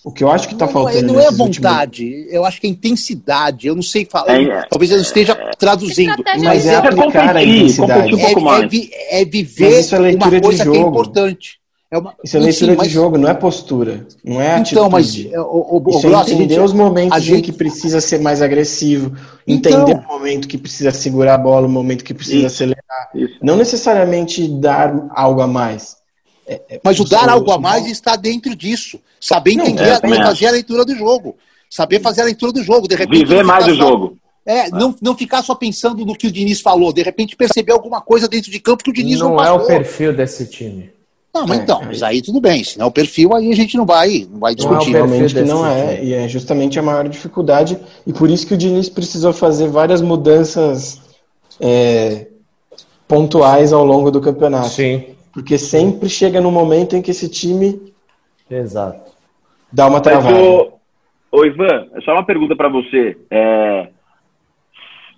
O 0.05 0.13
que 0.13 0.23
eu 0.25 0.31
acho 0.31 0.49
que 0.49 0.55
tá 0.55 0.65
não 0.67 0.71
é- 0.71 0.73
faltando 0.73 1.07
não 1.13 1.21
é 1.21 1.25
nesses 1.25 1.39
últimos- 1.41 1.57
vontade, 1.71 2.27
eu 2.31 2.45
acho 2.45 2.61
que 2.61 2.67
é 2.67 2.71
intensidade. 2.71 3.67
Eu 3.67 3.75
não 3.75 3.83
sei 3.83 4.07
falar, 4.11 4.41
É, 4.41 4.45
é. 4.45 4.63
talvez 4.71 4.91
eu 4.91 5.01
esteja 5.01 5.35
traduzindo, 5.59 6.11
Estratégia 6.11 6.49
mas 6.49 6.67
é 6.67 6.73
é, 6.73 6.77
aplicar 6.77 7.37
a 7.37 7.43
intensidade. 7.45 8.15
um 8.15 8.19
pouco 8.19 8.41
é, 8.41 8.43
mais. 8.43 8.65
é 8.65 8.69
vi- 8.69 8.91
é 9.11 9.25
viver 9.25 9.81
isso 9.81 9.95
é 9.95 9.99
leitura 9.99 10.27
uma 10.31 10.37
de 10.37 10.43
coisa 10.47 10.63
que 10.65 10.71
é 10.71 10.75
jogo. 10.75 10.89
importante. 10.89 11.59
É 11.91 11.97
uma, 11.97 12.13
Isso 12.23 12.37
é 12.37 12.41
Sim, 12.41 12.47
leitura 12.47 12.75
mas- 12.77 12.87
de 12.89 12.93
jogo, 12.93 13.17
não 13.17 13.29
é 13.31 13.33
postura. 13.35 14.07
Não 14.23 14.39
é 14.43 14.57
atitude. 14.57 14.73
Então, 14.73 14.91
mas 14.91 15.27
é, 15.33 15.41
o, 15.41 15.45
o, 15.45 15.83
o 15.87 15.91
Isso 15.91 16.07
é 16.07 16.21
entender 16.21 16.55
gente- 16.57 16.61
os 16.61 16.73
momentos 16.75 17.17
a 17.17 17.19
em 17.19 17.23
gente- 17.23 17.43
que 17.47 17.53
precisa 17.53 17.99
ser 18.03 18.21
mais 18.21 18.43
agressivo, 18.43 19.17
Então. 19.47 19.73
entender 19.73 19.99
o 19.99 20.07
momento 20.07 20.47
que 20.47 20.59
precisa 20.59 20.91
segurar 20.91 21.35
a 21.37 21.39
bola, 21.39 21.67
o 21.67 21.71
momento 21.71 22.05
que 22.05 22.13
precisa 22.13 22.47
Isso. 22.47 22.47
acelerar. 22.57 23.09
Isso. 23.15 23.35
Não 23.43 23.57
necessariamente 23.57 24.47
dar 24.47 25.09
algo 25.15 25.41
a 25.41 25.47
mais. 25.47 25.97
Mas 26.83 26.99
o 27.01 27.05
dar 27.05 27.29
algo 27.29 27.51
a 27.53 27.59
mais 27.59 27.87
está 27.87 28.17
dentro 28.17 28.55
disso. 28.57 28.99
Saber 29.21 29.55
Não, 29.57 29.65
entender, 29.65 29.83
é, 29.89 29.99
fazer 30.25 30.47
a 30.47 30.51
leitura 30.53 30.85
do 30.85 30.95
jogo. 30.97 31.37
Saber 31.71 32.01
fazer 32.01 32.23
a 32.23 32.25
leitura 32.25 32.53
do 32.53 32.63
jogo. 32.63 32.89
De 32.89 32.95
repente, 32.95 33.19
Viver 33.19 33.39
não 33.43 33.45
mais 33.47 33.67
o 33.67 33.71
só- 33.71 33.75
jogo. 33.77 34.17
É, 34.47 34.71
não, 34.71 34.95
não 35.03 35.15
ficar 35.15 35.43
só 35.43 35.55
pensando 35.55 36.07
no 36.07 36.15
que 36.17 36.27
o 36.27 36.33
Diniz 36.33 36.61
falou. 36.63 36.91
De 36.93 37.03
repente 37.03 37.37
perceber 37.37 37.73
alguma 37.73 38.01
coisa 38.01 38.27
dentro 38.27 38.51
de 38.51 38.59
campo 38.59 38.83
que 38.83 38.91
o 38.91 38.95
Diniz 38.95 39.19
não, 39.21 39.31
Não 39.35 39.41
é 39.43 39.47
passou. 39.49 39.63
o 39.63 39.67
perfil 39.67 40.15
desse 40.17 40.47
time. 40.47 40.91
Não, 41.35 41.47
mas 41.47 41.59
É, 41.59 41.63
então, 41.63 41.83
é. 41.83 41.87
mas 41.87 42.03
aí 42.03 42.23
tudo 42.23 42.41
bem. 42.41 42.65
Se 42.65 42.79
não 42.79 42.87
é 42.87 42.89
o 42.89 42.91
perfil, 42.93 43.35
aí 43.35 43.53
a 43.53 43.55
gente 43.55 43.77
não 43.77 43.85
vai, 43.85 44.27
não 44.31 44.41
vai 44.41 44.55
Não 44.55 44.65
é 44.65 44.67
o 44.67 44.79
discutir. 44.79 44.93
perfil 44.93 44.93
Realmente 45.07 45.35
que 45.35 45.43
não 45.43 45.67
é, 45.67 45.97
time. 45.97 46.07
e 46.09 46.15
é 46.15 46.27
justamente 46.29 46.79
a 46.79 46.83
maior 46.83 47.07
dificuldade, 47.07 47.79
e 48.07 48.13
por 48.15 48.31
isso 48.31 48.47
que 48.47 48.55
o 48.55 48.57
Diniz 48.57 48.89
precisou 48.89 49.35
fazer 49.35 49.69
várias 49.69 50.01
mudanças 50.01 50.99
é, 51.61 52.29
pontuais 53.07 53.73
ao 53.73 53.85
longo 53.85 54.11
do 54.11 54.21
campeonato. 54.21 54.71
Sim, 54.71 55.05
Porque 55.39 55.57
sempre 55.57 56.09
chega 56.09 56.41
no 56.41 56.51
momento 56.51 56.97
em 56.97 57.01
que 57.01 57.13
esse 57.13 57.29
time 57.29 57.93
exato. 58.51 59.13
dá 59.73 59.87
uma 59.87 60.01
travada. 60.01 60.37
ô, 60.37 60.73
ô 61.31 61.45
Ivan, 61.45 61.87
só 62.05 62.13
uma 62.13 62.27
pergunta 62.27 62.57
pra 62.57 62.69
você. 62.69 63.17
É, 63.31 63.89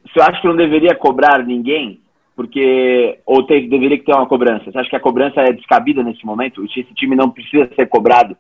você 0.05 0.21
acha 0.21 0.39
que 0.43 0.47
não 0.47 0.57
deveria 0.57 0.95
cobrar 0.95 1.43
ninguém? 1.43 2.03
Porque. 2.37 3.19
Ou 3.25 3.47
tem- 3.47 3.67
deveria 3.67 3.99
que 3.99 4.05
ter 4.05 4.13
uma 4.13 4.29
cobrança? 4.29 4.71
Você 4.71 4.77
acha 4.79 4.91
que 4.91 4.97
a 4.97 5.01
cobrança 5.01 5.41
é 5.41 5.55
descabida 5.55 6.03
nesse 6.03 6.25
momento? 6.27 6.63
Esse 6.67 6.85
time 6.95 7.17
não 7.17 7.31
precisa 7.31 7.71
ser 7.75 7.87
cobrado? 7.87 8.37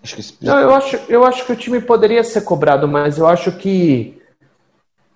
Acho 0.00 0.14
que 0.14 0.46
Não, 0.46 0.60
eu 0.60 0.74
acho, 0.76 0.96
eu 1.08 1.24
acho 1.24 1.44
que 1.44 1.52
o 1.52 1.56
time 1.56 1.80
poderia 1.80 2.22
ser 2.22 2.42
cobrado, 2.42 2.86
mas 2.86 3.18
eu 3.18 3.26
acho 3.26 3.58
que. 3.58 4.16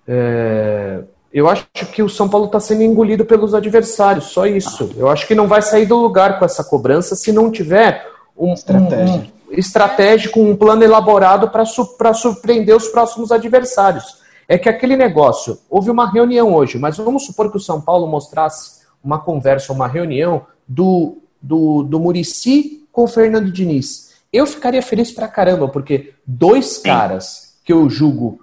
é, 0.05 1.05
eu 1.33 1.49
acho 1.49 1.65
que 1.91 2.03
o 2.03 2.09
São 2.09 2.29
Paulo 2.29 2.45
está 2.45 2.59
sendo 2.59 2.83
engolido 2.83 3.25
pelos 3.25 3.53
adversários, 3.55 4.25
só 4.25 4.45
isso. 4.45 4.91
Eu 4.95 5.09
acho 5.09 5.27
que 5.27 5.33
não 5.35 5.47
vai 5.47 5.61
sair 5.61 5.85
do 5.85 5.95
lugar 5.97 6.37
com 6.39 6.45
essa 6.45 6.63
cobrança 6.63 7.15
se 7.15 7.31
não 7.31 7.49
tiver 7.51 8.05
um, 8.37 8.53
Estratégia. 8.53 9.15
um- 9.15 9.17
um 9.19 9.57
estratégico, 9.57 10.39
um 10.39 10.55
plano 10.55 10.83
elaborado 10.83 11.49
para 11.49 12.13
surpreender 12.13 12.75
os 12.75 12.87
próximos 12.87 13.31
adversários. 13.31 14.21
É 14.47 14.57
que 14.57 14.67
aquele 14.67 14.95
negócio, 14.97 15.57
houve 15.69 15.89
uma 15.89 16.09
reunião 16.11 16.53
hoje, 16.53 16.77
mas 16.77 16.97
vamos 16.97 17.25
supor 17.25 17.49
que 17.49 17.57
o 17.57 17.59
São 17.61 17.79
Paulo 17.81 18.07
mostrasse 18.07 18.81
uma 19.03 19.19
conversa, 19.19 19.71
uma 19.73 19.87
reunião 19.87 20.45
do 20.67 21.17
do, 21.45 21.83
do 21.83 21.99
Murici 21.99 22.85
com 22.91 23.03
o 23.03 23.07
Fernando 23.07 23.51
Diniz. 23.51 24.13
Eu 24.31 24.45
ficaria 24.47 24.81
feliz 24.81 25.11
pra 25.11 25.27
caramba, 25.27 25.67
porque 25.67 26.13
dois 26.25 26.77
caras 26.77 27.55
que 27.65 27.73
eu 27.73 27.89
julgo 27.89 28.39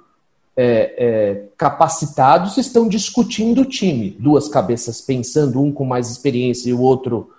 é, 0.56 0.94
é, 0.98 1.44
capacitados 1.56 2.56
estão 2.56 2.88
discutindo 2.88 3.62
o 3.62 3.64
time. 3.64 4.16
Duas 4.18 4.48
cabeças 4.48 5.00
pensando, 5.00 5.62
um 5.62 5.72
com 5.72 5.84
mais 5.84 6.10
experiência 6.10 6.68
e 6.68 6.72
o 6.72 6.80
outro 6.80 7.30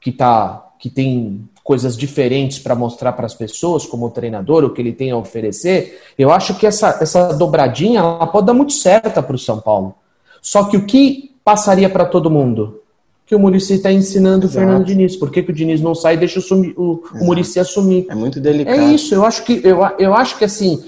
que, 0.00 0.12
tá, 0.12 0.72
que 0.78 0.90
tem 0.90 1.48
coisas 1.62 1.96
diferentes 1.96 2.58
para 2.58 2.74
mostrar 2.74 3.12
para 3.12 3.24
as 3.24 3.34
pessoas, 3.34 3.86
como 3.86 4.10
treinador, 4.10 4.64
o 4.64 4.70
que 4.70 4.82
ele 4.82 4.92
tem 4.92 5.10
a 5.10 5.16
oferecer. 5.16 6.02
Eu 6.18 6.30
acho 6.30 6.54
que 6.56 6.66
essa, 6.66 6.98
essa 7.00 7.32
dobradinha 7.32 8.00
ela 8.00 8.26
pode 8.26 8.46
dar 8.46 8.54
muito 8.54 8.74
certa 8.74 9.22
para 9.22 9.34
o 9.34 9.38
São 9.38 9.60
Paulo. 9.60 9.94
Só 10.42 10.64
que 10.64 10.76
o 10.76 10.84
que 10.84 11.34
passaria 11.42 11.88
para 11.88 12.04
todo 12.04 12.30
mundo? 12.30 12.82
Que 13.26 13.34
o 13.34 13.38
Murici 13.38 13.74
está 13.74 13.90
ensinando 13.90 14.46
Exato. 14.46 14.58
o 14.58 14.60
Fernando 14.60 14.84
Diniz. 14.84 15.16
Por 15.16 15.30
que, 15.30 15.42
que 15.42 15.50
o 15.50 15.54
Diniz 15.54 15.80
não 15.80 15.94
sai 15.94 16.14
e 16.14 16.16
deixa 16.18 16.40
o, 16.40 16.60
o, 16.76 17.04
o 17.14 17.24
Murici 17.24 17.58
assumir? 17.58 18.06
É 18.08 18.14
muito 18.14 18.38
delicado. 18.38 18.78
É 18.78 18.92
isso, 18.92 19.14
eu 19.14 19.24
acho 19.24 19.44
que, 19.44 19.60
eu, 19.64 19.78
eu 19.98 20.14
acho 20.14 20.36
que 20.36 20.44
assim, 20.44 20.84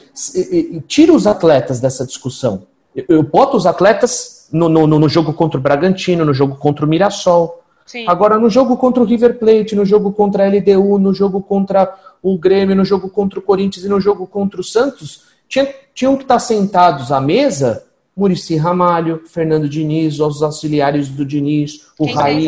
tira 0.86 1.12
os 1.12 1.26
atletas 1.26 1.80
dessa 1.80 2.04
discussão. 2.04 2.64
Eu, 2.94 3.04
eu 3.08 3.22
boto 3.22 3.56
os 3.56 3.66
atletas 3.66 4.48
no, 4.52 4.68
no, 4.68 4.86
no 4.86 5.08
jogo 5.08 5.32
contra 5.32 5.58
o 5.58 5.62
Bragantino, 5.62 6.24
no 6.24 6.34
jogo 6.34 6.56
contra 6.56 6.84
o 6.84 6.88
Mirassol. 6.88 7.62
Sim. 7.86 8.04
Agora, 8.08 8.36
no 8.36 8.50
jogo 8.50 8.76
contra 8.76 9.02
o 9.02 9.06
River 9.06 9.38
Plate, 9.38 9.76
no 9.76 9.84
jogo 9.84 10.12
contra 10.12 10.44
a 10.44 10.48
LDU, 10.48 10.98
no 10.98 11.14
jogo 11.14 11.40
contra 11.40 11.94
o 12.22 12.36
Grêmio, 12.36 12.74
no 12.74 12.84
jogo 12.84 13.08
contra 13.08 13.38
o 13.38 13.42
Corinthians 13.42 13.84
e 13.84 13.88
no 13.88 14.00
jogo 14.00 14.26
contra 14.26 14.60
o 14.60 14.64
Santos, 14.64 15.22
tinha, 15.48 15.68
tinham 15.94 16.16
que 16.16 16.22
estar 16.22 16.40
sentados 16.40 17.12
à 17.12 17.20
mesa 17.20 17.84
Murici 18.16 18.56
Ramalho, 18.56 19.22
Fernando 19.26 19.68
Diniz, 19.68 20.18
os 20.18 20.42
auxiliares 20.42 21.08
do 21.08 21.24
Diniz, 21.24 21.88
o 21.98 22.06
Quem 22.06 22.14
Raí. 22.14 22.46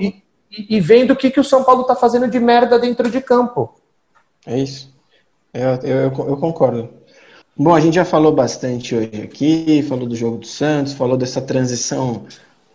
E, 0.00 0.22
e, 0.50 0.76
e, 0.76 0.80
vendo 0.80 1.12
o 1.12 1.16
que, 1.16 1.30
que 1.30 1.38
o 1.38 1.44
São 1.44 1.62
Paulo 1.62 1.82
está 1.82 1.94
fazendo 1.94 2.26
de 2.26 2.40
merda 2.40 2.78
dentro 2.78 3.10
de 3.10 3.20
campo. 3.20 3.74
É 4.46 4.58
isso. 4.58 4.90
Eu, 5.52 5.74
eu, 5.82 6.00
eu, 6.28 6.36
concordo. 6.38 6.88
Bom, 7.54 7.74
a 7.74 7.80
gente 7.80 7.94
já 7.94 8.04
falou 8.04 8.32
bastante 8.32 8.94
hoje 8.94 9.22
aqui, 9.22 9.84
falou 9.86 10.08
do 10.08 10.16
jogo 10.16 10.38
do 10.38 10.46
Santos, 10.46 10.94
falou 10.94 11.16
dessa 11.16 11.42
transição 11.42 12.24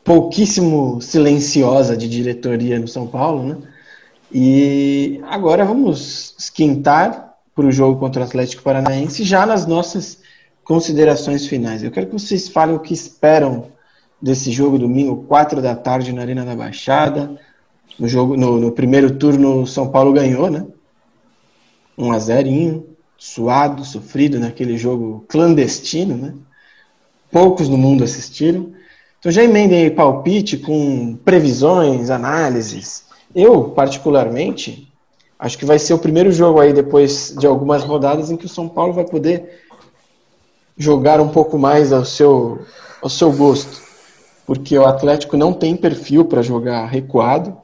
pouquíssimo 0.04 1.02
silenciosa 1.02 1.98
de 1.98 2.08
diretoria 2.08 2.78
no 2.78 2.88
São 2.88 3.08
Paulo, 3.08 3.44
né? 3.44 3.58
E 4.32 5.20
agora 5.24 5.66
vamos 5.66 6.36
esquentar 6.38 7.36
para 7.56 7.66
o 7.66 7.72
jogo 7.72 8.00
contra 8.00 8.22
o 8.22 8.26
Atlético 8.26 8.62
Paranaense 8.62 9.24
já 9.24 9.46
nas 9.46 9.66
nossas 9.66 10.20
considerações 10.66 11.46
finais. 11.46 11.84
Eu 11.84 11.92
quero 11.92 12.08
que 12.08 12.14
vocês 12.14 12.50
falem 12.50 12.76
o 12.76 12.80
que 12.80 12.94
esperam 12.94 13.68
desse 14.22 14.52
jogo 14.52 14.80
domingo, 14.80 15.24
4 15.28 15.62
da 15.62 15.76
tarde, 15.76 16.12
na 16.12 16.22
Arena 16.22 16.44
da 16.44 16.56
Baixada. 16.56 17.40
No, 17.98 18.08
jogo, 18.08 18.36
no, 18.36 18.60
no 18.60 18.72
primeiro 18.72 19.16
turno, 19.16 19.62
o 19.62 19.68
São 19.68 19.90
Paulo 19.90 20.12
ganhou, 20.12 20.50
né? 20.50 20.66
1 21.98 22.12
a 22.12 22.20
0 22.20 22.84
suado, 23.18 23.86
sofrido 23.86 24.40
naquele 24.40 24.78
jogo 24.78 25.24
clandestino, 25.30 26.18
né? 26.18 26.34
Poucos 27.32 27.70
no 27.70 27.78
mundo 27.78 28.04
assistiram. 28.04 28.74
Então 29.20 29.32
já 29.32 29.44
emendem 29.44 29.84
aí 29.84 29.92
palpite 29.92 30.58
com 30.58 31.16
previsões, 31.24 32.10
análises. 32.10 33.06
Eu, 33.34 33.66
particularmente, 33.66 34.92
acho 35.38 35.58
que 35.58 35.66
vai 35.66 35.78
ser 35.78 35.94
o 35.94 36.00
primeiro 36.00 36.32
jogo 36.32 36.60
aí, 36.60 36.74
depois 36.74 37.36
de 37.38 37.46
algumas 37.46 37.84
rodadas, 37.84 38.32
em 38.32 38.38
que 38.38 38.46
o 38.46 38.50
São 38.50 38.68
Paulo 38.68 38.94
vai 38.94 39.06
poder 39.06 39.65
jogar 40.78 41.22
um 41.22 41.30
pouco 41.30 41.58
mais 41.58 41.94
ao 41.94 42.04
seu, 42.04 42.66
ao 43.02 43.10
seu 43.10 43.32
gosto, 43.32 43.82
porque 44.46 44.78
o 44.78 44.86
Atlético 44.86 45.38
não 45.38 45.54
tem 45.54 45.76
perfil 45.76 46.26
para 46.26 46.42
jogar 46.42 46.86
recuado 46.88 47.58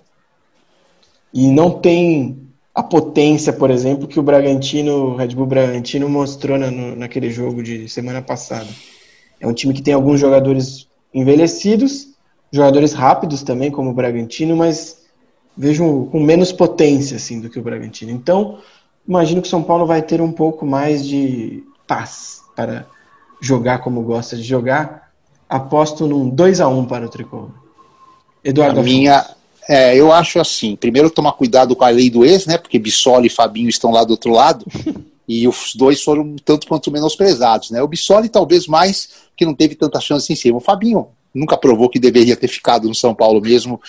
e 1.34 1.48
não 1.48 1.72
tem 1.72 2.42
a 2.74 2.82
potência, 2.82 3.52
por 3.52 3.70
exemplo, 3.70 4.08
que 4.08 4.20
o 4.20 4.24
Bragantino, 4.24 5.08
o 5.08 5.16
Red 5.16 5.30
Bull 5.30 5.46
Bragantino 5.46 6.08
mostrou 6.08 6.58
na, 6.58 6.72
no, 6.72 6.96
naquele 6.96 7.30
jogo 7.30 7.62
de 7.62 7.88
semana 7.90 8.22
passada. 8.22 8.68
É 9.40 9.48
um 9.48 9.54
time 9.54 9.74
que 9.74 9.82
tem 9.82 9.94
alguns 9.94 10.20
jogadores 10.20 10.88
envelhecidos, 11.14 12.08
jogadores 12.52 12.94
rápidos 12.94 13.44
também, 13.44 13.70
como 13.70 13.90
o 13.90 13.94
Bragantino, 13.94 14.56
mas 14.56 15.02
vejo 15.58 16.08
com 16.12 16.20
menos 16.20 16.52
potência 16.54 17.18
assim 17.18 17.42
do 17.42 17.50
que 17.50 17.60
o 17.60 17.64
Bragantino. 17.64 18.12
Então, 18.12 18.60
imagino 19.06 19.42
que 19.42 19.48
o 19.48 19.52
São 19.52 19.64
Paulo 19.64 19.86
vai 19.86 20.02
ter 20.02 20.22
um 20.22 20.32
pouco 20.32 20.66
mais 20.66 21.06
de 21.06 21.64
paz 21.86 22.42
para 22.56 22.86
jogar 23.42 23.80
como 23.80 24.02
gosta 24.04 24.38
de 24.38 24.44
jogar, 24.44 25.12
aposto 25.50 26.08
num 26.08 26.30
2 26.30 26.62
a 26.62 26.68
1 26.68 26.86
para 26.86 27.06
o 27.06 27.10
Tricolor. 27.10 27.50
Eduardo. 28.44 28.80
A 28.80 28.84
minha, 28.84 29.26
é, 29.68 29.98
eu 29.98 30.12
acho 30.12 30.40
assim, 30.40 30.76
primeiro 30.76 31.10
tomar 31.10 31.34
cuidado 31.34 31.76
com 31.76 31.84
a 31.84 31.90
lei 31.90 32.10
do 32.10 32.24
ex, 32.24 32.46
né? 32.46 32.58
Porque 32.58 32.80
Bissoli 32.80 33.28
e 33.28 33.30
Fabinho 33.30 33.70
estão 33.70 33.92
lá 33.92 34.04
do 34.04 34.12
outro 34.12 34.32
lado. 34.32 34.66
e 35.28 35.48
os 35.48 35.74
dois 35.76 36.02
foram 36.04 36.36
tanto 36.44 36.68
quanto 36.68 36.92
menosprezados, 36.92 37.72
né? 37.72 37.82
O 37.82 37.88
Bissoli 37.88 38.30
talvez 38.30 38.68
mais, 38.68 39.10
que 39.36 39.46
não 39.46 39.54
teve 39.54 39.76
tanta 39.76 40.00
chance 40.00 40.32
em 40.32 40.36
cima. 40.36 40.58
O 40.58 40.62
Fabinho 40.62 41.08
nunca 41.34 41.58
provou 41.58 41.90
que 41.90 42.00
deveria 42.00 42.36
ter 42.36 42.48
ficado 42.48 42.88
no 42.88 42.96
São 42.96 43.14
Paulo 43.14 43.42
mesmo 43.42 43.82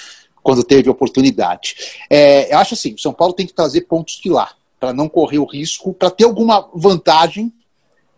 quando 0.43 0.65
teve 0.65 0.91
oportunidade. 0.91 1.77
É, 2.11 2.53
eu 2.53 2.59
acho 2.59 2.75
assim, 2.75 2.95
o 2.95 2.99
São 2.99 3.13
Paulo 3.13 3.35
tem 3.35 3.47
que 3.47 3.55
trazer 3.55 3.83
pontos 3.83 4.21
de 4.23 4.29
lá 4.29 4.51
para 4.81 4.93
não 4.93 5.09
correr 5.09 5.39
o 5.39 5.45
risco, 5.45 5.95
para 5.95 6.11
ter 6.11 6.25
alguma 6.25 6.69
vantagem 6.75 7.53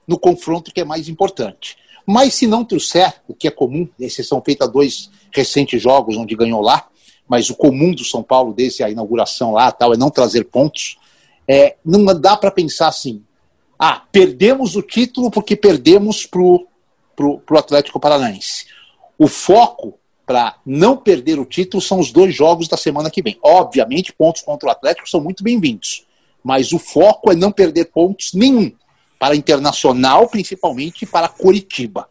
no 0.07 0.19
confronto 0.19 0.73
que 0.73 0.81
é 0.81 0.85
mais 0.85 1.09
importante. 1.09 1.77
Mas 2.07 2.35
se 2.35 2.47
não 2.47 2.65
trouxer, 2.65 3.15
o 3.27 3.35
que 3.35 3.49
é 3.49 3.51
comum, 3.51 3.89
exceção 3.99 4.43
feita 4.45 4.65
a 4.65 4.69
dois 4.69 5.11
recentes 5.33 5.81
jogos 5.81 6.17
onde 6.17 6.37
ganhou 6.37 6.61
lá, 6.61 6.89
mas 7.27 7.49
o 7.49 7.55
comum 7.55 7.95
do 7.95 8.05
São 8.05 8.23
Paulo 8.23 8.53
desde 8.53 8.83
a 8.83 8.91
inauguração 8.91 9.53
lá 9.53 9.73
tal 9.73 9.95
é 9.95 9.97
não 9.97 10.11
trazer 10.11 10.45
pontos, 10.45 10.99
é, 11.49 11.77
não 11.85 12.05
dá 12.19 12.37
para 12.37 12.51
pensar 12.51 12.89
assim, 12.89 13.23
ah, 13.79 14.03
perdemos 14.13 14.77
o 14.77 14.83
título 14.83 15.31
porque 15.31 15.57
perdemos 15.57 16.27
para 16.27 16.41
o 16.41 17.59
Atlético 17.59 17.99
Paranaense. 17.99 18.67
O 19.19 19.27
foco 19.27 19.99
para 20.27 20.57
não 20.65 20.97
perder 20.97 21.39
o 21.39 21.45
título 21.45 21.83
são 21.83 21.99
os 22.01 22.11
dois 22.11 22.35
jogos 22.35 22.69
da 22.69 22.77
semana 22.77 23.11
que 23.11 23.23
vem. 23.23 23.39
Obviamente, 23.43 24.13
pontos 24.13 24.43
contra 24.43 24.69
o 24.69 24.73
Atlético 24.73 25.09
são 25.09 25.21
muito 25.21 25.43
bem-vindos, 25.43 26.07
mas 26.43 26.73
o 26.73 26.79
foco 26.79 27.31
é 27.33 27.35
não 27.35 27.53
perder 27.53 27.87
pontos 27.87 28.33
nenhum 28.33 28.73
para 29.25 29.35
Internacional, 29.35 30.29
principalmente 30.29 31.07
para 31.07 31.29
Coritiba. 31.29 32.11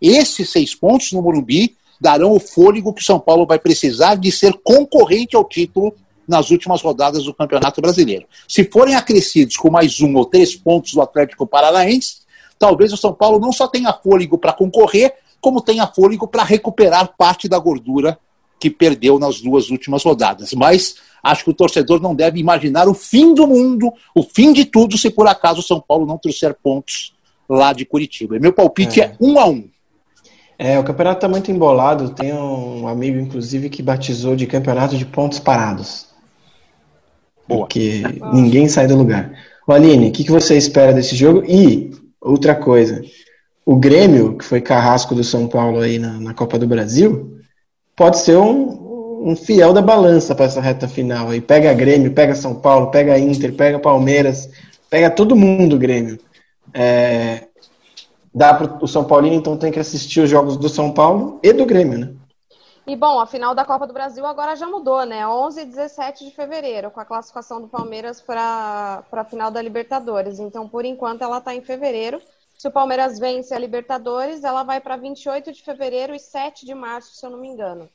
Esses 0.00 0.50
seis 0.50 0.74
pontos 0.74 1.12
no 1.12 1.20
Morumbi 1.20 1.76
darão 2.00 2.32
o 2.32 2.40
fôlego 2.40 2.94
que 2.94 3.02
o 3.02 3.04
São 3.04 3.20
Paulo 3.20 3.44
vai 3.44 3.58
precisar 3.58 4.14
de 4.14 4.32
ser 4.32 4.54
concorrente 4.64 5.36
ao 5.36 5.44
título 5.44 5.94
nas 6.26 6.50
últimas 6.50 6.80
rodadas 6.80 7.24
do 7.24 7.34
Campeonato 7.34 7.82
Brasileiro. 7.82 8.24
Se 8.48 8.64
forem 8.64 8.94
acrescidos 8.94 9.58
com 9.58 9.70
mais 9.70 10.00
um 10.00 10.16
ou 10.16 10.24
três 10.24 10.56
pontos 10.56 10.94
do 10.94 11.02
Atlético 11.02 11.46
Paranaense, 11.46 12.22
talvez 12.58 12.94
o 12.94 12.96
São 12.96 13.12
Paulo 13.12 13.38
não 13.38 13.52
só 13.52 13.68
tenha 13.68 13.92
fôlego 13.92 14.38
para 14.38 14.54
concorrer, 14.54 15.12
como 15.42 15.60
tenha 15.60 15.86
fôlego 15.86 16.26
para 16.26 16.44
recuperar 16.44 17.14
parte 17.14 17.46
da 17.46 17.58
gordura 17.58 18.18
que 18.68 18.76
perdeu 18.76 19.18
nas 19.18 19.40
duas 19.40 19.70
últimas 19.70 20.02
rodadas. 20.02 20.52
Mas 20.52 20.96
Acho 21.24 21.44
que 21.44 21.50
o 21.50 21.54
torcedor 21.54 22.02
não 22.02 22.14
deve 22.14 22.38
imaginar 22.38 22.86
o 22.86 22.92
fim 22.92 23.32
do 23.32 23.46
mundo, 23.46 23.90
o 24.14 24.22
fim 24.22 24.52
de 24.52 24.66
tudo, 24.66 24.98
se 24.98 25.08
por 25.08 25.26
acaso 25.26 25.60
o 25.60 25.62
São 25.62 25.80
Paulo 25.80 26.04
não 26.04 26.18
trouxer 26.18 26.54
pontos 26.62 27.14
lá 27.48 27.72
de 27.72 27.86
Curitiba. 27.86 28.38
meu 28.38 28.52
palpite 28.52 29.00
é, 29.00 29.04
é 29.04 29.16
um 29.18 29.38
a 29.38 29.46
um. 29.46 29.64
É, 30.58 30.78
o 30.78 30.84
campeonato 30.84 31.16
está 31.16 31.28
muito 31.28 31.50
embolado. 31.50 32.10
Tem 32.10 32.30
um 32.34 32.86
amigo, 32.86 33.18
inclusive, 33.18 33.70
que 33.70 33.82
batizou 33.82 34.36
de 34.36 34.46
campeonato 34.46 34.98
de 34.98 35.06
pontos 35.06 35.38
parados. 35.38 36.08
Boa. 37.48 37.60
Porque 37.60 38.02
ninguém 38.34 38.68
sai 38.68 38.86
do 38.86 38.94
lugar. 38.94 39.32
O 39.66 39.72
Aline, 39.72 40.10
o 40.10 40.12
que, 40.12 40.24
que 40.24 40.30
você 40.30 40.58
espera 40.58 40.92
desse 40.92 41.16
jogo? 41.16 41.42
E, 41.48 41.90
outra 42.20 42.54
coisa, 42.54 43.02
o 43.64 43.76
Grêmio, 43.76 44.36
que 44.36 44.44
foi 44.44 44.60
carrasco 44.60 45.14
do 45.14 45.24
São 45.24 45.48
Paulo 45.48 45.80
aí 45.80 45.98
na, 45.98 46.20
na 46.20 46.34
Copa 46.34 46.58
do 46.58 46.66
Brasil, 46.66 47.33
pode 47.96 48.18
ser 48.18 48.36
um, 48.36 49.28
um 49.30 49.36
fiel 49.36 49.72
da 49.72 49.82
balança 49.82 50.34
para 50.34 50.46
essa 50.46 50.60
reta 50.60 50.88
final 50.88 51.30
aí. 51.30 51.40
Pega 51.40 51.72
Grêmio, 51.72 52.12
pega 52.12 52.34
São 52.34 52.54
Paulo, 52.54 52.90
pega 52.90 53.18
Inter, 53.18 53.54
pega 53.54 53.78
Palmeiras, 53.78 54.50
pega 54.90 55.10
todo 55.10 55.36
mundo 55.36 55.78
Grêmio. 55.78 56.18
É, 56.72 57.48
dá 58.34 58.52
para 58.52 58.84
o 58.84 58.88
São 58.88 59.04
Paulino, 59.04 59.36
então 59.36 59.56
tem 59.56 59.70
que 59.70 59.78
assistir 59.78 60.20
os 60.20 60.30
jogos 60.30 60.56
do 60.56 60.68
São 60.68 60.92
Paulo 60.92 61.38
e 61.42 61.52
do 61.52 61.64
Grêmio, 61.64 61.98
né? 61.98 62.14
E 62.86 62.94
bom, 62.94 63.18
a 63.18 63.26
final 63.26 63.54
da 63.54 63.64
Copa 63.64 63.86
do 63.86 63.94
Brasil 63.94 64.26
agora 64.26 64.54
já 64.54 64.66
mudou, 64.66 65.06
né? 65.06 65.26
11 65.26 65.62
e 65.62 65.64
17 65.64 66.26
de 66.26 66.30
fevereiro, 66.32 66.90
com 66.90 67.00
a 67.00 67.04
classificação 67.04 67.58
do 67.58 67.66
Palmeiras 67.66 68.20
para 68.20 69.02
a 69.10 69.24
final 69.24 69.50
da 69.50 69.62
Libertadores. 69.62 70.38
Então, 70.38 70.68
por 70.68 70.84
enquanto, 70.84 71.22
ela 71.22 71.38
está 71.38 71.54
em 71.54 71.62
fevereiro. 71.62 72.20
Se 72.56 72.68
o 72.68 72.70
Palmeiras 72.70 73.18
vence 73.18 73.52
a 73.52 73.58
Libertadores, 73.58 74.44
ela 74.44 74.62
vai 74.62 74.80
para 74.80 74.96
28 74.96 75.52
de 75.52 75.62
fevereiro 75.62 76.14
e 76.14 76.18
7 76.18 76.64
de 76.64 76.74
março, 76.74 77.14
se 77.14 77.26
eu 77.26 77.30
não 77.30 77.38
me 77.38 77.48
engano. 77.48 77.88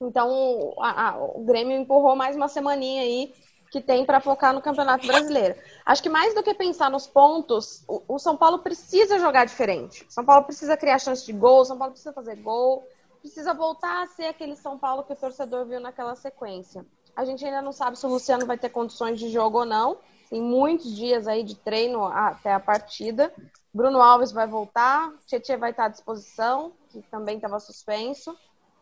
Então, 0.00 0.74
a, 0.78 1.10
a, 1.10 1.18
o 1.18 1.44
Grêmio 1.44 1.76
empurrou 1.76 2.14
mais 2.14 2.36
uma 2.36 2.48
semaninha 2.48 3.02
aí 3.02 3.32
que 3.70 3.80
tem 3.80 4.04
para 4.04 4.20
focar 4.20 4.52
no 4.52 4.62
Campeonato 4.62 5.06
Brasileiro. 5.06 5.56
Acho 5.84 6.02
que 6.02 6.08
mais 6.08 6.34
do 6.34 6.42
que 6.42 6.54
pensar 6.54 6.90
nos 6.90 7.06
pontos, 7.06 7.84
o, 7.88 8.02
o, 8.08 8.18
São 8.18 8.36
Paulo 8.36 8.60
precisa 8.60 9.18
jogar 9.18 9.44
diferente. 9.44 10.06
São 10.08 10.24
Paulo 10.24 10.44
precisa 10.44 10.76
criar 10.76 10.98
chance 10.98 11.24
de 11.24 11.32
gol, 11.32 11.64
São 11.64 11.76
Paulo 11.76 11.92
precisa 11.92 12.12
fazer 12.12 12.36
gol, 12.36 12.86
precisa 13.20 13.52
voltar 13.52 14.02
a 14.02 14.06
ser 14.06 14.26
aquele 14.26 14.56
São 14.56 14.78
Paulo 14.78 15.02
que 15.02 15.12
o 15.12 15.16
torcedor 15.16 15.66
viu 15.66 15.80
naquela 15.80 16.14
sequência. 16.14 16.86
A 17.14 17.24
gente 17.24 17.44
ainda 17.44 17.62
não 17.62 17.72
sabe 17.72 17.98
se 17.98 18.06
o 18.06 18.08
Luciano 18.08 18.46
vai 18.46 18.58
ter 18.58 18.68
condições 18.68 19.18
de 19.18 19.30
jogo 19.30 19.60
ou 19.60 19.64
não. 19.64 19.98
Tem 20.28 20.40
muitos 20.40 20.94
dias 20.94 21.26
aí 21.26 21.42
de 21.42 21.54
treino 21.54 22.04
até 22.04 22.52
a 22.52 22.60
partida. 22.60 23.32
Bruno 23.76 24.00
Alves 24.00 24.32
vai 24.32 24.46
voltar, 24.46 25.12
Tietchan 25.26 25.58
vai 25.58 25.70
estar 25.70 25.84
à 25.84 25.88
disposição, 25.88 26.72
que 26.88 27.02
também 27.10 27.36
estava 27.36 27.60
suspenso. 27.60 28.34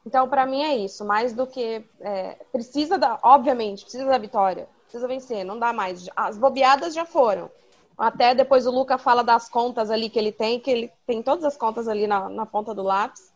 Então, 0.06 0.28
para 0.28 0.46
mim 0.46 0.62
é 0.62 0.76
isso. 0.76 1.04
Mais 1.04 1.32
do 1.32 1.48
que 1.48 1.84
é, 2.00 2.36
precisa 2.52 2.96
da, 2.96 3.18
obviamente, 3.20 3.82
precisa 3.82 4.04
da 4.04 4.18
vitória, 4.18 4.68
precisa 4.82 5.08
vencer. 5.08 5.44
Não 5.44 5.58
dá 5.58 5.72
mais. 5.72 6.08
As 6.14 6.38
bobeadas 6.38 6.94
já 6.94 7.04
foram. 7.04 7.50
Até 7.98 8.36
depois 8.36 8.68
o 8.68 8.70
Luca 8.70 8.96
fala 8.96 9.24
das 9.24 9.48
contas 9.48 9.90
ali 9.90 10.08
que 10.08 10.18
ele 10.18 10.30
tem, 10.30 10.60
que 10.60 10.70
ele 10.70 10.92
tem 11.04 11.22
todas 11.24 11.44
as 11.44 11.56
contas 11.56 11.88
ali 11.88 12.06
na, 12.06 12.28
na 12.28 12.46
ponta 12.46 12.72
do 12.72 12.84
lápis. 12.84 13.32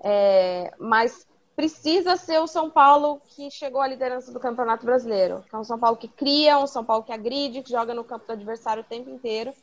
É, 0.00 0.74
mas 0.80 1.28
precisa 1.54 2.16
ser 2.16 2.40
o 2.40 2.48
São 2.48 2.68
Paulo 2.68 3.20
que 3.36 3.48
chegou 3.52 3.80
à 3.80 3.86
liderança 3.86 4.32
do 4.32 4.40
Campeonato 4.40 4.84
Brasileiro. 4.84 5.44
Que 5.48 5.54
é 5.54 5.58
um 5.58 5.64
São 5.64 5.78
Paulo 5.78 5.96
que 5.96 6.08
cria, 6.08 6.58
um 6.58 6.66
São 6.66 6.84
Paulo 6.84 7.04
que 7.04 7.12
agride, 7.12 7.62
que 7.62 7.70
joga 7.70 7.94
no 7.94 8.02
campo 8.02 8.26
do 8.26 8.32
adversário 8.32 8.82
o 8.82 8.86
tempo 8.86 9.08
inteiro 9.10 9.54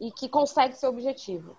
e 0.00 0.10
que 0.10 0.28
consegue 0.28 0.76
seu 0.76 0.90
objetivo. 0.90 1.56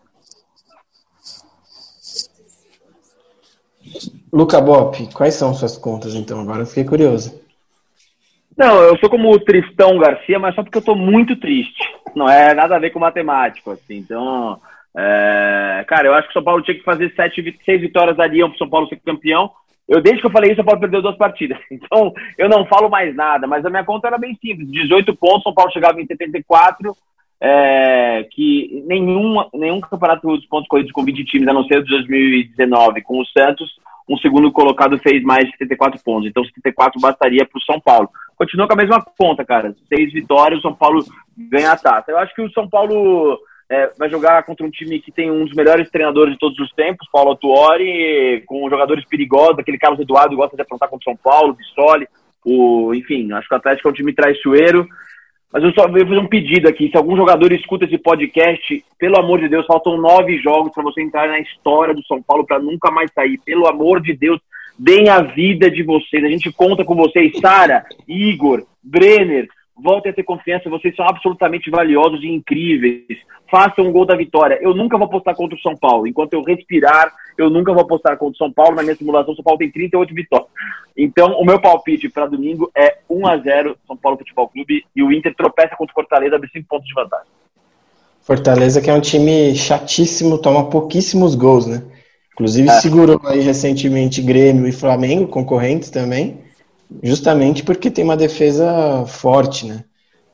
Luca 4.32 4.60
Bop, 4.60 5.10
quais 5.14 5.36
são 5.36 5.54
suas 5.54 5.78
contas 5.78 6.16
então? 6.16 6.42
Agora 6.42 6.62
eu 6.62 6.66
fiquei 6.66 6.84
curioso. 6.84 7.40
Não, 8.58 8.82
eu 8.82 8.98
sou 8.98 9.10
como 9.10 9.32
o 9.32 9.40
Tristão 9.40 9.98
Garcia, 9.98 10.40
mas 10.40 10.56
só 10.56 10.64
porque 10.64 10.78
eu 10.78 10.84
tô 10.84 10.96
muito 10.96 11.36
triste. 11.36 11.84
Não 12.16 12.30
é 12.30 12.54
nada 12.54 12.76
a 12.76 12.80
ver 12.80 12.92
com 12.92 13.00
matemático, 13.00 13.72
assim. 13.72 13.98
Então, 13.98 14.60
é... 14.96 15.84
cara, 15.88 16.08
eu 16.08 16.14
acho 16.14 16.28
que 16.28 16.32
o 16.32 16.34
São 16.34 16.44
Paulo 16.44 16.62
tinha 16.62 16.78
que 16.78 16.84
fazer 16.84 17.14
sete, 17.16 17.60
seis 17.66 17.82
vitórias 17.82 18.18
dariam 18.18 18.50
pro 18.50 18.58
São 18.58 18.70
Paulo 18.70 18.88
ser 18.88 18.98
campeão. 18.98 19.52
Eu, 19.88 20.02
desde 20.02 20.22
que 20.22 20.28
eu 20.28 20.32
falei 20.32 20.52
isso, 20.52 20.58
São 20.58 20.66
Paulo 20.66 20.80
perdeu 20.80 21.02
duas 21.02 21.18
partidas. 21.18 21.58
Então, 21.72 22.14
eu 22.38 22.48
não 22.48 22.66
falo 22.66 22.90
mais 22.90 23.16
nada, 23.16 23.48
mas 23.48 23.66
a 23.66 23.70
minha 23.70 23.84
conta 23.84 24.08
era 24.08 24.18
bem 24.18 24.38
simples. 24.42 24.72
18 24.72 25.16
pontos, 25.16 25.44
São 25.44 25.54
Paulo 25.54 25.72
chegava 25.72 26.00
em 26.00 26.06
74, 26.06 26.96
é, 27.46 28.26
que 28.32 28.82
nenhum, 28.88 29.44
nenhum 29.54 29.82
campeonato 29.82 30.26
dos 30.26 30.46
pontos 30.46 30.70
corridos 30.70 30.94
com 30.94 31.04
20 31.04 31.26
times, 31.26 31.48
a 31.50 31.54
não 31.54 31.66
ser 31.66 31.84
de 31.84 31.90
2019, 31.90 33.02
com 33.02 33.20
o 33.20 33.26
Santos, 33.26 33.70
um 34.08 34.18
segundo 34.18 34.50
colocado 34.50 34.98
fez 35.00 35.22
mais 35.24 35.44
de 35.44 35.52
74 35.58 36.02
pontos. 36.02 36.30
Então, 36.30 36.46
74 36.46 37.02
bastaria 37.02 37.46
para 37.46 37.60
o 37.60 37.64
São 37.64 37.82
Paulo. 37.82 38.10
Continua 38.38 38.66
com 38.66 38.74
a 38.74 38.78
mesma 38.78 39.06
conta, 39.18 39.44
cara. 39.44 39.76
Seis 39.90 40.14
vitórias, 40.14 40.60
o 40.60 40.62
São 40.62 40.74
Paulo 40.74 41.04
ganha 41.38 41.74
a 41.74 41.78
taça. 41.78 42.12
Eu 42.12 42.18
acho 42.18 42.34
que 42.34 42.42
o 42.42 42.52
São 42.52 42.70
Paulo 42.70 43.38
é, 43.70 43.92
vai 43.98 44.10
jogar 44.10 44.44
contra 44.44 44.66
um 44.66 44.72
time 44.72 45.00
que 45.00 45.12
tem 45.12 45.30
um 45.30 45.44
dos 45.44 45.54
melhores 45.54 45.90
treinadores 45.90 46.34
de 46.34 46.40
todos 46.40 46.58
os 46.60 46.72
tempos, 46.72 47.10
Paulo 47.12 47.32
Autuori, 47.32 48.42
com 48.46 48.70
jogadores 48.70 49.04
perigosos, 49.06 49.60
aquele 49.60 49.78
Carlos 49.78 50.00
Eduardo 50.00 50.38
gosta 50.38 50.56
de 50.56 50.62
afrontar 50.62 50.88
contra 50.88 51.12
o 51.12 51.14
São 51.14 51.18
Paulo, 51.22 51.54
Bissoli, 51.54 52.08
o, 52.46 52.94
enfim, 52.94 53.34
acho 53.34 53.50
que 53.50 53.54
o 53.54 53.58
Atlético 53.58 53.90
é 53.90 53.92
um 53.92 53.96
time 53.96 54.14
traiçoeiro. 54.14 54.88
Mas 55.54 55.64
eu 55.64 55.72
só 55.74 55.88
vou 55.88 56.00
fazer 56.00 56.18
um 56.18 56.26
pedido 56.26 56.68
aqui. 56.68 56.90
Se 56.90 56.98
algum 56.98 57.16
jogador 57.16 57.52
escuta 57.52 57.86
esse 57.86 58.00
podcast, 58.00 58.84
pelo 58.98 59.20
amor 59.20 59.40
de 59.40 59.48
Deus, 59.48 59.68
faltam 59.68 59.98
nove 59.98 60.40
jogos 60.40 60.74
para 60.74 60.82
você 60.82 61.04
entrar 61.04 61.28
na 61.28 61.40
história 61.40 61.94
do 61.94 62.04
São 62.06 62.20
Paulo 62.24 62.44
para 62.44 62.58
nunca 62.58 62.90
mais 62.90 63.12
sair. 63.14 63.40
Pelo 63.46 63.68
amor 63.68 64.02
de 64.02 64.14
Deus, 64.14 64.42
deem 64.80 65.10
a 65.10 65.22
vida 65.22 65.70
de 65.70 65.84
vocês. 65.84 66.24
A 66.24 66.28
gente 66.28 66.52
conta 66.52 66.84
com 66.84 66.96
vocês, 66.96 67.38
Sara, 67.40 67.86
Igor, 68.08 68.64
Brenner, 68.84 69.48
voltem 69.76 70.12
a 70.12 70.16
ter 70.16 70.24
confiança, 70.24 70.70
vocês 70.70 70.96
são 70.96 71.08
absolutamente 71.08 71.70
valiosos 71.70 72.24
e 72.24 72.28
incríveis. 72.28 73.20
Façam 73.50 73.86
um 73.86 73.92
gol 73.92 74.06
da 74.06 74.16
vitória. 74.16 74.60
Eu 74.62 74.74
nunca 74.74 74.98
vou 74.98 75.06
apostar 75.06 75.36
contra 75.36 75.58
o 75.58 75.62
São 75.62 75.76
Paulo. 75.76 76.08
Enquanto 76.08 76.34
eu 76.34 76.44
respirar, 76.44 77.12
eu 77.38 77.50
nunca 77.50 77.74
vou 77.74 77.82
apostar 77.82 78.18
contra 78.18 78.34
o 78.34 78.38
São 78.38 78.52
Paulo. 78.52 78.76
Na 78.76 78.84
minha 78.84 78.96
simulação, 78.96 79.34
o 79.34 79.36
São 79.36 79.44
Paulo 79.44 79.60
tem 79.60 79.72
38 79.72 80.14
vitórias. 80.14 80.50
Então, 80.96 81.34
o 81.40 81.46
meu 81.46 81.60
palpite 81.60 82.10
para 82.10 82.28
domingo 82.28 82.72
é 82.76 82.98
1 83.10 83.28
a 83.28 83.38
0 83.38 83.78
São 83.88 83.98
Paulo 83.98 84.18
Futebol 84.18 84.48
Clube 84.48 84.86
e 84.96 85.04
o 85.04 85.12
Inter 85.12 85.36
tropeça 85.36 85.76
contra 85.76 85.92
o 85.92 85.96
Fortaleza, 85.96 86.36
abre 86.36 86.50
5 86.50 86.68
pontos 86.68 86.88
de 86.88 86.94
vantagem. 86.94 87.28
Fortaleza 88.22 88.82
que 88.82 88.90
é 88.90 88.94
um 88.94 89.02
time 89.02 89.54
chatíssimo, 89.56 90.38
toma 90.38 90.70
pouquíssimos 90.70 91.36
gols, 91.36 91.68
né? 91.68 91.84
Inclusive 92.34 92.70
é. 92.70 92.72
segurou 92.74 93.20
aí 93.26 93.42
recentemente 93.42 94.22
Grêmio 94.22 94.68
e 94.68 94.72
Flamengo, 94.72 95.28
concorrentes 95.28 95.90
também 95.90 96.42
justamente 97.02 97.64
porque 97.64 97.90
tem 97.90 98.04
uma 98.04 98.18
defesa 98.18 99.06
forte, 99.08 99.66
né? 99.66 99.84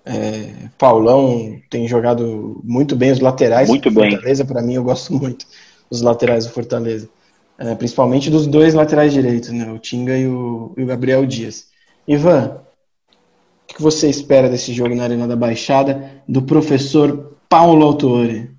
É, 0.05 0.69
Paulão 0.77 1.59
tem 1.69 1.87
jogado 1.87 2.61
muito 2.63 2.95
bem 2.95 3.11
os 3.11 3.19
laterais. 3.19 3.69
Muito 3.69 3.91
bem. 3.91 4.11
Fortaleza, 4.11 4.45
para 4.45 4.61
mim, 4.61 4.73
eu 4.73 4.83
gosto 4.83 5.13
muito 5.13 5.45
dos 5.89 6.01
laterais 6.01 6.45
do 6.45 6.51
Fortaleza. 6.51 7.09
É, 7.57 7.75
principalmente 7.75 8.29
dos 8.29 8.47
dois 8.47 8.73
laterais 8.73 9.11
direitos, 9.11 9.49
né? 9.49 9.71
O 9.71 9.77
Tinga 9.77 10.17
e 10.17 10.27
o, 10.27 10.73
e 10.77 10.83
o 10.83 10.85
Gabriel 10.85 11.25
Dias. 11.25 11.67
Ivan, 12.07 12.61
o 13.69 13.73
que 13.73 13.81
você 13.81 14.09
espera 14.09 14.49
desse 14.49 14.73
jogo 14.73 14.95
na 14.95 15.03
Arena 15.03 15.27
da 15.27 15.35
Baixada 15.35 16.09
do 16.27 16.41
professor 16.41 17.37
Paulo 17.49 17.85
Autori? 17.85 18.49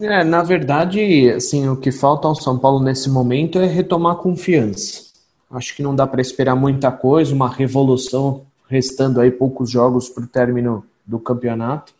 É, 0.00 0.24
na 0.24 0.42
verdade, 0.42 1.30
assim, 1.30 1.68
o 1.68 1.76
que 1.76 1.92
falta 1.92 2.26
ao 2.28 2.34
São 2.34 2.58
Paulo 2.58 2.82
nesse 2.82 3.08
momento 3.08 3.58
é 3.58 3.66
retomar 3.66 4.16
confiança. 4.16 5.05
Acho 5.50 5.76
que 5.76 5.82
não 5.82 5.94
dá 5.94 6.06
para 6.06 6.20
esperar 6.20 6.56
muita 6.56 6.90
coisa, 6.90 7.34
uma 7.34 7.48
revolução, 7.48 8.46
restando 8.68 9.20
aí 9.20 9.30
poucos 9.30 9.70
jogos 9.70 10.08
para 10.08 10.24
o 10.24 10.28
término 10.28 10.84
do 11.06 11.18
campeonato. 11.18 11.94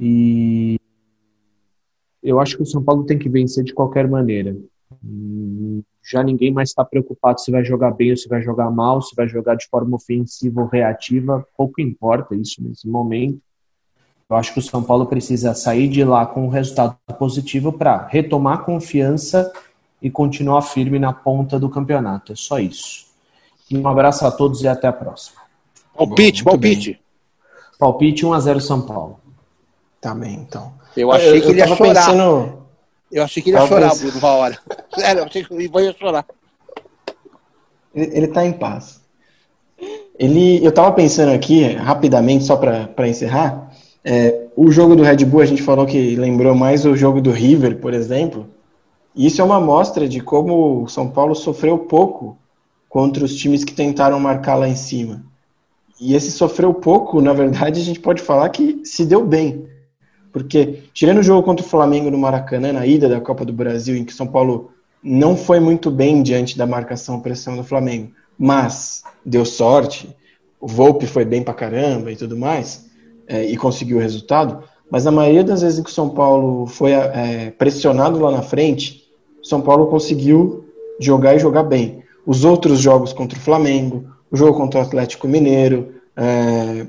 E 0.00 0.78
eu 2.22 2.40
acho 2.40 2.56
que 2.56 2.62
o 2.62 2.66
São 2.66 2.82
Paulo 2.82 3.04
tem 3.04 3.18
que 3.18 3.28
vencer 3.28 3.62
de 3.62 3.74
qualquer 3.74 4.08
maneira. 4.08 4.56
Já 6.02 6.22
ninguém 6.22 6.52
mais 6.52 6.70
está 6.70 6.84
preocupado 6.84 7.40
se 7.40 7.50
vai 7.50 7.64
jogar 7.64 7.90
bem 7.90 8.10
ou 8.10 8.16
se 8.16 8.28
vai 8.28 8.40
jogar 8.42 8.70
mal, 8.70 9.02
se 9.02 9.14
vai 9.14 9.28
jogar 9.28 9.54
de 9.56 9.66
forma 9.68 9.96
ofensiva 9.96 10.62
ou 10.62 10.68
reativa, 10.68 11.46
pouco 11.56 11.80
importa 11.80 12.34
isso 12.34 12.62
nesse 12.62 12.88
momento. 12.88 13.40
Eu 14.28 14.36
acho 14.36 14.52
que 14.52 14.58
o 14.58 14.62
São 14.62 14.82
Paulo 14.82 15.06
precisa 15.06 15.54
sair 15.54 15.88
de 15.88 16.02
lá 16.02 16.26
com 16.26 16.46
um 16.46 16.48
resultado 16.48 16.96
positivo 17.18 17.72
para 17.72 18.06
retomar 18.06 18.64
confiança 18.64 19.52
e 20.00 20.10
continuar 20.10 20.62
firme 20.62 20.98
na 20.98 21.12
ponta 21.12 21.58
do 21.58 21.68
campeonato. 21.68 22.32
É 22.32 22.36
só 22.36 22.58
isso. 22.58 23.06
Um 23.72 23.86
abraço 23.88 24.26
a 24.26 24.30
todos 24.30 24.62
e 24.62 24.68
até 24.68 24.86
a 24.86 24.92
próxima. 24.92 25.40
Palpite, 25.96 26.44
Bom, 26.44 26.50
palpite. 26.50 27.00
Palpite 27.78 28.24
1x0 28.24 28.60
São 28.60 28.82
Paulo. 28.82 29.18
Tá 30.00 30.14
bem, 30.14 30.34
então. 30.34 30.72
Eu 30.96 31.10
achei 31.10 31.38
eu, 31.38 31.42
que 31.42 31.48
ele 31.48 31.58
ia 31.58 31.66
chorar. 31.66 31.94
Pensando... 31.94 32.66
Eu 33.10 33.22
achei 33.22 33.42
que 33.42 33.50
ele 33.50 33.58
ia 33.58 33.66
chorar, 33.66 33.90
pensando... 33.90 34.12
Bruno, 34.12 34.18
uma 34.18 34.34
hora. 34.34 34.58
Sério, 34.94 35.20
eu 35.20 35.24
achei 35.24 35.44
que 35.44 35.54
ele 35.54 35.68
ia 35.68 35.96
chorar. 35.98 36.26
Ele, 37.94 38.16
ele 38.16 38.28
tá 38.28 38.44
em 38.44 38.52
paz. 38.52 39.00
Ele, 40.18 40.64
eu 40.64 40.72
tava 40.72 40.92
pensando 40.92 41.32
aqui, 41.32 41.64
rapidamente, 41.72 42.44
só 42.44 42.56
para 42.56 43.08
encerrar, 43.08 43.70
é, 44.02 44.46
o 44.56 44.70
jogo 44.70 44.96
do 44.96 45.02
Red 45.02 45.24
Bull 45.24 45.40
a 45.40 45.46
gente 45.46 45.62
falou 45.62 45.84
que 45.84 46.14
lembrou 46.16 46.54
mais 46.54 46.86
o 46.86 46.96
jogo 46.96 47.20
do 47.20 47.30
River, 47.30 47.78
por 47.78 47.92
exemplo, 47.92 48.48
e 49.16 49.26
isso 49.26 49.40
é 49.40 49.44
uma 49.44 49.56
amostra 49.56 50.06
de 50.06 50.20
como 50.20 50.82
o 50.82 50.88
São 50.88 51.08
Paulo 51.08 51.34
sofreu 51.34 51.78
pouco 51.78 52.36
contra 52.88 53.24
os 53.24 53.34
times 53.34 53.64
que 53.64 53.72
tentaram 53.72 54.20
marcar 54.20 54.56
lá 54.56 54.68
em 54.68 54.76
cima. 54.76 55.24
E 55.98 56.14
esse 56.14 56.30
sofreu 56.30 56.74
pouco, 56.74 57.22
na 57.22 57.32
verdade, 57.32 57.80
a 57.80 57.84
gente 57.84 57.98
pode 57.98 58.20
falar 58.20 58.50
que 58.50 58.82
se 58.84 59.06
deu 59.06 59.24
bem. 59.24 59.66
Porque, 60.30 60.82
tirando 60.92 61.18
o 61.18 61.22
jogo 61.22 61.42
contra 61.42 61.64
o 61.64 61.68
Flamengo 61.68 62.10
no 62.10 62.18
Maracanã, 62.18 62.74
na 62.74 62.86
ida 62.86 63.08
da 63.08 63.18
Copa 63.18 63.42
do 63.42 63.54
Brasil, 63.54 63.96
em 63.96 64.04
que 64.04 64.12
o 64.12 64.16
São 64.16 64.26
Paulo 64.26 64.70
não 65.02 65.34
foi 65.34 65.60
muito 65.60 65.90
bem 65.90 66.22
diante 66.22 66.58
da 66.58 66.66
marcação 66.66 67.20
pressão 67.20 67.56
do 67.56 67.64
Flamengo, 67.64 68.12
mas 68.38 69.02
deu 69.24 69.46
sorte, 69.46 70.14
o 70.60 70.66
Volpe 70.66 71.06
foi 71.06 71.24
bem 71.24 71.42
pra 71.42 71.54
caramba 71.54 72.12
e 72.12 72.16
tudo 72.16 72.36
mais, 72.36 72.86
é, 73.26 73.44
e 73.46 73.56
conseguiu 73.56 73.96
o 73.96 74.00
resultado, 74.00 74.62
mas 74.90 75.04
na 75.04 75.10
maioria 75.10 75.42
das 75.42 75.62
vezes 75.62 75.82
que 75.82 75.90
o 75.90 75.92
São 75.92 76.10
Paulo 76.10 76.66
foi 76.66 76.92
é, 76.92 77.50
pressionado 77.56 78.18
lá 78.18 78.30
na 78.30 78.42
frente, 78.42 79.05
são 79.46 79.60
Paulo 79.60 79.86
conseguiu 79.86 80.64
jogar 80.98 81.36
e 81.36 81.38
jogar 81.38 81.62
bem. 81.62 82.02
Os 82.26 82.44
outros 82.44 82.80
jogos 82.80 83.12
contra 83.12 83.38
o 83.38 83.42
Flamengo, 83.42 84.04
o 84.30 84.36
jogo 84.36 84.58
contra 84.58 84.80
o 84.80 84.82
Atlético 84.82 85.28
Mineiro, 85.28 85.94
é... 86.16 86.86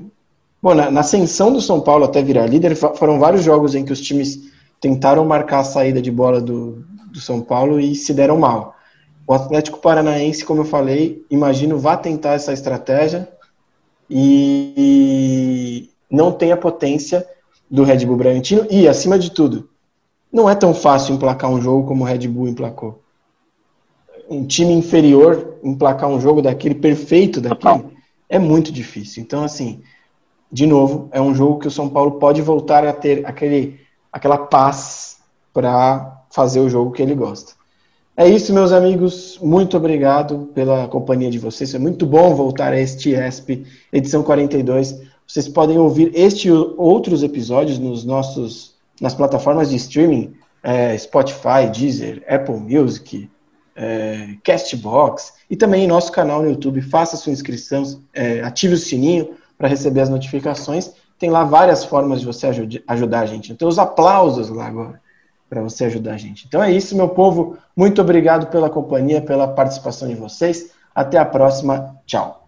Bom, 0.60 0.74
na, 0.74 0.90
na, 0.90 1.00
ascensão 1.00 1.52
do 1.52 1.60
São 1.60 1.80
Paulo 1.80 2.04
até 2.04 2.20
virar 2.20 2.46
líder, 2.46 2.74
foram 2.74 3.20
vários 3.20 3.44
jogos 3.44 3.76
em 3.76 3.84
que 3.84 3.92
os 3.92 4.00
times 4.00 4.50
tentaram 4.80 5.24
marcar 5.24 5.60
a 5.60 5.64
saída 5.64 6.02
de 6.02 6.10
bola 6.10 6.40
do, 6.40 6.84
do 7.12 7.20
São 7.20 7.40
Paulo 7.40 7.78
e 7.78 7.94
se 7.94 8.12
deram 8.12 8.38
mal. 8.38 8.74
O 9.24 9.32
Atlético 9.32 9.78
Paranaense, 9.78 10.44
como 10.44 10.62
eu 10.62 10.64
falei, 10.64 11.24
imagino 11.30 11.78
vá 11.78 11.96
tentar 11.96 12.32
essa 12.32 12.52
estratégia 12.52 13.28
e 14.10 15.88
não 16.10 16.32
tem 16.32 16.50
a 16.50 16.56
potência 16.56 17.24
do 17.70 17.84
Red 17.84 18.04
Bull 18.04 18.16
Bragantino 18.16 18.66
e, 18.68 18.88
acima 18.88 19.16
de 19.16 19.30
tudo, 19.30 19.68
não 20.32 20.48
é 20.48 20.54
tão 20.54 20.74
fácil 20.74 21.14
emplacar 21.14 21.50
um 21.50 21.60
jogo 21.60 21.86
como 21.86 22.04
o 22.04 22.06
Red 22.06 22.28
Bull 22.28 22.48
emplacou. 22.48 23.00
Um 24.28 24.46
time 24.46 24.72
inferior 24.74 25.58
emplacar 25.62 26.08
um 26.08 26.20
jogo 26.20 26.42
daquele 26.42 26.74
perfeito 26.74 27.40
daquele 27.40 27.86
é 28.28 28.38
muito 28.38 28.70
difícil. 28.70 29.22
Então, 29.22 29.42
assim, 29.42 29.80
de 30.50 30.66
novo, 30.66 31.08
é 31.12 31.20
um 31.20 31.34
jogo 31.34 31.58
que 31.58 31.68
o 31.68 31.70
São 31.70 31.88
Paulo 31.88 32.12
pode 32.12 32.42
voltar 32.42 32.86
a 32.86 32.92
ter 32.92 33.26
aquele, 33.26 33.80
aquela 34.12 34.38
paz 34.38 35.18
para 35.52 36.24
fazer 36.30 36.60
o 36.60 36.68
jogo 36.68 36.92
que 36.92 37.02
ele 37.02 37.14
gosta. 37.14 37.52
É 38.16 38.28
isso, 38.28 38.52
meus 38.52 38.72
amigos. 38.72 39.38
Muito 39.40 39.76
obrigado 39.76 40.50
pela 40.52 40.88
companhia 40.88 41.30
de 41.30 41.38
vocês. 41.38 41.72
É 41.74 41.78
muito 41.78 42.04
bom 42.04 42.34
voltar 42.34 42.72
a 42.72 42.80
este 42.80 43.14
ESP, 43.14 43.64
edição 43.92 44.22
42. 44.22 45.02
Vocês 45.26 45.46
podem 45.46 45.78
ouvir 45.78 46.10
este 46.14 46.48
e 46.48 46.50
outros 46.50 47.22
episódios 47.22 47.78
nos 47.78 48.04
nossos, 48.04 48.74
nas 49.00 49.14
plataformas 49.14 49.70
de 49.70 49.76
streaming, 49.76 50.34
é, 50.62 50.96
Spotify, 50.98 51.68
Deezer, 51.72 52.24
Apple 52.28 52.56
Music, 52.56 53.30
é, 53.76 54.34
Castbox 54.42 55.34
e 55.48 55.56
também 55.56 55.84
em 55.84 55.86
nosso 55.86 56.10
canal 56.10 56.42
no 56.42 56.50
YouTube. 56.50 56.80
Faça 56.82 57.16
sua 57.16 57.32
inscrição, 57.32 58.02
é, 58.12 58.40
ative 58.42 58.74
o 58.74 58.78
sininho 58.78 59.34
para 59.56 59.68
receber 59.68 60.00
as 60.00 60.08
notificações. 60.08 60.92
Tem 61.18 61.30
lá 61.30 61.44
várias 61.44 61.84
formas 61.84 62.20
de 62.20 62.26
você 62.26 62.46
ajudar 62.86 63.20
a 63.20 63.26
gente. 63.26 63.52
Então, 63.52 63.68
os 63.68 63.78
aplausos 63.78 64.48
lá 64.50 64.66
agora 64.66 65.00
para 65.48 65.62
você 65.62 65.86
ajudar 65.86 66.14
a 66.14 66.18
gente. 66.18 66.46
Então 66.46 66.62
é 66.62 66.70
isso, 66.70 66.96
meu 66.96 67.08
povo. 67.08 67.56
Muito 67.76 68.00
obrigado 68.00 68.48
pela 68.48 68.68
companhia, 68.68 69.20
pela 69.20 69.48
participação 69.48 70.08
de 70.08 70.14
vocês. 70.14 70.72
Até 70.94 71.18
a 71.18 71.24
próxima. 71.24 71.96
Tchau. 72.06 72.47